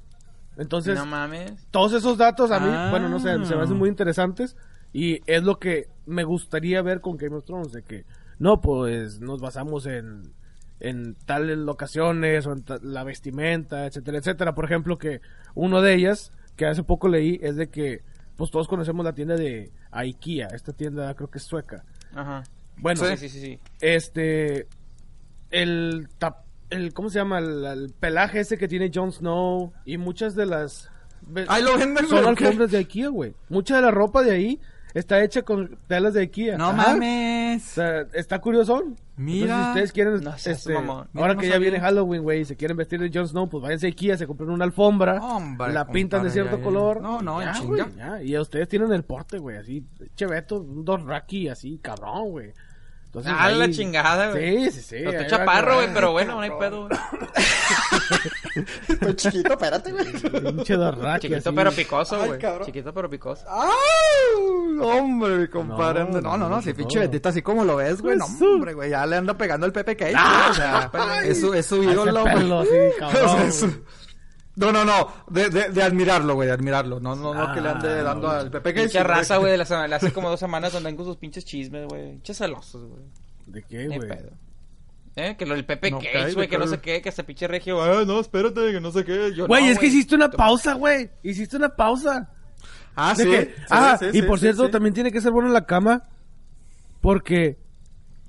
Entonces, 0.59 0.96
no 0.98 1.06
mames. 1.06 1.52
todos 1.70 1.92
esos 1.94 2.18
datos 2.18 2.50
a 2.50 2.61
mí, 2.61 2.68
Ah. 2.70 2.88
bueno, 2.90 3.09
no 3.09 3.18
sé, 3.20 3.32
se 3.46 3.56
me 3.56 3.62
hacen 3.62 3.76
muy 3.76 3.88
interesantes 3.88 4.56
y 4.92 5.20
es 5.26 5.42
lo 5.44 5.59
que 5.59 5.88
me 6.06 6.24
gustaría 6.24 6.82
ver 6.82 7.00
con 7.00 7.16
Game 7.16 7.36
of 7.36 7.44
Thrones, 7.44 7.72
de 7.72 7.82
que 7.82 8.04
no, 8.38 8.61
pues 8.61 9.20
nos 9.20 9.40
basamos 9.40 9.86
en, 9.86 10.32
en 10.80 11.14
tales 11.26 11.59
locaciones 11.59 12.46
o 12.46 12.52
en 12.52 12.64
la 12.82 13.04
vestimenta, 13.04 13.86
etcétera, 13.86 14.18
etcétera. 14.18 14.54
Por 14.54 14.64
ejemplo, 14.64 14.98
que 14.98 15.20
uno 15.54 15.80
de 15.80 15.94
ellas, 15.94 16.32
que 16.56 16.66
hace 16.66 16.82
poco 16.82 17.09
leí, 17.09 17.38
es 17.42 17.56
de 17.56 17.68
que 17.68 18.02
pues 18.36 18.50
todos 18.50 18.68
conocemos 18.68 19.04
la 19.04 19.12
tienda 19.14 19.34
de 19.36 19.72
IKEA, 19.90 20.46
esta 20.48 20.72
tienda 20.72 21.12
creo 21.14 21.28
que 21.30 21.38
es 21.38 21.44
sueca. 21.44 21.84
Ajá. 22.14 22.44
Bueno, 22.76 23.04
Sí, 23.04 23.16
sí, 23.16 23.28
sí, 23.28 23.40
sí. 23.40 23.61
este 23.80 24.66
el 25.51 26.09
tap- 26.18 26.44
el 26.70 26.93
cómo 26.93 27.11
se 27.11 27.19
llama 27.19 27.39
el, 27.39 27.65
el 27.65 27.93
pelaje 27.99 28.40
ese 28.40 28.59
que 28.59 28.69
tiene 28.69 28.90
Jon 28.95 29.12
Snow 29.12 29.73
y 29.85 29.97
muchas 29.99 30.35
de 30.35 30.47
las 30.47 30.90
Ay, 31.49 31.62
lo 31.62 31.77
venden, 31.77 32.07
son 32.07 32.24
alfombras 32.24 32.70
de 32.70 32.78
IKEA, 32.78 33.09
güey. 33.09 33.35
Mucha 33.49 33.77
de 33.77 33.82
la 33.82 33.90
ropa 33.90 34.23
de 34.23 34.31
ahí 34.31 34.61
está 34.95 35.23
hecha 35.23 35.43
con 35.43 35.77
telas 35.86 36.15
de 36.15 36.23
IKEA. 36.23 36.57
No 36.57 36.69
Ajá. 36.69 36.73
O 36.73 36.93
mames. 36.95 37.62
sea, 37.62 38.07
está 38.12 38.39
curioso. 38.40 38.85
Mira. 39.16 39.45
Entonces, 39.47 39.65
si 39.65 39.69
ustedes 39.70 39.93
quieren, 39.93 40.20
No 40.23 40.35
este, 40.36 40.74
ahora 41.20 41.35
no 41.35 41.40
que 41.40 41.47
ya 41.49 41.55
sabía. 41.55 41.70
viene 41.70 41.81
Halloween, 41.81 42.23
güey, 42.23 42.40
y 42.43 42.45
se 42.45 42.55
quieren 42.57 42.77
vestir 42.77 43.01
de 43.01 43.11
Jon 43.12 43.27
Snow, 43.28 43.49
pues 43.49 43.62
váyanse 43.62 43.86
a 43.86 43.90
IKEA, 43.90 44.16
se 44.16 44.27
compran 44.28 44.49
una 44.51 44.65
alfombra, 44.65 45.20
Hombre, 45.20 45.73
la 45.73 45.86
pintan 45.89 46.23
de 46.23 46.31
cierto 46.31 46.53
ya, 46.53 46.59
ya. 46.59 46.65
color. 46.65 47.01
No, 47.03 47.20
no, 47.20 47.43
ya, 47.43 47.53
en 47.53 47.66
güey, 47.66 47.82
chinga. 47.85 47.97
ya. 47.97 48.23
Y 48.23 48.39
ustedes 48.39 48.69
tienen 48.69 48.93
el 48.93 49.03
porte, 49.03 49.39
güey, 49.39 49.57
así, 49.57 49.85
cheveto, 50.15 50.61
un 50.61 50.85
Dothraki, 50.85 51.49
así, 51.49 51.78
cabrón, 51.82 52.31
güey. 52.31 52.53
Entonces, 53.09 53.32
Ah, 53.35 53.51
la 53.51 53.64
ahí- 53.64 53.72
chingada, 53.74 54.30
güey. 54.32 54.64
Sí, 54.70 54.70
sí, 54.70 54.82
sí. 54.82 54.97
Ahí 54.97 55.06
estoy 55.06 55.26
chaparro, 55.28 55.76
güey, 55.76 55.89
pero 55.94 56.12
bueno, 56.12 56.35
no 56.35 56.40
hay 56.43 56.51
pedo, 56.51 56.86
güey. 56.89 56.98
Estoy 58.89 59.16
chiquito, 59.16 59.52
espérate, 59.52 59.93
güey. 59.93 60.05
Pinche 60.12 60.76
Chiquito 61.20 61.48
así. 61.48 61.56
pero 61.56 61.72
picoso, 61.72 62.18
güey. 62.26 62.39
cabrón. 62.39 62.66
Chiquito 62.66 62.93
pero 62.93 63.09
picoso. 63.09 63.44
¡Ay! 63.48 64.78
Hombre, 64.80 65.36
mi 65.36 65.48
compadre. 65.48 66.05
No, 66.05 66.20
No, 66.20 66.20
no, 66.20 66.36
no, 66.36 66.48
no, 66.48 66.62
si 66.62 66.70
no. 66.70 66.74
pinche 66.76 66.98
Betita 66.98 67.28
así 67.30 67.40
como 67.43 67.64
lo 67.64 67.76
ves, 67.76 68.01
güey. 68.02 68.16
No, 68.16 68.26
hombre, 68.26 68.74
güey. 68.74 68.90
Ya 68.90 69.06
le 69.06 69.16
anda 69.16 69.35
pegando 69.35 69.64
el 69.66 69.72
Pepe. 69.72 69.97
Ah, 70.16 70.48
güey, 70.48 70.51
o 70.51 70.55
sea, 70.55 71.20
es 71.24 71.40
su, 71.40 71.55
es 71.55 71.66
su 71.66 71.82
ídolo, 71.82 72.22
güey. 72.22 72.35
sea, 72.66 72.93
cabrón. 72.98 73.85
No, 74.59 74.72
no, 74.72 74.85
no, 74.85 75.09
de, 75.28 75.51
de, 75.51 75.68
de 75.70 75.82
admirarlo, 75.82 76.35
güey, 76.35 76.48
de 76.48 76.55
admirarlo. 76.55 76.98
No, 76.98 77.14
no, 77.14 77.32
no 77.32 77.55
que 77.55 77.60
le 77.60 77.68
ande 77.68 77.89
Ah, 77.89 78.02
dando 78.02 78.28
al 78.28 78.51
Pepe 78.51 78.74
que 78.74 78.80
Pinche 78.82 79.02
raza, 79.05 79.36
güey, 79.36 79.52
de 79.52 79.59
la 79.59 79.64
hace 79.97 80.12
como 80.12 80.28
dos 80.28 80.40
semanas 80.40 80.74
andan 80.74 80.97
con 80.97 81.05
sus 81.06 81.16
pinches 81.16 81.44
chismes, 81.44 81.86
güey. 81.86 82.12
Pinches 82.12 82.39
celosos, 82.39 82.85
güey. 82.85 83.02
¿De 83.47 83.62
qué, 83.62 83.86
güey? 83.86 84.01
pedo. 84.01 84.30
¿Eh? 85.16 85.36
Que 85.36 85.47
lo 85.47 85.55
del 85.55 85.64
Pepe 85.64 85.90
No, 85.90 85.98
Cage, 85.98 86.35
güey, 86.35 86.48
que 86.48 86.59
no 86.59 86.66
sé 86.66 86.80
qué, 86.80 87.01
que 87.02 87.09
este 87.09 87.24
pinche 87.24 87.48
regio, 87.48 87.82
ah, 87.82 88.05
no, 88.06 88.20
espérate, 88.20 88.72
que 88.72 88.80
no 88.80 88.90
sé 88.93 89.05
qué. 89.05 89.32
Güey, 89.47 89.64
no, 89.64 89.70
es 89.70 89.78
que 89.78 89.86
hiciste 89.86 90.14
una 90.14 90.30
pausa, 90.30 90.74
güey. 90.74 91.10
Hiciste 91.22 91.56
una 91.56 91.70
pausa. 91.74 92.30
Ah, 92.94 93.14
sí. 93.16 93.24
que- 93.24 93.44
sí, 93.47 93.51
ah, 93.70 93.97
sí, 93.98 94.06
y 94.12 94.22
por 94.22 94.39
sí, 94.39 94.47
cierto, 94.47 94.66
sí. 94.66 94.72
también 94.72 94.94
tiene 94.94 95.12
que 95.12 95.20
ser 95.20 95.30
bueno 95.32 95.48
en 95.48 95.55
la 95.55 95.66
cama. 95.66 96.09
Porque 97.01 97.59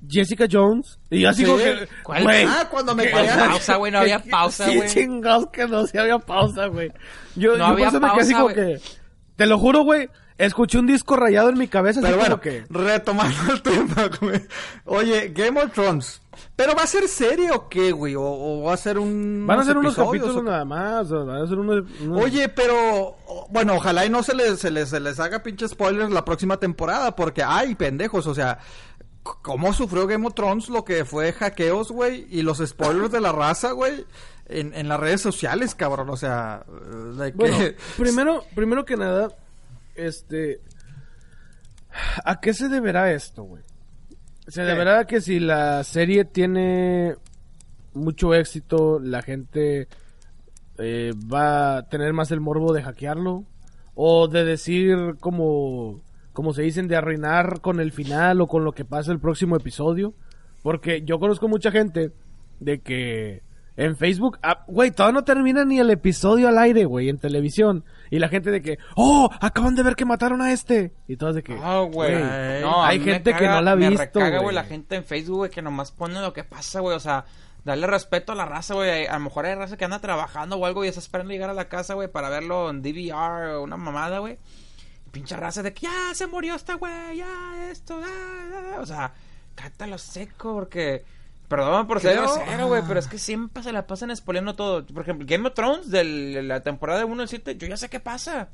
Jessica 0.08 0.46
Jones. 0.50 1.00
Y 1.10 1.22
yo 1.22 1.30
así 1.30 1.42
Sí. 1.44 1.46
como 1.48 1.58
que. 1.58 1.88
¿Cuál? 2.04 2.24
güey, 2.24 2.46
Ah, 2.48 2.68
cuando 2.70 2.96
me 2.96 3.04
que- 3.04 3.12
¿Cuál 3.12 3.28
quería- 3.28 3.46
pausa, 3.50 3.76
güey? 3.76 3.92
No 3.92 4.00
había 4.00 4.20
pausa, 4.20 4.66
Sí, 4.70 4.76
güey. 4.78 4.90
chingados 4.90 5.48
que 5.52 5.68
no, 5.68 5.86
sí 5.88 5.98
había 5.98 6.20
pausa, 6.20 6.68
güey. 6.68 6.92
Yo, 7.36 7.52
No 7.52 7.58
yo 7.58 7.66
había 7.66 7.88
eso 7.90 8.00
me 8.00 8.10
quedé 8.12 8.22
así 8.22 8.34
pausa, 8.34 8.44
como 8.44 8.56
que. 8.56 8.82
Te 9.36 9.46
lo 9.46 9.58
juro, 9.58 9.84
güey. 9.84 10.10
Escuché 10.38 10.80
un 10.80 10.88
disco 10.88 11.18
rayado 11.18 11.50
en 11.50 11.58
mi 11.58 11.68
cabeza, 11.68 12.00
así 12.00 12.06
Pero 12.08 12.18
bueno, 12.18 12.40
como 12.40 12.44
que. 12.44 12.64
retomando 12.70 13.52
el 13.52 13.62
tema, 13.62 14.10
güey. 14.22 14.42
Oye, 14.86 15.34
Game 15.36 15.62
of 15.62 15.74
Thrones. 15.74 16.22
¿Pero 16.56 16.74
va 16.74 16.84
a 16.84 16.88
ser 16.88 17.10
serie 17.10 17.52
o 17.52 17.68
qué, 17.68 17.92
güey? 17.92 18.16
¿O, 18.16 18.22
o 18.24 18.64
va 18.64 18.74
a 18.74 18.78
ser 18.78 18.98
un... 19.00 19.44
Van 19.46 19.60
a 19.60 19.66
ser 19.66 19.78
unos 19.78 19.94
capítulos 19.96 20.38
o- 20.38 20.44
nada 20.44 20.64
más. 20.64 21.12
o 21.12 21.26
Van 21.26 21.42
a 21.44 21.48
ser 21.48 21.58
unos. 21.60 21.84
unos- 22.02 22.22
Oye, 22.24 22.48
pero... 22.48 23.18
Bueno, 23.50 23.76
ojalá 23.76 24.06
y 24.06 24.10
no 24.10 24.24
se 24.24 24.34
les, 24.34 24.60
se 24.60 24.72
les, 24.72 24.88
se 24.90 25.02
les 25.02 25.20
haga 25.20 25.44
pinche 25.44 25.68
spoilers 25.68 26.10
la 26.12 26.24
próxima 26.24 26.56
temporada. 26.56 27.14
Porque, 27.18 27.44
ay, 27.46 27.76
pendejos, 27.76 28.26
o 28.26 28.34
sea... 28.34 28.60
¿Cómo 29.24 29.74
sufrió 29.74 30.08
Game 30.08 30.26
of 30.26 30.34
Thrones 30.34 30.70
lo 30.70 30.84
que 30.84 31.06
fue 31.06 31.34
hackeos, 31.34 31.92
güey? 31.92 32.26
Y 32.30 32.42
los 32.42 32.58
spoilers 32.66 33.12
de 33.12 33.22
la 33.22 33.32
raza, 33.32 33.72
güey. 33.74 34.06
En, 34.48 34.74
en 34.74 34.88
las 34.88 35.00
redes 35.00 35.22
sociales, 35.22 35.76
cabrón. 35.76 36.10
O 36.10 36.18
sea... 36.18 36.64
que- 36.66 37.32
Bueno, 37.34 37.58
primero, 37.98 38.44
primero 38.56 38.86
que 38.86 38.98
nada, 38.98 39.30
este, 39.96 40.62
¿a 42.24 42.40
qué 42.40 42.54
se 42.54 42.70
deberá 42.70 43.12
esto, 43.12 43.44
güey? 43.44 43.64
Se 44.48 44.64
deberá 44.64 45.06
que 45.06 45.22
si 45.22 45.40
la 45.40 45.84
serie 45.84 46.26
tiene 46.26 47.16
mucho 47.94 48.34
éxito, 48.34 49.00
la 49.00 49.22
gente 49.22 49.88
eh, 50.80 51.14
va 51.32 51.78
a 51.78 51.90
tener 51.90 52.14
más 52.14 52.32
el 52.32 52.40
morbo 52.40 52.74
de 52.74 52.82
hackearlo 52.82 53.44
o 53.94 54.28
de 54.28 54.46
decir 54.46 55.18
como, 55.20 56.02
como 56.34 56.54
se 56.54 56.62
dicen, 56.62 56.88
de 56.88 56.96
arruinar 56.96 57.62
con 57.62 57.80
el 57.80 57.92
final 57.92 58.42
o 58.42 58.48
con 58.48 58.64
lo 58.64 58.72
que 58.74 58.86
pasa 58.86 59.12
el 59.12 59.20
próximo 59.20 59.56
episodio. 59.56 60.14
Porque 60.64 61.02
yo 61.04 61.20
conozco 61.20 61.48
mucha 61.48 61.72
gente 61.72 62.12
de 62.60 62.82
que 62.82 63.44
en 63.78 63.96
Facebook, 63.96 64.38
ah, 64.44 64.66
güey, 64.68 64.92
todavía 64.92 65.14
no 65.20 65.24
termina 65.24 65.64
ni 65.64 65.80
el 65.80 65.90
episodio 65.90 66.50
al 66.50 66.58
aire, 66.58 66.84
güey, 66.84 67.08
en 67.08 67.18
televisión. 67.18 67.86
Y 68.12 68.20
la 68.20 68.28
gente 68.28 68.52
de 68.52 68.62
que, 68.62 68.78
oh, 68.96 69.30
acaban 69.40 69.76
de 69.76 69.84
ver 69.84 69.96
que 69.96 70.04
mataron 70.04 70.42
a 70.42 70.52
este. 70.52 70.92
Y 71.08 71.16
todos 71.16 71.36
de 71.36 71.44
que, 71.44 71.58
Ah, 71.62 71.80
güey. 71.90 72.12
Güey, 72.12 72.62
No, 72.62 72.84
hay 72.84 73.00
gente 73.00 73.34
que 73.34 73.48
no 73.48 73.62
la 73.62 73.72
ha 73.72 73.76
me 73.78 73.90
visto, 73.90 74.20
recaga, 74.20 74.42
güey, 74.42 74.54
la 74.54 74.66
gente 74.66 74.98
en 74.98 75.06
Facebook, 75.06 75.38
güey, 75.38 75.52
que 75.52 75.62
nomás 75.62 75.94
pone 75.94 76.20
lo 76.20 76.34
que 76.34 76.44
pasa, 76.44 76.82
güey. 76.82 76.94
O 76.98 77.00
sea, 77.00 77.24
darle 77.64 77.88
respeto 77.88 78.34
a 78.34 78.36
la 78.36 78.46
raza, 78.46 78.74
güey. 78.74 79.08
A 79.08 79.14
lo 79.14 79.20
mejor 79.22 79.46
hay 79.46 79.56
raza 79.56 79.78
que 79.78 79.86
anda 79.86 80.00
trabajando 80.00 80.58
o 80.58 80.66
algo 80.66 80.84
y 80.84 80.90
está 80.90 81.00
esperando 81.00 81.32
llegar 81.32 81.50
a 81.50 81.54
la 81.54 81.70
casa, 81.70 81.94
güey, 81.94 82.10
para 82.10 82.28
verlo 82.30 82.70
en 82.70 82.82
DVR 82.82 83.56
o 83.56 83.64
una 83.64 83.78
mamada, 83.78 84.20
güey. 84.20 84.38
Pinche 85.12 85.36
raza 85.36 85.64
de 85.64 85.74
que 85.74 85.82
ya 85.82 86.14
se 86.14 86.28
murió 86.28 86.56
esta 86.56 86.76
güey, 86.76 87.18
ya 87.18 87.70
esto, 87.72 88.00
ah, 88.04 88.76
ah". 88.76 88.82
o 88.82 88.86
sea, 88.86 89.14
cátalo 89.56 89.98
seco 89.98 90.54
porque 90.54 91.04
perdón 91.48 91.88
por 91.88 92.00
ser 92.00 92.18
grosero, 92.18 92.68
güey, 92.68 92.84
pero 92.88 93.00
es 93.00 93.08
que 93.08 93.18
siempre 93.18 93.64
se 93.64 93.72
la 93.72 93.88
pasan 93.88 94.16
spoileando 94.16 94.56
todo. 94.56 94.86
Por 94.86 95.02
ejemplo, 95.02 95.26
Game 95.28 95.48
of 95.48 95.56
Thrones 95.56 95.90
de 95.90 96.44
la 96.44 96.62
temporada 96.62 97.06
1 97.06 97.22
al 97.22 97.28
7, 97.28 97.58
yo 97.58 97.68
ya 97.68 97.76
sé 97.76 97.90
qué 97.90 98.00
pasa. 98.00 98.50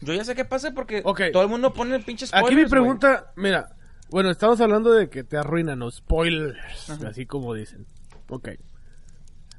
Yo 0.00 0.12
ya 0.12 0.24
sé 0.24 0.34
qué 0.34 0.44
pasa 0.44 0.72
porque 0.72 1.02
todo 1.32 1.42
el 1.42 1.48
mundo 1.48 1.72
pone 1.72 1.94
el 1.94 2.02
pinche 2.02 2.26
spoilers, 2.26 2.52
Aquí 2.52 2.62
mi 2.62 2.68
pregunta, 2.68 3.32
mira, 3.36 3.74
bueno, 4.10 4.30
estamos 4.30 4.60
hablando 4.60 4.92
de 4.92 5.08
que 5.08 5.24
te 5.24 5.36
arruinan 5.36 5.78
los 5.78 5.96
spoilers, 5.96 6.90
así 6.90 7.24
como 7.24 7.54
dicen. 7.54 7.86
Ok. 8.28 8.50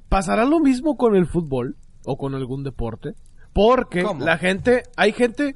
¿Pasará 0.10 0.45
lo 0.45 0.60
mismo 0.60 0.98
con 0.98 1.16
el 1.16 1.28
fútbol 1.28 1.78
o 2.03 2.18
con 2.18 2.36
algún 2.36 2.64
deporte? 2.64 3.16
Porque 3.53 4.03
¿Cómo? 4.03 4.24
la 4.24 4.38
gente, 4.38 4.84
hay 4.98 5.14
gente 5.14 5.56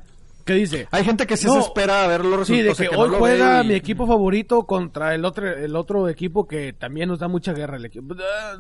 que 0.54 0.60
dice, 0.60 0.88
Hay 0.92 1.04
gente 1.04 1.26
que 1.28 1.38
sí 1.38 1.48
No. 1.48 1.54
se 1.54 1.60
espera 1.60 2.04
a 2.04 2.08
ver 2.08 2.26
los 2.26 2.48
sí, 2.48 2.58
de 2.62 2.70
resultados. 2.70 2.78
que 2.78 2.88
o 2.88 2.90
sea, 2.90 2.98
no 2.98 3.04
hoy 3.04 3.10
lo 3.12 3.18
juega 3.20 3.64
y- 3.64 3.68
mi 3.68 3.74
equipo 3.76 4.06
favorito 4.08 4.64
contra 4.66 5.14
el 5.16 5.24
otro, 5.26 5.48
el 5.48 5.76
otro 5.76 6.08
equipo 6.10 6.48
que 6.48 6.74
también 6.74 7.10
nos 7.10 7.20
da 7.20 7.28
mucha 7.28 7.54
guerra, 7.54 7.78
el 7.78 7.86
equipo, 7.86 8.16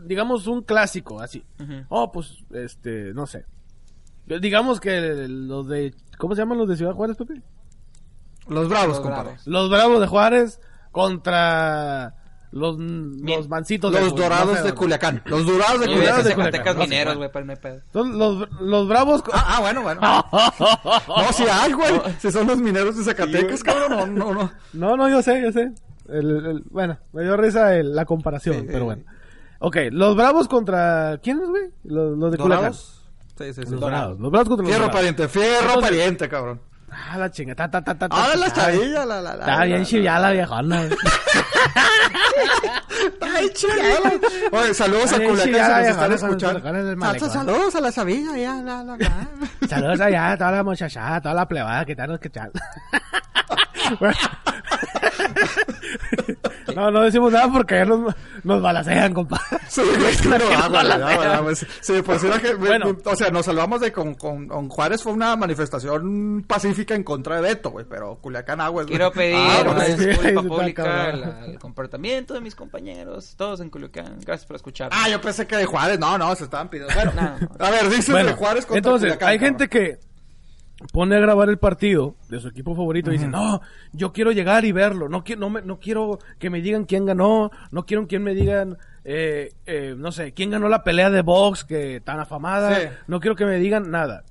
digamos 0.05 0.47
un 0.47 0.61
clásico, 0.63 1.19
así. 1.21 1.43
Ujú. 1.59 1.73
Oh, 1.89 2.11
pues, 2.11 2.37
este, 2.53 3.13
no 3.13 3.25
sé. 3.27 3.45
Digamos 4.41 4.79
que 4.79 5.27
los 5.27 5.67
de, 5.67 5.93
¿cómo 6.17 6.35
se 6.35 6.41
llaman 6.41 6.59
los 6.59 6.67
de 6.69 6.77
Ciudad 6.77 6.93
Juárez, 6.93 7.17
Pepe? 7.17 7.41
Los 8.47 8.69
bravos, 8.69 8.89
Los 8.89 8.99
compadre. 8.99 9.23
bravos. 9.23 9.47
Los 9.47 9.69
Bravos 9.69 9.99
de 10.01 10.07
Juárez 10.07 10.59
contra 10.91 12.15
los, 12.51 12.77
los 12.79 13.47
Mancitos 13.47 13.91
de 13.93 14.01
Los 14.01 14.13
Ju- 14.13 14.17
dorados 14.17 14.47
no 14.47 14.55
sé 14.57 14.63
de. 14.63 14.73
Culiacán. 14.73 15.21
Los 15.25 15.45
dorados 15.45 15.79
de 15.81 15.85
Y 15.85 15.93
Culiacán. 15.95 16.23
De 16.23 16.29
de 16.29 16.35
Culiacán, 16.35 16.51
Zacatecas 16.53 16.75
no 16.75 16.81
sé 16.81 16.87
mineros, 16.89 17.17
güey, 17.17 17.29
no 17.45 17.55
pedo. 17.55 17.81
Son 17.93 18.17
los, 18.19 18.47
los 18.61 18.87
Bravos. 18.87 19.23
Ah, 19.33 19.45
ah, 19.57 19.59
bueno, 19.61 19.81
bueno. 19.83 20.01
No, 21.07 21.33
si 21.33 21.43
hay, 21.43 21.71
güey. 21.73 21.93
Si 22.19 22.31
son 22.31 22.47
los 22.47 22.57
mineros 22.59 22.97
de 22.97 23.03
Zacatecas, 23.03 23.63
cabrón. 23.63 24.15
No, 24.15 24.33
no, 24.33 24.33
no. 24.33 24.51
No, 24.73 24.97
no, 24.97 25.09
yo 25.09 25.21
sé, 25.21 25.41
yo 25.41 25.51
sé. 25.51 25.71
El- 26.07 26.45
el- 26.45 26.63
bueno, 26.71 26.97
me 27.13 27.23
dio 27.23 27.37
risa 27.37 27.75
el- 27.75 27.93
la 27.95 28.05
comparación, 28.05 28.55
Sí, 28.55 28.63
pero 28.65 28.79
sí. 28.79 28.85
bueno. 28.85 29.03
Ok, 29.59 29.77
los 29.91 30.15
Bravos 30.15 30.47
contra... 30.47 31.19
¿Quiénes, 31.21 31.49
güey? 31.49 31.63
Los, 31.83 32.17
los 32.17 32.31
de 32.31 32.37
Culiacán. 32.37 32.71
¿Dorados? 32.71 33.03
Sí, 33.37 33.53
sí, 33.53 33.61
sí. 33.63 33.71
Los 33.71 33.79
Dorados. 33.81 34.19
Los 34.19 34.31
Bravos 34.31 34.47
contra 34.49 34.63
los 34.63 34.69
Fierro 34.71 34.85
Dorados. 34.85 34.95
pariente, 34.99 35.27
fierro 35.27 35.59
Entonces- 35.67 35.81
pariente, 35.89 36.29
cabrón. 36.29 36.61
Ah, 37.11 37.17
la 37.17 37.29
chinga. 37.31 37.55
Ta, 37.55 37.67
ta, 37.69 37.81
ta, 37.81 37.95
ta, 37.95 38.07
Ah, 38.11 38.35
la 38.35 38.51
chavilla, 38.51 39.05
la, 39.05 39.21
la, 39.21 39.35
la. 39.35 39.39
Está 39.45 39.63
bien 39.65 39.85
chillada 39.85 40.19
la 40.19 40.31
viejona. 40.31 40.77
güey. 40.85 40.97
Ay, 43.21 43.49
chingada. 43.53 44.11
Oye, 44.51 44.73
saludos 44.73 45.13
a 45.13 45.15
Culiacán, 45.17 45.43
chillada, 45.45 45.77
si 45.81 45.87
nos 45.87 45.95
están 45.95 46.11
escuchando. 46.13 47.29
Saludos 47.29 47.75
a 47.75 47.81
la 47.81 47.91
chavilla, 47.91 48.37
ya, 48.37 48.53
la, 48.61 48.83
la, 48.83 48.97
la. 48.97 49.27
Saludos 49.67 49.99
allá 50.01 50.31
a 50.31 50.37
toda 50.37 50.51
la 50.51 50.63
muchachada, 50.63 51.15
a 51.15 51.21
toda 51.21 51.33
la 51.35 51.47
plebada 51.47 51.85
que 51.85 51.91
están 51.93 52.11
escuchando. 52.11 52.53
No, 56.75 56.91
no 56.91 57.01
decimos 57.01 57.33
nada 57.33 57.51
porque 57.51 57.75
ya 57.75 57.85
nos, 57.85 58.13
nos 58.43 58.61
balacean, 58.61 59.13
compadre. 59.13 59.43
Sí, 59.67 59.81
claro, 60.21 60.45
ah, 60.55 61.39
pues, 61.43 61.65
Sí, 61.81 62.01
pues 62.05 62.23
era 62.23 62.39
que, 62.39 62.53
Bueno. 62.53 62.95
o 63.03 63.15
sea, 63.15 63.31
nos 63.31 63.45
salvamos 63.47 63.81
de 63.81 63.91
con, 63.91 64.13
con, 64.13 64.47
con 64.47 64.69
Juárez 64.69 65.01
fue 65.03 65.11
una 65.11 65.35
manifestación 65.35 66.45
pacífica 66.47 66.93
en 66.95 67.03
contra 67.03 67.37
de 67.37 67.41
Beto, 67.41 67.71
güey, 67.71 67.85
pero 67.89 68.17
Culiacán 68.21 68.61
Aguas, 68.61 68.85
güey. 68.85 68.97
Quiero 68.97 69.11
pedir 69.11 69.35
Ah, 69.35 69.63
una 69.69 69.83
sí, 69.85 70.05
disculpa 70.05 70.41
pública 70.43 71.05
al, 71.05 71.23
al 71.23 71.59
comportamiento 71.59 72.33
de 72.35 72.41
mis 72.41 72.55
compañeros, 72.55 73.33
todos 73.35 73.59
en 73.61 73.69
Culiacán. 73.71 74.19
Gracias 74.25 74.45
por 74.45 74.55
escuchar. 74.55 74.89
Ah, 74.93 75.09
yo 75.09 75.19
pensé 75.19 75.47
que 75.47 75.57
de 75.57 75.65
Juárez, 75.65 75.99
no, 75.99 76.17
no, 76.17 76.33
se 76.35 76.43
estaban 76.45 76.69
pidiendo. 76.69 76.93
Bueno, 76.93 77.11
No. 77.59 77.65
a 77.65 77.69
ver, 77.71 77.89
dices 77.89 78.11
Bueno, 78.11 78.29
de 78.29 78.35
Juárez 78.35 78.65
contra 78.65 78.77
entonces, 78.77 79.07
Culiacán, 79.17 79.29
hay 79.29 79.39
cabrón. 79.39 79.59
gente 79.59 79.69
que 79.69 80.08
pone 80.93 81.15
a 81.15 81.19
grabar 81.19 81.49
el 81.49 81.57
partido 81.57 82.15
de 82.29 82.39
su 82.39 82.47
equipo 82.47 82.75
favorito 82.75 83.09
y 83.11 83.13
dice, 83.13 83.27
no, 83.27 83.61
yo 83.91 84.13
quiero 84.13 84.31
llegar 84.31 84.63
y 84.65 84.71
verlo, 84.71 85.09
no 85.09 85.23
quiero, 85.23 85.41
no, 85.41 85.49
me- 85.49 85.61
no 85.61 85.79
quiero 85.79 86.19
que 86.37 86.49
me 86.49 86.61
digan 86.61 86.85
quién 86.85 87.05
ganó, 87.05 87.51
no 87.71 87.85
quiero 87.85 88.07
que 88.07 88.19
me 88.19 88.33
digan, 88.33 88.77
eh, 89.03 89.51
eh, 89.65 89.95
no 89.97 90.11
sé, 90.11 90.33
quién 90.33 90.51
ganó 90.51 90.69
la 90.69 90.83
pelea 90.83 91.09
de 91.09 91.21
box 91.21 91.65
que 91.65 91.99
tan 92.01 92.19
afamada, 92.19 92.75
Sí. 92.75 92.87
no 93.07 93.19
quiero 93.19 93.35
que 93.35 93.45
me 93.45 93.57
digan 93.59 93.91
nada. 93.91 94.23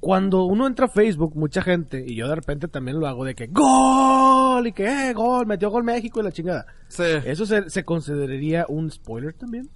Cuando 0.00 0.44
uno 0.44 0.68
entra 0.68 0.86
a 0.86 0.88
Facebook, 0.88 1.32
mucha 1.34 1.60
gente, 1.60 2.04
y 2.06 2.14
yo 2.14 2.28
de 2.28 2.36
repente 2.36 2.68
también 2.68 3.00
lo 3.00 3.08
hago, 3.08 3.24
de 3.24 3.34
que 3.34 3.48
gol, 3.48 4.64
y 4.68 4.72
que 4.72 5.10
eh, 5.10 5.12
gol, 5.12 5.44
metió 5.46 5.70
gol 5.70 5.82
México 5.82 6.20
y 6.20 6.22
la 6.22 6.30
chingada. 6.30 6.66
Sí, 6.86 7.02
¿Eso 7.24 7.44
se, 7.46 7.68
se 7.68 7.84
consideraría 7.84 8.64
un 8.68 8.92
spoiler 8.92 9.32
también? 9.34 9.68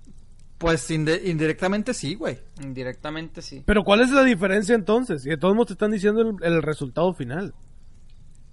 Pues 0.63 0.89
inde- 0.91 1.21
indirectamente 1.25 1.93
sí, 1.93 2.15
güey. 2.15 2.39
Indirectamente 2.63 3.43
sí. 3.43 3.63
Pero 3.67 3.83
¿cuál 3.83 4.01
es 4.01 4.11
la 4.11 4.23
diferencia 4.25 4.75
entonces? 4.75 5.27
Y 5.27 5.29
de 5.31 5.37
todos 5.37 5.55
modos 5.55 5.67
te 5.67 5.73
están 5.75 5.91
diciendo 5.91 6.23
el, 6.23 6.37
el 6.43 6.63
resultado 6.63 7.13
final. 7.13 7.53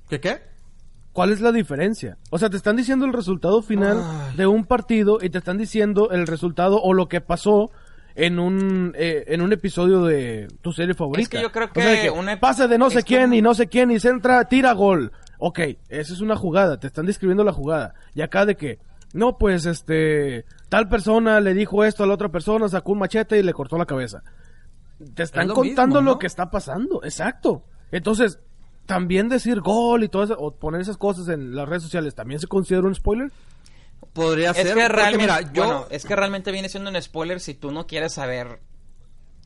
¿Qué 0.09 0.19
qué? 0.19 0.41
¿Cuál 1.13 1.31
es 1.31 1.39
la 1.41 1.51
diferencia? 1.51 2.17
O 2.31 2.37
sea, 2.39 2.49
te 2.49 2.57
están 2.57 2.75
diciendo 2.75 3.05
el 3.05 3.13
resultado 3.13 3.61
final 3.61 4.01
Ay. 4.03 4.37
de 4.37 4.47
un 4.47 4.65
partido 4.65 5.19
y 5.21 5.29
te 5.29 5.37
están 5.37 5.57
diciendo 5.57 6.09
el 6.11 6.27
resultado 6.27 6.81
o 6.81 6.93
lo 6.93 7.07
que 7.07 7.21
pasó 7.21 7.71
en 8.15 8.39
un 8.39 8.93
eh, 8.97 9.25
en 9.27 9.41
un 9.41 9.53
episodio 9.53 10.03
de 10.03 10.47
tu 10.61 10.71
serie 10.73 10.93
favorita. 10.95 11.21
Es 11.21 11.29
que 11.29 11.41
yo 11.41 11.51
creo 11.51 11.69
O 11.75 11.79
sea, 11.79 11.89
de 11.91 12.01
que 12.01 12.09
una- 12.09 12.39
pase 12.39 12.67
de 12.67 12.77
no 12.77 12.89
sé 12.89 13.03
quién 13.03 13.33
y 13.33 13.41
no 13.41 13.53
sé 13.53 13.67
quién 13.67 13.91
y 13.91 13.99
se 13.99 14.09
entra, 14.09 14.45
tira 14.45 14.73
gol. 14.73 15.11
Ok, 15.37 15.59
esa 15.89 16.13
es 16.13 16.21
una 16.21 16.35
jugada, 16.35 16.79
te 16.79 16.87
están 16.87 17.05
describiendo 17.05 17.43
la 17.43 17.53
jugada. 17.53 17.93
Y 18.13 18.21
acá 18.21 18.45
de 18.45 18.55
que, 18.55 18.79
no, 19.13 19.37
pues 19.37 19.65
este, 19.65 20.43
tal 20.69 20.87
persona 20.87 21.39
le 21.39 21.53
dijo 21.53 21.83
esto 21.83 22.03
a 22.03 22.07
la 22.07 22.13
otra 22.13 22.29
persona, 22.29 22.69
sacó 22.69 22.93
un 22.93 22.99
machete 22.99 23.37
y 23.37 23.43
le 23.43 23.53
cortó 23.53 23.77
la 23.77 23.85
cabeza. 23.85 24.23
Te 25.13 25.23
están 25.23 25.47
lo 25.47 25.53
contando 25.53 25.97
mismo, 25.97 26.11
lo 26.11 26.19
que 26.19 26.27
está 26.27 26.49
pasando, 26.49 27.03
exacto. 27.03 27.65
Entonces, 27.91 28.39
también 28.85 29.29
decir 29.29 29.61
gol 29.61 30.03
y 30.03 30.09
todo 30.09 30.23
eso, 30.23 30.35
o 30.37 30.55
poner 30.55 30.81
esas 30.81 30.97
cosas 30.97 31.27
en 31.29 31.55
las 31.55 31.67
redes 31.67 31.83
sociales, 31.83 32.15
¿también 32.15 32.39
se 32.39 32.47
considera 32.47 32.87
un 32.87 32.95
spoiler? 32.95 33.31
Podría 34.13 34.51
Es 34.51 34.57
ser, 34.57 34.75
que 34.75 34.87
realmente, 34.87 35.17
mira, 35.17 35.53
yo... 35.53 35.65
bueno, 35.65 35.85
es 35.89 36.05
que 36.05 36.15
realmente 36.15 36.51
viene 36.51 36.69
siendo 36.69 36.89
un 36.89 37.01
spoiler 37.01 37.39
si 37.39 37.53
tú 37.53 37.71
no 37.71 37.85
quieres 37.85 38.13
saber 38.13 38.59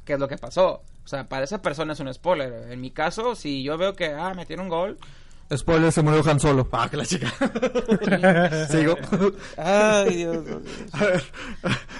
qué 0.05 0.13
es 0.13 0.19
lo 0.19 0.27
que 0.27 0.37
pasó. 0.37 0.83
O 1.03 1.07
sea, 1.07 1.25
para 1.25 1.43
esa 1.43 1.61
persona 1.61 1.93
es 1.93 1.99
un 1.99 2.13
spoiler. 2.13 2.71
En 2.71 2.79
mi 2.79 2.91
caso, 2.91 3.35
si 3.35 3.63
yo 3.63 3.77
veo 3.77 3.93
que, 3.93 4.13
ah, 4.13 4.33
metieron 4.33 4.65
un 4.65 4.69
gol, 4.69 4.97
Spoiler, 5.57 5.91
se 5.91 6.01
murió 6.01 6.21
Han 6.29 6.39
Solo. 6.39 6.67
Ah, 6.71 6.87
que 6.89 6.97
la 6.97 7.05
chica. 7.05 7.27
Sigo. 8.69 8.97
Ay, 9.57 10.15
Dios. 10.17 10.45
A 10.91 11.03
ver. 11.05 11.23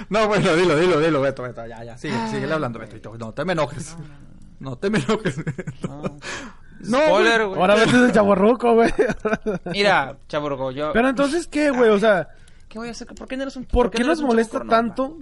No, 0.10 0.28
bueno, 0.28 0.56
dilo, 0.56 0.78
dilo, 0.78 1.00
dilo, 1.00 1.22
Beto, 1.22 1.44
Beto. 1.44 1.66
Ya, 1.66 1.84
ya, 1.84 1.98
sigue, 1.98 2.16
sigue 2.30 2.52
hablando, 2.52 2.80
Beto. 2.80 3.18
No 3.18 3.34
te 3.34 3.46
me 3.46 3.54
enojes. 3.54 3.96
No 4.60 4.78
te 4.78 4.90
me 4.90 5.00
enojes. 5.00 5.38
No, 6.88 6.98
Spoiler, 7.08 7.46
güey. 7.48 7.62
Ahora 7.62 7.76
vete 7.76 7.98
de 7.98 8.12
chaborruco, 8.12 8.74
güey. 8.74 8.94
Mira, 9.66 10.18
chaburgo, 10.28 10.72
yo... 10.72 10.92
Pero 10.92 11.10
entonces, 11.10 11.48
¿qué, 11.48 11.72
güey? 11.72 11.90
O 11.90 12.00
sea, 12.00 12.28
¿Qué 12.74 12.80
voy 12.80 12.88
a 12.88 12.92
hacer? 12.92 13.08
¿Por 13.08 13.28
qué 13.28 13.38
no 13.38 13.44
eres 13.44 13.56
un 13.56 13.66
¿por 13.66 13.92
qué 13.92 14.02
no 14.02 14.08
nos 14.10 14.24
molesta 14.24 14.54
chaburro 14.54 14.70
tanto? 14.70 15.18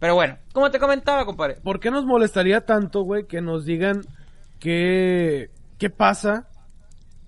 Pero 0.00 0.16
bueno, 0.16 0.38
como 0.52 0.72
te 0.72 0.80
comentaba, 0.80 1.24
compadre. 1.24 1.54
¿Por 1.62 1.78
qué 1.78 1.88
nos 1.92 2.04
molestaría 2.04 2.66
tanto, 2.66 3.02
güey, 3.02 3.26
que 3.28 3.40
nos 3.40 3.64
digan 3.64 4.02
qué, 4.58 5.50
qué 5.78 5.88
pasa 5.88 6.48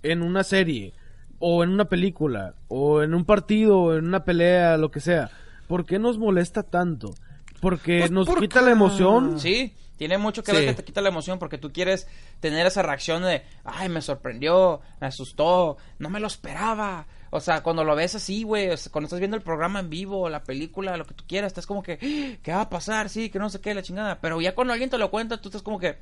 en 0.03 0.23
una 0.23 0.45
serie, 0.45 0.93
o 1.39 1.63
en 1.65 1.71
una 1.71 1.87
película, 1.87 2.55
o 2.69 3.03
en 3.03 3.15
un 3.15 3.25
partido, 3.25 3.79
o 3.81 3.95
en 3.95 4.07
una 4.07 4.25
pelea, 4.25 4.77
lo 4.77 4.91
que 4.91 5.01
sea? 5.01 5.31
¿Por 5.67 5.85
qué 5.87 5.99
nos 5.99 6.19
molesta 6.19 6.63
tanto? 6.63 7.15
Porque 7.61 7.99
Pues 8.01 8.11
nos 8.11 8.29
quita 8.37 8.61
la 8.63 8.71
emoción. 8.71 9.39
Sí, 9.41 9.75
tiene 9.97 10.17
mucho 10.17 10.43
que 10.45 10.53
Sí. 10.53 10.57
ver 10.59 10.67
que 10.67 10.75
te 10.75 10.85
quita 10.85 11.01
la 11.01 11.09
emoción 11.09 11.39
porque 11.41 11.59
tú 11.59 11.73
quieres 11.73 12.07
tener 12.41 12.67
esa 12.67 12.83
reacción 12.83 13.23
de, 13.25 13.43
ay, 13.65 13.89
me 13.89 14.01
sorprendió, 14.01 14.81
me 15.01 15.09
asustó, 15.09 15.77
no 15.99 16.09
me 16.09 16.21
lo 16.21 16.29
esperaba. 16.29 17.07
O 17.31 17.41
sea, 17.41 17.63
cuando 17.63 17.85
lo 17.85 17.95
ves 17.97 18.15
así, 18.15 18.43
güey, 18.45 18.71
o 18.71 18.77
sea, 18.77 18.91
cuando 18.93 19.07
estás 19.07 19.19
viendo 19.19 19.37
el 19.37 19.43
programa 19.43 19.81
en 19.81 19.91
vivo, 19.91 20.29
la 20.31 20.43
película, 20.45 20.97
lo 20.97 21.05
que 21.05 21.15
tú 21.15 21.25
quieras, 21.29 21.49
estás 21.49 21.67
como 21.67 21.83
que, 21.83 21.99
"Ah, 22.01 22.39
¿qué 22.43 22.53
va 22.53 22.63
a 22.63 22.71
pasar? 22.71 23.09
Sí, 23.11 23.29
que 23.29 23.39
no 23.41 23.51
sé 23.51 23.61
qué, 23.61 23.75
la 23.75 23.83
chingada. 23.83 24.19
Pero 24.21 24.41
ya 24.41 24.55
cuando 24.55 24.73
alguien 24.73 24.89
te 24.89 24.97
lo 24.97 25.11
cuenta, 25.11 25.41
tú 25.41 25.49
estás 25.49 25.63
como 25.63 25.79
que, 25.79 25.99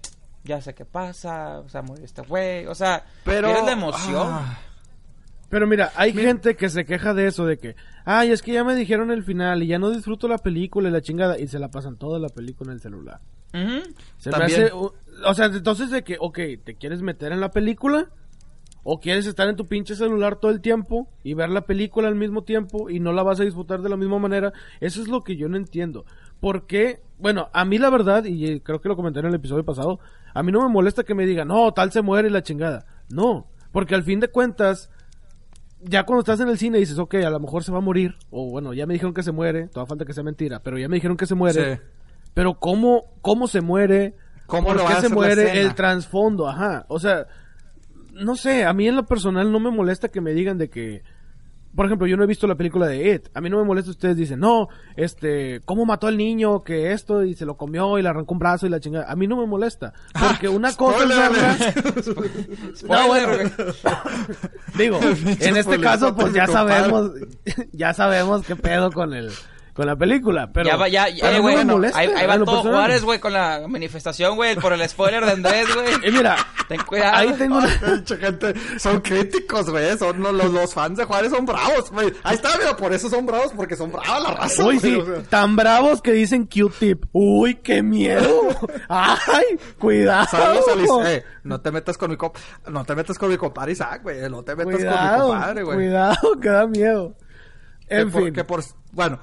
ya 0.47 0.61
sé 0.61 0.75
qué 0.75 0.85
pasa, 0.85 1.61
o 1.61 1.69
sea, 1.69 1.83
murió 1.83 2.05
este 2.05 2.23
güey, 2.23 2.67
o 2.67 2.75
sea, 2.75 3.05
Pero. 3.25 3.49
pierdes 3.49 3.67
la 3.67 3.73
emoción. 3.73 4.27
Ah, 4.31 4.59
Pero 5.49 5.67
mira, 5.67 5.93
hay 5.95 6.13
gente 6.13 6.57
que 6.57 6.69
se 6.69 6.85
queja 6.85 7.15
de 7.15 7.27
eso, 7.29 7.45
de 7.47 7.59
que, 7.59 7.77
ay, 8.05 8.31
es 8.33 8.43
que 8.43 8.53
ya 8.53 8.65
me 8.65 8.75
dijeron 8.75 9.11
el 9.11 9.23
final 9.23 9.63
y 9.63 9.69
ya 9.69 9.79
no 9.79 9.91
disfruto 9.91 10.27
la 10.29 10.39
película 10.39 10.89
y 10.89 10.93
la 10.93 11.03
chingada, 11.03 11.39
y 11.39 11.47
se 11.47 11.59
la 11.59 11.69
pasan 11.71 11.97
toda 11.97 12.19
la 12.19 12.29
película 12.29 12.71
en 12.71 12.77
el 12.77 12.81
celular. 12.81 13.21
Ujú. 13.55 13.83
Se 14.19 14.31
me 14.31 14.39
También. 14.39 14.65
hace, 14.65 14.73
o 14.73 14.93
o 15.25 15.35
sea, 15.35 15.47
entonces 15.47 15.91
de 15.91 16.03
que, 16.05 16.17
ok, 16.21 16.39
¿te 16.65 16.75
quieres 16.75 17.01
meter 17.03 17.33
en 17.33 17.41
la 17.41 17.51
película? 17.51 18.11
¿O 18.89 19.01
quieres 19.01 19.27
estar 19.27 19.49
en 19.49 19.57
tu 19.57 19.67
pinche 19.67 19.97
celular 19.97 20.37
todo 20.37 20.53
el 20.53 20.61
tiempo 20.61 21.09
y 21.25 21.35
ver 21.35 21.49
la 21.51 21.63
película 21.63 22.07
al 22.07 22.15
mismo 22.15 22.43
tiempo 22.45 22.89
y 22.89 23.01
no 23.01 23.13
la 23.13 23.25
vas 23.25 23.41
a 23.41 23.45
disfrutar 23.45 23.83
de 23.83 23.89
la 23.89 23.97
misma 23.97 24.19
manera? 24.21 24.53
Eso 24.81 25.03
es 25.03 25.09
lo 25.09 25.25
que 25.25 25.37
yo 25.37 25.49
no 25.49 25.57
entiendo. 25.57 26.05
¿Por 26.39 26.67
qué? 26.67 27.01
Bueno, 27.19 27.49
a 27.53 27.65
mí 27.65 27.79
la 27.79 27.91
verdad, 27.91 28.25
y 28.27 28.47
eh, 28.47 28.61
creo 28.63 28.81
que 28.81 28.89
lo 28.89 28.95
comenté 28.95 29.19
en 29.21 29.27
el 29.27 29.35
episodio 29.35 29.65
pasado, 29.65 29.99
a 30.37 30.43
mí 30.43 30.53
no 30.53 30.61
me 30.61 30.69
molesta 30.69 31.03
que 31.03 31.15
me 31.15 31.25
digan, 31.25 31.49
no, 31.49 31.73
tal 31.73 31.93
se 31.93 32.03
muere 32.03 32.29
y 32.29 32.31
la 32.31 32.43
chingada. 32.43 32.85
No, 33.09 33.47
porque 33.73 33.95
al 33.95 34.03
fin 34.03 34.21
de 34.21 34.29
cuentas, 34.29 34.91
ya 35.81 36.05
cuando 36.05 36.21
estás 36.21 36.41
en 36.41 36.49
el 36.51 36.59
cine 36.59 36.79
dices, 36.79 36.99
ok, 36.99 37.15
a 37.15 37.31
lo 37.31 37.41
mejor 37.41 37.65
se 37.65 37.73
va 37.73 37.79
a 37.79 37.81
morir, 37.81 38.17
o 38.29 38.51
bueno, 38.51 38.75
ya 38.75 38.85
me 38.85 38.93
dijeron 38.93 39.15
que 39.15 39.23
se 39.23 39.33
muere, 39.33 39.69
toda 39.69 39.87
falta 39.87 40.05
que 40.05 40.13
sea 40.13 40.23
mentira, 40.23 40.61
pero 40.61 40.77
ya 40.77 40.91
me 40.91 40.97
dijeron 40.97 41.17
que 41.17 41.25
se 41.25 41.35
muere. 41.35 41.77
Sí. 41.77 41.83
Pero 42.35 42.59
cómo, 42.61 43.15
cómo 43.23 43.49
se 43.49 43.63
muere, 43.63 44.15
¿Cómo 44.45 44.69
por 44.69 44.77
lo 44.77 44.83
qué 44.85 44.93
va 44.93 44.99
a 44.99 45.01
se 45.01 45.09
muere, 45.09 45.59
el 45.63 45.75
trasfondo, 45.75 46.47
ajá. 46.47 46.85
O 46.89 46.99
sea, 46.99 47.29
no 48.13 48.37
sé, 48.37 48.67
a 48.67 48.75
mí 48.75 48.87
en 48.87 48.97
lo 48.97 49.07
personal 49.07 49.51
no 49.51 49.59
me 49.59 49.71
molesta 49.71 50.09
que 50.11 50.21
me 50.21 50.35
digan 50.35 50.59
de 50.59 50.69
que, 50.69 51.03
por 51.77 51.87
ejemplo, 51.87 52.07
yo 52.07 52.17
no 52.17 52.25
he 52.25 52.27
visto 52.27 52.47
la 52.47 52.55
película 52.57 52.87
de 52.87 53.15
It. 53.15 53.29
A 53.35 53.41
mí 53.41 53.49
no 53.51 53.59
me 53.59 53.65
molesta 53.65 53.91
ustedes 53.91 54.17
dicen, 54.17 54.41
no, 54.41 54.69
este, 54.97 55.61
cómo 55.65 55.85
mató 55.85 56.07
al 56.07 56.17
niño, 56.17 56.65
que 56.65 56.93
esto, 56.93 57.23
y 57.23 57.35
se 57.35 57.45
lo 57.45 57.57
comió 57.57 57.99
y 57.99 58.03
le 58.03 58.09
arrancó 58.09 58.33
un 58.35 58.39
brazo 58.41 58.67
y 58.67 58.71
la 58.71 58.81
chingada. 58.81 59.11
A 59.11 59.15
mí 59.15 59.27
no 59.27 59.37
me 59.37 59.47
molesta. 59.47 59.93
Porque 60.19 60.49
una 60.49 60.75
cosa 60.75 61.05
es 61.05 61.11
verla- 61.11 62.87
No, 62.89 63.07
bueno. 63.07 63.29
güey. 63.29 63.75
Digo, 64.77 64.99
en 65.41 65.57
este 65.57 65.79
caso, 65.81 66.15
pues 66.17 66.33
ya 66.33 66.47
sabemos, 66.47 67.13
ya 67.73 67.93
sabemos 67.95 68.47
qué 68.47 68.57
pedo 68.57 68.91
con 68.91 69.13
el, 69.15 69.31
con 69.77 69.87
la 69.87 69.95
película, 69.95 70.51
pero. 70.51 70.67
ya 70.71 70.77
va, 70.77 70.89
ya, 70.89 71.09
ya, 71.11 71.25
pero 71.27 71.35
eh, 71.37 71.37
no 71.37 71.43
güey. 71.43 71.65
molesta, 71.67 71.99
ahí, 71.99 72.09
ahí 72.17 72.27
va 72.27 72.35
todo 72.37 72.47
personal. 72.47 72.73
Juárez, 72.79 73.05
güey, 73.05 73.19
con 73.21 73.33
la 73.35 73.63
manifestación, 73.69 74.35
güey, 74.35 74.57
por 74.57 74.73
el 74.73 74.89
spoiler 74.89 75.25
de 75.27 75.33
Andrés, 75.33 75.67
güey. 75.75 75.87
Y 76.09 76.13
mira, 76.13 76.35
Ten 76.67 76.81
cuidado. 76.83 77.15
ahí 77.15 77.33
tengo 77.35 77.59
una, 77.59 77.69
gente, 77.69 78.55
son 78.79 79.01
críticos, 79.03 79.69
güey. 79.69 79.99
Son 79.99 80.19
los, 80.21 80.33
los, 80.33 80.51
los 80.51 80.73
fans 80.73 80.97
de 80.97 81.05
Juárez 81.05 81.31
son 81.31 81.45
bravos, 81.45 81.91
güey. 81.91 82.11
Ahí 82.23 82.37
está, 82.37 82.57
mira, 82.59 82.75
por 82.75 82.93
eso 82.95 83.11
son 83.11 83.27
bravos, 83.27 83.53
porque 83.55 83.77
son 83.77 83.93
bravas 83.93 84.23
la 84.23 84.31
raza. 84.33 84.65
Uy, 84.65 84.81
sí, 84.81 84.95
o 84.97 85.05
sea. 85.05 85.23
tan 85.25 85.55
bravos 85.57 86.01
que 86.01 86.13
dicen 86.13 86.47
Q-tip. 86.47 87.05
Uy, 87.13 87.57
qué 87.57 87.83
miedo. 87.83 88.49
Ay, 88.89 89.45
cuidado. 89.79 90.27
Saludos 90.31 90.65
a 90.69 90.75
Liz- 90.75 91.07
eh, 91.07 91.25
no 91.45 91.61
te 91.61 91.71
metas 91.71 91.99
con 91.99 92.11
mi 92.11 92.17
compa, 92.17 92.41
no 92.69 92.83
te 92.85 92.95
metas 92.95 93.19
con 93.19 93.29
mi 93.29 93.37
compadre 93.37 93.73
Isaac, 93.73 94.03
güey. 94.03 94.29
No 94.31 94.43
te 94.43 94.57
metas 94.57 94.73
con 94.73 94.83
mi 94.83 94.89
Cuidado, 94.89 95.29
compadre, 95.29 95.63
güey. 95.63 95.77
cuidado, 95.77 96.41
que 96.41 96.49
da 96.49 96.67
miedo. 96.67 97.15
Que 97.89 97.99
En 98.01 98.11
por- 98.11 98.25
fin, 98.25 98.33
que 98.35 98.43
por, 98.45 98.65
bueno. 98.93 99.21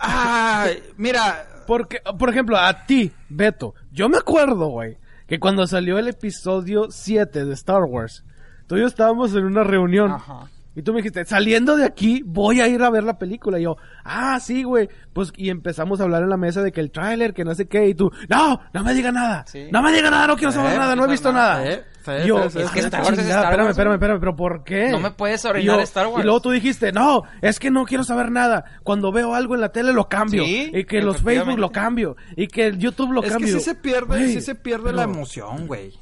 Ay, 0.00 0.82
mira, 0.96 1.46
porque, 1.66 2.00
por 2.18 2.30
ejemplo, 2.30 2.56
a 2.56 2.86
ti, 2.86 3.12
Beto, 3.28 3.74
yo 3.92 4.08
me 4.08 4.16
acuerdo, 4.18 4.68
güey, 4.68 4.96
que 5.26 5.38
cuando 5.38 5.66
salió 5.66 5.98
el 5.98 6.08
episodio 6.08 6.86
7 6.90 7.44
de 7.44 7.52
Star 7.54 7.84
Wars, 7.84 8.24
tú 8.66 8.76
y 8.76 8.80
yo 8.80 8.86
estábamos 8.86 9.34
en 9.34 9.44
una 9.44 9.62
reunión. 9.62 10.12
Ajá. 10.12 10.48
Y 10.74 10.82
tú 10.82 10.92
me 10.92 10.98
dijiste, 10.98 11.24
saliendo 11.24 11.76
de 11.76 11.84
aquí, 11.84 12.22
voy 12.24 12.60
a 12.60 12.68
ir 12.68 12.80
a 12.82 12.90
ver 12.90 13.02
la 13.02 13.18
película. 13.18 13.58
Y 13.58 13.64
yo, 13.64 13.76
ah, 14.04 14.38
sí, 14.40 14.62
güey. 14.62 14.88
Pues, 15.12 15.32
y 15.36 15.50
empezamos 15.50 16.00
a 16.00 16.04
hablar 16.04 16.22
en 16.22 16.30
la 16.30 16.36
mesa 16.36 16.62
de 16.62 16.70
que 16.70 16.80
el 16.80 16.92
tráiler, 16.92 17.34
que 17.34 17.44
no 17.44 17.54
sé 17.56 17.66
qué. 17.66 17.88
Y 17.88 17.94
tú, 17.94 18.10
no, 18.28 18.60
no 18.72 18.84
me 18.84 18.94
diga 18.94 19.10
nada. 19.10 19.44
Sí. 19.48 19.68
No 19.72 19.82
me 19.82 19.92
diga 19.92 20.10
nada, 20.10 20.28
no 20.28 20.36
quiero 20.36 20.52
saber 20.52 20.74
Eh, 20.74 20.78
nada, 20.78 20.94
no 20.94 21.04
he 21.04 21.08
visto 21.08 21.32
nada. 21.32 21.54
nada. 21.56 21.70
Eh, 21.72 21.84
yo, 22.26 22.50
sí, 22.50 22.50
sí, 22.50 22.58
"Ah, 22.60 22.64
es 22.66 22.70
que 22.70 22.80
Star 22.80 23.02
Wars 23.04 23.18
es 23.18 23.26
Star 23.26 23.44
espérame, 23.44 23.60
Wars, 23.66 23.70
espérame, 23.70 23.94
espérame, 23.94 24.20
pero 24.20 24.36
¿por 24.36 24.64
qué? 24.64 24.88
No 24.90 25.00
me 25.00 25.10
puedes 25.10 25.44
orinar 25.44 25.76
yo- 25.76 25.82
Star 25.82 26.06
Wars. 26.06 26.20
Y 26.20 26.24
luego 26.24 26.40
tú 26.40 26.50
dijiste, 26.50 26.92
no, 26.92 27.22
es 27.42 27.58
que 27.58 27.70
no 27.70 27.84
quiero 27.84 28.04
saber 28.04 28.30
nada. 28.30 28.64
Cuando 28.82 29.12
veo 29.12 29.34
algo 29.34 29.54
en 29.54 29.60
la 29.60 29.70
tele 29.70 29.92
lo 29.92 30.08
cambio. 30.08 30.44
Sí, 30.44 30.70
y 30.74 30.84
que 30.84 31.00
los 31.02 31.22
Facebook 31.22 31.58
lo 31.58 31.70
cambio. 31.70 32.16
Y 32.36 32.46
que 32.48 32.66
el 32.66 32.78
YouTube 32.78 33.12
lo 33.12 33.22
es 33.22 33.30
cambio. 33.32 33.54
que 33.54 33.60
sí 33.60 33.64
se 33.64 33.74
pierde, 33.74 34.06
Güey, 34.06 34.32
sí 34.32 34.40
se 34.40 34.54
pierde 34.54 34.92
la 34.92 35.02
emoción, 35.04 35.66
güey. 35.66 35.92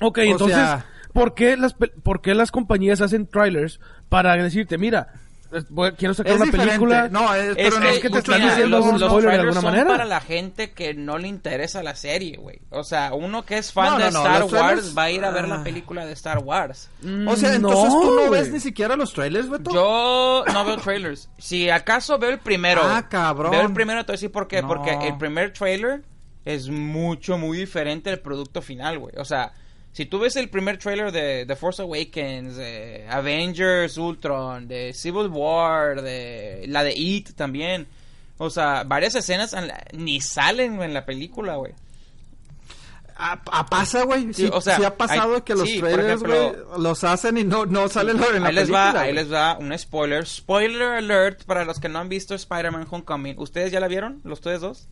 Ok, 0.00 0.18
O 0.18 0.22
entonces, 0.22 0.56
sea- 0.58 0.86
¿por, 1.12 1.34
qué 1.34 1.56
las, 1.56 1.74
¿por 1.74 2.20
qué 2.20 2.34
las 2.34 2.50
compañías 2.50 3.00
hacen 3.00 3.26
trailers 3.26 3.80
para 4.08 4.36
decirte, 4.36 4.76
mira, 4.78 5.08
voy- 5.70 5.92
quiero 5.92 6.14
sacar 6.14 6.32
Es 6.32 6.36
una 6.36 6.44
diferente. 6.46 6.72
película? 6.74 7.08
No, 7.08 7.34
es, 7.34 7.48
Es 7.50 7.54
pero 7.56 7.80
no 7.80 7.88
es 7.88 7.98
que 8.00 8.10
te 8.10 8.18
están 8.18 8.40
diciendo 8.42 8.78
los, 8.78 8.86
un 8.86 9.00
los 9.00 9.10
spoiler 9.10 9.30
de 9.32 9.38
alguna 9.40 9.60
son 9.60 9.70
manera. 9.70 9.88
para 9.90 10.04
la 10.04 10.20
gente 10.20 10.72
que 10.72 10.94
no 10.94 11.18
le 11.18 11.28
interesa 11.28 11.82
la 11.82 11.94
serie, 11.94 12.36
güey. 12.36 12.60
O 12.70 12.84
sea, 12.84 13.12
uno 13.14 13.44
que 13.44 13.58
es 13.58 13.72
fan 13.72 13.90
No, 13.92 13.98
de 13.98 14.10
no, 14.10 14.18
Star 14.20 14.42
Wars 14.44 14.52
trailers- 14.52 14.98
va 14.98 15.02
a 15.04 15.10
ir 15.10 15.24
a 15.24 15.30
ver 15.30 15.44
Ah. 15.44 15.48
la 15.48 15.64
película 15.64 16.04
de 16.06 16.12
Star 16.12 16.38
Wars. 16.38 16.88
O 17.26 17.36
sea, 17.36 17.54
entonces 17.54 17.90
tú 17.92 18.14
no 18.16 18.30
ves 18.30 18.40
güey. 18.42 18.52
ni 18.52 18.60
siquiera 18.60 18.96
los 18.96 19.12
trailers, 19.12 19.48
Beto. 19.48 19.70
Yo 19.72 20.44
no 20.52 20.64
veo 20.64 20.76
trailers. 20.78 21.28
Si 21.38 21.70
acaso 21.70 22.18
veo 22.18 22.30
el 22.30 22.38
primero. 22.38 22.82
Ah, 22.84 23.08
cabrón. 23.08 23.50
Veo 23.52 23.62
el 23.62 23.72
primero, 23.72 24.00
te 24.04 24.12
voy 24.12 24.14
a 24.14 24.16
decir 24.18 24.32
por 24.32 24.48
qué. 24.48 24.62
No. 24.62 24.68
Porque 24.68 24.90
el 25.06 25.16
primer 25.18 25.52
trailer 25.52 26.02
es 26.44 26.68
mucho, 26.68 27.38
muy 27.38 27.58
diferente 27.58 28.10
al 28.10 28.20
producto 28.20 28.62
final, 28.62 28.98
güey. 28.98 29.14
O 29.18 29.24
sea, 29.24 29.52
si 29.96 30.04
tú 30.04 30.18
ves 30.18 30.36
el 30.36 30.50
primer 30.50 30.76
trailer 30.76 31.10
de 31.10 31.46
The 31.46 31.56
Force 31.56 31.80
Awakens, 31.80 32.56
de 32.56 33.06
Avengers 33.08 33.96
Ultron, 33.96 34.68
de 34.68 34.92
Civil 34.92 35.28
War, 35.28 36.02
de 36.02 36.66
la 36.68 36.84
de 36.84 36.92
It 36.94 37.30
también. 37.34 37.86
O 38.36 38.50
sea, 38.50 38.84
varias 38.84 39.14
escenas 39.14 39.56
ni 39.94 40.20
salen 40.20 40.82
en 40.82 40.92
la 40.92 41.06
película, 41.06 41.56
güey. 41.56 41.72
Ah, 43.18 43.40
ah, 43.50 43.64
pasa, 43.64 44.04
güey. 44.04 44.34
Sí, 44.34 44.44
Sí, 44.44 44.50
o 44.52 44.60
sea, 44.60 44.76
sí 44.76 44.84
ha 44.84 44.94
pasado 44.94 45.36
hay- 45.36 45.40
que 45.40 45.54
los 45.54 45.66
sí, 45.66 45.78
trailers, 45.80 46.22
güey, 46.22 46.52
los 46.78 47.02
hacen 47.02 47.38
y 47.38 47.44
no, 47.44 47.64
no 47.64 47.88
salen 47.88 48.16
en 48.34 48.42
la 48.42 48.48
Ahí 48.50 48.54
les 48.54 48.64
película. 48.64 48.92
va, 48.92 49.00
ahí 49.00 49.12
les 49.14 49.32
va 49.32 49.56
un 49.56 49.78
spoiler. 49.78 50.26
Spoiler 50.26 50.82
alert 50.82 51.44
para 51.44 51.64
los 51.64 51.80
que 51.80 51.88
no 51.88 51.98
han 52.00 52.10
visto 52.10 52.34
Spider-Man 52.34 52.86
Homecoming. 52.90 53.38
¿Ustedes 53.38 53.72
ya 53.72 53.80
la 53.80 53.88
vieron? 53.88 54.20
¿Los 54.24 54.40
ustedes 54.40 54.60
dos? 54.60 54.86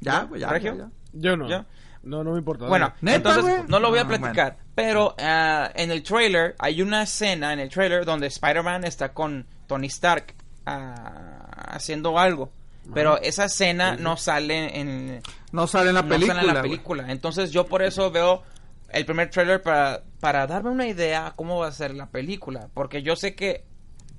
Ya, 0.00 0.24
güey, 0.24 0.40
ya, 0.40 0.58
ya, 0.58 0.74
ya. 0.74 0.90
Yo 1.12 1.36
no. 1.36 1.48
¿Ya? 1.48 1.66
No, 2.04 2.22
no 2.22 2.32
me 2.32 2.38
importa. 2.38 2.66
Bueno, 2.66 2.86
dale. 2.88 2.98
¿Neta, 3.00 3.16
entonces 3.30 3.42
güey? 3.58 3.68
no 3.68 3.80
lo 3.80 3.90
voy 3.90 3.98
a 3.98 4.02
Ah, 4.02 4.08
platicar. 4.08 4.56
Pero 4.74 5.14
ah, 5.18 5.70
en 5.74 5.90
el 5.90 6.02
trailer 6.02 6.54
hay 6.58 6.82
una 6.82 7.02
escena 7.02 7.52
en 7.52 7.60
el 7.60 7.68
trailer 7.70 8.04
donde 8.04 8.26
Spider-Man 8.26 8.84
está 8.84 9.12
con 9.12 9.46
Tony 9.66 9.86
Stark 9.86 10.34
ah, 10.66 11.46
haciendo 11.68 12.18
algo. 12.18 12.50
Pero 12.92 13.18
esa 13.22 13.46
escena 13.46 13.96
no 13.96 14.18
sale 14.18 14.78
en, 14.78 15.22
No 15.52 15.66
sale 15.66 15.88
en 15.88 15.94
la 15.94 16.02
no 16.02 16.08
película. 16.08 16.34
sale 16.34 16.48
en 16.48 16.54
la 16.54 16.60
güey. 16.60 16.70
película. 16.72 17.04
Entonces 17.10 17.50
yo 17.50 17.64
por 17.66 17.82
eso 17.82 18.10
veo 18.10 18.42
el 18.90 19.06
primer 19.06 19.30
trailer 19.30 19.62
para, 19.62 20.02
para 20.20 20.46
darme 20.46 20.70
una 20.70 20.86
idea 20.86 21.32
cómo 21.34 21.58
va 21.58 21.68
a 21.68 21.72
ser 21.72 21.94
la 21.94 22.10
película. 22.10 22.68
Porque 22.74 23.02
yo 23.02 23.16
sé 23.16 23.34
que 23.34 23.64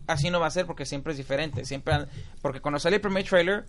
así 0.07 0.31
no 0.31 0.39
va 0.39 0.47
a 0.47 0.51
ser 0.51 0.65
porque 0.65 0.85
siempre 0.85 1.11
es 1.11 1.17
diferente. 1.17 1.63
Siempre 1.63 1.93
porque 2.41 2.59
cuando 2.59 2.79
sale 2.79 2.95
el 2.95 3.01
primer 3.03 3.23
trailer 3.23 3.65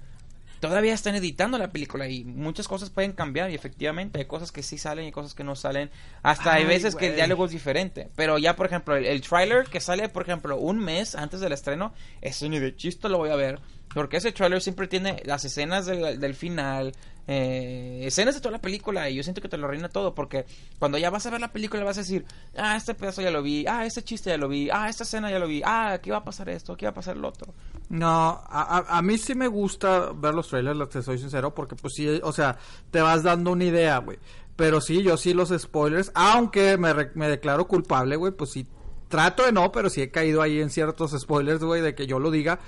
todavía 0.60 0.94
están 0.94 1.14
editando 1.14 1.58
la 1.58 1.70
película 1.70 2.08
y 2.08 2.24
muchas 2.24 2.68
cosas 2.68 2.90
pueden 2.90 3.12
cambiar 3.12 3.50
y 3.50 3.54
efectivamente 3.54 4.18
hay 4.18 4.24
cosas 4.26 4.52
que 4.52 4.62
sí 4.62 4.78
salen 4.78 5.06
y 5.06 5.12
cosas 5.12 5.34
que 5.34 5.44
no 5.44 5.56
salen. 5.56 5.90
Hasta 6.22 6.54
hay 6.54 6.62
Ay, 6.62 6.68
veces 6.68 6.96
que 6.96 7.08
el 7.08 7.16
diálogo 7.16 7.46
es 7.46 7.52
diferente. 7.52 8.08
Pero 8.16 8.38
ya, 8.38 8.56
por 8.56 8.66
ejemplo, 8.66 8.96
el, 8.96 9.04
el 9.06 9.20
trailer 9.20 9.66
que 9.66 9.80
sale, 9.80 10.08
por 10.08 10.22
ejemplo, 10.22 10.56
un 10.56 10.78
mes 10.78 11.14
antes 11.14 11.40
del 11.40 11.52
estreno, 11.52 11.92
eso 12.20 12.48
ni 12.48 12.58
de 12.58 12.74
chiste 12.76 13.08
lo 13.08 13.18
voy 13.18 13.30
a 13.30 13.36
ver. 13.36 13.60
Porque 13.97 14.18
ese 14.18 14.31
trailer 14.31 14.60
siempre 14.60 14.86
tiene 14.89 15.23
las 15.24 15.43
escenas 15.47 15.86
del, 15.86 16.35
final, 16.35 16.93
eh, 17.27 18.02
escenas 18.05 18.35
de 18.35 18.43
toda 18.43 18.52
la 18.52 18.60
película, 18.60 19.09
y 19.09 19.14
yo 19.14 19.23
siento 19.23 19.40
que 19.40 19.48
te 19.48 19.56
lo 19.56 19.64
arruina 19.66 19.89
todo, 19.89 20.14
porque 20.14 20.44
cuando 20.78 20.98
ya 20.98 21.09
vas 21.09 21.24
a 21.24 21.31
ver 21.31 21.40
la 21.40 21.51
película 21.51 21.82
vas 21.82 21.97
a 21.97 22.01
decir, 22.02 22.27
ah, 22.59 22.77
este 22.77 22.93
pedazo 22.94 23.23
ya 23.23 23.31
lo 23.31 23.43
vi, 23.43 23.64
ah, 23.66 23.86
este 23.86 24.02
chiste 24.05 24.28
ya 24.28 24.36
lo 24.36 24.48
vi, 24.48 24.68
ah, 24.70 24.90
esta 24.90 25.05
escena 25.05 25.31
ya 25.31 25.39
lo 25.39 25.47
vi, 25.48 25.62
ah, 25.64 25.93
aquí 25.94 26.10
va 26.10 26.18
a 26.18 26.24
pasar 26.24 26.51
esto, 26.51 26.74
aquí 26.74 26.85
va 26.85 26.90
a 26.90 26.94
pasar 26.94 27.16
lo 27.16 27.28
otro. 27.28 27.55
No, 27.89 28.06
a, 28.06 28.44
a- 28.86 28.98
a 28.98 29.01
mí 29.02 29.16
sí 29.16 29.35
me 29.35 29.48
gusta 29.48 30.10
ver 30.14 30.35
los 30.35 30.48
trailers, 30.48 30.90
te 30.90 31.02
soy 31.02 31.18
sincero, 31.18 31.55
porque 31.55 31.74
pues 31.74 31.94
sí, 31.94 32.20
o 32.23 32.32
sea, 32.32 32.59
te 32.90 33.01
vas 33.01 33.23
dando 33.23 33.52
una 33.52 33.64
idea, 33.64 33.97
güey. 33.98 34.18
Pero 34.56 34.82
sí, 34.82 35.02
yo 35.02 35.16
sí 35.16 35.32
los 35.32 35.48
spoilers, 35.59 36.12
aunque 36.14 36.77
me, 36.77 36.93
re- 36.93 37.12
me 37.14 37.28
declaro 37.31 37.66
culpable, 37.66 38.16
güey, 38.16 38.32
pues 38.32 38.51
sí, 38.52 38.66
trato 39.09 39.44
de 39.44 39.52
no, 39.52 39.70
pero 39.70 39.89
sí 39.89 40.02
he 40.02 40.10
caído 40.10 40.43
ahí 40.43 40.60
en 40.60 40.68
ciertos 40.70 41.12
spoilers, 41.18 41.62
güey, 41.62 41.81
de 41.81 41.94
que 41.94 42.06
yo 42.09 42.18
lo 42.18 42.31
diga. 42.31 42.59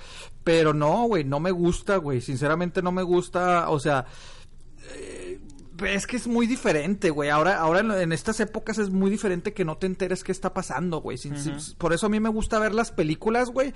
Pero 0.43 0.73
no, 0.73 1.03
güey, 1.07 1.23
no 1.23 1.39
me 1.39 1.51
gusta, 1.51 1.97
güey, 1.97 2.21
sinceramente 2.21 2.81
no 2.81 2.91
me 2.91 3.03
gusta, 3.03 3.69
o 3.69 3.79
sea... 3.79 4.05
eh, 4.95 5.39
es 5.85 6.07
que 6.07 6.17
es 6.17 6.27
muy 6.27 6.45
diferente, 6.45 7.09
güey. 7.09 7.29
Ahora, 7.29 7.57
ahora 7.57 7.79
en, 7.79 7.91
en 7.91 8.11
estas 8.11 8.41
épocas 8.41 8.77
es 8.79 8.89
muy 8.89 9.09
diferente 9.09 9.53
que 9.53 9.63
no 9.63 9.77
te 9.77 9.87
enteres 9.87 10.25
qué 10.25 10.33
está 10.33 10.53
pasando, 10.53 10.99
güey. 10.99 11.17
Sin- 11.17 11.37
sin- 11.39 11.57
por 11.77 11.93
eso 11.93 12.07
a 12.07 12.09
mí 12.09 12.19
me 12.19 12.27
gusta 12.27 12.59
ver 12.59 12.73
las 12.73 12.91
películas, 12.91 13.49
güey. 13.49 13.73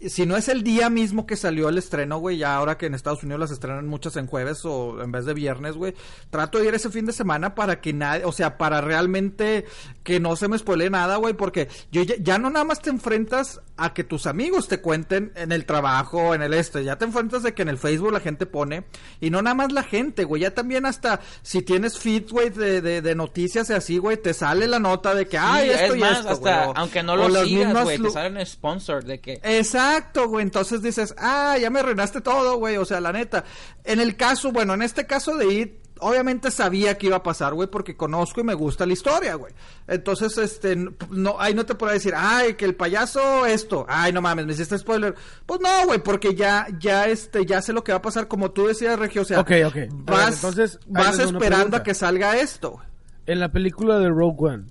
Si 0.00 0.24
no 0.24 0.38
es 0.38 0.48
el 0.48 0.62
día 0.62 0.88
mismo 0.88 1.26
que 1.26 1.36
salió 1.36 1.68
el 1.68 1.76
estreno, 1.76 2.16
güey, 2.18 2.38
ya 2.38 2.56
ahora 2.56 2.78
que 2.78 2.86
en 2.86 2.94
Estados 2.94 3.22
Unidos 3.22 3.38
las 3.40 3.50
estrenan 3.50 3.86
muchas 3.86 4.16
en 4.16 4.26
jueves 4.28 4.64
o 4.64 5.02
en 5.02 5.12
vez 5.12 5.26
de 5.26 5.34
viernes, 5.34 5.74
güey. 5.76 5.94
Trato 6.30 6.58
de 6.58 6.68
ir 6.68 6.74
ese 6.74 6.88
fin 6.88 7.04
de 7.04 7.12
semana 7.12 7.54
para 7.54 7.82
que 7.82 7.92
nadie, 7.92 8.24
o 8.24 8.32
sea, 8.32 8.56
para 8.56 8.80
realmente 8.80 9.66
que 10.02 10.20
no 10.20 10.36
se 10.36 10.48
me 10.48 10.56
spoile 10.56 10.88
nada, 10.88 11.16
güey, 11.16 11.34
porque 11.34 11.68
yo 11.92 12.02
ya, 12.02 12.14
ya 12.18 12.38
no 12.38 12.48
nada 12.48 12.64
más 12.64 12.80
te 12.80 12.88
enfrentas 12.88 13.60
a 13.84 13.94
que 13.94 14.04
tus 14.04 14.26
amigos 14.26 14.68
te 14.68 14.80
cuenten 14.80 15.32
en 15.36 15.52
el 15.52 15.66
trabajo, 15.66 16.34
en 16.34 16.42
el 16.42 16.54
este, 16.54 16.84
ya 16.84 16.96
te 16.96 17.04
enfrentas 17.04 17.42
de 17.42 17.54
que 17.54 17.62
en 17.62 17.68
el 17.68 17.78
Facebook 17.78 18.12
la 18.12 18.20
gente 18.20 18.46
pone, 18.46 18.84
y 19.20 19.30
no 19.30 19.42
nada 19.42 19.54
más 19.54 19.72
la 19.72 19.82
gente, 19.82 20.24
güey, 20.24 20.42
ya 20.42 20.52
también 20.54 20.86
hasta 20.86 21.20
si 21.42 21.62
tienes 21.62 21.98
feed, 21.98 22.30
güey, 22.30 22.50
de, 22.50 22.80
de, 22.80 23.02
de 23.02 23.14
noticias 23.14 23.70
y 23.70 23.72
así, 23.72 23.98
güey, 23.98 24.16
te 24.16 24.34
sale 24.34 24.66
la 24.66 24.78
nota 24.78 25.14
de 25.14 25.26
que, 25.26 25.38
ay, 25.38 25.70
esto 25.70 25.92
es 25.92 25.96
y 25.96 26.00
más, 26.00 26.18
esto, 26.18 26.28
hasta 26.30 26.64
güey, 26.64 26.68
o- 26.68 26.78
aunque 26.78 27.02
no 27.02 27.16
lo 27.16 27.44
sigas, 27.44 27.84
güey, 27.84 27.98
te 27.98 28.10
salen 28.10 28.46
sponsor 28.46 29.04
de 29.04 29.20
que... 29.20 29.40
Exacto, 29.42 30.28
güey. 30.28 30.42
Entonces 30.42 30.82
dices, 30.82 31.14
ah, 31.18 31.56
ya 31.60 31.70
me 31.70 31.80
arruinaste 31.80 32.20
todo, 32.20 32.56
güey. 32.58 32.76
O 32.76 32.84
sea, 32.84 33.00
la 33.00 33.12
neta. 33.12 33.44
En 33.84 34.00
el 34.00 34.16
caso, 34.16 34.52
bueno, 34.52 34.74
en 34.74 34.82
este 34.82 35.06
caso 35.06 35.36
de 35.36 35.52
It, 35.54 35.72
obviamente 36.02 36.50
sabía 36.50 36.98
que 36.98 37.06
iba 37.06 37.16
a 37.16 37.22
pasar, 37.22 37.54
güey, 37.54 37.68
porque 37.68 37.96
conozco 37.96 38.40
y 38.40 38.44
me 38.44 38.54
gusta 38.54 38.84
la 38.86 38.92
historia, 38.92 39.34
güey. 39.36 39.52
Entonces, 39.88 40.36
este, 40.38 40.76
no, 40.76 41.36
ahí 41.38 41.54
no 41.54 41.64
te 41.64 41.74
puedo 41.74 41.92
decir, 41.92 42.12
ay, 42.16 42.54
que 42.54 42.64
el 42.64 42.74
payaso 42.74 43.46
esto. 43.46 43.86
Ay, 43.88 44.12
no 44.12 44.20
mames, 44.20 44.46
me 44.46 44.52
hiciste 44.52 44.76
spoiler. 44.78 45.14
Pues 45.46 45.60
no, 45.60 45.86
güey, 45.86 45.98
porque 46.02 46.34
ya, 46.34 46.66
ya, 46.78 47.06
este, 47.06 47.46
ya 47.46 47.62
sé 47.62 47.72
lo 47.72 47.82
que 47.82 47.92
va 47.92 47.98
a 47.98 48.02
pasar, 48.02 48.28
como 48.28 48.50
tú 48.50 48.66
decías, 48.66 48.98
Regio. 48.98 49.22
O 49.22 49.24
sea, 49.24 49.40
Ok, 49.40 49.50
ok. 49.66 49.76
A 49.76 49.78
ver, 49.78 49.88
vas, 50.04 50.34
entonces, 50.34 50.78
vas 50.86 51.18
esperando 51.18 51.76
a 51.76 51.82
que 51.82 51.94
salga 51.94 52.36
esto. 52.36 52.80
En 53.26 53.40
la 53.40 53.50
película 53.52 53.98
de 53.98 54.08
Rogue 54.08 54.36
One, 54.38 54.64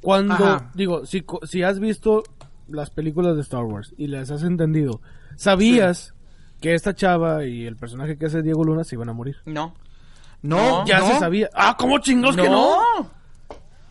cuando, 0.00 0.34
Ajá. 0.34 0.70
digo, 0.74 1.04
si, 1.06 1.22
co- 1.22 1.40
si 1.46 1.62
has 1.62 1.80
visto 1.80 2.22
las 2.68 2.90
películas 2.90 3.34
de 3.36 3.42
Star 3.42 3.64
Wars 3.64 3.92
y 3.96 4.06
las 4.06 4.30
has 4.30 4.42
entendido, 4.42 5.00
¿sabías 5.36 6.14
que 6.60 6.74
esta 6.74 6.94
chava 6.94 7.44
y 7.44 7.66
el 7.66 7.76
personaje 7.76 8.16
que 8.16 8.26
hace 8.26 8.42
Diego 8.42 8.64
Luna 8.64 8.84
se 8.84 8.94
iban 8.94 9.08
a 9.08 9.12
morir? 9.12 9.36
No. 9.44 9.74
No, 10.46 10.86
Ya 10.86 11.00
no. 11.00 11.08
se 11.08 11.18
sabía. 11.18 11.50
Ah, 11.54 11.76
¿cómo 11.78 11.98
chingados 11.98 12.36
que 12.36 12.48
no? 12.48 12.78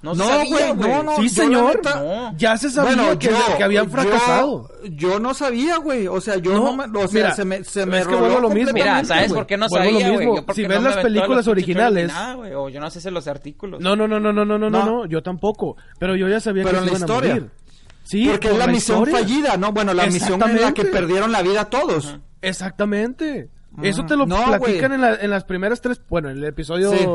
No, 0.01 0.13
No, 0.13 0.23
sabía, 0.23 0.71
güey, 0.73 0.89
no, 0.91 1.01
no. 1.03 1.15
Sí, 1.15 1.23
yo 1.29 1.29
señor. 1.29 1.75
neta- 1.77 1.95
No. 1.99 2.37
Ya 2.37 2.55
se 2.57 2.69
sabía 2.69 3.17
que, 3.17 3.31
que 3.57 3.63
habían 3.63 3.85
yo- 3.85 3.91
fracasado. 3.91 4.69
Yo, 4.91 5.19
no 5.19 5.33
sabía, 5.33 5.77
güey. 5.77 6.05
O 6.07 6.21
sea, 6.21 6.35
yo 6.37 6.53
No, 6.53 6.63
no, 6.65 6.73
me, 6.87 6.99
o 6.99 7.07
sea, 7.07 7.21
mira, 7.23 7.31
se 7.35 7.43
me, 7.43 7.63
se 7.63 7.81
es 7.81 7.87
me 7.87 7.97
que 7.99 8.03
roló 8.03 8.19
vuelvo 8.19 8.39
lo 8.41 8.49
mismo. 8.51 8.73
Mira, 8.73 9.03
¿sabes 9.03 9.33
por 9.33 9.47
qué 9.47 9.57
no 9.57 9.67
Vuelvo 9.67 9.99
sabía, 9.99 10.11
güey? 10.11 10.27
Yo 10.27 10.53
Si 10.53 10.61
no 10.61 10.69
ves 10.69 10.83
las 10.83 10.97
películas 10.97 11.47
originales- 11.47 12.07
nada, 12.09 12.35
güey, 12.35 12.53
o 12.53 12.69
yo 12.69 12.79
no 12.79 12.91
sé 12.91 13.01
si 13.01 13.09
los 13.09 13.27
artículos. 13.27 13.81
No, 13.81 13.95
no, 13.95 14.07
no, 14.07 14.19
no, 14.19 14.31
no, 14.31 14.45
no, 14.45 14.59
no, 14.59 14.69
no, 14.69 14.79
No. 14.79 14.85
no, 14.85 15.05
yo 15.07 15.23
tampoco. 15.23 15.75
Pero 15.97 16.15
yo 16.15 16.27
ya 16.29 16.39
sabía 16.39 16.63
Pero 16.65 16.81
que 16.81 16.83
en 16.83 16.83
se 16.83 16.91
la 16.91 16.97
iban 16.97 17.01
a 17.01 17.05
historia. 17.13 17.33
morir. 17.35 17.49
Sí, 18.03 18.27
Porque 18.29 18.47
por 18.49 18.59
es 18.59 18.59
la, 18.59 18.71
misión 18.71 18.97
historia. 18.99 19.17
fallida, 19.19 19.57
¿no? 19.57 19.71
Bueno, 19.71 19.93
la 19.95 20.05
misión 20.05 20.39
en 20.47 20.61
la 20.61 20.71
que 20.71 20.85
perdieron 20.85 21.31
la 21.31 21.41
vida 21.41 21.65
todos. 21.65 22.19
Exactamente. 22.43 23.49
Eso 23.83 24.05
te 24.05 24.15
lo 24.15 24.25
No, 24.25 24.43
platican 24.45 24.93
en, 24.93 25.01
la- 25.01 25.15
en 25.15 25.29
las 25.29 25.43
primeras 25.43 25.81
tres, 25.81 26.01
bueno, 26.09 26.29
en 26.29 26.37
el 26.37 26.43
episodio 26.45 26.91
Sí. 26.91 27.05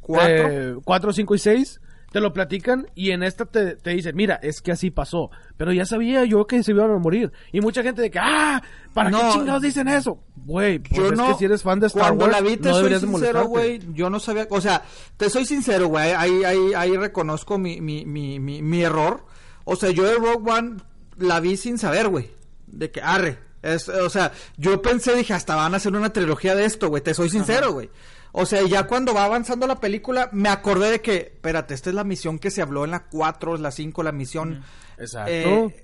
Cuatro. 0.00 0.80
4, 0.84 1.12
5 1.12 1.34
y 1.34 1.38
6, 1.38 1.80
te 2.10 2.20
lo 2.20 2.32
platican 2.32 2.88
y 2.94 3.12
en 3.12 3.22
esta 3.22 3.44
te, 3.46 3.76
te 3.76 3.90
dicen, 3.90 4.16
mira, 4.16 4.34
es 4.42 4.60
que 4.60 4.72
así 4.72 4.90
pasó. 4.90 5.30
Pero 5.56 5.72
ya 5.72 5.86
sabía 5.86 6.24
yo 6.24 6.46
que 6.46 6.62
se 6.62 6.72
iban 6.72 6.90
a 6.90 6.98
morir. 6.98 7.32
Y 7.52 7.60
mucha 7.60 7.82
gente 7.82 8.02
de 8.02 8.10
que, 8.10 8.18
ah, 8.20 8.60
¿para 8.92 9.10
qué 9.10 9.16
chingados 9.32 9.62
dicen 9.62 9.88
eso? 9.88 10.18
Güey, 10.44 10.80
pues 10.80 10.92
Yo 11.00 11.06
es 11.06 11.12
no. 11.16 11.28
que 11.28 11.34
si 11.34 11.44
eres 11.44 11.62
fan 11.62 11.78
de 11.80 11.86
Star 11.86 12.02
cuando 12.08 12.24
Wars, 12.24 12.36
la 12.36 12.40
vi, 12.48 12.56
te 12.56 12.68
no 12.68 12.74
soy 12.74 12.94
sincero, 12.98 13.46
güey. 13.46 13.80
Yo 13.94 14.10
no 14.10 14.18
sabía. 14.18 14.46
O 14.50 14.60
sea, 14.60 14.82
te 15.16 15.30
soy 15.30 15.46
sincero, 15.46 15.86
güey. 15.86 16.10
Ahí, 16.12 16.42
ahí, 16.44 16.74
ahí 16.76 16.96
reconozco 16.96 17.58
mi, 17.58 17.80
mi, 17.80 18.04
mi, 18.04 18.40
mi, 18.40 18.60
mi 18.60 18.82
error. 18.82 19.24
O 19.64 19.76
sea, 19.76 19.90
yo 19.90 20.02
de 20.02 20.14
Rogue 20.16 20.50
One 20.50 20.76
la 21.18 21.38
vi 21.38 21.56
sin 21.56 21.78
saber, 21.78 22.08
güey. 22.08 22.30
De 22.66 22.90
que, 22.90 23.00
arre. 23.00 23.38
Es, 23.62 23.88
o 23.88 24.10
sea, 24.10 24.32
yo 24.56 24.82
pensé, 24.82 25.14
dije, 25.14 25.34
hasta 25.34 25.54
van 25.54 25.74
a 25.74 25.76
hacer 25.76 25.94
una 25.94 26.12
trilogía 26.12 26.54
de 26.54 26.64
esto, 26.64 26.88
güey. 26.88 27.02
Te 27.02 27.14
soy 27.14 27.30
sincero, 27.30 27.72
güey. 27.72 27.90
O 28.32 28.46
sea, 28.46 28.62
ya 28.62 28.86
cuando 28.86 29.14
va 29.14 29.24
avanzando 29.24 29.66
la 29.66 29.78
película, 29.78 30.30
me 30.32 30.48
acordé 30.48 30.90
de 30.90 31.00
que, 31.00 31.16
espérate, 31.16 31.74
esta 31.74 31.90
es 31.90 31.94
la 31.94 32.04
misión 32.04 32.38
que 32.38 32.50
se 32.50 32.62
habló 32.62 32.84
en 32.84 32.90
la 32.90 33.04
4, 33.04 33.58
la 33.58 33.70
5, 33.70 34.02
la 34.02 34.12
misión. 34.12 34.64
Exacto. 34.98 35.30
Eh, 35.30 35.82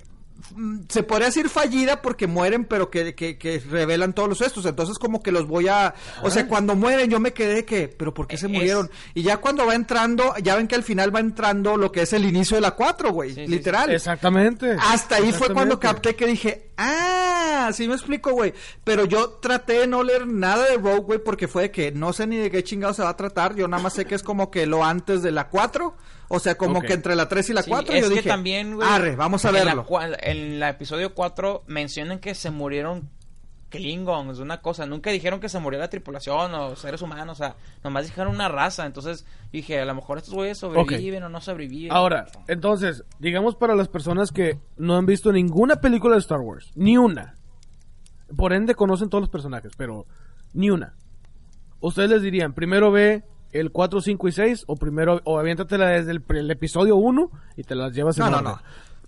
se 0.89 1.03
podría 1.03 1.27
decir 1.27 1.49
fallida 1.49 2.01
porque 2.01 2.27
mueren, 2.27 2.65
pero 2.65 2.91
que, 2.91 3.15
que, 3.15 3.37
que 3.39 3.59
revelan 3.59 4.13
todos 4.13 4.29
los 4.29 4.41
estos. 4.41 4.65
Entonces, 4.67 4.99
como 4.99 5.23
que 5.23 5.33
los 5.33 5.47
voy 5.47 5.69
a. 5.69 5.95
O 6.23 6.31
sea, 6.31 6.47
cuando 6.47 6.75
mueren, 6.77 7.11
yo 7.11 7.19
me 7.21 7.33
quedé 7.33 7.55
de 7.57 7.65
que, 7.65 7.89
¿pero 7.89 8.15
por 8.15 8.27
qué 8.29 8.37
se 8.39 8.47
Es- 8.47 8.53
murieron? 8.53 8.91
Y 9.15 9.23
ya 9.23 9.39
cuando 9.39 9.67
va 9.67 9.75
entrando, 9.75 10.35
ya 10.43 10.55
ven 10.57 10.69
que 10.69 10.75
al 10.77 10.85
final 10.85 11.15
va 11.15 11.21
entrando 11.21 11.77
lo 11.77 11.91
que 11.91 12.03
es 12.03 12.13
el 12.13 12.25
inicio 12.25 12.57
de 12.57 12.61
la 12.61 12.73
4, 12.73 13.13
güey. 13.13 13.31
Sí, 13.35 13.45
sí, 13.45 13.47
literal. 13.49 13.91
Exactamente. 13.91 14.77
Hasta 14.81 15.17
ahí 15.17 15.33
fue 15.33 15.53
cuando 15.53 15.81
capté 15.81 16.15
que 16.15 16.27
dije, 16.27 16.71
ah, 16.77 17.71
sí 17.73 17.89
me 17.89 17.95
explico, 17.95 18.33
güey. 18.33 18.55
Pero 18.85 19.05
yo 19.05 19.31
traté 19.41 19.81
de 19.81 19.87
no 19.87 20.03
leer 20.03 20.27
nada 20.27 20.65
de 20.69 20.77
Rogue, 20.77 21.01
güey, 21.01 21.19
porque 21.19 21.49
fue 21.49 21.63
de 21.63 21.71
que 21.71 21.91
no 21.93 22.13
sé 22.13 22.27
ni 22.27 22.37
de 22.37 22.51
qué 22.51 22.63
chingado 22.63 22.95
se 22.95 23.03
va 23.03 23.11
a 23.11 23.17
tratar. 23.17 23.55
Yo 23.57 23.67
nada 23.69 23.83
más 23.83 23.95
sé 23.95 24.05
que 24.05 24.15
es 24.15 24.23
como 24.23 24.51
que 24.51 24.67
lo 24.67 24.85
antes 24.85 25.23
de 25.23 25.33
la 25.33 25.49
4. 25.49 25.97
O 26.29 26.39
sea, 26.39 26.57
como 26.57 26.81
que 26.83 26.93
entre 26.93 27.17
la 27.17 27.27
3 27.29 27.51
y 27.51 27.53
la 27.55 27.63
Sí, 27.63 27.71
4. 27.71 27.95
es 27.95 28.03
yo 28.03 28.09
que 28.11 28.15
dije, 28.17 28.29
también, 28.29 28.75
güey, 28.77 28.87
arre, 28.89 29.17
vamos 29.17 29.45
a 29.45 29.49
en 29.49 29.55
la 29.55 29.65
verlo. 29.65 29.87
cua- 29.87 30.17
En 30.21 30.37
el 30.55 30.63
episodio 30.63 31.15
4 31.15 31.65
mencionan 31.67 32.19
que 32.19 32.35
se 32.35 32.51
murieron 32.51 33.09
Klingons, 33.71 34.39
una 34.39 34.61
cosa. 34.63 34.87
Nunca 34.87 35.11
dijeron 35.11 35.41
que 35.41 35.49
se 35.51 35.59
murió 35.59 35.79
la 35.79 35.89
tripulación 35.91 36.55
o 36.55 36.75
seres 36.77 37.03
humanos, 37.03 37.39
o 37.41 37.45
sea, 37.45 37.57
nomás 37.85 38.07
dijeron 38.07 38.35
una 38.35 38.49
raza. 38.49 38.87
Entonces 38.87 39.27
dije, 39.53 39.79
a 39.81 39.85
lo 39.85 39.95
mejor 39.95 40.19
estos 40.19 40.33
güeyes 40.35 40.59
sobreviven 40.59 41.23
o 41.23 41.29
no 41.29 41.41
sobreviven. 41.43 41.93
Ahora, 41.93 42.27
entonces, 42.47 43.05
digamos 43.19 43.57
para 43.57 43.75
las 43.75 43.89
personas 43.89 44.33
que 44.33 44.59
no 44.79 44.97
han 44.97 45.05
visto 45.07 45.33
ninguna 45.33 45.77
película 45.83 46.15
de 46.15 46.21
Star 46.21 46.41
Wars, 46.41 46.71
ni 46.77 46.97
una. 46.97 47.35
Por 48.37 48.53
ende 48.53 48.75
conocen 48.75 49.09
todos 49.11 49.23
los 49.23 49.31
personajes, 49.31 49.73
pero 49.77 50.07
ni 50.55 50.71
una. 50.71 50.95
Ustedes 51.81 52.11
les 52.11 52.23
dirían, 52.23 52.55
primero 52.55 52.91
ve 52.91 53.23
el 53.53 53.71
4, 53.71 54.01
5 54.01 54.29
y 54.29 54.33
6 54.33 54.65
o 54.67 54.77
primero 54.77 55.21
o 55.25 55.39
aviéntatela 55.39 55.89
desde 55.89 56.13
el, 56.13 56.23
el 56.29 56.51
episodio 56.51 56.97
1 56.97 57.31
y 57.57 57.65
te 57.65 57.75
las 57.75 57.93
llevas 57.93 58.19
en 58.19 58.25
No, 58.25 58.31
no, 58.31 58.43
no. 58.43 58.61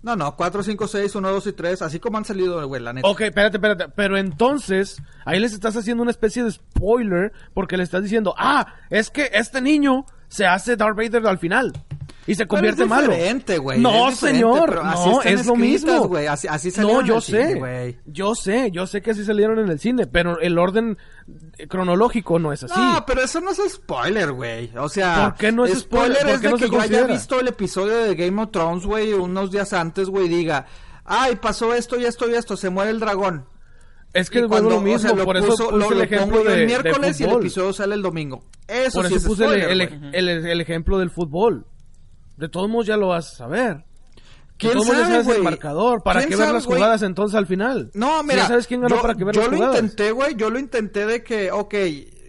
No, 0.03 0.15
no, 0.15 0.35
4, 0.35 0.63
5, 0.63 0.87
6, 0.87 1.15
1, 1.15 1.29
2 1.31 1.47
y 1.47 1.53
3, 1.53 1.81
así 1.83 1.99
como 1.99 2.17
han 2.17 2.25
salido, 2.25 2.67
güey, 2.67 2.81
la 2.81 2.91
neta. 2.91 3.07
Ok, 3.07 3.21
espérate, 3.21 3.57
espérate. 3.57 3.87
Pero 3.89 4.17
entonces, 4.17 4.99
ahí 5.25 5.39
les 5.39 5.53
estás 5.53 5.77
haciendo 5.77 6.01
una 6.01 6.09
especie 6.09 6.43
de 6.43 6.51
spoiler 6.51 7.31
porque 7.53 7.77
le 7.77 7.83
estás 7.83 8.01
diciendo, 8.01 8.33
ah, 8.35 8.65
es 8.89 9.11
que 9.11 9.29
este 9.33 9.61
niño 9.61 10.05
se 10.27 10.47
hace 10.47 10.75
Darth 10.75 10.97
Vader 10.97 11.27
al 11.27 11.37
final 11.37 11.73
y 12.27 12.35
se 12.35 12.45
convierte 12.45 12.83
es 12.83 12.89
malo. 12.89 13.11
diferente, 13.11 13.57
No, 13.59 14.09
es 14.09 14.15
diferente, 14.15 14.17
señor, 14.19 14.69
pero 14.69 14.81
así 14.83 15.09
no, 15.09 15.21
es 15.23 15.45
lo 15.47 15.55
mismo. 15.55 16.07
güey, 16.07 16.27
así- 16.27 16.47
así 16.47 16.67
no, 16.69 16.73
salieron 16.75 17.01
en 17.01 17.07
yo 17.07 17.15
el 17.15 17.21
sé, 17.21 17.47
cine, 17.53 17.99
yo 18.05 18.35
sé, 18.35 18.71
yo 18.71 18.87
sé 18.87 19.01
que 19.01 19.11
así 19.11 19.25
salieron 19.25 19.59
en 19.59 19.69
el 19.69 19.79
cine, 19.79 20.05
pero 20.07 20.39
el 20.39 20.57
orden 20.59 20.97
cronológico 21.67 22.39
no 22.39 22.53
es 22.53 22.63
así. 22.63 22.73
No, 22.79 23.03
pero 23.05 23.21
eso 23.23 23.39
no 23.41 23.51
es 23.51 23.59
spoiler, 23.71 24.31
güey. 24.31 24.71
O 24.77 24.89
sea, 24.89 25.29
¿Por 25.29 25.37
qué 25.39 25.51
no 25.51 25.65
es 25.65 25.79
spoiler? 25.79 26.19
¿Por 26.21 26.29
es 26.29 26.41
de 26.41 26.49
no 26.49 26.57
que 26.57 26.69
yo 26.69 26.79
haya 26.79 27.03
visto 27.05 27.39
el 27.39 27.47
episodio 27.47 27.97
de 27.97 28.15
Game 28.15 28.41
of 28.41 28.51
Thrones, 28.51 28.85
güey, 28.85 29.13
unos 29.13 29.51
días 29.51 29.73
antes, 29.73 30.07
güey, 30.09 30.27
diga, 30.27 30.65
ay, 31.05 31.35
pasó 31.37 31.73
esto 31.73 31.99
y 31.99 32.05
esto 32.05 32.29
y 32.29 32.35
esto, 32.35 32.55
se 32.57 32.69
muere 32.69 32.91
el 32.91 32.99
dragón. 32.99 33.45
es 34.13 34.29
que 34.29 34.43
vuelvo 34.45 34.69
lo 34.71 34.77
o 34.77 34.81
mismo, 34.81 34.99
sea, 34.99 35.13
lo 35.13 35.23
por 35.23 35.37
eso 35.37 35.47
puso- 35.47 35.69
puse 35.69 35.77
lo, 35.77 35.91
el 35.93 35.97
lo 35.97 36.03
ejemplo 36.03 36.43
de, 36.43 36.53
el 36.53 36.59
de 36.59 36.65
miércoles 36.65 37.21
y 37.21 37.23
el 37.23 37.31
episodio 37.31 37.71
sale 37.71 37.95
el 37.95 38.01
domingo. 38.01 38.43
Eso 38.67 38.97
Por 38.99 39.07
sí 39.07 39.13
eso 39.15 39.21
es 39.21 39.25
puse 39.25 39.43
el- 39.45 39.49
spoiler, 39.61 39.69
el, 39.71 39.87
güey. 39.99 40.09
el- 40.13 40.29
el 40.47 40.61
ejemplo 40.61 40.99
del 40.99 41.09
fútbol. 41.11 41.65
De 42.41 42.49
todos 42.49 42.67
modos 42.67 42.87
ya 42.87 42.97
lo 42.97 43.09
vas 43.09 43.33
a 43.33 43.35
saber. 43.35 43.85
¿Quién 44.57 44.73
ya 44.73 44.81
sabe, 44.83 45.05
sabes 45.05 45.27
el 45.27 45.43
marcador. 45.43 46.01
¿Para 46.01 46.21
¿Quién 46.21 46.31
qué 46.31 46.35
ver 46.37 46.45
sabe, 46.47 46.57
las 46.57 46.65
jugadas 46.65 47.03
entonces 47.03 47.37
al 47.37 47.45
final? 47.45 47.91
No, 47.93 48.23
mira. 48.23 48.47
sabes 48.47 48.65
quién 48.65 48.81
ganó 48.81 48.95
yo, 48.95 49.01
para 49.03 49.13
qué 49.13 49.23
ver 49.23 49.35
yo 49.35 49.41
las 49.41 49.51
lo 49.51 49.57
jugadas. 49.57 49.75
intenté, 49.75 50.11
güey. 50.11 50.35
Yo 50.35 50.49
lo 50.49 50.57
intenté 50.57 51.05
de 51.05 51.23
que, 51.23 51.51
ok, 51.51 51.75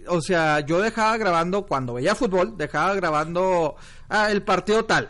o 0.09 0.21
sea, 0.21 0.61
yo 0.61 0.83
dejaba 0.83 1.17
grabando 1.17 1.65
cuando 1.65 1.95
veía 1.95 2.15
fútbol, 2.15 2.59
dejaba 2.59 2.95
grabando 2.95 3.77
ah, 4.11 4.31
el 4.31 4.43
partido 4.43 4.85
tal. 4.85 5.09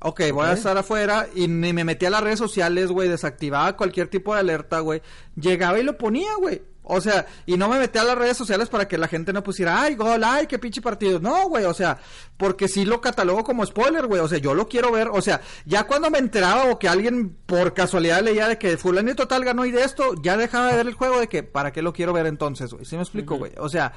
Ok, 0.00 0.22
voy 0.32 0.46
a 0.46 0.54
estar 0.54 0.78
afuera 0.78 1.26
y 1.34 1.46
ni 1.46 1.74
me 1.74 1.84
metía 1.84 2.08
a 2.08 2.12
las 2.12 2.22
redes 2.22 2.38
sociales, 2.38 2.90
güey, 2.90 3.10
desactivaba 3.10 3.76
cualquier 3.76 4.08
tipo 4.08 4.32
de 4.32 4.40
alerta, 4.40 4.80
güey. 4.80 5.02
Llegaba 5.36 5.78
y 5.78 5.82
lo 5.82 5.98
ponía, 5.98 6.30
güey. 6.38 6.62
O 6.90 7.00
sea, 7.00 7.26
y 7.46 7.56
no 7.56 7.68
me 7.68 7.78
metía 7.78 8.02
a 8.02 8.04
las 8.04 8.18
redes 8.18 8.36
sociales 8.36 8.68
para 8.68 8.88
que 8.88 8.98
la 8.98 9.08
gente 9.08 9.32
no 9.32 9.42
pusiera, 9.42 9.80
ay, 9.80 9.94
gol, 9.94 10.22
ay, 10.24 10.46
qué 10.46 10.58
pinche 10.58 10.82
partido. 10.82 11.20
No, 11.20 11.48
güey, 11.48 11.64
o 11.64 11.74
sea, 11.74 11.98
porque 12.36 12.68
sí 12.68 12.84
lo 12.84 13.00
catalogo 13.00 13.44
como 13.44 13.64
spoiler, 13.64 14.06
güey. 14.06 14.20
O 14.20 14.28
sea, 14.28 14.38
yo 14.38 14.54
lo 14.54 14.68
quiero 14.68 14.90
ver. 14.90 15.08
O 15.12 15.22
sea, 15.22 15.40
ya 15.64 15.84
cuando 15.84 16.10
me 16.10 16.18
enteraba 16.18 16.64
o 16.64 16.78
que 16.78 16.88
alguien 16.88 17.36
por 17.46 17.74
casualidad 17.74 18.22
leía 18.22 18.48
de 18.48 18.58
que 18.58 18.76
fulanito 18.76 19.28
tal 19.28 19.44
ganó 19.44 19.64
y 19.64 19.70
de 19.70 19.84
esto, 19.84 20.14
ya 20.22 20.36
dejaba 20.36 20.68
de 20.68 20.76
ver 20.76 20.86
el 20.88 20.94
juego 20.94 21.20
de 21.20 21.28
que, 21.28 21.42
¿para 21.42 21.72
qué 21.72 21.82
lo 21.82 21.92
quiero 21.92 22.12
ver 22.12 22.26
entonces, 22.26 22.72
güey? 22.72 22.84
¿Sí 22.84 22.96
me 22.96 23.02
explico, 23.02 23.36
güey? 23.36 23.52
O 23.58 23.68
sea, 23.68 23.92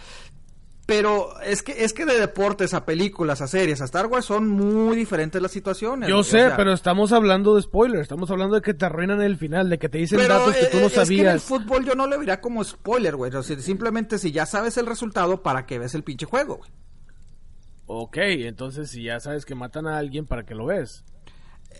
pero 0.86 1.40
es 1.42 1.64
que 1.64 1.84
es 1.84 1.94
que 1.94 2.06
de 2.06 2.20
deportes 2.20 2.74
a 2.74 2.86
películas, 2.86 3.42
a 3.42 3.48
series, 3.48 3.82
a 3.82 3.86
Star 3.86 4.08
Wars 4.08 4.26
son 4.26 4.50
muy 4.50 4.96
diferentes 4.96 5.42
las 5.42 5.52
situaciones. 5.52 6.10
Yo 6.10 6.20
o 6.20 6.24
sé, 6.24 6.40
sea, 6.40 6.58
pero 6.58 6.74
estamos 6.74 7.12
hablando 7.14 7.56
de 7.56 7.62
spoilers, 7.62 8.02
estamos 8.02 8.30
hablando 8.32 8.56
de 8.56 8.62
que 8.62 8.74
te 8.74 8.86
arruinan 8.86 9.22
el 9.22 9.38
final, 9.38 9.70
de 9.70 9.80
que 9.80 9.88
te 9.88 10.00
dicen 10.00 10.20
datos 10.28 10.56
que 10.56 10.66
tú 10.66 10.78
eh, 10.78 10.82
no 10.82 10.88
es 10.88 10.94
que 10.94 11.00
en 11.00 11.02
el 11.02 11.08
sabías. 11.08 11.44
fútbol 11.44 11.86
yo 11.86 11.96
no 11.96 12.08
lo 12.08 12.20
vería 12.20 12.42
como 12.42 12.64
spoiler, 12.64 13.16
güey. 13.16 13.34
O 13.34 13.44
sea, 13.44 13.58
simplemente 13.60 14.18
si 14.18 14.32
ya 14.32 14.46
sabes 14.46 14.78
el 14.78 14.86
resultado, 14.86 15.42
¿para 15.42 15.66
qué 15.66 15.80
ves 15.80 15.96
el 15.96 16.04
pinche 16.04 16.26
juego, 16.26 16.58
güey? 16.58 16.72
Ok, 17.86 18.18
entonces 18.18 18.90
si 18.90 19.04
ya 19.04 19.20
sabes 19.20 19.46
que 19.46 19.56
matan 19.56 19.88
a 19.88 19.98
alguien, 19.98 20.26
¿para 20.26 20.44
qué 20.44 20.56
lo 20.56 20.66
ves? 20.66 21.06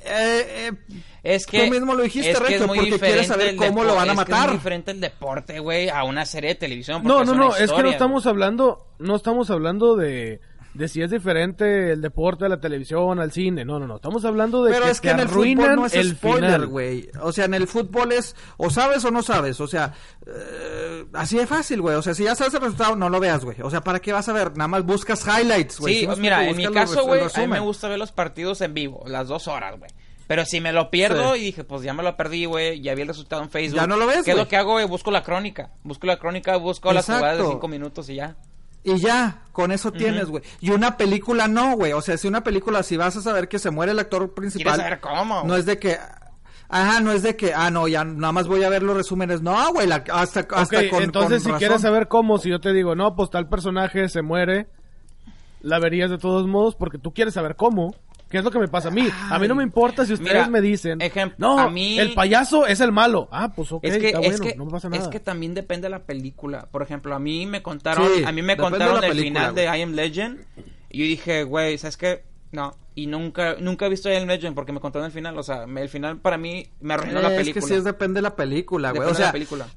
Eh, 0.06 0.70
eh, 0.70 0.72
Es 1.24 1.46
que 1.46 1.66
Tú 1.66 1.72
mismo 1.72 1.94
lo 1.94 2.04
dijiste, 2.04 2.32
es 2.32 2.38
que 2.38 2.44
Regio, 2.44 2.62
es 2.62 2.68
muy 2.68 2.78
porque 2.78 3.00
quieres 3.00 3.28
saber 3.28 3.56
cómo 3.56 3.84
lo 3.84 3.96
van 3.96 4.10
a 4.10 4.14
es 4.14 4.20
que 4.20 4.32
matar. 4.32 4.50
es 4.50 4.54
diferente 4.56 4.92
el 4.92 5.00
deporte, 5.00 5.60
güey, 5.60 5.90
a 5.90 6.04
una 6.04 6.26
serie 6.26 6.50
de 6.50 6.56
televisión. 6.56 7.02
No, 7.04 7.24
no, 7.24 7.32
una 7.32 7.46
no, 7.46 7.56
es 7.56 7.72
que 7.72 7.84
no 7.84 7.90
estamos 7.90 8.26
hablando, 8.28 8.86
no 9.00 9.16
estamos 9.16 9.50
hablando 9.50 9.96
de, 9.96 10.42
de 10.74 10.88
si 10.88 11.02
es 11.02 11.12
diferente 11.12 11.92
el 11.92 12.02
deporte 12.02 12.46
a 12.46 12.50
la 12.50 12.60
televisión, 12.60 13.20
al 13.20 13.32
cine, 13.32 13.64
no, 13.64 13.80
no, 13.80 13.86
no, 13.88 13.98
estamos 13.98 14.26
hablando 14.26 14.64
de 14.64 14.72
pero 14.72 14.86
que 14.86 14.92
es 14.92 15.02
que 15.02 15.10
te 15.10 15.14
en 15.14 15.20
el 15.20 15.28
arruinan 15.28 15.66
fútbol 15.66 15.76
no 15.76 15.86
es 15.86 15.94
el 15.94 16.16
spoiler, 16.16 16.66
güey. 16.66 17.10
O 17.22 17.32
sea, 17.32 17.46
en 17.46 17.54
el 17.54 17.68
fútbol 17.68 18.12
es 18.12 18.36
o 18.58 18.70
sabes 18.70 19.06
o 19.06 19.12
no 19.12 19.22
sabes. 19.22 19.62
O 19.62 19.68
sea, 19.68 19.94
eh, 20.26 21.06
así 21.14 21.38
de 21.38 21.46
fácil, 21.48 21.82
güey. 21.82 21.96
O 21.96 22.02
sea, 22.02 22.14
si 22.14 22.24
ya 22.24 22.36
sabes 22.36 22.54
el 22.56 22.62
resultado, 22.62 22.96
no 22.96 23.10
lo 23.10 23.20
veas, 23.20 23.46
güey. 23.46 23.58
O 23.62 23.70
sea, 23.70 23.82
¿para 23.82 24.00
qué 24.00 24.12
vas 24.14 24.28
a 24.30 24.34
ver? 24.34 24.58
Nada 24.58 24.68
más 24.68 24.84
buscas 24.84 25.26
highlights, 25.28 25.80
güey. 25.80 25.94
Sí, 25.94 26.00
¿Sí 26.02 26.08
me 26.08 26.16
mira, 26.16 26.48
en 26.48 26.58
mi 26.58 26.68
caso, 26.68 27.04
güey, 27.06 27.22
a 27.22 27.40
mí 27.40 27.48
me 27.48 27.60
gusta 27.60 27.88
ver 27.88 28.00
los 28.00 28.12
partidos 28.12 28.62
en 28.62 28.74
vivo, 28.74 29.04
las 29.08 29.28
dos 29.28 29.48
horas, 29.48 29.78
güey. 29.78 29.92
Pero 30.26 30.46
si 30.46 30.62
me 30.62 30.72
lo 30.72 30.90
pierdo 30.90 31.36
Sí. 31.36 31.42
y 31.42 31.46
dije, 31.46 31.64
pues 31.66 31.84
ya 31.84 31.94
me 31.94 32.02
lo 32.02 32.16
perdí, 32.16 32.46
güey, 32.46 32.82
ya 32.82 32.96
vi 32.96 33.02
el 33.02 33.10
resultado 33.10 33.44
en 33.44 33.50
Facebook. 33.50 33.80
Ya 33.82 33.88
no 33.88 33.98
lo 33.98 34.08
ves, 34.08 34.24
¿Qué 34.24 34.32
es 34.32 34.38
lo 34.38 34.48
que 34.48 34.56
hago, 34.56 34.72
güey? 34.72 34.86
Busco 34.88 35.12
la 35.12 35.22
crónica. 35.22 35.72
Busco 35.84 36.08
la 36.08 36.18
crónica, 36.18 36.56
busco 36.58 36.94
las 36.94 37.04
Exacto. 37.10 37.20
jugadas 37.20 37.40
de 37.46 37.52
cinco 37.54 37.68
minutos 37.68 38.10
y 38.10 38.16
ya. 38.16 38.38
Y 38.84 38.98
ya, 39.00 39.42
con 39.54 39.72
eso 39.72 39.92
tienes, 39.92 40.26
güey. 40.28 40.44
Y 40.60 40.72
una 40.72 40.98
película 40.98 41.48
no, 41.48 41.76
güey. 41.76 41.94
O 41.94 42.02
sea, 42.02 42.18
si 42.18 42.28
una 42.28 42.44
película, 42.44 42.84
si 42.84 42.98
vas 42.98 43.16
a 43.16 43.22
saber 43.22 43.48
que 43.48 43.60
se 43.60 43.72
muere 43.72 43.94
el 43.94 44.00
actor 44.00 44.34
principal. 44.34 44.74
¿Quieres 44.74 44.82
saber 44.82 45.00
cómo? 45.00 45.44
No 45.46 45.56
es 45.56 45.66
de 45.66 45.80
que. 45.80 45.98
Ajá, 46.70 47.02
no 47.02 47.12
es 47.12 47.22
de 47.22 47.36
que, 47.36 47.54
ah, 47.54 47.70
no, 47.70 47.88
ya 47.88 48.04
nada 48.04 48.32
más 48.34 48.48
voy 48.48 48.64
a 48.64 48.70
ver 48.70 48.82
los 48.82 48.98
resúmenes. 48.98 49.42
No, 49.44 49.72
güey, 49.74 49.86
la- 49.86 50.04
hasta, 50.12 50.40
hasta 50.42 50.90
con. 50.90 51.04
entonces 51.04 51.44
con 51.44 51.52
si 51.54 51.58
quieres 51.60 51.82
saber 51.82 52.08
cómo, 52.08 52.40
si 52.40 52.50
yo 52.50 52.60
te 52.60 52.74
digo, 52.74 52.96
no, 52.96 53.16
pues 53.16 53.30
tal 53.30 53.48
personaje 53.48 54.10
se 54.10 54.24
muere, 54.24 54.68
la 55.62 55.78
verías 55.80 56.10
de 56.10 56.18
todos 56.18 56.48
modos 56.48 56.76
porque 56.76 56.98
tú 56.98 57.14
quieres 57.14 57.36
saber 57.36 57.56
cómo. 57.56 57.96
¿Qué 58.34 58.40
es 58.40 58.44
lo 58.44 58.50
que 58.50 58.58
me 58.58 58.68
pasa 58.68 58.88
a 58.88 58.92
mí? 58.92 59.08
A 59.30 59.38
mí 59.38 59.48
no 59.48 59.54
me 59.54 59.62
importa 59.62 60.08
si 60.08 60.14
ustedes 60.14 60.34
Mira, 60.34 60.50
me 60.50 60.60
dicen, 60.60 60.98
ejem- 61.02 61.36
no, 61.38 61.60
a 61.60 61.70
mí- 61.70 62.00
el 62.00 62.16
payaso 62.16 62.66
es 62.66 62.80
el 62.80 62.92
malo. 62.92 63.30
Ah, 63.32 63.54
pues 63.56 63.72
ok, 63.72 63.84
es 63.86 64.00
que, 64.00 64.08
está 64.08 64.20
es, 64.22 64.42
que, 64.42 64.56
no 64.56 64.66
me 64.66 64.72
pasa 64.72 64.90
nada. 64.90 65.04
es 65.04 65.08
que 65.10 65.20
también 65.20 65.54
depende 65.54 65.86
de 65.86 65.92
la 65.92 66.00
película. 66.04 66.68
Por 66.72 66.82
ejemplo, 66.82 67.14
a 67.14 67.20
mí 67.20 67.46
me 67.46 67.62
contaron, 67.62 68.08
Sí, 68.18 68.24
a 68.26 68.32
mí 68.32 68.42
me 68.42 68.56
de 68.56 68.62
contaron 68.64 69.04
el 69.04 69.10
película, 69.12 69.40
final 69.52 69.54
de 69.54 69.66
I 69.66 69.82
Am 69.84 69.94
Legend 69.94 70.40
y 70.90 70.98
yo 70.98 71.06
dije, 71.06 71.44
güey, 71.44 71.78
¿sabes 71.78 71.96
qué? 71.96 72.24
No, 72.52 72.76
y 72.96 73.06
nunca 73.06 73.56
nunca 73.60 73.86
he 73.86 73.90
visto 73.90 74.12
I 74.12 74.16
Am 74.16 74.28
Legend 74.28 74.56
porque 74.56 74.72
me 74.72 74.80
contaron 74.80 75.06
el 75.06 75.12
final, 75.12 75.38
o 75.38 75.44
sea, 75.44 75.68
me- 75.68 75.84
el 75.84 75.90
final 75.90 76.18
para 76.18 76.40
mí 76.40 76.66
me 76.82 76.96
arruinó 76.96 77.22
la 77.22 77.30
película. 77.30 77.50
Es 77.50 77.54
que 77.54 77.62
sí, 77.62 77.74
es 77.76 77.84
depende 77.84 78.18
de 78.18 78.24
la 78.24 78.36
película, 78.36 78.90
güey. 78.90 79.02
Depende 79.02 79.12
O 79.12 79.14
de 79.16 79.20
la 79.20 79.26
sea, 79.28 79.32
película. 79.32 79.68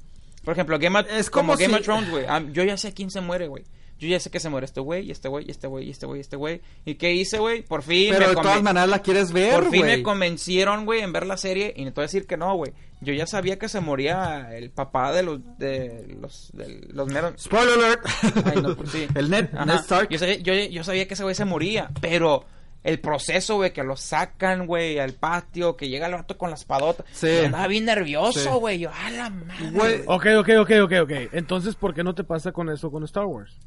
Por 0.43 0.53
ejemplo, 0.53 0.79
Game 0.79 0.99
of, 0.99 1.05
es 1.11 1.29
como, 1.29 1.53
como 1.53 1.59
Game 1.59 1.73
si- 1.75 1.79
of 1.79 1.85
Thrones, 1.85 2.09
güey. 2.09 2.25
ah, 2.27 2.41
yo 2.51 2.63
ya 2.63 2.75
sé 2.75 2.91
quién 2.93 3.11
se 3.11 3.21
muere, 3.21 3.47
güey. 3.47 3.65
Yo 3.99 4.07
ya 4.07 4.19
sé 4.19 4.29
que 4.29 4.39
se 4.39 4.49
muere 4.49 4.65
este 4.65 4.79
güey, 4.79 5.07
y 5.07 5.11
este 5.11 5.27
güey, 5.27 5.45
y 5.47 5.51
este 5.51 5.65
güey, 5.67 5.87
y 5.87 5.89
este 5.91 6.05
güey, 6.05 6.19
y 6.19 6.21
este 6.21 6.35
güey. 6.35 6.61
¿Y 6.85 6.95
qué 6.95 7.13
hice, 7.13 7.39
güey? 7.39 7.63
Por 7.63 7.81
fin 7.81 8.09
pero 8.13 8.27
me 8.29 8.35
de 8.35 8.41
todas 8.41 8.61
maneras 8.61 8.89
la 8.89 9.01
quieres 9.01 9.31
ver, 9.31 9.53
Por 9.55 9.71
fin 9.71 9.85
me 9.85 10.03
convencieron, 10.03 10.85
güey, 10.85 11.01
en 11.01 11.11
ver 11.13 11.25
la 11.25 11.37
serie. 11.37 11.73
Y 11.75 11.83
no 11.83 11.91
te 11.91 11.95
voy 11.95 12.03
a 12.03 12.07
decir 12.07 12.27
que 12.27 12.37
no, 12.37 12.55
güey. 12.55 12.73
Yo 13.01 13.13
ya 13.13 13.25
sabía 13.27 13.57
que 13.57 13.69
se 13.69 13.79
moría 13.79 14.49
el 14.55 14.69
papá 14.71 15.13
de 15.13 15.23
los... 15.23 15.39
De 15.57 16.15
los, 16.19 16.51
de 16.53 16.87
los 16.91 17.07
meros... 17.07 17.33
Spoiler 17.41 17.73
alert. 17.75 18.05
Ay, 18.45 18.61
no, 18.61 18.75
pues 18.75 18.91
sí. 18.91 19.07
El 19.15 19.29
Ned. 19.29 19.49
Ned 19.51 19.75
Stark. 19.79 20.09
Yo 20.09 20.19
sabía, 20.19 20.37
yo, 20.37 20.53
yo 20.53 20.83
sabía 20.83 21.07
que 21.07 21.13
ese 21.15 21.23
güey 21.23 21.35
se 21.35 21.45
moría, 21.45 21.89
pero 22.01 22.45
el 22.83 22.99
proceso, 22.99 23.55
güey, 23.55 23.73
que 23.73 23.83
lo 23.83 23.97
sacan, 23.97 24.65
güey, 24.65 24.97
al 24.99 25.13
patio, 25.13 25.75
que 25.75 25.89
llega 25.89 26.07
el 26.07 26.13
vato 26.13 26.37
con 26.37 26.49
la 26.51 26.55
espadota. 26.55 27.03
Sí. 27.11 27.27
yo 27.27 27.45
andaba 27.45 27.67
bien 27.67 27.85
nervioso, 27.85 28.39
Sí. 28.39 28.59
güey. 28.59 28.79
Yo, 28.79 28.91
a 28.91 29.09
la 29.11 29.29
madre. 29.29 29.71
Güey, 29.71 30.01
Ok, 30.05 30.25
ok, 30.39 30.49
ok, 30.59 30.71
ok, 30.83 30.93
ok. 31.03 31.11
Entonces, 31.33 31.75
¿por 31.75 31.93
qué 31.93 32.03
no 32.03 32.15
te 32.15 32.23
pasa 32.23 32.51
con 32.51 32.69
eso 32.69 32.91
con 32.91 33.03
Star 33.03 33.25
Wars? 33.25 33.57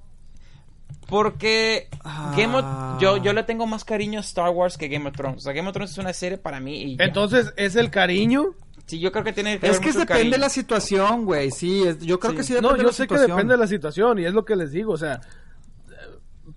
Porque 1.11 1.89
Ah. 2.05 2.33
Game 2.37 2.57
of- 2.57 3.01
yo, 3.01 3.17
yo 3.19 3.33
le 3.33 3.43
tengo 3.43 3.67
más 3.67 3.85
cariño 3.85 4.19
a 4.19 4.23
Star 4.23 4.51
Wars 4.51 4.79
que 4.79 4.89
Game 4.89 5.09
of 5.09 5.15
Thrones. 5.17 5.39
O 5.39 5.41
sea, 5.41 5.53
Game 5.53 5.69
of 5.69 5.75
Thrones 5.75 5.91
es 5.91 5.99
una 5.99 6.13
serie 6.13 6.39
para 6.39 6.61
mí 6.61 6.83
y. 6.93 6.97
Entonces, 7.01 7.53
¿es 7.57 7.77
el 7.77 7.91
cariño? 7.91 8.55
sí, 8.87 8.99
yo 8.99 9.13
creo 9.13 9.23
que 9.23 9.33
tiene 9.33 9.59
que 9.61 9.67
Es 9.69 9.73
ver 9.75 9.81
que 9.81 9.87
depende 9.89 10.15
de 10.15 10.19
cariño. 10.31 10.37
la 10.39 10.49
situación, 10.49 11.25
güey. 11.25 11.51
Sí, 11.53 11.83
es- 11.87 12.01
yo 12.01 12.19
creo 12.19 12.33
Sí. 12.33 12.37
que 12.39 12.43
sí 12.45 12.53
depende 12.55 12.71
No, 12.71 12.77
de 12.77 12.81
yo 12.83 12.87
la 12.89 12.93
sé 12.93 13.03
que 13.07 13.15
situación. 13.15 13.37
depende 13.37 13.55
de 13.55 13.59
la 13.59 13.67
situación 13.69 14.19
y 14.19 14.25
es 14.25 14.33
lo 14.35 14.45
que 14.45 14.57
les 14.57 14.73
digo, 14.73 14.93
o 14.93 14.97
sea, 14.97 15.21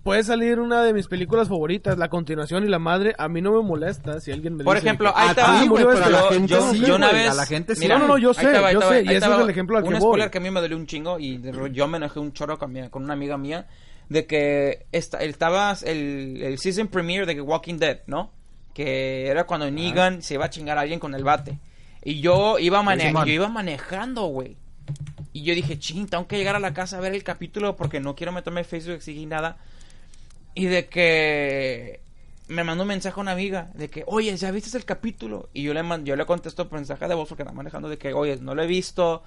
puede 0.02 0.24
salir 0.24 0.58
una 0.58 0.82
de 0.82 0.92
mis 0.92 1.06
películas 1.06 1.48
favoritas, 1.48 1.96
La 1.96 2.08
Continuación 2.08 2.64
y 2.64 2.68
La 2.68 2.78
Madre, 2.80 3.14
a 3.16 3.28
mí 3.28 3.40
no 3.40 3.52
me 3.52 3.62
molesta 3.62 4.20
si 4.20 4.32
alguien 4.32 4.56
me 4.56 4.64
Por 4.64 4.74
dice 4.76 4.86
ejemplo, 4.88 5.12
que- 5.14 5.20
ahí 5.20 5.28
A 5.28 5.34
te 5.34 5.40
va. 5.42 5.46
ti, 5.60 5.68
güey, 5.68 5.84
murió 5.84 5.88
pero 6.02 6.04
a 6.04 6.10
la 6.22 6.28
gente 6.28 6.48
yo, 6.52 6.72
sí, 6.72 6.78
yo 6.80 6.96
una 6.96 7.12
vez 7.12 7.30
a 7.30 7.34
la 7.34 7.46
gente 7.46 7.76
sí. 7.76 7.86
No, 7.88 7.98
no, 8.00 8.08
no, 8.08 8.18
yo 8.18 8.34
sé, 8.34 8.42
yo 8.72 8.80
sé, 8.82 9.02
y 9.04 9.08
ese 9.14 9.28
va. 9.28 9.36
es 9.36 9.42
el 9.44 9.50
ejemplo 9.50 9.78
al 9.78 9.84
Un 9.84 9.90
que 9.92 10.00
spoiler 10.00 10.26
voy. 10.26 10.30
que 10.32 10.38
a 10.38 10.40
mí 10.40 10.50
me 10.50 10.60
dolió 10.60 10.76
un 10.76 10.86
chingo 10.86 11.18
y 11.20 11.38
de- 11.38 11.70
yo 11.72 11.86
me 11.86 11.98
enojé 11.98 12.18
un 12.18 12.32
chorro 12.32 12.58
con, 12.58 12.72
mi- 12.72 12.88
con 12.90 13.04
una 13.04 13.12
amiga 13.14 13.38
mía 13.38 13.66
de 14.08 14.26
que 14.26 14.86
esta, 14.92 15.18
estaba 15.22 15.76
el, 15.84 16.40
el 16.42 16.58
season 16.58 16.88
premiere 16.88 17.26
de 17.26 17.40
Walking 17.40 17.78
Dead, 17.78 18.00
¿no? 18.06 18.30
Que 18.74 19.26
era 19.28 19.44
cuando 19.44 19.70
Negan 19.70 20.22
se 20.22 20.34
iba 20.34 20.44
a 20.46 20.50
chingar 20.50 20.78
a 20.78 20.82
alguien 20.82 21.00
con 21.00 21.14
el 21.14 21.24
bate. 21.24 21.58
Y 22.04 22.20
yo 22.20 22.58
iba, 22.58 22.82
mane- 22.82 23.04
yo 23.28 23.34
iba 23.34 23.48
manejando, 23.48 24.24
güey. 24.26 24.56
Y 25.32 25.42
yo 25.42 25.54
dije, 25.54 25.78
ching, 25.78 26.06
tengo 26.06 26.26
que 26.26 26.36
llegar 26.36 26.54
a 26.54 26.60
la 26.60 26.74
casa 26.74 26.98
a 26.98 27.00
ver 27.00 27.14
el 27.14 27.24
capítulo 27.24 27.76
porque 27.76 27.98
no 28.00 28.14
quiero 28.14 28.32
meterme 28.32 28.60
en 28.60 28.66
Facebook 28.66 29.00
y 29.06 29.26
nada. 29.26 29.56
Y 30.54 30.66
de 30.66 30.86
que 30.86 32.00
me 32.48 32.62
mandó 32.62 32.82
un 32.82 32.88
mensaje 32.88 33.18
a 33.18 33.22
una 33.22 33.32
amiga 33.32 33.70
de 33.74 33.88
que, 33.88 34.04
oye, 34.06 34.36
¿ya 34.36 34.50
viste 34.50 34.76
el 34.76 34.84
capítulo? 34.84 35.48
Y 35.54 35.62
yo 35.62 35.72
le 35.74 35.82
yo 36.04 36.14
le 36.14 36.26
contesto 36.26 36.68
por 36.68 36.78
mensaje 36.78 37.08
de 37.08 37.14
voz 37.14 37.28
porque 37.28 37.42
estaba 37.42 37.56
manejando 37.56 37.88
de 37.88 37.96
que, 37.98 38.12
oye, 38.12 38.36
no 38.40 38.54
lo 38.54 38.62
he 38.62 38.66
visto. 38.66 39.22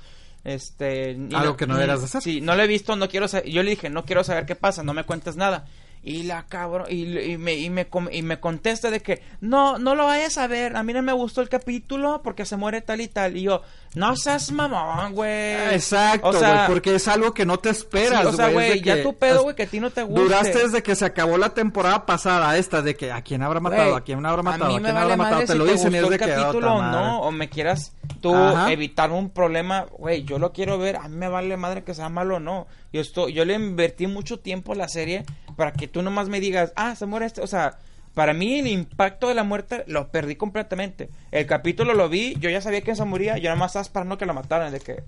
Este, 0.48 1.18
Algo 1.34 1.57
que 1.57 1.68
no 1.68 1.74
deberías 1.74 1.99
de 1.99 2.06
hacer. 2.06 2.22
Sí, 2.22 2.40
no 2.40 2.56
lo 2.56 2.64
he 2.64 2.68
visto, 2.68 2.95
no 2.95 3.10
quiero 3.10 3.28
saber. 3.28 3.49
Yo 3.49 3.64
le 3.64 3.72
dije, 3.72 3.90
no 3.90 4.06
quiero 4.06 4.24
saber 4.24 4.45
qué 4.45 4.56
pasa, 4.56 4.82
no 4.82 4.94
me 4.94 5.03
cuentes 5.03 5.36
nada. 5.36 5.65
Y 6.03 6.24
la 6.24 6.45
cabrón, 6.45 6.88
y, 6.90 7.18
y 7.19 7.38
me, 7.38 7.56
y, 7.56 7.69
me, 7.69 7.88
y 8.11 8.22
me 8.22 8.40
contesta 8.40 8.90
de 8.90 9.02
que, 9.02 9.22
no, 9.41 9.78
no 9.78 9.94
lo 9.94 10.06
vayas 10.06 10.38
a 10.38 10.48
ver, 10.48 10.76
a 10.78 10.84
mí 10.84 10.94
no 10.94 11.02
me 11.02 11.11
gustó 11.11 11.41
el 11.41 11.49
capítulo 11.49 12.22
porque 12.24 12.45
se 12.45 12.56
muere 12.56 12.82
tal 12.82 13.02
y 13.02 13.07
tal. 13.07 13.36
Y 13.36 13.41
yo, 13.41 13.61
no 13.95 14.15
seas 14.15 14.52
mamón, 14.52 15.14
güey. 15.14 15.74
Exacto, 15.74 16.28
O 16.28 16.32
güey, 16.32 16.44
sea, 16.44 16.68
porque 16.68 16.95
es 16.95 17.07
algo 17.07 17.34
que 17.34 17.45
no 17.45 17.57
te 17.57 17.69
esperas, 17.69 18.22
sí, 18.22 18.28
o 18.28 18.32
sea, 18.34 18.49
güey, 18.49 18.82
ya 18.82 19.02
tu 19.03 19.15
pedo, 19.15 19.44
güey, 19.44 19.56
que 19.56 19.64
a 19.64 19.68
ti 19.68 19.80
no 19.80 19.90
te 19.90 20.03
guste. 20.03 20.22
Duraste 20.22 20.60
desde 20.60 20.84
que 20.84 20.95
se 20.95 21.03
acabó 21.06 21.38
la 21.38 21.49
temporada 21.53 22.06
pasada, 22.06 22.57
esta, 22.57 22.82
de 22.82 22.95
que 22.95 23.11
a 23.11 23.22
quién 23.22 23.44
habrá 23.44 23.60
matado, 23.60 23.90
Güey, 23.90 23.98
a 23.98 24.02
quién 24.02 24.26
habrá 24.26 24.44
matado, 24.44 24.65
a 24.65 24.68
mí 24.69 24.76
me 24.76 24.82
quién 24.84 24.94
vale 24.95 25.14
habrá 25.14 25.18
matado, 25.18 25.41
te 25.41 25.53
si 25.53 25.57
lo 25.57 25.65
dicen 25.65 25.94
y 25.94 25.98
es 25.98 26.10
de 26.10 26.19
que 26.19 26.26
capítulo 26.26 26.74
otra 26.74 26.74
o 26.74 26.82
no, 26.84 27.22
o 27.22 27.32
me 27.32 27.49
quieras 27.49 27.94
tú 28.22 28.34
Ajá. 28.34 28.72
evitar 28.72 29.11
un 29.11 29.30
problema, 29.30 29.86
güey, 29.91 30.24
yo 30.24 30.40
lo 30.40 30.53
quiero 30.53 30.78
ver, 30.78 30.98
a 30.98 31.07
mí 31.07 31.15
me 31.15 31.28
vale 31.28 31.57
madre 31.57 31.84
que 31.84 31.94
sea 31.94 32.10
malo 32.10 32.38
o 32.38 32.40
no. 32.40 32.68
Yo 32.94 33.02
estoy, 33.02 33.34
yo 33.34 33.45
le 33.45 33.53
invertí 33.53 34.07
mucho 34.07 34.40
tiempo 34.40 34.72
a 34.72 34.76
la 34.76 34.88
serie 34.88 35.26
para 35.57 35.73
que 35.73 35.89
tú 35.89 36.01
nomás 36.01 36.29
me 36.29 36.39
digas, 36.39 36.71
ah, 36.77 36.95
se 36.95 37.05
muere 37.05 37.25
este, 37.25 37.41
o 37.41 37.47
sea, 37.47 37.79
para 38.13 38.34
mí 38.34 38.59
el 38.59 38.67
impacto 38.67 39.27
de 39.27 39.35
la 39.35 39.43
muerte 39.43 39.84
lo 39.88 40.07
perdí 40.09 40.38
completamente. 40.38 41.09
El 41.31 41.45
capítulo 41.45 41.93
lo 41.93 42.07
vi, 42.07 42.35
yo 42.39 42.49
ya 42.49 42.61
sabía 42.61 42.81
que 42.81 42.95
se 42.95 43.03
moría, 43.03 43.38
yo 43.38 43.49
nomás 43.49 43.71
estaba 43.71 43.84
esperando 43.84 44.17
que 44.17 44.25
lo 44.25 44.34
mataran, 44.34 44.71
de 44.71 44.79
que, 44.79 45.03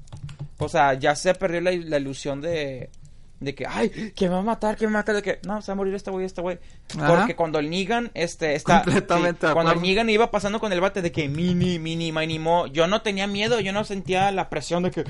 o 0.57 0.67
sea, 0.67 0.95
ya 0.95 1.15
se 1.15 1.33
perdió 1.35 1.61
la, 1.61 1.71
la 1.71 1.97
ilusión 1.97 2.41
de, 2.41 2.89
de 3.39 3.55
que, 3.55 3.65
ay, 3.65 4.11
que 4.15 4.27
me 4.27 4.33
va 4.33 4.39
a 4.39 4.43
matar, 4.43 4.75
que 4.75 4.85
me 4.85 4.93
va 4.93 4.99
a 4.99 5.01
matar, 5.01 5.15
de 5.15 5.21
que, 5.21 5.39
no, 5.47 5.61
se 5.61 5.71
va 5.71 5.73
a 5.73 5.75
morir 5.77 5.93
este 5.95 6.11
güey, 6.11 6.25
este 6.25 6.41
güey. 6.41 6.59
Porque 7.07 7.35
cuando 7.35 7.57
el 7.59 7.69
Negan, 7.69 8.11
este, 8.13 8.55
está, 8.55 8.81
Completamente 8.83 9.47
de 9.47 9.53
cuando 9.53 9.71
el. 9.71 9.81
Negan 9.81 10.09
iba 10.09 10.29
pasando 10.29 10.59
con 10.59 10.73
el 10.73 10.81
bate 10.81 11.01
de 11.01 11.11
que 11.11 11.29
mini, 11.29 11.79
mini, 11.79 12.11
mini, 12.11 12.39
mo, 12.39 12.67
yo 12.67 12.87
no 12.87 13.01
tenía 13.01 13.27
miedo, 13.27 13.59
yo 13.61 13.71
no 13.71 13.83
sentía 13.85 14.31
la 14.31 14.49
presión 14.49 14.83
de 14.83 14.91
que, 14.91 15.03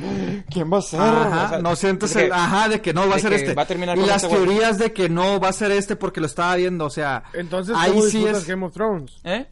¿quién 0.50 0.72
va 0.72 0.78
a 0.78 0.82
ser? 0.82 1.00
Ajá, 1.02 1.46
O 1.46 1.50
sea, 1.50 1.58
no 1.60 1.76
sientes 1.76 2.16
el, 2.16 2.28
que- 2.28 2.34
ajá, 2.34 2.70
de 2.70 2.82
que 2.82 2.94
no 2.94 3.08
va 3.10 3.16
a 3.16 3.20
ser 3.20 3.34
este. 3.34 3.54
va 3.56 3.64
a 3.64 3.68
terminar 3.68 3.98
y 3.98 4.02
con 4.02 4.10
las 4.10 4.24
este 4.24 4.36
teorías 4.36 4.78
de 4.78 4.94
que 4.94 5.10
no 5.10 5.40
va 5.40 5.50
a 5.50 5.54
ser 5.54 5.72
este 5.72 5.96
porque 5.96 6.20
lo 6.22 6.28
estaba 6.28 6.56
viendo, 6.56 6.86
o 6.86 6.90
sea, 6.92 7.24
Entonces, 7.34 7.76
ahí 7.78 7.92
¿cómo 7.92 8.04
sí 8.04 8.26
es 8.26 8.46
Game 8.46 8.66
of 8.66 8.74
Thrones? 8.74 9.20
¿Eh? 9.24 9.48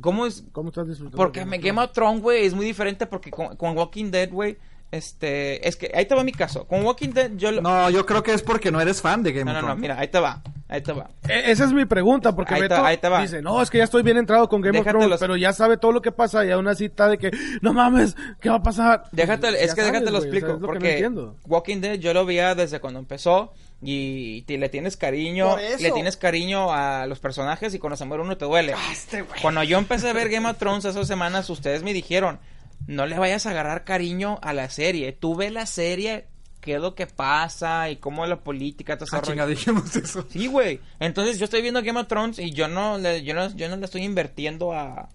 ¿Cómo 0.00 0.26
es? 0.26 0.44
¿Cómo 0.50 0.70
estás 0.70 0.88
disfrutando? 0.88 1.16
Porque 1.16 1.40
Game 1.40 1.50
me 1.52 1.58
Game 1.58 1.74
Thrones? 1.74 1.88
of 1.90 1.94
Thrones, 1.94 2.22
güey, 2.22 2.44
es 2.46 2.54
muy 2.54 2.66
diferente 2.66 3.06
porque 3.06 3.30
con, 3.30 3.56
con 3.56 3.76
Walking 3.76 4.10
Dead, 4.10 4.28
güey, 4.30 4.58
este, 4.96 5.66
es 5.68 5.76
que 5.76 5.90
ahí 5.94 6.06
te 6.06 6.14
va 6.14 6.22
mi 6.24 6.32
caso. 6.32 6.66
Con 6.66 6.84
Walking 6.84 7.10
Dead 7.10 7.30
yo 7.36 7.50
lo... 7.52 7.62
No, 7.62 7.90
yo 7.90 8.04
creo 8.06 8.22
que 8.22 8.32
es 8.32 8.42
porque 8.42 8.70
no 8.70 8.80
eres 8.80 9.00
fan 9.00 9.22
de 9.22 9.32
Game 9.32 9.44
no, 9.44 9.50
of 9.50 9.54
no, 9.56 9.60
no, 9.62 9.66
Thrones. 9.68 9.80
mira, 9.82 9.98
ahí 9.98 10.08
te 10.08 10.18
va, 10.18 10.42
ahí 10.68 10.80
te 10.82 10.92
va. 10.92 11.10
E- 11.28 11.50
Esa 11.50 11.64
es 11.64 11.72
mi 11.72 11.84
pregunta, 11.84 12.34
porque 12.34 12.54
Ahí 12.54 12.62
ahí 12.70 12.96
te 12.98 13.08
va. 13.08 13.22
dice, 13.22 13.42
no, 13.42 13.60
es 13.62 13.70
que 13.70 13.78
ya 13.78 13.84
estoy 13.84 14.02
bien 14.02 14.16
entrado 14.16 14.48
con 14.48 14.60
Game 14.60 14.78
of 14.78 14.86
Thrones, 14.86 15.08
los- 15.08 15.20
pero 15.20 15.36
ya 15.36 15.52
sabe 15.52 15.76
todo 15.76 15.92
lo 15.92 16.02
que 16.02 16.12
pasa 16.12 16.44
y 16.44 16.50
aún 16.50 16.68
así 16.68 16.86
está 16.86 17.08
de 17.08 17.18
que, 17.18 17.30
no 17.60 17.72
mames, 17.72 18.16
¿qué 18.40 18.48
va 18.48 18.56
a 18.56 18.62
pasar? 18.62 19.04
Déjate, 19.12 19.52
Ya 19.52 19.58
es 19.58 19.74
que 19.74 19.82
déjate 19.82 20.10
lo 20.10 20.10
güey, 20.10 20.16
o 20.16 20.20
sea, 20.20 20.28
explico, 20.30 20.46
lo 20.48 20.58
no 20.58 20.66
porque. 20.66 21.10
Walking 21.46 21.80
Dead 21.80 21.94
yo 21.98 22.14
lo 22.14 22.24
veía 22.24 22.54
desde 22.54 22.80
cuando 22.80 22.98
empezó 23.00 23.52
y 23.82 24.42
te- 24.42 24.56
le 24.58 24.68
tienes 24.68 24.96
cariño, 24.96 25.56
le 25.78 25.90
tienes 25.90 26.16
cariño 26.16 26.72
a 26.72 27.06
los 27.06 27.18
personajes 27.18 27.74
y 27.74 27.78
cuando 27.78 27.96
se 27.96 28.04
muere 28.04 28.22
uno 28.22 28.36
te 28.36 28.44
duele. 28.44 28.72
Ah, 28.74 28.88
este 28.92 29.22
güey. 29.22 29.40
Cuando 29.42 29.62
yo 29.62 29.76
empecé 29.78 30.08
a 30.08 30.12
ver 30.12 30.28
Game 30.30 30.48
of 30.48 30.56
Thrones 30.58 30.84
esas 30.84 31.06
semanas, 31.06 31.50
ustedes 31.50 31.82
me 31.82 31.92
dijeron, 31.92 32.38
no 32.86 33.06
le 33.06 33.18
vayas 33.18 33.46
a 33.46 33.50
agarrar 33.50 33.84
cariño 33.84 34.38
a 34.42 34.52
la 34.52 34.68
serie, 34.70 35.12
tú 35.12 35.34
ve 35.36 35.50
la 35.50 35.66
serie, 35.66 36.26
qué 36.60 36.74
es 36.74 36.80
lo 36.80 36.94
que 36.94 37.06
pasa 37.06 37.90
y 37.90 37.96
cómo 37.96 38.26
la 38.26 38.40
política 38.40 38.96
te 38.96 39.04
Ah, 39.12 39.22
chinga, 39.22 39.46
dijimos 39.46 39.94
eso. 39.96 40.26
Sí, 40.30 40.46
güey. 40.46 40.80
Entonces 41.00 41.38
yo 41.38 41.44
estoy 41.44 41.62
viendo 41.62 41.82
Game 41.82 42.00
of 42.00 42.08
Thrones 42.08 42.38
y 42.38 42.52
yo 42.52 42.68
no 42.68 42.98
le, 42.98 43.22
yo 43.22 43.34
no, 43.34 43.54
yo 43.54 43.68
no 43.68 43.76
le 43.76 43.84
estoy 43.84 44.02
invirtiendo 44.02 44.72
a, 44.72 45.08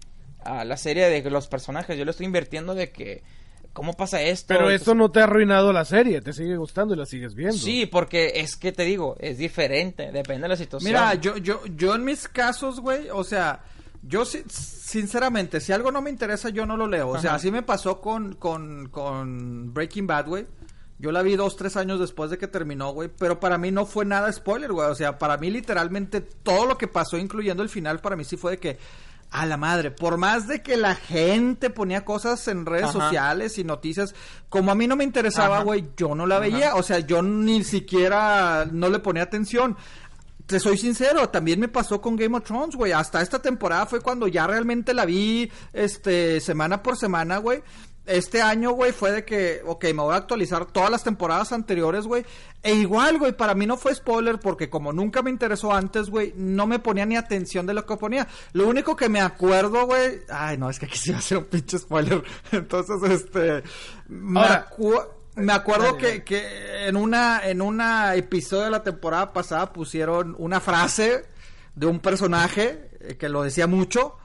a 0.44 0.64
la 0.64 0.76
serie 0.76 1.08
de 1.08 1.30
los 1.30 1.48
personajes, 1.48 1.96
yo 1.98 2.04
le 2.04 2.10
estoy 2.12 2.26
invirtiendo 2.26 2.74
de 2.74 2.90
que 2.90 3.22
cómo 3.72 3.94
pasa 3.94 4.20
esto. 4.22 4.46
Pero 4.48 4.70
esto 4.70 4.94
no 4.94 5.10
te 5.10 5.20
ha 5.20 5.24
arruinado 5.24 5.72
la 5.72 5.84
serie, 5.84 6.20
te 6.20 6.32
sigue 6.32 6.56
gustando 6.56 6.94
y 6.94 6.98
la 6.98 7.06
sigues 7.06 7.34
viendo. 7.34 7.56
Sí, 7.56 7.86
porque 7.86 8.32
es 8.36 8.56
que 8.56 8.72
te 8.72 8.84
digo, 8.84 9.16
es 9.20 9.38
diferente, 9.38 10.10
depende 10.12 10.42
de 10.42 10.48
la 10.48 10.56
situación. 10.56 10.92
Mira, 10.92 11.14
yo, 11.14 11.36
yo, 11.36 11.62
yo 11.76 11.94
en 11.94 12.04
mis 12.04 12.28
casos, 12.28 12.80
güey, 12.80 13.08
o 13.10 13.24
sea, 13.24 13.60
yo 14.02 14.24
si- 14.24 14.44
sinceramente, 14.48 15.60
si 15.60 15.72
algo 15.72 15.90
no 15.92 16.02
me 16.02 16.10
interesa, 16.10 16.48
yo 16.48 16.66
no 16.66 16.76
lo 16.76 16.86
leo. 16.86 17.08
O 17.10 17.18
sea, 17.18 17.34
así 17.34 17.50
me 17.50 17.62
pasó 17.62 18.00
con, 18.00 18.34
con, 18.34 18.88
con 18.88 19.72
Breaking 19.72 20.06
Bad, 20.06 20.26
güey. 20.26 20.46
Yo 20.98 21.12
la 21.12 21.22
vi 21.22 21.34
dos, 21.36 21.56
tres 21.56 21.76
años 21.78 21.98
después 21.98 22.30
de 22.30 22.36
que 22.38 22.46
terminó, 22.46 22.92
güey. 22.92 23.08
Pero 23.08 23.40
para 23.40 23.56
mí 23.56 23.70
no 23.70 23.86
fue 23.86 24.04
nada 24.04 24.30
spoiler, 24.32 24.72
güey. 24.72 24.88
O 24.90 24.94
sea, 24.94 25.18
para 25.18 25.36
mí 25.38 25.50
literalmente 25.50 26.20
todo 26.20 26.66
lo 26.66 26.76
que 26.76 26.88
pasó, 26.88 27.16
incluyendo 27.16 27.62
el 27.62 27.68
final, 27.70 28.00
para 28.00 28.16
mí 28.16 28.24
sí 28.24 28.36
fue 28.36 28.52
de 28.52 28.58
que... 28.58 28.78
A 29.32 29.46
la 29.46 29.56
madre, 29.56 29.92
por 29.92 30.16
más 30.16 30.48
de 30.48 30.60
que 30.60 30.76
la 30.76 30.96
gente 30.96 31.70
ponía 31.70 32.04
cosas 32.04 32.48
en 32.48 32.66
redes 32.66 32.86
Ajá. 32.86 32.92
sociales 33.04 33.58
y 33.58 33.62
noticias, 33.64 34.12
como 34.48 34.72
a 34.72 34.74
mí 34.74 34.88
no 34.88 34.96
me 34.96 35.04
interesaba, 35.04 35.62
güey, 35.62 35.90
yo 35.96 36.16
no 36.16 36.26
la 36.26 36.38
Ajá. 36.38 36.42
veía. 36.46 36.74
O 36.74 36.82
sea, 36.82 36.98
yo 36.98 37.22
ni 37.22 37.62
siquiera 37.62 38.66
no 38.72 38.88
le 38.88 38.98
ponía 38.98 39.22
atención. 39.22 39.76
Te 40.50 40.58
soy 40.58 40.76
sincero, 40.78 41.28
también 41.28 41.60
me 41.60 41.68
pasó 41.68 42.00
con 42.00 42.16
Game 42.16 42.36
of 42.36 42.42
Thrones, 42.42 42.74
güey. 42.74 42.90
Hasta 42.90 43.22
esta 43.22 43.40
temporada 43.40 43.86
fue 43.86 44.00
cuando 44.00 44.26
ya 44.26 44.48
realmente 44.48 44.92
la 44.92 45.04
vi, 45.04 45.48
este, 45.72 46.40
semana 46.40 46.82
por 46.82 46.96
semana, 46.96 47.38
güey. 47.38 47.62
Este 48.04 48.42
año, 48.42 48.72
güey, 48.72 48.90
fue 48.90 49.12
de 49.12 49.24
que, 49.24 49.60
ok, 49.64 49.84
me 49.84 50.02
voy 50.02 50.14
a 50.14 50.16
actualizar 50.16 50.66
todas 50.66 50.90
las 50.90 51.04
temporadas 51.04 51.52
anteriores, 51.52 52.04
güey. 52.06 52.24
E 52.64 52.74
igual, 52.74 53.18
güey, 53.20 53.30
para 53.30 53.54
mí 53.54 53.64
no 53.64 53.76
fue 53.76 53.94
spoiler 53.94 54.40
porque 54.40 54.68
como 54.68 54.92
nunca 54.92 55.22
me 55.22 55.30
interesó 55.30 55.72
antes, 55.72 56.10
güey, 56.10 56.32
no 56.34 56.66
me 56.66 56.80
ponía 56.80 57.06
ni 57.06 57.14
atención 57.14 57.64
de 57.66 57.74
lo 57.74 57.86
que 57.86 57.96
ponía. 57.96 58.26
Lo 58.52 58.66
único 58.66 58.96
que 58.96 59.08
me 59.08 59.20
acuerdo, 59.20 59.86
güey, 59.86 60.22
ay, 60.30 60.58
no, 60.58 60.68
es 60.68 60.80
que 60.80 60.86
aquí 60.86 60.98
sí 60.98 61.12
va 61.12 61.18
a 61.18 61.22
ser 61.22 61.38
un 61.38 61.44
pinche 61.44 61.78
spoiler. 61.78 62.24
Entonces, 62.50 62.96
este, 63.08 63.62
me, 64.08 64.40
Ahora- 64.40 64.68
acu- 64.68 65.06
me 65.36 65.52
acuerdo 65.52 65.96
que, 65.96 66.22
que 66.24 66.86
en 66.86 66.96
una 66.96 67.40
en 67.48 67.62
una 67.62 68.14
episodio 68.16 68.64
de 68.64 68.70
la 68.70 68.82
temporada 68.82 69.32
pasada 69.32 69.72
pusieron 69.72 70.34
una 70.38 70.60
frase 70.60 71.24
de 71.74 71.86
un 71.86 72.00
personaje 72.00 72.90
eh, 73.00 73.16
que 73.18 73.28
lo 73.28 73.42
decía 73.42 73.66
mucho 73.66 74.16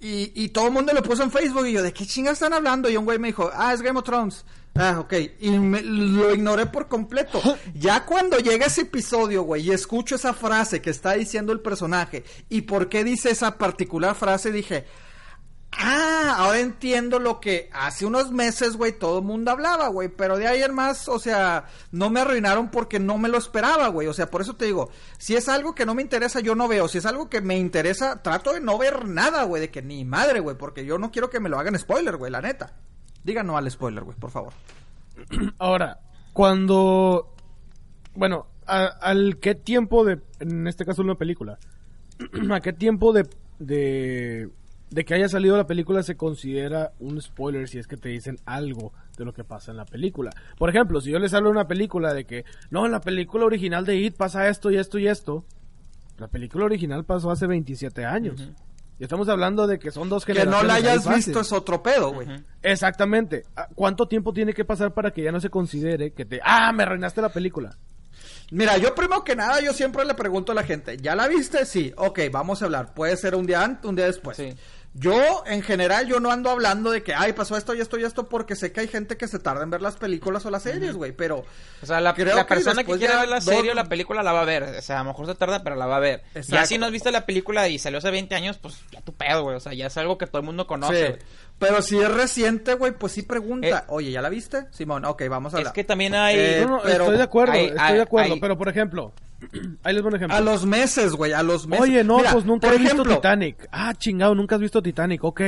y, 0.00 0.32
y 0.34 0.50
todo 0.50 0.66
el 0.66 0.72
mundo 0.72 0.92
lo 0.92 1.02
puso 1.02 1.22
en 1.22 1.30
Facebook 1.30 1.66
y 1.66 1.72
yo, 1.72 1.82
¿de 1.82 1.92
qué 1.92 2.06
chingas 2.06 2.34
están 2.34 2.52
hablando? 2.52 2.88
Y 2.90 2.96
un 2.96 3.04
güey 3.04 3.18
me 3.18 3.28
dijo, 3.28 3.50
ah, 3.54 3.72
es 3.72 3.80
Game 3.82 3.98
of 3.98 4.04
Thrones. 4.04 4.44
Ah, 4.76 4.98
ok. 5.00 5.14
Y 5.40 5.50
me- 5.58 5.82
lo 5.82 6.34
ignoré 6.34 6.66
por 6.66 6.88
completo. 6.88 7.40
Ya 7.74 8.04
cuando 8.04 8.38
llega 8.38 8.66
ese 8.66 8.82
episodio, 8.82 9.44
güey, 9.44 9.62
y 9.62 9.70
escucho 9.70 10.16
esa 10.16 10.34
frase 10.34 10.82
que 10.82 10.90
está 10.90 11.12
diciendo 11.12 11.52
el 11.52 11.60
personaje 11.60 12.24
y 12.50 12.62
por 12.62 12.88
qué 12.88 13.02
dice 13.04 13.30
esa 13.30 13.56
particular 13.56 14.14
frase, 14.14 14.50
dije, 14.52 14.84
Ah, 15.76 16.36
ahora 16.38 16.60
entiendo 16.60 17.18
lo 17.18 17.40
que 17.40 17.68
hace 17.72 18.06
unos 18.06 18.30
meses, 18.30 18.76
güey, 18.76 18.96
todo 18.96 19.18
el 19.18 19.24
mundo 19.24 19.50
hablaba, 19.50 19.88
güey. 19.88 20.08
Pero 20.08 20.36
de 20.36 20.46
en 20.62 20.74
más, 20.74 21.08
o 21.08 21.18
sea, 21.18 21.66
no 21.90 22.10
me 22.10 22.20
arruinaron 22.20 22.70
porque 22.70 23.00
no 23.00 23.18
me 23.18 23.28
lo 23.28 23.38
esperaba, 23.38 23.88
güey. 23.88 24.06
O 24.06 24.12
sea, 24.12 24.30
por 24.30 24.40
eso 24.40 24.54
te 24.54 24.66
digo, 24.66 24.90
si 25.18 25.34
es 25.34 25.48
algo 25.48 25.74
que 25.74 25.86
no 25.86 25.94
me 25.94 26.02
interesa, 26.02 26.40
yo 26.40 26.54
no 26.54 26.68
veo. 26.68 26.86
Si 26.86 26.98
es 26.98 27.06
algo 27.06 27.28
que 27.28 27.40
me 27.40 27.58
interesa, 27.58 28.22
trato 28.22 28.52
de 28.52 28.60
no 28.60 28.78
ver 28.78 29.06
nada, 29.06 29.44
güey, 29.44 29.62
de 29.62 29.70
que 29.70 29.82
ni 29.82 30.04
madre, 30.04 30.40
güey. 30.40 30.56
Porque 30.56 30.84
yo 30.84 30.98
no 30.98 31.10
quiero 31.10 31.30
que 31.30 31.40
me 31.40 31.48
lo 31.48 31.58
hagan 31.58 31.78
spoiler, 31.78 32.16
güey, 32.16 32.30
la 32.30 32.40
neta. 32.40 32.74
Digan 33.24 33.46
no 33.46 33.56
al 33.56 33.70
spoiler, 33.70 34.04
güey, 34.04 34.16
por 34.16 34.30
favor. 34.30 34.52
Ahora, 35.58 35.98
cuando... 36.32 37.34
Bueno, 38.14 38.46
¿al 38.66 39.38
qué 39.40 39.54
tiempo 39.54 40.04
de... 40.04 40.20
En 40.38 40.68
este 40.68 40.84
caso 40.84 41.02
una 41.02 41.16
película. 41.16 41.58
¿A 42.52 42.60
qué 42.60 42.72
tiempo 42.72 43.12
de, 43.12 43.28
de... 43.58 44.50
De 44.90 45.04
que 45.04 45.14
haya 45.14 45.28
salido 45.28 45.56
la 45.56 45.66
película 45.66 46.02
se 46.02 46.16
considera 46.16 46.92
un 47.00 47.20
spoiler 47.20 47.68
si 47.68 47.78
es 47.78 47.86
que 47.88 47.96
te 47.96 48.10
dicen 48.10 48.38
algo 48.44 48.92
de 49.16 49.24
lo 49.24 49.32
que 49.32 49.42
pasa 49.42 49.70
en 49.72 49.76
la 49.76 49.86
película. 49.86 50.30
Por 50.56 50.70
ejemplo, 50.70 51.00
si 51.00 51.10
yo 51.10 51.18
les 51.18 51.34
hablo 51.34 51.48
de 51.48 51.52
una 51.52 51.66
película 51.66 52.14
de 52.14 52.24
que, 52.26 52.44
no, 52.70 52.84
en 52.86 52.92
la 52.92 53.00
película 53.00 53.44
original 53.44 53.84
de 53.84 53.96
It 53.96 54.16
pasa 54.16 54.48
esto 54.48 54.70
y 54.70 54.76
esto 54.76 54.98
y 54.98 55.08
esto. 55.08 55.44
La 56.18 56.28
película 56.28 56.66
original 56.66 57.04
pasó 57.04 57.30
hace 57.32 57.46
27 57.46 58.04
años. 58.04 58.52
Y 59.00 59.02
estamos 59.02 59.28
hablando 59.28 59.66
de 59.66 59.80
que 59.80 59.90
son 59.90 60.08
dos 60.08 60.24
Que 60.24 60.32
generaciones. 60.34 60.62
no 60.62 60.68
la 60.68 60.74
hayas 60.74 61.08
visto 61.12 61.40
es 61.40 61.52
otro 61.52 61.82
pedo, 61.82 62.12
güey. 62.12 62.28
Exactamente. 62.62 63.42
Ah, 63.56 63.66
¿Cuánto 63.74 64.06
tiempo 64.06 64.32
tiene 64.32 64.52
que 64.52 64.64
pasar 64.64 64.94
para 64.94 65.10
que 65.10 65.22
ya 65.24 65.32
no 65.32 65.40
se 65.40 65.50
considere 65.50 66.12
que 66.12 66.24
te... 66.24 66.40
Ah, 66.44 66.72
me 66.72 66.84
arruinaste 66.84 67.20
la 67.20 67.30
película? 67.30 67.76
Mira, 68.54 68.76
yo 68.78 68.94
primero 68.94 69.24
que 69.24 69.34
nada, 69.34 69.60
yo 69.60 69.72
siempre 69.72 70.04
le 70.04 70.14
pregunto 70.14 70.52
a 70.52 70.54
la 70.54 70.62
gente, 70.62 70.96
¿ya 70.96 71.16
la 71.16 71.26
viste? 71.26 71.66
Sí, 71.66 71.92
ok, 71.96 72.20
vamos 72.30 72.62
a 72.62 72.66
hablar. 72.66 72.94
Puede 72.94 73.16
ser 73.16 73.34
un 73.34 73.46
día 73.46 73.64
antes, 73.64 73.84
un 73.84 73.96
día 73.96 74.06
después. 74.06 74.36
Sí. 74.36 74.54
Yo, 74.96 75.42
en 75.46 75.62
general, 75.62 76.06
yo 76.06 76.20
no 76.20 76.30
ando 76.30 76.50
hablando 76.50 76.92
de 76.92 77.02
que, 77.02 77.14
ay, 77.14 77.32
pasó 77.32 77.56
esto 77.56 77.74
y 77.74 77.80
esto 77.80 77.98
y 77.98 78.04
esto, 78.04 78.28
porque 78.28 78.54
sé 78.54 78.70
que 78.70 78.78
hay 78.78 78.86
gente 78.86 79.16
que 79.16 79.26
se 79.26 79.40
tarda 79.40 79.64
en 79.64 79.70
ver 79.70 79.82
las 79.82 79.96
películas 79.96 80.46
o 80.46 80.50
las 80.50 80.62
series, 80.62 80.94
güey, 80.94 81.10
pero... 81.10 81.44
O 81.82 81.86
sea, 81.86 82.00
la, 82.00 82.14
Creo 82.14 82.36
la 82.36 82.46
que 82.46 82.54
persona 82.54 82.84
que 82.84 82.92
después 82.92 82.98
quiere 83.00 83.14
ya 83.14 83.20
ver 83.20 83.28
la 83.28 83.34
dos- 83.40 83.44
serie 83.44 83.72
o 83.72 83.74
la 83.74 83.88
película 83.88 84.22
la 84.22 84.32
va 84.32 84.42
a 84.42 84.44
ver. 84.44 84.62
O 84.62 84.82
sea, 84.82 85.00
a 85.00 85.02
lo 85.02 85.10
mejor 85.10 85.26
se 85.26 85.34
tarda, 85.34 85.64
pero 85.64 85.74
la 85.74 85.86
va 85.86 85.96
a 85.96 86.00
ver. 86.00 86.22
Ya 86.34 86.40
Exacto. 86.40 86.66
si 86.68 86.78
no 86.78 86.86
has 86.86 86.92
visto 86.92 87.10
la 87.10 87.26
película 87.26 87.68
y 87.68 87.80
salió 87.80 87.98
hace 87.98 88.12
20 88.12 88.36
años, 88.36 88.56
pues 88.58 88.80
ya 88.92 89.00
tu 89.00 89.12
pedo, 89.12 89.42
güey. 89.42 89.56
O 89.56 89.60
sea, 89.60 89.74
ya 89.74 89.88
es 89.88 89.96
algo 89.96 90.16
que 90.16 90.26
todo 90.28 90.38
el 90.38 90.44
mundo 90.44 90.68
conoce. 90.68 91.14
Sí. 91.18 91.26
Pero 91.58 91.82
si 91.82 91.98
es 91.98 92.08
reciente, 92.12 92.74
güey, 92.74 92.92
pues 92.92 93.12
sí 93.14 93.22
pregunta, 93.22 93.66
Eh, 93.80 93.84
oye, 93.88 94.12
¿ya 94.12 94.22
la 94.22 94.28
viste? 94.28 94.66
Simón, 94.70 95.04
ok, 95.04 95.22
vamos 95.28 95.54
a 95.54 95.56
Es 95.56 95.60
hablar. 95.60 95.72
que 95.74 95.82
también 95.82 96.14
hay... 96.14 96.36
Eh, 96.38 96.60
No, 96.64 96.76
no, 96.76 96.82
pero 96.84 97.04
estoy 97.04 97.16
de 97.16 97.22
acuerdo, 97.24 97.52
hay- 97.52 97.64
estoy 97.66 97.80
hay- 97.80 97.94
de 97.96 98.02
acuerdo. 98.02 98.34
hay- 98.34 98.40
Pero, 98.40 98.56
por 98.56 98.68
ejemplo, 98.68 99.12
ahí 99.82 99.94
les 99.94 100.02
doy 100.02 100.10
un 100.10 100.16
ejemplo. 100.16 100.36
A 100.36 100.40
los 100.40 100.66
meses, 100.66 101.12
güey, 101.12 101.32
a 101.32 101.42
los 101.42 101.66
meses. 101.66 101.82
Oye, 101.82 102.04
no, 102.04 102.18
Mira, 102.18 102.32
pues 102.32 102.44
nunca 102.44 102.72
he 102.72 102.78
visto 102.78 103.02
Titanic. 103.02 103.68
Ah, 103.70 103.94
chingado, 103.94 104.34
nunca 104.34 104.56
has 104.56 104.60
visto 104.60 104.82
Titanic, 104.82 105.22
ok. 105.24 105.40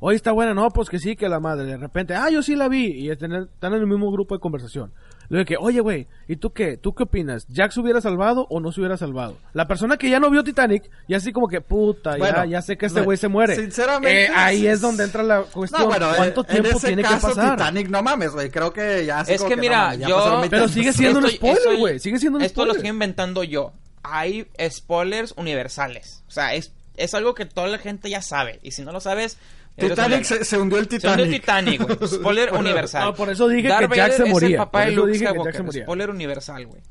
Oye, 0.00 0.16
está 0.16 0.32
buena, 0.32 0.54
no, 0.54 0.68
pues 0.70 0.88
que 0.88 0.98
sí, 0.98 1.16
que 1.16 1.28
la 1.28 1.40
madre. 1.40 1.66
De 1.66 1.76
repente, 1.76 2.14
ah, 2.14 2.30
yo 2.30 2.42
sí 2.42 2.54
la 2.54 2.68
vi. 2.68 2.86
Y 2.86 3.10
están 3.10 3.32
en 3.32 3.72
el 3.72 3.86
mismo 3.86 4.12
grupo 4.12 4.34
de 4.34 4.40
conversación. 4.40 4.92
Luego 5.30 5.44
que, 5.44 5.56
oye, 5.58 5.80
güey, 5.80 6.06
¿y 6.26 6.36
tú 6.36 6.52
qué? 6.54 6.76
¿Tú 6.78 6.94
qué 6.94 7.02
opinas? 7.02 7.46
¿Jack 7.48 7.72
se 7.72 7.80
hubiera 7.80 8.00
salvado 8.00 8.46
o 8.48 8.60
no 8.60 8.72
se 8.72 8.80
hubiera 8.80 8.96
salvado? 8.96 9.36
La 9.52 9.66
persona 9.68 9.98
que 9.98 10.08
ya 10.08 10.18
no 10.20 10.30
vio 10.30 10.42
Titanic, 10.42 10.90
y 11.06 11.14
así 11.14 11.32
como 11.32 11.48
que, 11.48 11.60
puta, 11.60 12.12
ya, 12.12 12.18
Bueno, 12.18 12.44
ya 12.46 12.62
sé 12.62 12.78
que 12.78 12.86
este 12.86 13.00
no, 13.00 13.04
güey 13.04 13.18
se 13.18 13.28
muere. 13.28 13.54
sinceramente, 13.54 14.24
Eh, 14.24 14.28
ahí 14.34 14.66
es 14.66 14.80
donde 14.80 15.04
entra 15.04 15.22
la 15.22 15.42
cuestión. 15.42 15.82
No, 15.82 15.88
bueno, 15.88 16.08
¿Cuánto 16.16 16.40
eh, 16.40 16.44
tiempo 16.44 16.68
en 16.70 16.76
ese 16.76 16.86
tiene 16.86 17.02
caso, 17.02 17.28
que 17.28 17.34
pasar? 17.34 17.56
Titanic, 17.58 17.88
no 17.90 18.02
mames, 18.02 18.32
güey, 18.32 18.48
creo 18.50 18.72
que 18.72 19.04
ya... 19.04 19.20
Es 19.20 19.42
que 19.42 19.54
no 19.56 19.60
mira, 19.60 19.78
mames, 19.84 19.98
ya 20.00 20.08
yo- 20.08 20.16
pasaron 20.16 20.40
20 20.40 20.56
Pero 20.56 20.68
sigue 20.68 20.92
siendo 20.94 21.18
un 21.18 21.28
spoiler, 21.28 21.76
güey. 21.78 21.98
Sigue 21.98 22.18
siendo 22.18 22.38
un 22.38 22.44
Esto 22.44 22.60
lo 22.62 22.72
spoiler. 22.72 22.76
estoy 22.78 22.90
inventando 22.90 23.44
yo. 23.44 23.72
Hay 24.02 24.46
spoilers 24.70 25.34
universales. 25.36 26.22
O 26.28 26.30
sea, 26.30 26.54
es, 26.54 26.72
es 26.96 27.12
algo 27.12 27.34
que 27.34 27.44
toda 27.44 27.66
la 27.68 27.78
gente 27.78 28.08
ya 28.08 28.22
sabe. 28.22 28.60
Y 28.62 28.70
si 28.70 28.82
no 28.82 28.92
lo 28.92 29.00
sabes... 29.00 29.36
Titanic, 29.78 30.24
se, 30.24 30.44
se 30.44 30.58
hundió 30.58 30.78
el 30.78 30.88
Se 30.88 30.96
hundió 31.08 31.24
el 31.24 31.30
Titanic. 31.30 31.76
Titanic, 31.80 31.98
güey. 31.98 32.08
Spoiler 32.08 32.52
universal. 32.54 33.04
No, 33.04 33.14
por 33.14 33.30
eso 33.30 33.48
dije 33.48 33.68
Darth 33.68 33.90
que 33.90 33.96
Jack 33.96 34.08
Vader 34.10 34.16
se 34.16 34.22
es 34.22 34.26
el 34.28 34.32
moría. 34.32 34.58
papá 34.58 34.80
de 34.86 34.90
Luke 34.92 35.14
Skywalker. 35.14 35.54
se 35.56 35.62
moría. 35.62 35.82
Spoiler 35.84 36.10
universal, 36.10 36.66
güey. 36.66 36.82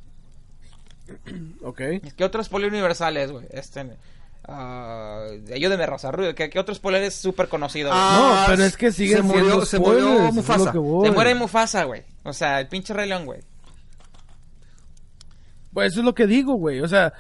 Ok. 1.64 1.82
¿Qué 2.16 2.24
otro 2.24 2.44
spoiler 2.44 2.70
universal 2.72 3.16
es, 3.18 3.32
güey? 3.32 3.46
Este... 3.50 3.86
ah, 4.46 5.26
ayúdeme, 5.54 5.86
Rosa 5.86 6.12
Rubio. 6.12 6.36
¿Qué, 6.36 6.50
qué 6.50 6.60
otro 6.60 6.74
spoiler 6.76 7.04
es 7.04 7.16
súper 7.16 7.48
conocido? 7.48 7.90
güey? 7.90 8.00
Ah, 8.02 8.46
No, 8.48 8.54
pero 8.54 8.64
es 8.66 8.76
que 8.78 8.92
siguen 8.92 9.18
se 9.18 9.24
murió- 9.24 9.46
siendo 9.46 9.66
se 9.66 9.80
murió 9.80 10.32
Mufasa. 10.32 10.72
Se 10.72 10.80
muere 11.12 11.36
Mufasa, 11.36 11.84
güey. 11.86 12.04
O 12.24 12.34
sea, 12.34 12.60
el 12.60 12.68
pinche 12.68 12.94
Rey 12.94 13.08
León, 13.10 13.26
güey. 13.26 13.40
Pues 15.74 15.92
eso 15.92 16.00
es 16.02 16.06
lo 16.06 16.16
que 16.16 16.28
digo, 16.28 16.54
güey. 16.56 16.82
O 16.82 16.88
sea, 16.88 17.14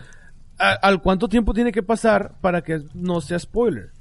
¿al 0.57 1.02
cuánto 1.02 1.27
tiempo 1.30 1.53
tiene 1.53 1.72
que 1.72 1.84
pasar 1.84 2.34
para 2.41 2.64
que 2.64 2.81
no 2.94 3.22
sea 3.22 3.39
spoiler? 3.39 3.91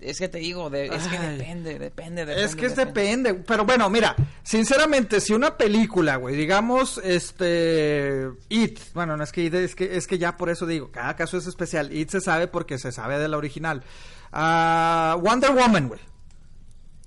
Es 0.00 0.18
que 0.18 0.28
te 0.28 0.38
digo, 0.38 0.70
de- 0.70 0.86
es 0.86 1.08
que 1.08 1.18
depende, 1.18 1.78
depende, 1.78 2.24
depende. 2.24 2.44
Es 2.44 2.54
que 2.54 2.66
es 2.66 2.76
depende, 2.76 3.34
pero 3.34 3.64
bueno, 3.64 3.90
mira, 3.90 4.14
sinceramente, 4.44 5.20
si 5.20 5.32
una 5.32 5.56
película, 5.56 6.16
güey, 6.16 6.36
digamos, 6.36 6.98
este, 7.04 8.28
It, 8.48 8.78
bueno, 8.94 9.16
no 9.16 9.24
es 9.24 9.32
que 9.32 9.42
It, 9.42 9.54
es 9.54 9.74
que, 9.74 9.96
es 9.96 10.06
que 10.06 10.18
ya 10.18 10.36
por 10.36 10.50
eso 10.50 10.66
digo, 10.66 10.92
cada 10.92 11.16
caso 11.16 11.36
es 11.36 11.46
especial, 11.48 11.92
It 11.92 12.10
se 12.10 12.20
sabe 12.20 12.46
porque 12.46 12.78
se 12.78 12.92
sabe 12.92 13.18
de 13.18 13.26
la 13.26 13.36
original. 13.38 13.82
Ah, 14.32 15.16
Wonder 15.20 15.50
Woman, 15.52 15.88
güey. 15.88 16.00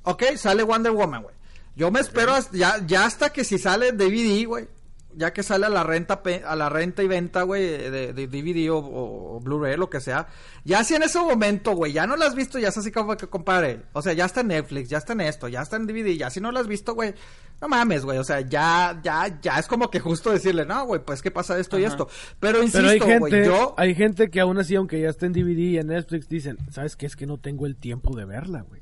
Ok, 0.04 0.24
sale 0.36 0.64
Wonder 0.64 0.92
Woman, 0.92 1.24
güey. 1.24 1.36
Yo 1.76 1.92
me 1.92 2.02
espero 2.02 2.34
hasta- 2.34 2.58
ya, 2.58 2.86
ya 2.86 3.06
hasta 3.06 3.32
que 3.32 3.46
si 3.46 3.58
sale 3.58 3.94
DVD, 3.94 4.46
güey. 4.46 4.68
Ya 5.16 5.34
que 5.34 5.44
sale 5.44 5.66
a 5.66 5.70
la 5.70 5.84
renta 5.84 6.22
a 6.46 6.56
la 6.56 6.70
renta 6.70 7.04
y 7.04 7.08
venta, 7.08 7.42
güey, 7.44 7.66
de, 7.68 8.14
de 8.14 8.28
DVD 8.28 8.70
o, 8.72 8.78
o- 8.78 9.36
o 9.36 9.40
Blu-ray, 9.42 9.76
lo 9.78 9.90
que 9.90 10.00
sea. 10.00 10.28
Ya 10.64 10.84
si 10.84 10.96
en 10.96 11.04
ese 11.04 11.20
momento, 11.20 11.72
güey, 11.76 11.92
ya 11.92 12.08
no 12.08 12.16
la 12.16 12.26
has 12.28 12.36
visto, 12.36 12.60
ya 12.60 12.70
es 12.70 12.78
así 12.78 12.92
como 12.92 13.18
que 13.18 13.28
compadre. 13.28 13.82
O 13.94 14.02
sea, 14.02 14.14
ya 14.14 14.26
está 14.26 14.42
en 14.42 14.48
Netflix, 14.48 14.90
ya 14.90 14.98
está 15.00 15.14
en 15.14 15.22
esto, 15.22 15.48
ya 15.48 15.62
está 15.62 15.76
en 15.76 15.88
DVD, 15.88 16.16
ya 16.18 16.30
si 16.30 16.40
no 16.40 16.52
la 16.52 16.62
has 16.62 16.68
visto, 16.68 16.94
güey, 16.96 17.14
no 17.62 17.68
mames, 17.68 18.06
güey. 18.06 18.18
O 18.20 18.24
sea, 18.24 18.42
ya, 18.42 19.00
ya, 19.04 19.40
ya 19.42 19.60
es 19.60 19.68
como 19.68 19.90
que 19.92 20.00
justo 20.00 20.32
decirle, 20.32 20.66
no, 20.66 20.86
güey, 20.86 21.02
pues 21.04 21.22
que 21.22 21.30
pasa 21.32 21.60
esto 21.60 21.78
y 21.78 21.84
esto. 21.84 22.08
Pero 22.40 22.60
Pero 22.60 22.60
hay 22.60 22.66
insisto, 22.66 23.06
gente, 23.06 23.20
güey, 23.20 23.46
yo. 23.46 23.74
hay 23.78 23.96
gente 23.96 24.30
que 24.30 24.40
aún 24.40 24.58
así, 24.60 24.76
aunque 24.76 25.02
ya 25.02 25.10
esté 25.10 25.26
en 25.26 25.34
DVD 25.34 25.58
y 25.60 25.78
en 25.78 25.88
Netflix, 25.88 26.30
dicen, 26.30 26.58
¿sabes 26.72 26.96
qué? 26.96 27.06
Es 27.06 27.16
que 27.16 27.26
no 27.26 27.38
tengo 27.38 27.66
el 27.66 27.76
tiempo 27.76 28.16
de 28.16 28.26
verla, 28.26 28.62
güey. 28.62 28.82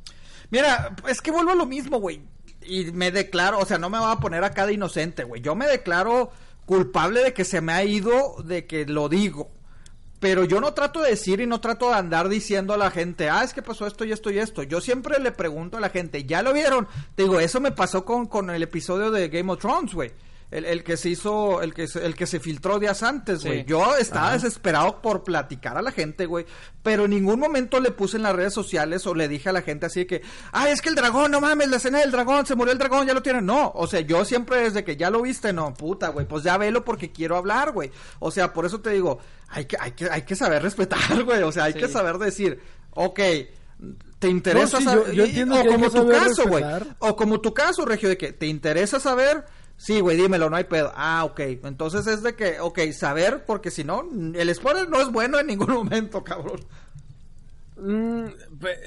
Mira, 0.52 0.96
es 1.08 1.22
que 1.22 1.32
vuelvo 1.32 1.52
a 1.52 1.56
lo 1.56 1.66
mismo, 1.66 2.00
güey. 2.00 2.22
Y 2.70 2.92
me 2.92 3.12
declaro, 3.12 3.58
o 3.58 3.66
sea, 3.66 3.80
no 3.80 3.90
me 3.90 3.98
voy 3.98 4.12
a 4.12 4.20
poner 4.20 4.44
acá 4.44 4.68
de 4.68 4.74
inocente, 4.74 5.24
güey. 5.24 5.42
Yo 5.42 5.56
me 5.56 5.68
declaro 5.68 6.32
culpable 6.66 7.24
de 7.24 7.34
que 7.34 7.44
se 7.44 7.62
me 7.62 7.74
ha 7.74 7.84
ido, 7.84 8.36
de 8.44 8.68
que 8.68 8.86
lo 8.86 9.10
digo. 9.10 9.50
Pero 10.20 10.44
yo 10.44 10.62
no 10.62 10.74
trato 10.74 11.02
de 11.02 11.12
decir 11.12 11.40
y 11.40 11.48
no 11.48 11.62
trato 11.62 11.90
de 11.90 11.96
andar 11.96 12.30
diciendo 12.30 12.74
a 12.74 12.78
la 12.78 12.92
gente, 12.92 13.30
ah, 13.30 13.44
es 13.44 13.54
que 13.54 13.64
pasó 13.64 13.88
esto 13.88 14.06
y 14.06 14.12
esto 14.12 14.30
y 14.30 14.38
esto. 14.38 14.62
Yo 14.62 14.82
siempre 14.82 15.18
le 15.20 15.32
pregunto 15.32 15.78
a 15.78 15.80
la 15.80 15.90
gente, 15.90 16.26
¿ya 16.26 16.44
lo 16.44 16.54
vieron? 16.54 16.88
Te 17.16 17.24
digo, 17.24 17.40
eso 17.40 17.60
me 17.60 17.72
pasó 17.72 18.06
con, 18.06 18.28
con 18.28 18.50
el 18.52 18.62
episodio 18.62 19.10
de 19.10 19.30
Game 19.30 19.52
of 19.52 19.60
Thrones, 19.60 19.94
güey. 19.94 20.12
El, 20.52 20.66
el 20.66 20.84
que 20.84 20.98
se 20.98 21.10
hizo, 21.10 21.62
el 21.62 21.76
que 21.76 21.88
se, 21.88 22.04
el 22.04 22.16
que 22.16 22.26
se 22.26 22.40
filtró 22.40 22.80
días 22.80 23.04
antes, 23.04 23.44
güey. 23.46 23.60
Sí. 23.60 23.66
Yo 23.68 23.96
estaba 23.98 24.32
desesperado 24.34 25.00
por 25.00 25.24
platicar 25.24 25.78
a 25.78 25.84
la 25.84 25.92
gente, 25.92 26.26
güey. 26.26 26.46
Pero 26.82 27.06
en 27.06 27.12
ningún 27.12 27.40
momento 27.40 27.80
le 27.80 27.92
puse 27.92 28.18
en 28.18 28.24
las 28.24 28.36
redes 28.36 28.54
sociales 28.54 29.06
o 29.06 29.14
le 29.14 29.28
dije 29.28 29.50
a 29.50 29.52
la 29.52 29.62
gente 29.62 29.86
así 29.86 30.06
que, 30.06 30.24
ay, 30.52 30.72
es 30.72 30.82
que 30.82 30.90
el 30.90 30.96
dragón, 30.96 31.30
no 31.30 31.40
mames, 31.40 31.68
la 31.70 31.78
escena 31.78 32.00
del 32.00 32.10
dragón, 32.10 32.48
se 32.48 32.56
murió 32.56 32.74
el 32.74 32.80
dragón, 32.80 33.06
ya 33.06 33.14
lo 33.14 33.22
tienen. 33.22 33.46
No, 33.46 33.72
o 33.76 33.86
sea, 33.86 34.00
yo 34.00 34.26
siempre 34.26 34.58
desde 34.64 34.84
que 34.84 34.98
ya 34.98 35.12
lo 35.12 35.22
viste, 35.22 35.54
no, 35.54 35.72
puta, 35.76 36.08
güey, 36.10 36.26
pues 36.28 36.44
ya 36.44 36.58
velo 36.58 36.84
porque 36.84 37.12
quiero 37.12 37.38
hablar, 37.38 37.72
güey. 37.72 37.92
O 38.18 38.32
sea, 38.32 38.52
por 38.52 38.66
eso 38.66 38.82
te 38.82 38.90
digo, 38.90 39.20
hay 39.50 39.66
que, 39.66 39.78
hay 39.80 39.92
que, 39.92 40.10
hay 40.10 40.24
que 40.24 40.36
saber 40.36 40.64
respetar, 40.64 41.24
güey. 41.26 41.44
O 41.44 41.52
sea, 41.52 41.66
hay 41.66 41.74
Sí. 41.74 41.80
que 41.80 41.88
saber 41.90 42.18
decir, 42.18 42.60
ok, 42.96 43.20
te 44.18 44.28
interesa 44.28 44.80
No, 44.80 44.80
sí, 44.80 44.84
saber, 44.86 45.06
yo- 45.08 45.14
yo 45.14 45.26
y- 45.26 45.30
entiendo 45.30 45.60
o 45.60 45.64
que 45.64 45.70
como 45.70 45.90
tu 45.92 46.08
caso, 46.10 46.48
güey. 46.48 46.64
O 47.00 47.16
como 47.16 47.40
tu 47.40 47.54
caso, 47.54 47.86
Regio, 47.86 48.10
de 48.10 48.18
que 48.18 48.34
te 48.34 48.48
interesa 48.48 49.00
saber, 49.00 49.46
sí, 49.80 50.02
güey, 50.02 50.18
dímelo, 50.18 50.50
no 50.50 50.58
hay 50.58 50.66
pedo. 50.66 50.92
Ah, 50.94 51.24
ok. 51.24 51.40
Entonces 51.64 52.06
es 52.06 52.22
de 52.22 52.36
que, 52.36 52.60
ok, 52.60 52.80
saber, 52.92 53.46
porque 53.46 53.72
si 53.72 53.84
no, 53.84 54.04
el 54.36 54.54
spoiler 54.54 54.90
no 54.90 55.02
es 55.02 55.10
bueno 55.12 55.40
en 55.40 55.48
ningún 55.48 55.72
momento, 55.74 56.24
cabrón. 56.24 56.60
Mm, 57.78 58.26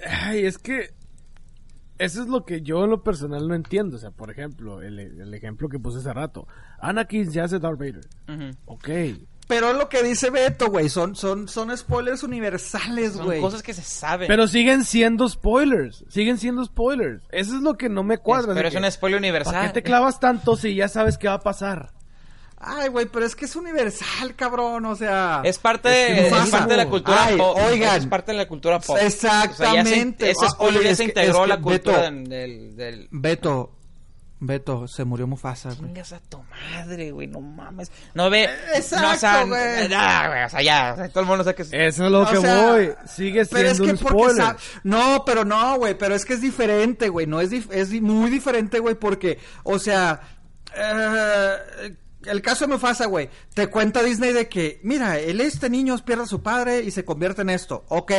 ay, 0.06 0.44
es 0.44 0.59
que 0.59 0.90
eso 1.98 2.20
es 2.23 2.28
lo 2.28 2.44
que 2.44 2.60
yo 2.60 2.85
en 2.85 2.90
lo 2.90 3.02
personal 3.02 3.48
no 3.48 3.55
entiendo. 3.55 3.97
O 3.97 3.98
sea, 3.98 4.10
por 4.10 4.31
ejemplo, 4.31 4.82
el, 4.82 4.98
el 4.98 5.35
ejemplo 5.35 5.69
que 5.69 5.78
puse 5.78 5.98
hace 5.98 6.12
rato. 6.12 6.47
Anakin 6.78 7.31
ya 7.31 7.44
hace 7.44 7.59
Darth 7.59 7.78
Vader. 7.78 8.06
Ujú. 8.28 8.56
Ok. 8.66 8.89
Pero 9.54 9.70
es 9.72 9.76
lo 9.76 9.88
que 9.90 10.02
dice 10.02 10.30
Beto, 10.30 10.68
güey, 10.70 10.88
son, 10.88 11.14
son, 11.14 11.46
son 11.46 11.76
spoilers 11.76 12.22
universales, 12.22 13.12
Son 13.12 13.26
güey. 13.26 13.40
cosas 13.40 13.62
que 13.62 13.74
se 13.74 13.82
saben. 13.82 14.26
Pero 14.26 14.48
siguen 14.48 14.84
siendo 14.84 15.28
spoilers. 15.28 16.04
Siguen 16.08 16.38
siendo 16.38 16.64
spoilers. 16.64 17.22
Eso 17.30 17.56
es 17.56 17.60
lo 17.62 17.74
que 17.76 17.88
no 17.90 18.02
me 18.02 18.16
cuadra. 18.16 18.54
pero 18.54 18.62
de 18.62 18.68
es 18.68 18.74
que, 18.80 18.86
un 18.86 18.90
spoiler 18.90 19.18
universal. 19.18 19.52
¿Para 19.54 19.66
qué 19.68 19.74
te 19.74 19.82
clavas 19.82 20.18
tanto 20.20 20.56
si 20.56 20.74
ya 20.74 20.88
sabes 20.88 21.18
qué 21.18 21.28
va 21.28 21.34
a 21.34 21.40
pasar? 21.40 21.90
Ay, 22.64 22.88
güey, 22.88 23.06
pero 23.06 23.26
es 23.26 23.34
que 23.34 23.44
es 23.44 23.56
universal, 23.56 24.36
cabrón, 24.36 24.84
o 24.86 24.94
sea... 24.94 25.40
Es 25.44 25.58
parte, 25.58 26.12
Es 26.12 26.18
que 26.20 26.26
es 26.28 26.44
no 26.44 26.50
parte 26.50 26.70
de 26.70 26.76
la 26.76 26.88
cultura 26.88 27.24
Ay, 27.24 27.36
pop. 27.36 27.58
oigan. 27.68 27.96
Es 27.98 28.06
parte 28.06 28.30
de 28.32 28.38
la 28.38 28.46
cultura 28.46 28.78
pop. 28.78 28.96
Exactamente. 29.00 29.50
O 29.52 29.66
sea, 29.66 29.74
ya 29.74 29.84
se, 29.84 30.30
ese 30.30 30.44
Ah, 30.46 30.50
spoiler 30.50 30.78
oye, 30.78 30.84
ya 30.86 30.90
es 30.92 30.96
se 30.98 31.02
que- 31.04 31.10
integró 31.10 31.38
es 31.38 31.44
a 31.44 31.46
la 31.48 31.56
que, 31.56 31.62
cultura 31.62 31.96
Beto. 31.98 32.10
del, 32.14 32.28
del, 32.28 32.76
del- 32.76 33.08
Beto, 33.10 33.72
Beto, 34.44 34.89
se 34.89 35.05
murió 35.05 35.28
Mufasa, 35.28 35.69
güey. 35.69 35.81
Chingas 35.86 36.12
a 36.14 36.19
tu 36.20 36.43
madre, 36.73 37.12
güey, 37.12 37.28
no 37.28 37.40
mames. 37.40 37.93
No 38.14 38.28
ve. 38.28 38.48
Exacto, 38.74 39.06
no, 39.06 39.12
o 39.12 39.16
sea, 39.16 39.44
güey. 39.44 39.89
nah, 39.89 40.27
güey, 40.28 40.44
o 40.44 40.48
sea, 40.48 40.62
ya, 40.62 40.90
o 40.94 40.97
sea, 40.97 41.09
todo 41.10 41.20
el 41.20 41.27
mundo 41.27 41.44
sabe 41.44 41.55
que 41.55 41.62
es. 41.62 41.73
Eso 41.73 42.06
es 42.06 42.10
lo 42.10 42.23
O 42.23 42.27
que 42.28 42.36
sea, 42.39 42.66
voy. 42.73 42.93
Sigue 43.06 43.47
Pero 43.47 43.69
es 43.69 43.77
siendo 43.77 43.85
que 43.85 43.90
un 44.05 44.10
porque 44.16 44.32
spoiler. 44.35 44.56
No, 44.82 45.23
pero 45.24 45.44
no, 45.44 45.77
güey, 45.78 45.97
pero 45.97 46.14
es 46.16 46.24
que 46.24 46.35
es 46.35 46.40
diferente, 46.40 47.09
güey, 47.09 47.27
no 47.28 47.40
es 47.40 47.52
dif- 47.52 47.70
es 47.73 47.93
muy 48.01 48.31
diferente, 48.31 48.81
güey, 48.81 48.97
porque, 48.97 49.39
o 49.62 49.78
sea, 49.78 50.20
eh, 50.77 51.94
el 52.24 52.43
caso 52.43 52.66
de 52.66 52.73
Mufasa, 52.73 53.06
güey, 53.06 53.31
te 53.55 53.69
cuenta 53.69 54.02
Disney 54.02 54.32
de 54.32 54.48
que, 54.48 54.81
mira, 54.82 55.19
él 55.19 55.40
este 55.40 55.69
niño 55.70 55.97
pierde 56.05 56.24
a 56.24 56.27
su 56.27 56.43
padre 56.43 56.81
y 56.82 56.90
se 56.90 57.05
convierte 57.05 57.43
en 57.43 57.51
esto, 57.51 57.85
ok, 57.89 58.12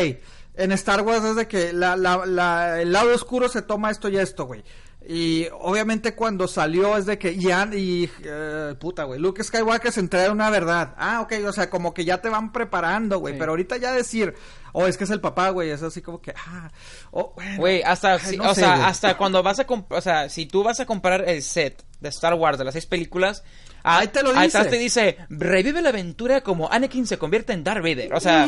en 0.55 0.71
Star 0.73 1.01
Wars 1.01 1.23
es 1.25 1.35
de 1.35 1.47
que 1.47 1.73
la, 1.73 1.95
la, 1.95 2.25
la- 2.25 2.81
el 2.81 2.91
lado 2.91 3.13
oscuro 3.13 3.49
se 3.49 3.61
toma 3.61 3.91
esto 3.91 4.09
y 4.09 4.17
esto, 4.17 4.45
güey. 4.45 4.63
Y 5.05 5.47
obviamente 5.59 6.15
cuando 6.15 6.47
salió 6.47 6.95
es 6.95 7.05
de 7.05 7.17
que 7.17 7.35
ya 7.37 7.67
y 7.73 8.09
eh, 8.23 8.73
puta 8.79 9.03
güey, 9.03 9.19
Luke 9.19 9.43
Skywalker 9.43 9.91
se 9.91 9.99
entera 9.99 10.23
de 10.23 10.29
una 10.29 10.49
verdad. 10.49 10.93
Ah, 10.97 11.19
ok, 11.21 11.33
o 11.45 11.51
sea, 11.51 11.69
como 11.69 11.93
que 11.93 12.05
ya 12.05 12.21
te 12.21 12.29
van 12.29 12.53
preparando, 12.53 13.19
güey, 13.19 13.33
Sí. 13.33 13.39
pero 13.39 13.51
ahorita 13.51 13.75
ya 13.77 13.91
decir, 13.91 14.33
oh, 14.71 14.87
es 14.87 14.97
que 14.97 15.03
es 15.03 15.09
el 15.09 15.19
papá, 15.19 15.49
güey, 15.49 15.71
es 15.71 15.83
así 15.83 16.01
como 16.01 16.21
que 16.21 16.33
ah, 16.37 16.71
oh, 17.11 17.33
bueno. 17.35 17.57
Güey, 17.57 17.83
hasta, 17.83 18.13
Ay, 18.13 18.19
si- 18.21 18.37
no 18.37 18.51
o 18.51 18.55
sé, 18.55 18.61
sea, 18.61 18.87
hasta 18.87 19.17
cuando 19.17 19.43
vas 19.43 19.59
a 19.59 19.65
o 19.89 20.01
sea, 20.01 20.29
si 20.29 20.45
tú 20.45 20.63
vas 20.63 20.79
a 20.79 20.85
comprar 20.85 21.27
el 21.27 21.41
set 21.43 21.83
de 21.99 22.07
Star 22.09 22.35
Wars 22.35 22.57
de 22.57 22.63
las 22.63 22.73
seis 22.73 22.85
películas, 22.85 23.43
Ahí 23.85 24.07
te 24.07 24.23
lo 24.23 24.29
ahí 24.29 24.45
dice. 24.45 24.57
atrás 24.57 24.71
te 24.71 24.77
dice, 24.79 25.17
revive 25.29 25.81
la 25.81 25.89
aventura 25.89 26.41
como 26.41 26.71
Anakin 26.71 27.05
se 27.05 27.17
convierte 27.17 27.51
en 27.51 27.65
Darth 27.65 27.83
Vader. 27.83 28.13
O 28.13 28.19
sea, 28.21 28.47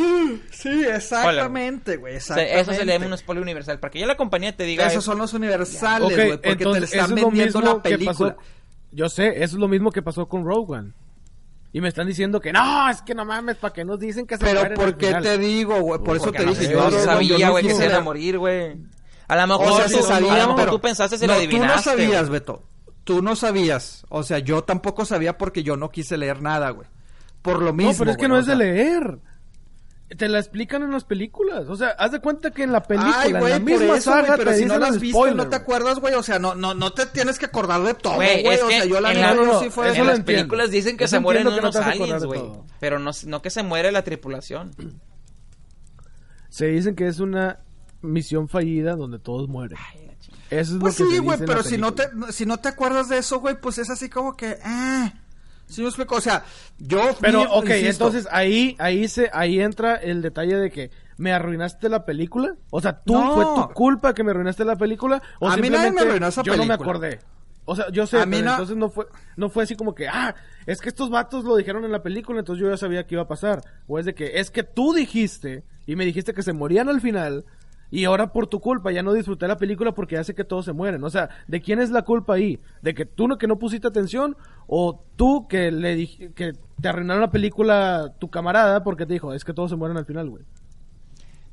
sí, 0.52 0.86
exactamente, 0.86 1.98
güey, 1.98 2.16
o 2.16 2.20
sea, 2.22 2.38
exactamente. 2.38 2.62
eso 2.62 2.74
se 2.74 2.86
le 2.86 2.94
llama 2.94 3.06
un 3.08 3.18
spoiler 3.18 3.44
universal. 3.44 3.80
Para 3.80 3.92
que 3.92 4.00
ya 4.00 4.06
la 4.06 4.16
compañía 4.16 4.56
te 4.56 4.64
diga. 4.64 4.84
Esos 4.84 5.04
eso. 5.04 5.12
son 5.12 5.18
los 5.18 5.34
universales, 5.34 6.16
güey, 6.16 6.30
porque 6.30 6.42
te 6.42 6.52
entonces, 6.52 6.82
le 6.82 6.86
están 6.86 7.18
es 7.18 7.24
vendiendo 7.24 7.60
mismo 7.60 7.74
la 7.76 7.84
película. 7.84 8.38
Yo 8.92 9.10
sé, 9.10 9.28
eso 9.28 9.44
es 9.44 9.54
lo 9.54 9.68
mismo 9.68 9.92
que 9.92 10.02
pasó 10.02 10.26
con 10.28 10.46
Rogue 10.46 10.78
One. 10.78 10.92
Y 11.74 11.82
me 11.82 11.90
están 11.90 12.08
diciendo 12.08 12.40
que 12.40 12.54
no, 12.54 12.90
es 12.90 13.02
que 13.02 13.14
no 13.14 13.26
mames, 13.26 13.58
¿para 13.58 13.74
qué 13.74 13.84
nos 13.84 14.00
dicen 14.00 14.26
que 14.26 14.38
se 14.38 14.46
Pero 14.46 14.74
¿por 14.74 14.96
qué 14.96 15.14
te 15.16 15.38
digo, 15.38 15.82
güey? 15.82 16.00
Por 16.02 16.16
eso 16.16 16.28
Porque 16.28 16.40
te 16.40 16.46
no, 16.46 16.52
dije, 16.54 16.72
yo 16.72 16.90
no 16.90 17.00
sabía, 17.00 17.50
güey, 17.50 17.68
que 17.68 17.74
se 17.74 17.86
iba 17.88 17.98
a 17.98 18.00
morir, 18.00 18.38
güey. 18.38 18.78
A 19.28 19.36
lo 19.36 19.48
mejor, 19.48 19.68
O 19.68 19.76
sea, 19.76 19.86
tú- 19.88 19.96
se 19.98 20.04
sabía, 20.04 20.34
a 20.36 20.38
lo 20.38 20.42
mejor 20.44 20.56
pero 20.56 20.72
tú 20.72 20.80
pensaste 20.80 21.18
se 21.18 21.28
no, 21.28 21.34
lo 21.34 21.40
adivinaste. 21.40 21.68
Tú 21.68 21.76
no 21.76 21.82
sabías. 21.98 22.30
Beto. 22.30 22.64
Tú 23.06 23.22
no 23.22 23.36
sabías. 23.38 24.06
O 24.10 24.24
sea, 24.24 24.40
yo 24.40 24.64
tampoco 24.64 25.06
sabía 25.06 25.38
porque 25.38 25.64
yo 25.64 25.78
no 25.78 25.90
quise 25.90 26.18
leer 26.18 26.42
nada, 26.42 26.72
güey. 26.72 26.88
Por 27.42 27.62
lo 27.62 27.72
mismo. 27.72 27.94
No, 27.94 27.98
pero 28.00 28.12
es 28.12 28.18
que 28.18 28.28
güey, 28.28 28.30
no 28.32 28.40
es 28.40 28.48
de 28.48 28.56
leer. 28.58 29.20
Te 30.18 30.28
la 30.28 30.40
explican 30.40 30.84
en 30.84 30.92
las 30.92 31.04
películas. 31.04 31.68
O 31.68 31.76
sea, 31.76 31.90
haz 31.90 32.12
de 32.12 32.20
cuenta 32.20 32.52
que 32.52 32.64
en 32.64 32.72
la 32.72 32.82
película, 32.84 33.22
Ay, 33.22 33.32
en 33.32 33.40
güey, 33.40 33.54
la 33.54 33.60
por 33.60 33.66
misma 33.66 33.98
eso, 33.98 34.12
güey, 34.12 34.26
pero 34.38 34.52
te 34.52 34.58
si 34.58 34.66
no 34.66 34.78
las 34.78 35.00
viste, 35.00 35.34
no 35.34 35.50
te 35.50 35.56
acuerdas, 35.56 36.00
güey, 36.00 36.14
o 36.14 36.22
sea, 36.24 36.38
no, 36.38 36.54
no, 36.54 36.74
no 36.76 36.94
te 36.94 37.06
tienes 37.08 37.40
que 37.40 37.46
acordar 37.48 37.82
de 37.82 37.96
todo, 37.96 38.16
Güey, 38.16 38.46
o 38.46 38.68
sea, 38.70 38.86
yo 38.86 39.02
la 39.02 39.12
en 39.12 39.22
neta 39.22 39.34
no, 39.34 39.60
sí 39.60 39.70
fue... 39.72 39.90
eso 39.90 40.02
En 40.02 40.08
las 40.08 40.20
entiendo. 40.20 40.42
películas 40.44 40.70
dicen 40.72 40.96
que 40.98 41.06
Eso 41.06 41.16
se 41.16 41.20
mueren 41.20 41.48
que 41.48 41.60
unos 41.60 41.76
aliens, 41.76 42.24
güey. 42.26 42.42
Pero 42.80 43.00
no, 43.00 43.12
no 43.26 43.42
que 43.42 43.50
se 43.50 43.64
muere 43.64 43.92
la 43.92 44.04
tripulación. 44.04 44.72
Se 46.50 46.68
dicen 46.68 46.96
que 46.96 47.08
es 47.08 47.20
una 47.20 47.60
misión 48.02 48.48
fallida 48.48 48.96
donde 48.96 49.18
todos 49.20 49.48
mueren. 49.50 49.78
Eso 50.50 50.74
es 50.76 50.80
Pues 50.80 51.00
lo 51.00 51.06
que 51.08 51.12
sí, 51.14 51.20
güey, 51.20 51.40
pero 51.46 51.64
si 51.64 51.78
no, 51.78 51.94
te, 51.94 52.04
película. 52.08 52.32
si 52.32 52.46
no 52.46 52.58
te 52.58 52.70
acuerdas 52.70 53.10
de 53.10 53.18
eso, 53.18 53.40
güey, 53.40 53.60
pues 53.60 53.78
es 53.78 53.90
así 53.90 54.10
como 54.10 54.36
que... 54.38 54.58
Ah, 54.64 55.14
¿Sí 55.68 55.82
me 55.82 55.88
explico? 55.88 56.16
O 56.16 56.22
sea, 56.22 56.44
yo... 56.78 57.02
Pero, 57.20 57.40
vi- 57.42 57.48
ok, 57.50 57.66
insisto, 57.66 57.88
entonces 57.90 58.28
ahí, 58.32 58.76
ahí 58.78 59.08
se, 59.08 59.30
ahí 59.34 59.60
entra 59.60 59.96
el 59.96 60.22
detalle 60.22 60.56
de 60.58 60.70
que 60.70 60.92
me 61.18 61.34
arruinaste 61.34 61.90
la 61.90 62.06
película. 62.06 62.56
O 62.70 62.80
sea, 62.82 63.02
tú 63.02 63.14
No. 63.14 63.34
fue 63.34 63.46
tu 63.46 63.74
culpa 63.74 64.14
que 64.14 64.24
me 64.24 64.30
arruinaste 64.32 64.64
la 64.64 64.76
película. 64.76 65.24
O 65.40 65.48
A 65.50 65.58
mí 65.58 65.70
nadie 65.72 65.92
me 65.92 66.02
arruinó 66.02 66.28
esa 66.28 66.44
yo 66.44 66.56
no 66.56 66.64
me 66.66 66.68
película. 66.78 66.92
acordé. 66.92 67.20
O 67.68 67.76
sea, 67.76 67.90
yo 67.92 68.06
sé, 68.06 68.20
A 68.22 68.28
mí 68.28 68.34
pero 68.38 68.46
no- 68.46 68.52
entonces 68.52 68.78
no 68.78 68.90
fue, 68.92 69.08
no 69.38 69.50
fue 69.50 69.64
así 69.64 69.76
como 69.76 69.96
que, 69.96 70.08
ah, 70.08 70.36
es 70.68 70.82
que 70.82 70.90
estos 70.90 71.10
vatos 71.10 71.44
lo 71.46 71.56
dijeron 71.56 71.84
en 71.84 71.92
la 71.92 72.04
película, 72.04 72.38
entonces 72.38 72.62
yo 72.64 72.70
ya 72.70 72.78
sabía 72.78 73.08
que 73.08 73.16
iba 73.16 73.24
a 73.24 73.28
pasar. 73.28 73.64
O 73.88 73.98
es 73.98 74.06
de 74.06 74.14
que, 74.14 74.40
es 74.40 74.52
que 74.52 74.62
tú 74.62 74.94
dijiste, 74.94 75.64
y 75.88 75.96
me 75.96 76.06
dijiste 76.06 76.36
que 76.36 76.44
se 76.44 76.54
morían 76.54 76.90
al 76.90 77.02
final, 77.02 77.44
y 77.96 78.06
ahora 78.06 78.34
por 78.34 78.48
tu 78.48 78.60
culpa 78.60 78.92
ya 78.92 79.04
no 79.04 79.14
disfruté 79.14 79.48
la 79.48 79.58
película 79.58 79.94
porque 79.94 80.16
ya 80.16 80.24
sé 80.24 80.36
que 80.36 80.44
todos 80.44 80.66
se 80.66 80.74
mueren. 80.74 81.04
O 81.04 81.10
sea, 81.10 81.30
¿de 81.48 81.62
quién 81.62 81.80
es 81.80 81.92
la 81.92 82.02
culpa 82.02 82.34
ahí? 82.34 82.60
¿De 82.82 82.94
que 82.94 83.06
tú 83.06 83.28
no, 83.28 83.38
que 83.38 83.48
no 83.48 83.58
pusiste 83.58 83.88
atención? 83.88 84.36
¿O 84.68 85.02
tú 85.16 85.48
que 85.48 85.72
le 85.72 85.96
dij- 85.98 86.34
que 86.34 86.54
te 86.82 86.88
arruinaron 86.90 87.22
la 87.22 87.32
película 87.32 88.14
tu 88.20 88.30
camarada 88.30 88.84
porque 88.84 89.06
te 89.06 89.14
dijo, 89.14 89.34
es 89.34 89.46
que 89.46 89.54
todos 89.54 89.70
se 89.70 89.78
mueren 89.78 89.98
al 89.98 90.06
final, 90.06 90.30
güey? 90.30 90.44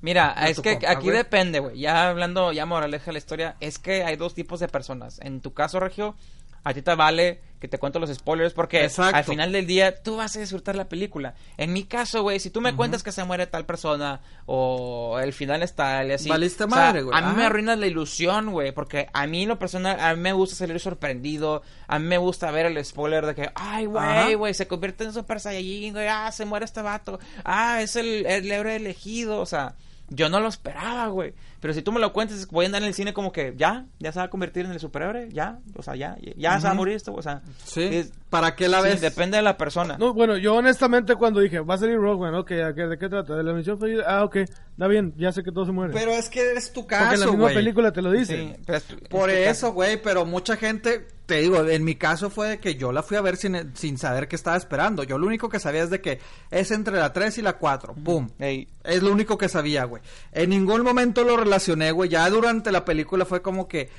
Mira, 0.01 0.35
es 0.49 0.61
que 0.61 0.79
aquí 0.89 1.11
depende, 1.11 1.61
güey. 1.61 1.79
Ya 1.79 2.09
hablando, 2.11 2.53
ya 2.53 2.67
moraleja 2.67 3.07
de 3.07 3.13
la 3.13 3.19
historia, 3.19 3.57
es 3.61 3.79
que 3.79 4.03
hay 4.03 4.17
dos 4.17 4.35
tipos 4.35 4.59
de 4.59 4.67
personas. 4.67 5.21
En 5.23 5.41
tu 5.41 5.53
caso, 5.55 5.79
Regio, 5.79 6.17
a 6.65 6.75
ti 6.75 6.83
te 6.83 6.95
vale 6.95 7.41
que 7.63 7.69
te 7.69 7.79
cuento 7.79 8.01
los 8.01 8.13
spoilers 8.13 8.55
porque 8.55 8.83
Exacto. 8.83 9.17
al 9.17 9.23
final 9.23 9.53
del 9.53 9.69
día 9.69 10.03
tú 10.03 10.17
vas 10.17 10.35
a 10.35 10.41
disfrutar 10.41 10.75
la 10.75 10.89
película. 10.89 11.35
En 11.57 11.73
mi 11.73 11.85
caso, 11.85 12.23
güey, 12.23 12.41
si 12.41 12.51
tú 12.51 12.61
me 12.61 12.75
cuentas 12.75 13.05
que 13.05 13.13
se 13.13 13.23
muere 13.23 13.47
tal 13.47 13.65
persona 13.67 14.21
o 14.47 15.21
el 15.23 15.33
final 15.33 15.63
es 15.63 15.73
tal 15.77 16.09
y 16.09 16.13
así. 16.15 16.29
Valiste 16.29 16.65
o 16.65 16.69
sea, 16.69 16.77
madre, 16.77 17.03
güey. 17.03 17.17
A 17.17 17.21
mí 17.21 17.29
me 17.29 17.43
Ajá. 17.43 17.47
arruinas 17.47 17.79
la 17.79 17.87
ilusión, 17.87 18.51
güey, 18.51 18.73
porque 18.73 19.07
a 19.13 19.29
mí 19.29 19.47
lo 19.47 19.61
personal, 19.61 20.01
a 20.01 20.13
mí 20.17 20.21
me 20.21 20.33
gusta 20.33 20.57
salir 20.57 20.81
sorprendido, 20.81 21.63
a 21.87 22.01
mí 22.01 22.07
me 22.07 22.19
gusta 22.19 22.51
ver 22.51 22.67
el 22.67 22.85
spoiler 22.85 23.27
de 23.27 23.35
que, 23.37 23.51
ay, 23.55 23.87
güey, 23.87 24.35
güey, 24.35 24.55
se 24.55 24.67
convierte 24.67 25.05
en 25.05 25.13
Super 25.13 25.39
Saiyajin, 25.39 25.95
güey, 25.95 26.09
ah, 26.09 26.33
se 26.33 26.45
muere 26.45 26.65
este 26.65 26.83
vato, 26.83 27.21
ah, 27.45 27.81
es 27.81 27.95
el, 27.95 28.27
el 28.27 28.51
héroe 28.51 28.75
elegido, 28.75 29.39
o 29.39 29.47
sea, 29.47 29.77
Yo 30.09 30.29
no 30.29 30.41
lo 30.41 30.49
esperaba, 30.49 31.07
güey. 31.07 31.33
Pero 31.63 31.73
si 31.75 31.81
tú 31.83 31.93
me 31.93 32.01
lo 32.01 32.13
cuentas, 32.13 32.47
voy 32.49 32.65
a 32.65 32.67
andar 32.67 32.83
en 32.83 32.89
el 32.89 32.95
cine 32.95 33.15
como 33.15 33.31
que 33.33 33.55
ya, 33.57 33.87
ya 34.01 34.11
se 34.13 34.19
va 34.19 34.25
a 34.27 34.31
convertir 34.31 34.67
en 34.67 34.73
el 34.73 34.81
superhéroe, 34.81 35.29
ya, 35.33 35.61
o 35.77 35.83
sea, 35.83 35.95
ya, 35.95 36.19
ya 36.37 36.59
se 36.61 36.67
va 36.67 36.73
a 36.73 36.75
morir 36.75 36.97
esto, 36.97 37.15
o 37.15 37.23
sea. 37.23 37.41
Sí. 37.65 37.83
es- 37.85 38.13
¿Para 38.29 38.57
qué 38.57 38.67
la 38.67 38.79
sí, 38.83 38.89
ves? 38.89 39.01
depende 39.03 39.37
de 39.37 39.43
la 39.43 39.57
persona. 39.59 39.97
No, 39.99 40.13
bueno, 40.15 40.39
yo 40.39 40.55
honestamente 40.57 41.15
cuando 41.17 41.39
dije, 41.41 41.61
va 41.61 41.75
a 41.75 41.79
salir 41.79 41.97
Rogue 41.99 42.27
One, 42.29 42.39
ok, 42.39 42.51
¿a 42.53 42.75
qué- 42.75 42.87
¿de 42.89 42.99
qué 42.99 43.09
trata? 43.09 43.37
¿De 43.37 43.43
la 43.45 43.53
misión 43.53 43.79
fallida? 43.79 44.05
Ah, 44.07 44.25
ok, 44.25 44.37
está 44.37 44.87
bien, 44.89 45.15
ya 45.17 45.31
sé 45.33 45.43
que 45.45 45.53
todos 45.53 45.69
se 45.69 45.73
mueren. 45.73 45.95
Pero 45.95 46.11
es 46.13 46.29
que 46.31 46.53
es 46.55 46.73
tu 46.73 46.87
Porque 46.87 47.15
en 47.15 47.21
la 47.21 47.27
caso, 47.27 47.33
misma 47.33 47.49
película 47.55 47.93
te 47.93 48.03
lo 48.03 48.11
Sí, 48.37 48.55
es- 48.67 48.85
Por 49.09 49.31
es 49.31 49.49
eso, 49.59 49.73
güey, 49.73 50.01
pero 50.03 50.25
mucha 50.25 50.57
gente, 50.57 51.07
te 51.27 51.37
digo, 51.43 51.65
en 51.69 51.85
mi 51.85 51.95
caso 51.95 52.31
fue 52.31 52.49
de 52.49 52.59
que 52.59 52.75
yo 52.77 52.91
la 52.91 53.03
fui 53.03 53.19
a 53.19 53.21
ver 53.21 53.37
sin, 53.37 53.77
sin 53.77 53.99
saber 53.99 54.29
qué 54.29 54.37
estaba 54.37 54.57
esperando. 54.57 55.05
Yo 55.05 55.19
lo 55.19 55.27
único 55.27 55.51
que 55.51 55.59
sabía 55.61 55.83
es 55.83 55.91
de 55.91 56.01
que 56.01 56.19
es 56.51 56.71
entre 56.71 56.97
la 56.97 57.13
3 57.13 57.37
y 57.37 57.43
la 57.43 57.53
4. 57.59 57.95
¡Pum! 58.03 58.29
caso. 58.29 58.43
Ey, 58.45 58.67
Es 58.85 59.03
lo 59.03 59.13
único 59.13 59.37
que 59.39 59.49
sabía, 59.49 59.85
güey. 59.85 60.03
En 60.33 60.51
ningún 60.51 60.83
momento 60.83 61.23
lo 61.23 61.37
relacioné, 61.53 61.93
güey. 61.93 62.09
Ya 62.09 62.29
durante 62.31 62.73
la 62.73 62.85
película 62.85 63.25
fue 63.27 63.43
como 63.43 63.69
que... 63.69 63.91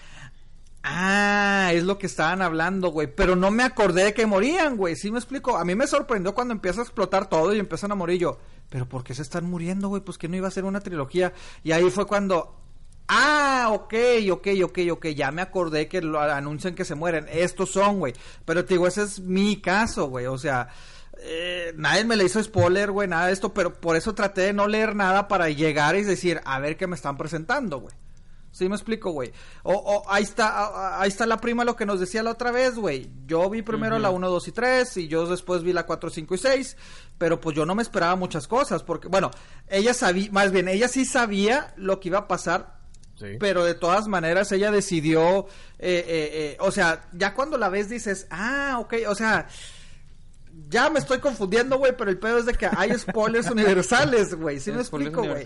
Ah, 0.85 1.71
es 1.73 1.83
lo 1.83 1.97
que 1.97 2.07
estaban 2.07 2.41
hablando, 2.41 2.89
güey. 2.89 3.07
Pero 3.07 3.35
no 3.35 3.51
me 3.51 3.63
acordé 3.63 4.03
de 4.03 4.13
que 4.13 4.25
morían, 4.25 4.75
güey. 4.75 4.95
¿Sí 4.95 5.11
me 5.11 5.19
explico? 5.19 5.55
A 5.55 5.63
mí 5.63 5.75
me 5.75 5.87
sorprendió 5.87 6.33
cuando 6.33 6.53
empieza 6.53 6.81
a 6.81 6.83
explotar 6.83 7.29
todo 7.29 7.53
y 7.53 7.59
empiezan 7.59 7.93
a 7.93 7.95
morir 7.95 8.19
yo. 8.19 8.37
Pero 8.69 8.89
¿por 8.89 9.03
qué 9.03 9.13
se 9.13 9.21
están 9.21 9.45
muriendo, 9.49 9.87
güey? 9.87 10.01
Pues 10.01 10.17
que 10.17 10.27
no 10.27 10.35
iba 10.35 10.47
a 10.47 10.51
ser 10.51 10.65
una 10.65 10.81
trilogía. 10.81 11.31
Y 11.63 11.71
ahí 11.71 11.89
fue 11.89 12.05
cuando... 12.05 12.59
Ah, 13.07 13.69
ok, 13.71 13.93
ok, 14.31 14.47
ok, 14.63 14.79
ok. 14.91 15.07
Ya 15.07 15.31
me 15.31 15.41
acordé 15.41 15.87
que 15.87 16.01
lo 16.01 16.19
anuncian 16.19 16.75
que 16.75 16.85
se 16.85 16.95
mueren. 16.95 17.27
Estos 17.31 17.71
son, 17.71 17.99
güey. 17.99 18.13
Pero 18.43 18.65
te 18.65 18.73
digo, 18.73 18.87
ese 18.87 19.03
es 19.03 19.19
mi 19.19 19.61
caso, 19.61 20.07
güey. 20.07 20.25
O 20.25 20.37
sea, 20.37 20.69
eh, 21.19 21.73
nadie 21.77 22.05
me 22.05 22.15
le 22.15 22.25
hizo 22.25 22.41
spoiler, 22.43 22.91
güey, 22.91 23.07
nada 23.07 23.27
de 23.27 23.33
esto. 23.33 23.53
Pero 23.53 23.73
por 23.73 23.95
eso 23.95 24.13
traté 24.15 24.41
de 24.41 24.53
no 24.53 24.67
leer 24.67 24.95
nada 24.95 25.27
para 25.27 25.49
llegar 25.49 25.95
y 25.95 26.03
decir, 26.03 26.41
a 26.45 26.59
ver 26.59 26.77
qué 26.77 26.87
me 26.87 26.95
están 26.95 27.17
presentando, 27.17 27.79
güey. 27.79 27.95
¿Sí 28.51 28.69
me 28.69 28.75
explico, 28.75 29.09
güey? 29.09 29.33
O, 29.63 29.73
o 29.73 30.11
ahí 30.11 30.21
está, 30.21 31.01
ahí 31.01 31.07
está 31.09 31.25
la 31.25 31.37
prima 31.37 31.63
lo 31.65 31.75
que 31.75 31.87
nos 31.87 31.99
decía 31.99 32.21
la 32.21 32.29
otra 32.31 32.51
vez, 32.51 32.75
güey. 32.75 33.09
Yo 33.25 33.49
vi 33.49 33.63
primero 33.63 33.97
la 33.97 34.11
1, 34.11 34.29
2 34.29 34.47
y 34.47 34.51
3 34.51 34.97
y 34.97 35.07
yo 35.07 35.25
después 35.25 35.63
vi 35.63 35.73
la 35.73 35.87
4, 35.87 36.11
5 36.11 36.35
y 36.35 36.37
6, 36.37 36.77
pero 37.17 37.41
pues 37.41 37.55
yo 37.55 37.65
no 37.65 37.73
me 37.73 37.81
esperaba 37.81 38.15
muchas 38.15 38.47
cosas 38.47 38.83
porque, 38.83 39.07
bueno, 39.07 39.31
ella 39.67 39.95
sabía, 39.95 40.29
más 40.31 40.51
bien, 40.51 40.67
ella 40.67 40.87
sí 40.87 41.03
sabía 41.03 41.73
lo 41.77 41.99
que 41.99 42.09
iba 42.09 42.19
a 42.19 42.27
pasar, 42.27 42.77
Sí. 43.15 43.37
pero 43.39 43.63
de 43.63 43.73
todas 43.73 44.07
maneras 44.07 44.51
ella 44.51 44.69
decidió, 44.69 45.47
eh, 45.79 46.03
eh, 46.07 46.29
eh, 46.33 46.57
o 46.59 46.69
sea, 46.71 47.09
ya 47.13 47.33
cuando 47.33 47.57
la 47.57 47.69
ves 47.69 47.89
dices, 47.89 48.27
ah, 48.29 48.77
ok, 48.79 48.93
o 49.07 49.15
sea, 49.15 49.47
ya 50.69 50.89
me 50.89 50.99
estoy 50.99 51.19
confundiendo, 51.19 51.77
güey, 51.77 51.95
pero 51.97 52.09
el 52.09 52.17
pedo 52.17 52.37
es 52.37 52.45
de 52.45 52.53
que 52.53 52.67
hay 52.67 52.97
spoilers 52.97 53.49
universales, 53.51 54.33
güey. 54.35 54.59
¿Sí 54.59 54.71
me 54.71 54.79
explico, 54.79 55.23
güey? 55.23 55.45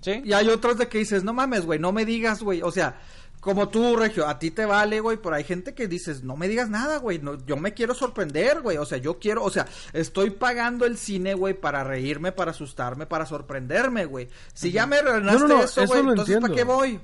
Sí. 0.00 0.22
Y 0.24 0.32
hay 0.32 0.48
otros 0.48 0.78
de 0.78 0.88
que 0.88 0.98
dices, 0.98 1.24
no 1.24 1.32
mames, 1.32 1.64
güey, 1.64 1.78
no 1.78 1.92
me 1.92 2.04
digas, 2.04 2.42
güey. 2.42 2.62
O 2.62 2.70
sea, 2.70 3.00
como 3.40 3.68
tú, 3.68 3.96
Regio, 3.96 4.26
a 4.26 4.38
ti 4.38 4.50
te 4.50 4.66
vale, 4.66 4.98
güey, 5.00 5.18
pero 5.18 5.36
hay 5.36 5.44
gente 5.44 5.72
que 5.72 5.86
dices, 5.86 6.24
no 6.24 6.36
me 6.36 6.48
digas 6.48 6.68
nada, 6.68 6.98
güey. 6.98 7.20
No, 7.20 7.36
yo 7.46 7.56
me 7.56 7.74
quiero 7.74 7.94
sorprender, 7.94 8.60
güey. 8.60 8.76
O 8.76 8.84
sea, 8.84 8.98
yo 8.98 9.18
quiero, 9.20 9.44
o 9.44 9.50
sea, 9.50 9.66
estoy 9.92 10.30
pagando 10.30 10.84
el 10.84 10.96
cine, 10.96 11.34
güey, 11.34 11.54
para 11.54 11.84
reírme, 11.84 12.32
para 12.32 12.50
asustarme, 12.50 13.06
para 13.06 13.24
sorprenderme, 13.24 14.04
güey. 14.04 14.28
Si 14.52 14.72
ya 14.72 14.86
me 14.86 14.96
arruinaste 14.96 15.46
No, 15.46 15.62
eso, 15.62 15.86
güey, 15.86 16.00
entonces 16.00 16.40
¿para 16.40 16.54
qué 16.54 16.64
voy? 16.64 17.00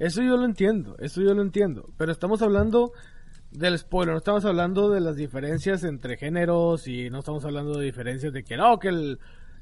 Eso 0.00 0.20
yo 0.20 0.36
lo 0.36 0.46
entiendo, 0.46 0.96
eso 0.98 1.20
yo 1.20 1.32
lo 1.32 1.42
entiendo. 1.42 1.90
Pero 1.96 2.10
estamos 2.10 2.42
hablando 2.42 2.92
del 3.52 3.78
spoiler, 3.78 4.12
no 4.14 4.18
estamos 4.18 4.44
hablando 4.44 4.90
de 4.90 5.00
las 5.00 5.16
diferencias 5.16 5.84
entre 5.84 6.16
géneros 6.16 6.88
y 6.88 7.10
no 7.10 7.20
estamos 7.20 7.44
hablando 7.44 7.78
de 7.78 7.84
diferencias 7.84 8.32
de 8.32 8.42
que 8.42 8.56
no, 8.56 8.78
que 8.78 8.88
el... 8.88 9.18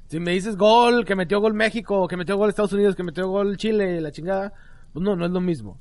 Si 0.07 0.19
me 0.19 0.33
dices 0.33 0.57
gol, 0.57 1.05
que 1.05 1.15
metió 1.15 1.41
gol 1.41 1.55
México, 1.55 2.09
que 2.09 2.17
metió 2.17 2.37
gol 2.37 2.49
Estados 2.49 2.73
Unidos, 2.73 2.97
que 2.97 3.05
metió 3.05 3.29
gol 3.29 3.57
Chile, 3.57 4.01
la 4.01 4.11
chingada, 4.11 4.53
pues 4.93 5.05
no, 5.05 5.15
no 5.15 5.25
es 5.25 5.31
lo 5.31 5.41
mismo. 5.41 5.81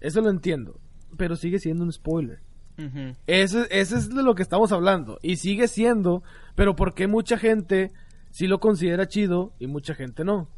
Eso 0.00 0.20
lo 0.20 0.30
entiendo, 0.30 0.80
pero 1.16 1.36
sigue 1.36 1.60
siendo 1.60 1.84
un 1.84 1.92
spoiler. 1.92 2.40
Ujú. 2.78 3.16
Ese, 3.26 3.66
ese 3.70 3.96
es 3.96 4.14
de 4.14 4.22
lo 4.22 4.34
que 4.34 4.42
estamos 4.42 4.72
hablando. 4.72 5.18
Y 5.22 5.36
sigue 5.36 5.68
siendo, 5.68 6.24
pero 6.56 6.74
¿por 6.74 6.94
qué 6.94 7.06
mucha 7.06 7.38
gente 7.38 7.92
sí 8.30 8.48
lo 8.48 8.58
considera 8.58 9.06
chido 9.06 9.54
y 9.60 9.68
mucha 9.68 9.94
gente 9.94 10.24
no? 10.24 10.48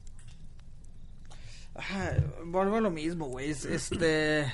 Ay, 1.74 2.24
vuelvo 2.47 2.77
a 2.77 2.81
lo 2.81 2.90
mismo, 2.90 3.27
güey. 3.27 3.51
Es, 3.51 3.65
este. 3.65 4.47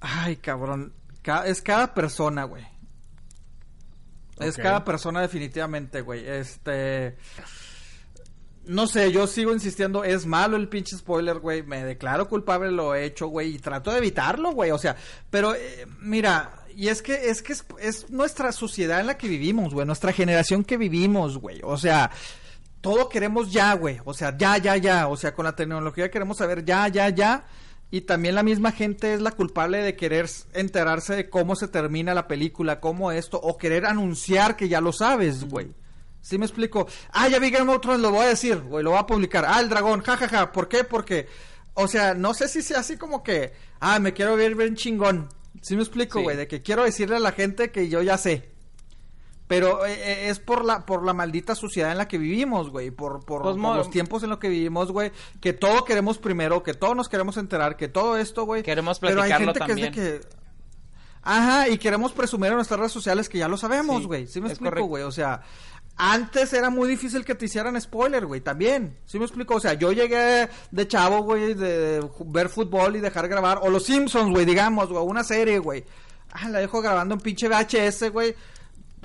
Ay, 0.00 0.36
cabrón. 0.36 0.92
Ca- 1.22 1.46
es 1.46 1.60
cada 1.62 1.94
persona, 1.94 2.44
güey. 2.44 2.64
Es 4.38 4.56
cada 4.56 4.84
persona 4.84 5.20
definitivamente, 5.20 6.00
güey. 6.00 6.26
Este... 6.26 7.16
No 8.64 8.86
sé, 8.86 9.10
yo 9.12 9.26
sigo 9.26 9.54
insistiendo, 9.54 10.04
es 10.04 10.26
malo 10.26 10.56
el 10.58 10.68
pinche 10.68 10.94
spoiler, 10.96 11.38
güey. 11.38 11.62
Me 11.62 11.82
declaro 11.84 12.28
culpable, 12.28 12.70
lo 12.70 12.94
he 12.94 13.06
hecho, 13.06 13.28
güey. 13.28 13.54
Y 13.54 13.58
trato 13.58 13.90
de 13.90 13.96
evitarlo, 13.98 14.52
güey. 14.52 14.72
O 14.72 14.78
sea, 14.78 14.94
pero 15.30 15.54
eh, 15.54 15.86
mira, 16.00 16.52
y 16.76 16.88
es 16.88 17.00
que 17.00 17.30
es 17.30 17.40
que 17.40 17.54
es, 17.54 17.64
es 17.80 18.10
nuestra 18.10 18.52
sociedad 18.52 19.00
en 19.00 19.06
la 19.06 19.16
que 19.16 19.26
vivimos, 19.26 19.72
güey. 19.72 19.86
Nuestra 19.86 20.12
generación 20.12 20.64
que 20.64 20.76
vivimos, 20.76 21.38
güey. 21.38 21.60
O 21.64 21.78
sea, 21.78 22.10
todo 22.82 23.08
queremos 23.08 23.50
ya, 23.50 23.72
güey. 23.72 24.00
O 24.04 24.12
sea, 24.12 24.36
ya, 24.36 24.58
ya, 24.58 24.76
ya. 24.76 25.08
O 25.08 25.16
sea, 25.16 25.34
con 25.34 25.46
la 25.46 25.56
tecnología 25.56 26.10
queremos 26.10 26.36
saber 26.36 26.62
ya, 26.62 26.88
ya, 26.88 27.08
ya. 27.08 27.46
Y 27.90 28.02
también 28.02 28.34
la 28.34 28.42
misma 28.42 28.72
gente 28.72 29.14
es 29.14 29.20
la 29.22 29.30
culpable 29.32 29.78
de 29.82 29.96
querer 29.96 30.28
enterarse 30.52 31.16
de 31.16 31.30
cómo 31.30 31.56
se 31.56 31.68
termina 31.68 32.12
la 32.12 32.28
película, 32.28 32.80
cómo 32.80 33.12
esto, 33.12 33.40
o 33.40 33.56
querer 33.56 33.86
anunciar 33.86 34.56
que 34.56 34.68
ya 34.68 34.80
lo 34.82 34.92
sabes, 34.92 35.44
güey. 35.48 35.72
¿Sí 36.20 36.36
me 36.36 36.44
explico? 36.44 36.86
Ah, 37.12 37.28
ya 37.28 37.38
vi 37.38 37.50
Game 37.50 37.72
of 37.72 37.80
Thrones, 37.80 38.02
lo 38.02 38.10
voy 38.10 38.26
a 38.26 38.28
decir, 38.28 38.58
güey, 38.60 38.84
lo 38.84 38.90
voy 38.90 38.98
a 38.98 39.06
publicar. 39.06 39.46
Ah, 39.48 39.60
el 39.60 39.70
dragón, 39.70 40.02
jajaja. 40.02 40.28
Ja, 40.28 40.38
ja. 40.46 40.52
¿Por 40.52 40.68
qué? 40.68 40.84
Porque, 40.84 41.28
o 41.74 41.88
sea, 41.88 42.12
no 42.12 42.34
sé 42.34 42.48
si 42.48 42.60
sea 42.60 42.80
así 42.80 42.98
como 42.98 43.22
que, 43.22 43.52
ah, 43.80 43.98
me 44.00 44.12
quiero 44.12 44.36
ver 44.36 44.54
bien 44.54 44.74
chingón. 44.76 45.28
¿Sí 45.62 45.74
me 45.74 45.82
explico, 45.82 46.18
Sí. 46.18 46.24
güey? 46.24 46.36
De 46.36 46.46
que 46.46 46.60
quiero 46.60 46.84
decirle 46.84 47.16
a 47.16 47.20
la 47.20 47.32
gente 47.32 47.70
que 47.70 47.88
yo 47.88 48.02
ya 48.02 48.18
sé. 48.18 48.50
Pero 49.48 49.84
eh, 49.86 49.94
eh, 49.94 50.28
es 50.28 50.38
por 50.38 50.64
la 50.64 50.86
por 50.86 51.04
la 51.04 51.14
maldita 51.14 51.54
sociedad 51.54 51.90
en 51.90 51.98
la 51.98 52.06
que 52.06 52.18
vivimos, 52.18 52.70
güey, 52.70 52.90
por 52.90 53.24
por, 53.24 53.42
Pues, 53.42 53.56
por 53.56 53.76
los 53.76 53.90
tiempos 53.90 54.22
en 54.22 54.30
los 54.30 54.38
que 54.38 54.48
vivimos, 54.48 54.92
güey, 54.92 55.10
que 55.40 55.52
todo 55.52 55.84
queremos 55.84 56.18
primero, 56.18 56.62
que 56.62 56.74
todo 56.74 56.94
nos 56.94 57.08
queremos 57.08 57.36
enterar, 57.38 57.76
que 57.76 57.88
todo 57.88 58.16
esto, 58.16 58.44
güey. 58.44 58.62
Queremos 58.62 58.98
Pero 59.00 59.22
hay 59.22 59.30
platicarlo 59.30 59.54
gente 59.54 59.66
que 59.66 59.72
es 59.72 59.76
de 59.76 59.90
también. 59.90 60.20
que 60.20 60.38
Ajá, 61.22 61.68
y 61.68 61.78
queremos 61.78 62.12
presumir 62.12 62.48
en 62.50 62.56
nuestras 62.56 62.78
redes 62.78 62.92
sociales 62.92 63.28
que 63.28 63.38
ya 63.38 63.48
lo 63.48 63.56
sabemos, 63.56 64.06
güey. 64.06 64.26
¿Sí, 64.26 64.40
me 64.40 64.48
explico, 64.48 64.84
güey? 64.84 65.02
O 65.02 65.12
sea, 65.12 65.42
antes 65.96 66.52
era 66.52 66.70
muy 66.70 66.88
difícil 66.88 67.24
que 67.24 67.34
te 67.34 67.46
hicieran 67.46 67.78
spoiler, 67.80 68.24
güey, 68.24 68.40
también. 68.40 68.96
¿Sí 69.04 69.18
me 69.18 69.24
explico? 69.24 69.56
O 69.56 69.60
sea, 69.60 69.74
yo 69.74 69.92
llegué 69.92 70.48
de 70.70 70.88
chavo, 70.88 71.22
güey, 71.22 71.54
de 71.54 72.08
ver 72.26 72.48
fútbol 72.48 72.96
y 72.96 73.00
dejar 73.00 73.28
grabar. 73.28 73.58
O 73.62 73.68
los 73.68 73.84
Simpsons, 73.84 74.30
güey, 74.30 74.46
digamos, 74.46 74.90
o 74.90 75.02
una 75.02 75.24
serie, 75.24 75.58
güey. 75.58 75.84
Ah, 76.32 76.48
la 76.48 76.60
dejo 76.60 76.80
grabando 76.80 77.14
en 77.14 77.20
pinche 77.20 77.48
VHS, 77.48 78.10
güey. 78.10 78.34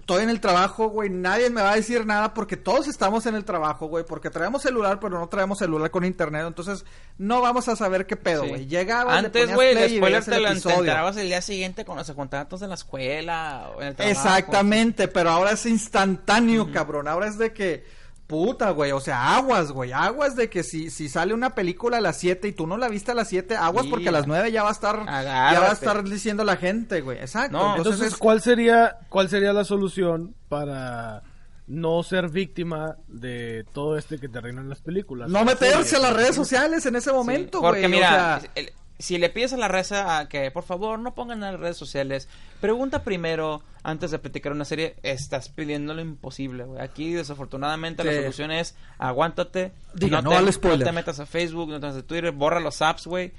Estoy 0.04 0.24
en 0.24 0.30
el 0.30 0.42
trabajo, 0.42 0.90
güey. 0.90 1.10
Nadie 1.10 1.50
me 1.50 1.62
va 1.62 1.72
a 1.72 1.76
decir 1.76 2.06
nada 2.06 2.34
porque 2.34 2.58
todos 2.58 2.90
estamos 2.90 3.26
en 3.26 3.36
el 3.36 3.46
trabajo, 3.46 3.86
güey. 3.88 4.04
Porque 4.04 4.30
traemos 4.30 4.62
celular, 4.62 5.00
pero 5.00 5.18
no 5.18 5.30
traemos 5.30 5.60
celular 5.60 5.90
con 5.92 6.04
internet. 6.04 6.44
Entonces, 6.46 6.84
no 7.18 7.40
vamos 7.40 7.70
a 7.70 7.78
saber 7.78 8.06
qué 8.06 8.18
pedo, 8.18 8.44
Sí. 8.44 8.50
güey. 8.50 8.68
Llegabas, 8.68 9.22
le 9.22 9.28
Antes, 9.28 9.56
güey, 9.56 9.70
el 9.78 9.96
spoiler 9.98 10.26
te 10.26 10.40
lo 10.42 10.50
enterabas 10.50 11.16
el 11.16 11.28
día 11.28 11.42
siguiente 11.42 11.86
cuando 11.86 12.04
se 12.04 12.14
juntaban 12.14 12.50
todos 12.50 12.64
en 12.64 12.70
la 12.70 12.76
escuela 12.76 13.72
o 13.78 13.82
en 13.82 13.88
el 13.88 13.96
trabajo. 13.96 14.12
Exactamente, 14.20 15.08
pero 15.08 15.30
ahora 15.30 15.52
es 15.52 15.66
instantáneo, 15.66 16.70
cabrón. 16.74 17.08
Ahora 17.08 17.28
es 17.28 17.38
de 17.38 17.54
que, 17.54 17.86
puta, 18.28 18.72
güey, 18.72 18.92
o 18.92 19.00
sea, 19.00 19.36
aguas, 19.36 19.72
güey, 19.72 19.92
aguas 19.92 20.36
de 20.36 20.50
que 20.50 20.64
si, 20.64 20.90
si 20.90 21.10
sale 21.10 21.34
una 21.34 21.54
película 21.56 21.98
a 21.98 22.02
las 22.02 22.18
7 22.18 22.48
y 22.48 22.52
tú 22.54 22.66
no 22.68 22.78
la 22.78 22.88
viste 22.88 23.12
a 23.12 23.16
las 23.16 23.28
7, 23.28 23.56
aguas 23.56 23.86
Sí. 23.86 23.92
porque 23.92 24.10
a 24.10 24.12
las 24.12 24.28
9 24.28 24.52
ya 24.52 24.64
va 24.64 24.70
a 24.70 24.72
estar, 24.72 25.06
ya 25.06 25.60
va 25.60 25.70
a 25.70 25.74
estar 25.74 26.04
diciendo 26.04 26.44
la 26.44 26.56
gente, 26.58 27.02
güey. 27.02 27.20
Exacto. 27.20 27.58
No, 27.58 27.76
entonces, 27.76 27.94
Entonces, 27.94 28.14
es- 28.14 28.18
¿cuál 28.20 28.42
sería 28.42 28.98
cuál 29.10 29.30
sería 29.30 29.54
la 29.54 29.66
solución 29.66 30.34
para 30.50 31.22
no 31.68 32.04
ser 32.04 32.30
víctima 32.30 32.98
de 33.08 33.66
todo 33.74 33.98
este 33.98 34.18
que 34.20 34.28
te 34.30 34.38
arruinan 34.38 34.68
las 34.70 34.82
películas? 34.82 35.30
no 35.30 35.44
meterse 35.46 35.98
a 35.98 36.00
las 36.00 36.14
redes 36.14 36.30
Sí. 36.30 36.36
sociales 36.36 36.86
en 36.86 36.96
ese 36.96 37.12
momento, 37.12 37.62
Porque 37.62 37.82
güey. 37.82 37.92
mira, 37.92 38.38
o 38.38 38.42
sea, 38.42 38.52
el- 38.56 38.72
si 39.00 39.18
le 39.18 39.30
pides 39.30 39.54
a 39.54 39.58
la 39.58 39.68
raza 39.68 40.20
a 40.20 40.30
que 40.30 40.50
por 40.52 40.64
favor 40.64 41.00
no 41.00 41.16
pongan 41.16 41.44
en 41.44 41.52
las 41.52 41.60
redes 41.60 41.78
sociales, 41.78 42.30
pregunta 42.62 43.04
primero 43.04 43.62
antes 43.84 44.12
de 44.12 44.20
platicar 44.20 44.52
una 44.52 44.66
serie, 44.66 44.96
estás 45.04 45.50
pidiendo 45.50 45.94
lo 45.94 46.02
imposible, 46.02 46.64
güey. 46.64 46.82
Aquí 46.82 47.14
desafortunadamente 47.14 48.04
la 48.04 48.14
solución 48.14 48.52
es 48.52 48.76
aguántate, 48.98 49.74
Diga, 49.94 50.22
te, 50.22 50.30
no 50.30 50.80
te 50.80 50.92
metas 50.92 51.20
a 51.20 51.26
Facebook, 51.26 51.70
no 51.70 51.80
te 51.80 51.88
metas 51.88 52.04
a 52.04 52.08
Twitter, 52.08 52.32
borra 52.32 52.60
los 52.60 52.82
apps, 52.82 53.08
güey. 53.08 53.34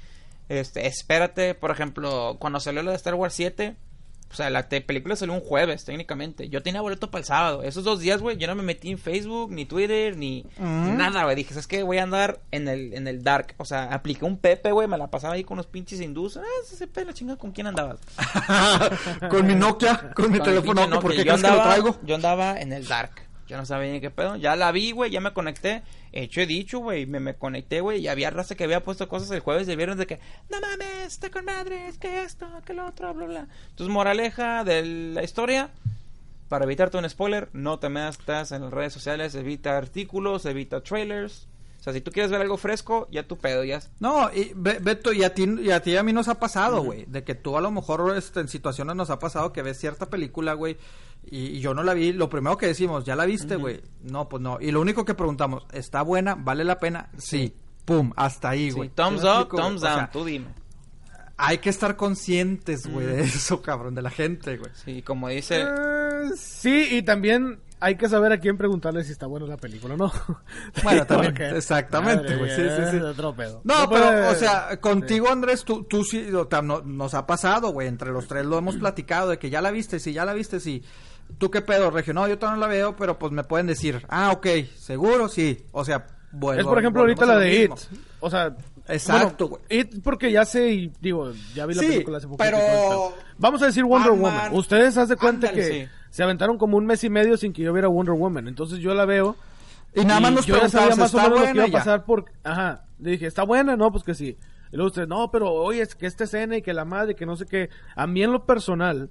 Este, 0.49 0.85
espérate, 0.85 1.55
por 1.55 1.71
ejemplo, 1.71 2.37
cuando 2.39 2.59
salió 2.59 2.83
la 2.83 2.91
de 2.91 2.97
Star 2.97 3.15
Wars 3.15 3.33
7, 3.33 3.75
o 4.31 4.35
sea, 4.35 4.49
la 4.49 4.67
película 4.67 5.15
salió 5.15 5.33
un 5.33 5.39
jueves, 5.39 5.85
técnicamente. 5.85 6.49
Yo 6.49 6.61
tenía 6.61 6.81
boleto 6.81 7.09
para 7.09 7.19
el 7.21 7.25
sábado. 7.25 7.63
Esos 7.63 7.83
dos 7.85 7.99
días, 8.01 8.21
güey, 8.21 8.37
yo 8.37 8.47
no 8.47 8.55
me 8.55 8.63
metí 8.63 8.91
en 8.91 8.97
Facebook, 8.97 9.51
ni 9.51 9.65
Twitter, 9.65 10.17
ni 10.17 10.45
Mm. 10.57 10.97
nada, 10.97 11.23
güey. 11.23 11.35
Dije, 11.35 11.57
es 11.57 11.67
que 11.67 11.83
voy 11.83 11.99
a 11.99 12.03
andar 12.03 12.39
en 12.51 12.67
el, 12.67 12.93
en 12.93 13.07
el 13.07 13.23
dark. 13.23 13.53
O 13.57 13.65
sea, 13.65 13.85
apliqué 13.93 14.25
un 14.25 14.37
Pepe, 14.37 14.71
güey, 14.71 14.87
me 14.87 14.97
la 14.97 15.07
pasaba 15.07 15.35
ahí 15.35 15.43
con 15.43 15.55
unos 15.55 15.67
pinches 15.67 16.01
hindús. 16.01 16.37
Ah, 16.37 16.43
ese 16.63 16.87
Pepe, 16.87 17.05
la 17.05 17.13
chingada, 17.13 17.37
¿con 17.37 17.51
quién 17.51 17.67
andabas? 17.67 17.99
con 19.29 19.45
mi 19.47 19.55
Nokia, 19.55 20.11
con 20.13 20.31
mi 20.31 20.39
Con 20.39 20.47
el 20.49 20.55
teléfono 20.55 20.81
Nokia, 20.81 20.99
¿por 20.99 21.11
Nokia. 21.11 21.17
qué 21.17 21.23
yo 21.23 21.31
lo 21.31 21.35
andaba, 21.35 21.63
traigo? 21.63 21.97
Yo 22.03 22.15
andaba 22.15 22.59
en 22.59 22.73
el 22.73 22.87
dark. 22.87 23.11
Yo 23.47 23.57
no 23.57 23.65
sabía 23.65 23.91
ni 23.91 24.01
qué 24.01 24.09
pedo. 24.09 24.35
Ya 24.37 24.55
la 24.55 24.71
vi, 24.71 24.91
güey, 24.91 25.11
ya 25.11 25.21
me 25.21 25.33
conecté. 25.33 25.83
Hecho 26.11 26.41
he 26.41 26.47
dicho, 26.47 26.79
güey, 26.79 27.05
me, 27.05 27.19
me 27.19 27.35
conecté, 27.35 27.81
güey, 27.81 27.99
y 28.01 28.07
había 28.07 28.29
raza 28.29 28.55
que 28.55 28.63
había 28.63 28.83
puesto 28.83 29.07
cosas 29.07 29.29
el 29.31 29.41
jueves 29.41 29.67
y 29.67 29.71
el 29.71 29.77
viernes 29.77 29.97
de 29.97 30.07
que, 30.07 30.19
no 30.49 30.59
mames, 30.59 31.07
está 31.07 31.29
con 31.29 31.45
madre, 31.45 31.87
es 31.87 31.97
que 31.97 32.23
esto, 32.23 32.47
que 32.65 32.73
lo 32.73 32.87
otro, 32.87 33.13
bla, 33.13 33.25
bla. 33.25 33.47
Entonces, 33.69 33.93
moraleja 33.93 34.63
de 34.63 34.83
la 34.83 35.23
historia, 35.23 35.69
para 36.49 36.65
evitarte 36.65 36.97
un 36.97 37.09
spoiler, 37.09 37.49
no 37.53 37.79
te 37.79 37.89
metas 37.89 38.51
en 38.51 38.63
las 38.63 38.73
redes 38.73 38.93
sociales, 38.93 39.35
evita 39.35 39.77
artículos, 39.77 40.45
evita 40.45 40.81
trailers. 40.81 41.47
O 41.85 41.87
sea, 41.87 41.93
si 41.93 42.01
tú 42.01 42.09
quieres 42.11 42.31
ver 42.31 42.41
algo 42.41 42.57
fresco, 42.57 43.07
ya 43.11 43.27
tu 43.27 43.37
pedo, 43.37 43.63
ya. 43.63 43.79
No, 43.99 44.31
y 44.33 44.53
Be- 44.55 44.79
Beto, 44.79 45.13
y 45.13 45.23
a 45.23 45.35
ti 45.35 45.45
y 45.61 45.69
a 45.69 45.81
ti 45.83 45.91
y 45.91 45.97
a 45.97 46.01
mí 46.03 46.13
nos 46.13 46.27
ha 46.29 46.39
pasado, 46.39 46.81
güey, 46.81 47.05
de 47.05 47.23
que 47.23 47.35
tú 47.35 47.57
a 47.57 47.61
lo 47.61 47.69
mejor 47.69 48.17
este, 48.17 48.39
en 48.39 48.47
situaciones 48.47 48.95
nos 48.95 49.11
ha 49.11 49.19
pasado 49.19 49.53
que 49.53 49.61
ves 49.61 49.77
cierta 49.79 50.07
película, 50.09 50.53
güey, 50.53 50.77
y, 51.29 51.45
y 51.45 51.59
yo 51.59 51.75
no 51.75 51.83
la 51.83 51.93
vi, 51.93 52.11
lo 52.11 52.27
primero 52.27 52.57
que 52.57 52.65
decimos, 52.65 53.05
¿ya 53.05 53.15
la 53.15 53.25
viste, 53.25 53.55
güey? 53.55 53.83
No, 54.01 54.27
pues 54.27 54.41
no, 54.41 54.57
y 54.59 54.71
lo 54.71 54.81
único 54.81 55.05
que 55.05 55.13
preguntamos, 55.13 55.67
¿está 55.73 56.01
buena? 56.01 56.33
¿Vale 56.33 56.63
la 56.63 56.79
pena? 56.79 57.09
Sí. 57.19 57.53
Pum, 57.85 58.11
hasta 58.15 58.49
ahí, 58.49 58.71
güey. 58.71 58.89
thumbs 58.89 59.21
¿Sí 59.21 59.27
me 59.27 59.31
up, 59.31 59.37
explico, 59.41 59.57
thumbs 59.57 59.83
O 59.83 59.85
down, 59.85 59.95
sea, 59.97 60.09
tú 60.11 60.25
dime. 60.25 60.47
Hay 61.37 61.57
que 61.57 61.69
estar 61.69 61.95
conscientes, 61.95 62.87
güey, 62.87 63.05
de 63.07 63.21
eso, 63.23 63.61
cabrón, 63.61 63.95
de 63.95 64.01
la 64.01 64.09
gente, 64.09 64.57
güey. 64.57 64.71
Sí, 64.73 65.01
como 65.01 65.29
dice, 65.29 65.63
Eh, 65.67 66.29
sí, 66.37 66.87
y 66.91 67.01
también 67.01 67.59
hay 67.81 67.97
que 67.97 68.07
saber 68.07 68.31
a 68.31 68.39
quién 68.39 68.57
preguntarle 68.57 69.03
si 69.03 69.11
está 69.11 69.27
buena 69.27 69.45
la 69.45 69.57
película, 69.57 69.97
¿no? 69.97 70.11
Bueno, 70.83 71.05
también, 71.05 71.33
Porque- 71.33 71.57
exactamente, 71.57 72.35
güey, 72.37 72.49
sí, 72.51 72.61
sí, 72.61 72.83
sí. 72.91 72.97
es 72.97 73.03
otro 73.03 73.35
pedo. 73.35 73.61
No, 73.65 73.89
pero, 73.89 74.29
o 74.29 74.35
sea, 74.35 74.77
contigo, 74.79 75.29
Andrés, 75.29 75.63
tú, 75.65 75.83
tú 75.83 76.03
sí, 76.03 76.25
o 76.33 76.47
sea, 76.49 76.61
no- 76.61 76.81
nos 76.81 77.13
ha 77.13 77.25
pasado, 77.27 77.69
güey, 77.71 77.87
entre 77.87 78.11
los 78.11 78.27
tres 78.27 78.45
lo 78.45 78.57
hemos 78.57 78.77
platicado, 78.77 79.29
de 79.29 79.37
que 79.39 79.49
ya 79.49 79.61
la 79.61 79.71
viste, 79.71 79.99
sí, 79.99 80.13
ya 80.13 80.23
la 80.25 80.33
viste, 80.33 80.59
sí. 80.59 80.83
¿Tú 81.37 81.49
qué 81.51 81.61
pedo, 81.61 81.89
Regio? 81.91 82.13
No, 82.13 82.27
yo 82.27 82.37
todavía 82.37 82.61
no 82.61 82.67
la 82.67 82.73
veo, 82.73 82.95
pero 82.95 83.17
pues 83.19 83.31
me 83.33 83.43
pueden 83.43 83.65
decir, 83.67 84.05
ah, 84.09 84.31
ok, 84.31 84.47
seguro, 84.77 85.27
sí. 85.27 85.65
O 85.71 85.83
sea, 85.83 86.05
bueno. 86.31 86.61
es 86.61 86.67
por 86.67 86.77
ejemplo 86.79 87.01
ahorita 87.01 87.25
la 87.25 87.39
de 87.39 87.63
It. 87.63 87.71
O 88.19 88.29
sea, 88.29 88.55
Exacto, 88.87 89.49
bueno, 89.49 89.65
It 89.69 90.01
porque 90.03 90.31
ya 90.31 90.45
sé 90.45 90.69
y 90.71 90.91
digo, 91.01 91.31
ya 91.55 91.65
vi 91.65 91.73
la 91.73 91.81
Sí, 91.81 91.87
película 91.87 92.17
hace 92.17 92.27
poco. 92.27 92.37
pero- 92.37 93.13
Vamos 93.37 93.61
a 93.61 93.65
decir 93.67 93.83
Wonder 93.83 94.11
Batman- 94.11 94.21
Woman. 94.21 94.53
Ustedes 94.55 94.97
haz 94.97 95.09
de 95.09 95.15
cuenta 95.17 95.49
Ándale, 95.49 95.67
que 95.69 95.73
sí. 95.85 95.89
se 96.11 96.23
aventaron 96.23 96.57
como 96.57 96.77
un 96.77 96.85
mes 96.85 97.03
y 97.03 97.09
medio 97.09 97.35
sin 97.37 97.51
que 97.53 97.63
yo 97.63 97.73
viera 97.73 97.87
Wonder 97.87 98.13
Woman. 98.15 98.47
Entonces 98.47 98.79
yo 98.79 98.93
la 98.93 99.05
veo 99.05 99.35
Y 99.93 100.03
nada 100.05 100.19
más 100.19 100.31
nos 100.33 100.45
yo 100.45 100.57
ya 100.57 100.69
sabía 100.69 100.95
más 100.95 101.13
o 101.13 101.17
¿está 101.17 101.29
menos 101.29 101.39
lo 101.39 101.45
que 101.45 101.51
iba 101.55 101.63
a 101.63 101.67
Y 101.67 101.71
ya. 101.71 101.77
pasar 101.77 102.05
por... 102.05 102.25
Ajá. 102.43 102.83
Le 102.99 103.11
dije, 103.11 103.25
¿está 103.27 103.43
buena? 103.43 103.75
No, 103.77 103.91
pues 103.91 104.03
que 104.03 104.13
sí. 104.13 104.37
Y 104.71 104.75
luego 104.75 104.87
usted, 104.87 105.07
no, 105.07 105.31
pero 105.31 105.51
oye, 105.53 105.81
es 105.81 105.95
que 105.95 106.05
esta 106.05 106.25
escena 106.25 106.57
y 106.57 106.61
que 106.61 106.73
la 106.73 106.83
madre, 106.85 107.15
que 107.15 107.25
no 107.25 107.35
sé 107.37 107.45
qué. 107.45 107.69
A 107.95 108.05
mí 108.07 108.21
en 108.21 108.31
lo 108.33 108.45
personal, 108.45 109.09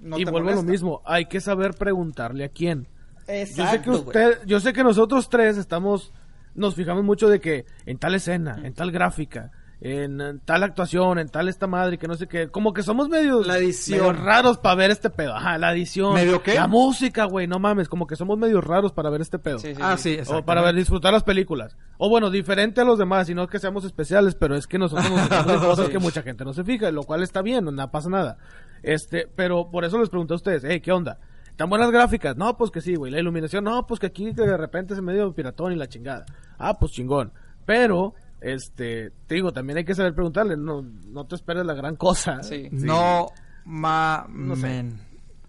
No 0.00 0.18
y 0.18 0.24
vuelvo 0.24 0.48
a 0.48 0.54
lo 0.54 0.62
mismo, 0.62 1.02
hay 1.04 1.26
que 1.26 1.40
saber 1.40 1.74
preguntarle 1.74 2.44
a 2.44 2.48
quién. 2.48 2.88
Yo 3.18 3.24
sé 3.26 3.26
que 3.26 3.40
Exacto, 3.42 3.90
güey. 3.90 4.02
usted, 4.04 4.38
yo 4.46 4.58
sé 4.60 4.72
que 4.72 4.82
nosotros 4.82 5.28
tres 5.28 5.56
estamos, 5.58 6.12
nos 6.54 6.74
fijamos 6.74 7.04
mucho 7.04 7.28
de 7.28 7.40
que 7.40 7.64
en 7.86 7.98
tal 7.98 8.14
escena, 8.14 8.60
en 8.62 8.74
tal 8.74 8.90
gráfica, 8.90 9.50
en, 9.84 10.40
tal 10.44 10.62
actuación, 10.62 11.18
en 11.18 11.28
tal 11.28 11.48
esta 11.48 11.66
madre, 11.66 11.98
que 11.98 12.06
no 12.06 12.14
sé 12.14 12.28
qué, 12.28 12.46
como 12.48 12.72
que 12.72 12.84
somos 12.84 13.08
medio, 13.08 13.42
La 13.42 13.58
edición. 13.58 13.98
medio 13.98 14.12
raros 14.12 14.58
para 14.58 14.76
ver 14.76 14.92
este 14.92 15.10
pedo. 15.10 15.34
Ajá, 15.34 15.58
la 15.58 15.72
edición. 15.72 16.14
¿Medio 16.14 16.40
qué? 16.40 16.54
La 16.54 16.68
música, 16.68 17.24
güey, 17.24 17.48
no 17.48 17.58
mames, 17.58 17.88
como 17.88 18.06
que 18.06 18.14
somos 18.14 18.38
medio 18.38 18.60
raros 18.60 18.92
para 18.92 19.10
ver 19.10 19.22
este 19.22 19.40
pedo. 19.40 19.58
Sí, 19.58 19.74
sí, 19.74 19.80
Ah, 19.82 19.96
sí, 19.96 20.18
O 20.28 20.44
para 20.44 20.62
ver, 20.62 20.76
disfrutar 20.76 21.12
las 21.12 21.24
películas. 21.24 21.76
O 21.98 22.08
bueno, 22.08 22.30
diferente 22.30 22.80
a 22.80 22.84
los 22.84 22.96
demás, 22.96 23.28
y 23.28 23.34
no 23.34 23.48
que 23.48 23.58
seamos 23.58 23.84
especiales, 23.84 24.36
pero 24.36 24.54
es 24.54 24.68
que 24.68 24.78
nosotros 24.78 25.10
nos 25.10 25.20
fijamos 25.28 25.52
en 25.54 25.60
cosas 25.60 25.88
que 25.88 25.98
mucha 25.98 26.22
gente 26.22 26.44
no 26.44 26.52
se 26.52 26.62
fija, 26.62 26.90
lo 26.92 27.02
cual 27.02 27.24
está 27.24 27.42
bien, 27.42 27.64
no 27.64 27.90
pasa 27.90 28.08
nada. 28.08 28.38
Este, 28.84 29.28
pero 29.34 29.68
por 29.70 29.84
eso 29.84 29.98
les 29.98 30.10
pregunto 30.10 30.34
a 30.34 30.36
ustedes, 30.36 30.62
hey, 30.64 30.80
¿qué 30.80 30.92
onda? 30.92 31.18
¿Tan 31.56 31.68
buenas 31.68 31.90
gráficas? 31.90 32.36
No, 32.36 32.56
pues 32.56 32.70
que 32.70 32.80
sí, 32.80 32.94
güey. 32.94 33.12
La 33.12 33.20
iluminación, 33.20 33.64
no, 33.64 33.86
pues 33.86 34.00
que 34.00 34.06
aquí 34.06 34.34
que 34.34 34.42
de 34.42 34.56
repente 34.56 34.94
se 34.94 35.02
medio 35.02 35.32
piratón 35.34 35.72
y 35.72 35.76
la 35.76 35.88
chingada. 35.88 36.24
Ah, 36.58 36.78
pues 36.78 36.92
chingón. 36.92 37.32
Pero, 37.66 38.14
este, 38.40 39.10
te 39.26 39.34
digo, 39.34 39.52
también 39.52 39.78
hay 39.78 39.84
que 39.84 39.94
saber 39.94 40.14
preguntarle, 40.14 40.56
no, 40.56 40.82
no 40.82 41.26
te 41.26 41.34
esperes 41.34 41.64
la 41.66 41.74
gran 41.74 41.96
cosa. 41.96 42.42
Sí. 42.42 42.68
No 42.72 43.28
mamen. 43.64 45.00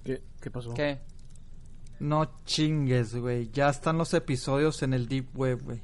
¿Qué, 0.04 0.22
qué 0.42 0.52
pasó? 0.52 0.74
¿qué? 0.74 1.00
No 2.00 2.30
chingues, 2.44 3.16
güey. 3.16 3.50
Ya 3.52 3.70
están 3.70 3.98
los 3.98 4.14
episodios 4.14 4.84
en 4.84 4.94
el 4.94 5.08
Deep 5.08 5.38
Web, 5.38 5.64
güey. 5.64 5.82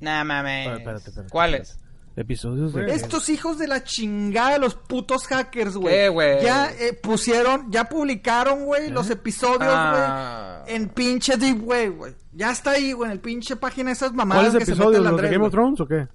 Nah, 0.00 0.24
mames. 0.24 0.66
Espérate, 0.66 0.80
espérate, 0.80 1.10
espérate. 1.10 1.30
¿Cuáles? 1.30 1.78
Episodios 2.14 2.74
de... 2.74 2.92
Estos 2.92 3.28
hijos 3.30 3.58
de 3.58 3.66
la 3.66 3.84
chingada, 3.84 4.58
los 4.58 4.74
putos 4.74 5.26
hackers, 5.26 5.76
güey. 5.76 5.94
¿Qué, 5.94 6.08
güey? 6.10 6.42
Ya 6.42 6.70
eh, 6.70 6.92
pusieron, 6.92 7.70
ya 7.70 7.84
publicaron, 7.84 8.64
güey, 8.64 8.90
los 8.90 9.08
episodios, 9.08 9.58
güey. 9.58 9.70
Ah. 9.72 10.62
En 10.66 10.90
pinche 10.90 11.36
Deep 11.36 11.66
Web, 11.66 11.96
güey. 11.96 12.14
Ya 12.32 12.50
está 12.50 12.72
ahí, 12.72 12.92
güey, 12.92 13.08
en 13.08 13.12
el 13.12 13.20
pinche 13.20 13.56
página 13.56 13.88
de 13.90 13.94
esas 13.94 14.12
mamadas 14.12 14.44
¿Cuáles 14.50 14.58
que 14.58 14.66
se 14.66 14.72
episodios? 14.72 15.02
¿Los 15.02 15.16
de 15.22 15.28
Game 15.28 15.36
of 15.36 15.40
güey. 15.40 15.50
Thrones 15.50 15.80
o 15.80 15.86
qué? 15.86 16.08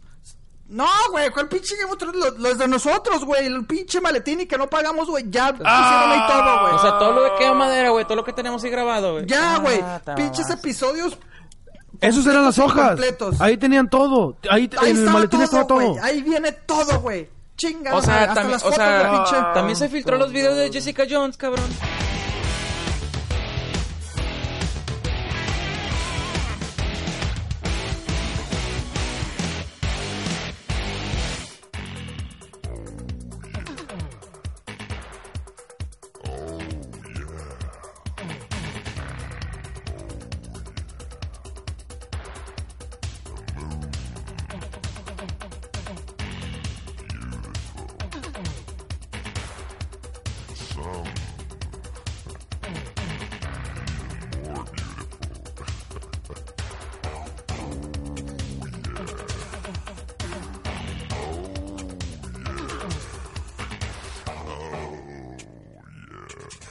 No, 0.70 0.86
güey, 1.12 1.30
¿cuál 1.32 1.48
pinche 1.48 1.76
Game 1.80 1.92
of 1.92 1.98
Thrones? 1.98 2.20
Los, 2.20 2.40
los 2.40 2.58
de 2.58 2.68
nosotros, 2.68 3.24
güey. 3.24 3.46
El 3.46 3.66
pinche 3.66 4.02
maletín 4.02 4.42
y 4.42 4.46
que 4.46 4.58
no 4.58 4.70
pagamos, 4.70 5.10
güey. 5.10 5.26
Ya 5.30 5.52
pusieron 5.52 5.72
ahí 5.72 6.20
todo, 6.28 6.62
güey. 6.62 6.74
O 6.74 6.80
sea, 6.80 6.98
todo 7.00 7.14
lo 7.14 7.24
de 7.24 7.30
queda 7.40 7.54
madera, 7.54 7.90
güey. 7.90 8.04
Todo 8.04 8.18
lo 8.18 8.24
que 8.26 8.34
tenemos 8.34 8.64
ahí 8.64 8.70
grabado, 8.70 9.14
güey. 9.14 9.26
ya, 9.26 9.56
Ah, 9.56 9.60
güey. 9.60 9.82
Pinches 10.16 10.50
episodios. 10.50 11.18
Esos 12.02 12.26
eran 12.28 12.44
las 12.46 12.60
hojas. 12.60 12.88
Completos. 12.90 13.42
Ahí 13.42 13.58
tenían 13.58 13.90
todo. 13.90 14.36
Ahí, 14.50 14.70
Ahí 14.80 14.92
en 14.92 14.98
el 14.98 15.06
maletín 15.06 15.40
todo, 15.40 15.44
estaba 15.44 15.68
todo. 15.68 15.88
güey. 15.94 16.00
Ahí 16.04 16.22
viene 16.22 16.52
todo, 16.52 17.00
güey. 17.02 17.30
Chinga, 17.58 17.96
O 17.96 18.02
sea, 18.02 18.22
hasta 18.22 18.34
también, 18.36 18.52
las 18.52 18.62
o 18.62 18.66
fotos 18.66 18.76
sea, 18.78 18.98
de 19.04 19.18
pinche. 19.18 19.36
también 19.56 19.76
se 19.76 19.90
filtró 19.90 20.18
los 20.18 20.32
videos 20.32 20.56
de 20.58 20.72
Jessica 20.72 21.06
Jones, 21.10 21.38
cabrón. 21.38 21.66
Yeah. 66.38 66.67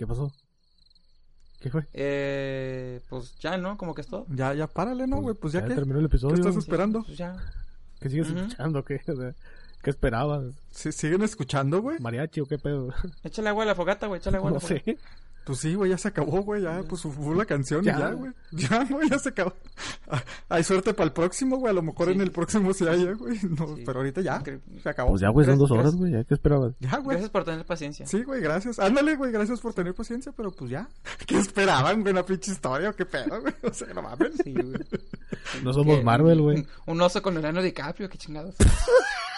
¿Qué 0.00 0.06
pasó? 0.06 0.32
¿Qué 1.60 1.68
fue? 1.68 1.86
Eh, 1.92 3.02
pues 3.10 3.36
ya, 3.38 3.58
¿no? 3.58 3.76
Como 3.76 3.94
que 3.94 4.00
es 4.00 4.06
todo. 4.06 4.24
Ya, 4.30 4.54
ya, 4.54 4.66
párale, 4.66 5.06
¿no, 5.06 5.20
güey? 5.20 5.34
Pues 5.36 5.52
ya, 5.52 5.62
que... 5.62 5.74
terminó 5.74 5.98
el 5.98 6.06
¿Qué 6.06 6.16
episodio. 6.16 6.36
estás 6.36 6.56
esperando? 6.56 7.02
Pues 7.04 7.18
ya. 7.18 7.36
¿Qué 8.00 8.08
sigues 8.08 8.28
escuchando? 8.30 8.82
¿Qué, 8.82 8.98
O 9.06 9.14
sea, 9.14 9.34
¿Qué 9.82 9.90
esperabas? 9.90 10.54
¿Sí- 10.70 10.90
¿Siguen 10.90 11.20
escuchando, 11.22 11.82
güey? 11.82 11.98
¿Mariachi 11.98 12.40
o 12.40 12.46
qué 12.46 12.56
pedo? 12.56 12.94
Échale 13.24 13.50
agua 13.50 13.64
a 13.64 13.66
la 13.66 13.74
fogata, 13.74 14.06
güey. 14.06 14.20
Échale 14.20 14.38
agua 14.38 14.48
a 14.48 14.52
No 14.52 14.54
la 14.54 14.60
fogata. 14.60 14.84
sé. 14.86 14.98
Pues 15.44 15.58
sí, 15.58 15.74
güey, 15.74 15.90
ya 15.90 15.98
se 15.98 16.08
acabó, 16.08 16.40
güey. 16.40 16.62
Ya, 16.62 16.82
pues 16.88 17.02
fue 17.02 17.36
la 17.36 17.44
canción 17.44 17.84
Ya. 17.84 17.94
y 17.94 17.98
ya, 17.98 18.10
güey. 18.12 18.32
Ya, 18.52 18.84
güey, 18.84 19.10
ya 19.10 19.18
se 19.18 19.28
acabó. 19.28 19.52
Hay 20.50 20.64
suerte 20.64 20.92
para 20.92 21.06
el 21.06 21.12
próximo, 21.12 21.56
güey. 21.58 21.70
A 21.70 21.74
lo 21.74 21.82
mejor 21.82 22.08
Sí. 22.08 22.14
en 22.14 22.20
el 22.20 22.30
próximo 22.32 22.74
se 22.74 22.88
haya, 22.88 23.12
güey. 23.14 23.38
No, 23.58 23.76
Sí. 23.76 23.82
pero 23.86 24.00
ahorita 24.00 24.20
ya. 24.20 24.42
Se 24.82 24.88
acabó. 24.88 25.10
Pues 25.10 25.22
ya, 25.22 25.28
güey, 25.30 25.46
son 25.46 25.58
dos 25.58 25.70
horas, 25.70 25.94
güey. 25.94 26.12
¿ya 26.12 26.24
¿Qué 26.24 26.34
esperabas? 26.34 26.74
Ya, 26.80 26.96
güey. 26.98 27.14
Gracias 27.14 27.30
por 27.30 27.44
tener 27.44 27.64
paciencia. 27.64 28.06
Sí, 28.06 28.22
güey, 28.24 28.40
gracias. 28.42 28.78
Ándale, 28.78 29.16
güey, 29.16 29.32
gracias 29.32 29.60
por 29.60 29.72
tener 29.72 29.94
paciencia, 29.94 30.32
pero 30.36 30.50
pues 30.50 30.70
ya. 30.70 30.88
¿Qué 31.26 31.38
esperaban, 31.38 32.00
güey? 32.02 32.12
Una 32.12 32.24
pinche 32.24 32.50
historia 32.52 32.90
o 32.90 32.94
qué 32.94 33.06
pedo, 33.06 33.40
güey? 33.40 33.54
O 33.62 33.72
sea, 33.72 33.88
no 33.94 34.02
mames. 34.02 34.32
Sí, 34.44 34.52
güey. 34.52 34.74
No 35.62 35.72
somos 35.72 36.02
Marvel, 36.04 36.40
güey. 36.42 36.56
Un, 36.58 36.66
un 36.86 37.00
oso 37.00 37.22
con 37.22 37.34
Leonardo 37.34 37.62
DiCaprio, 37.62 38.08
qué 38.08 38.18
chingados. 38.18 38.54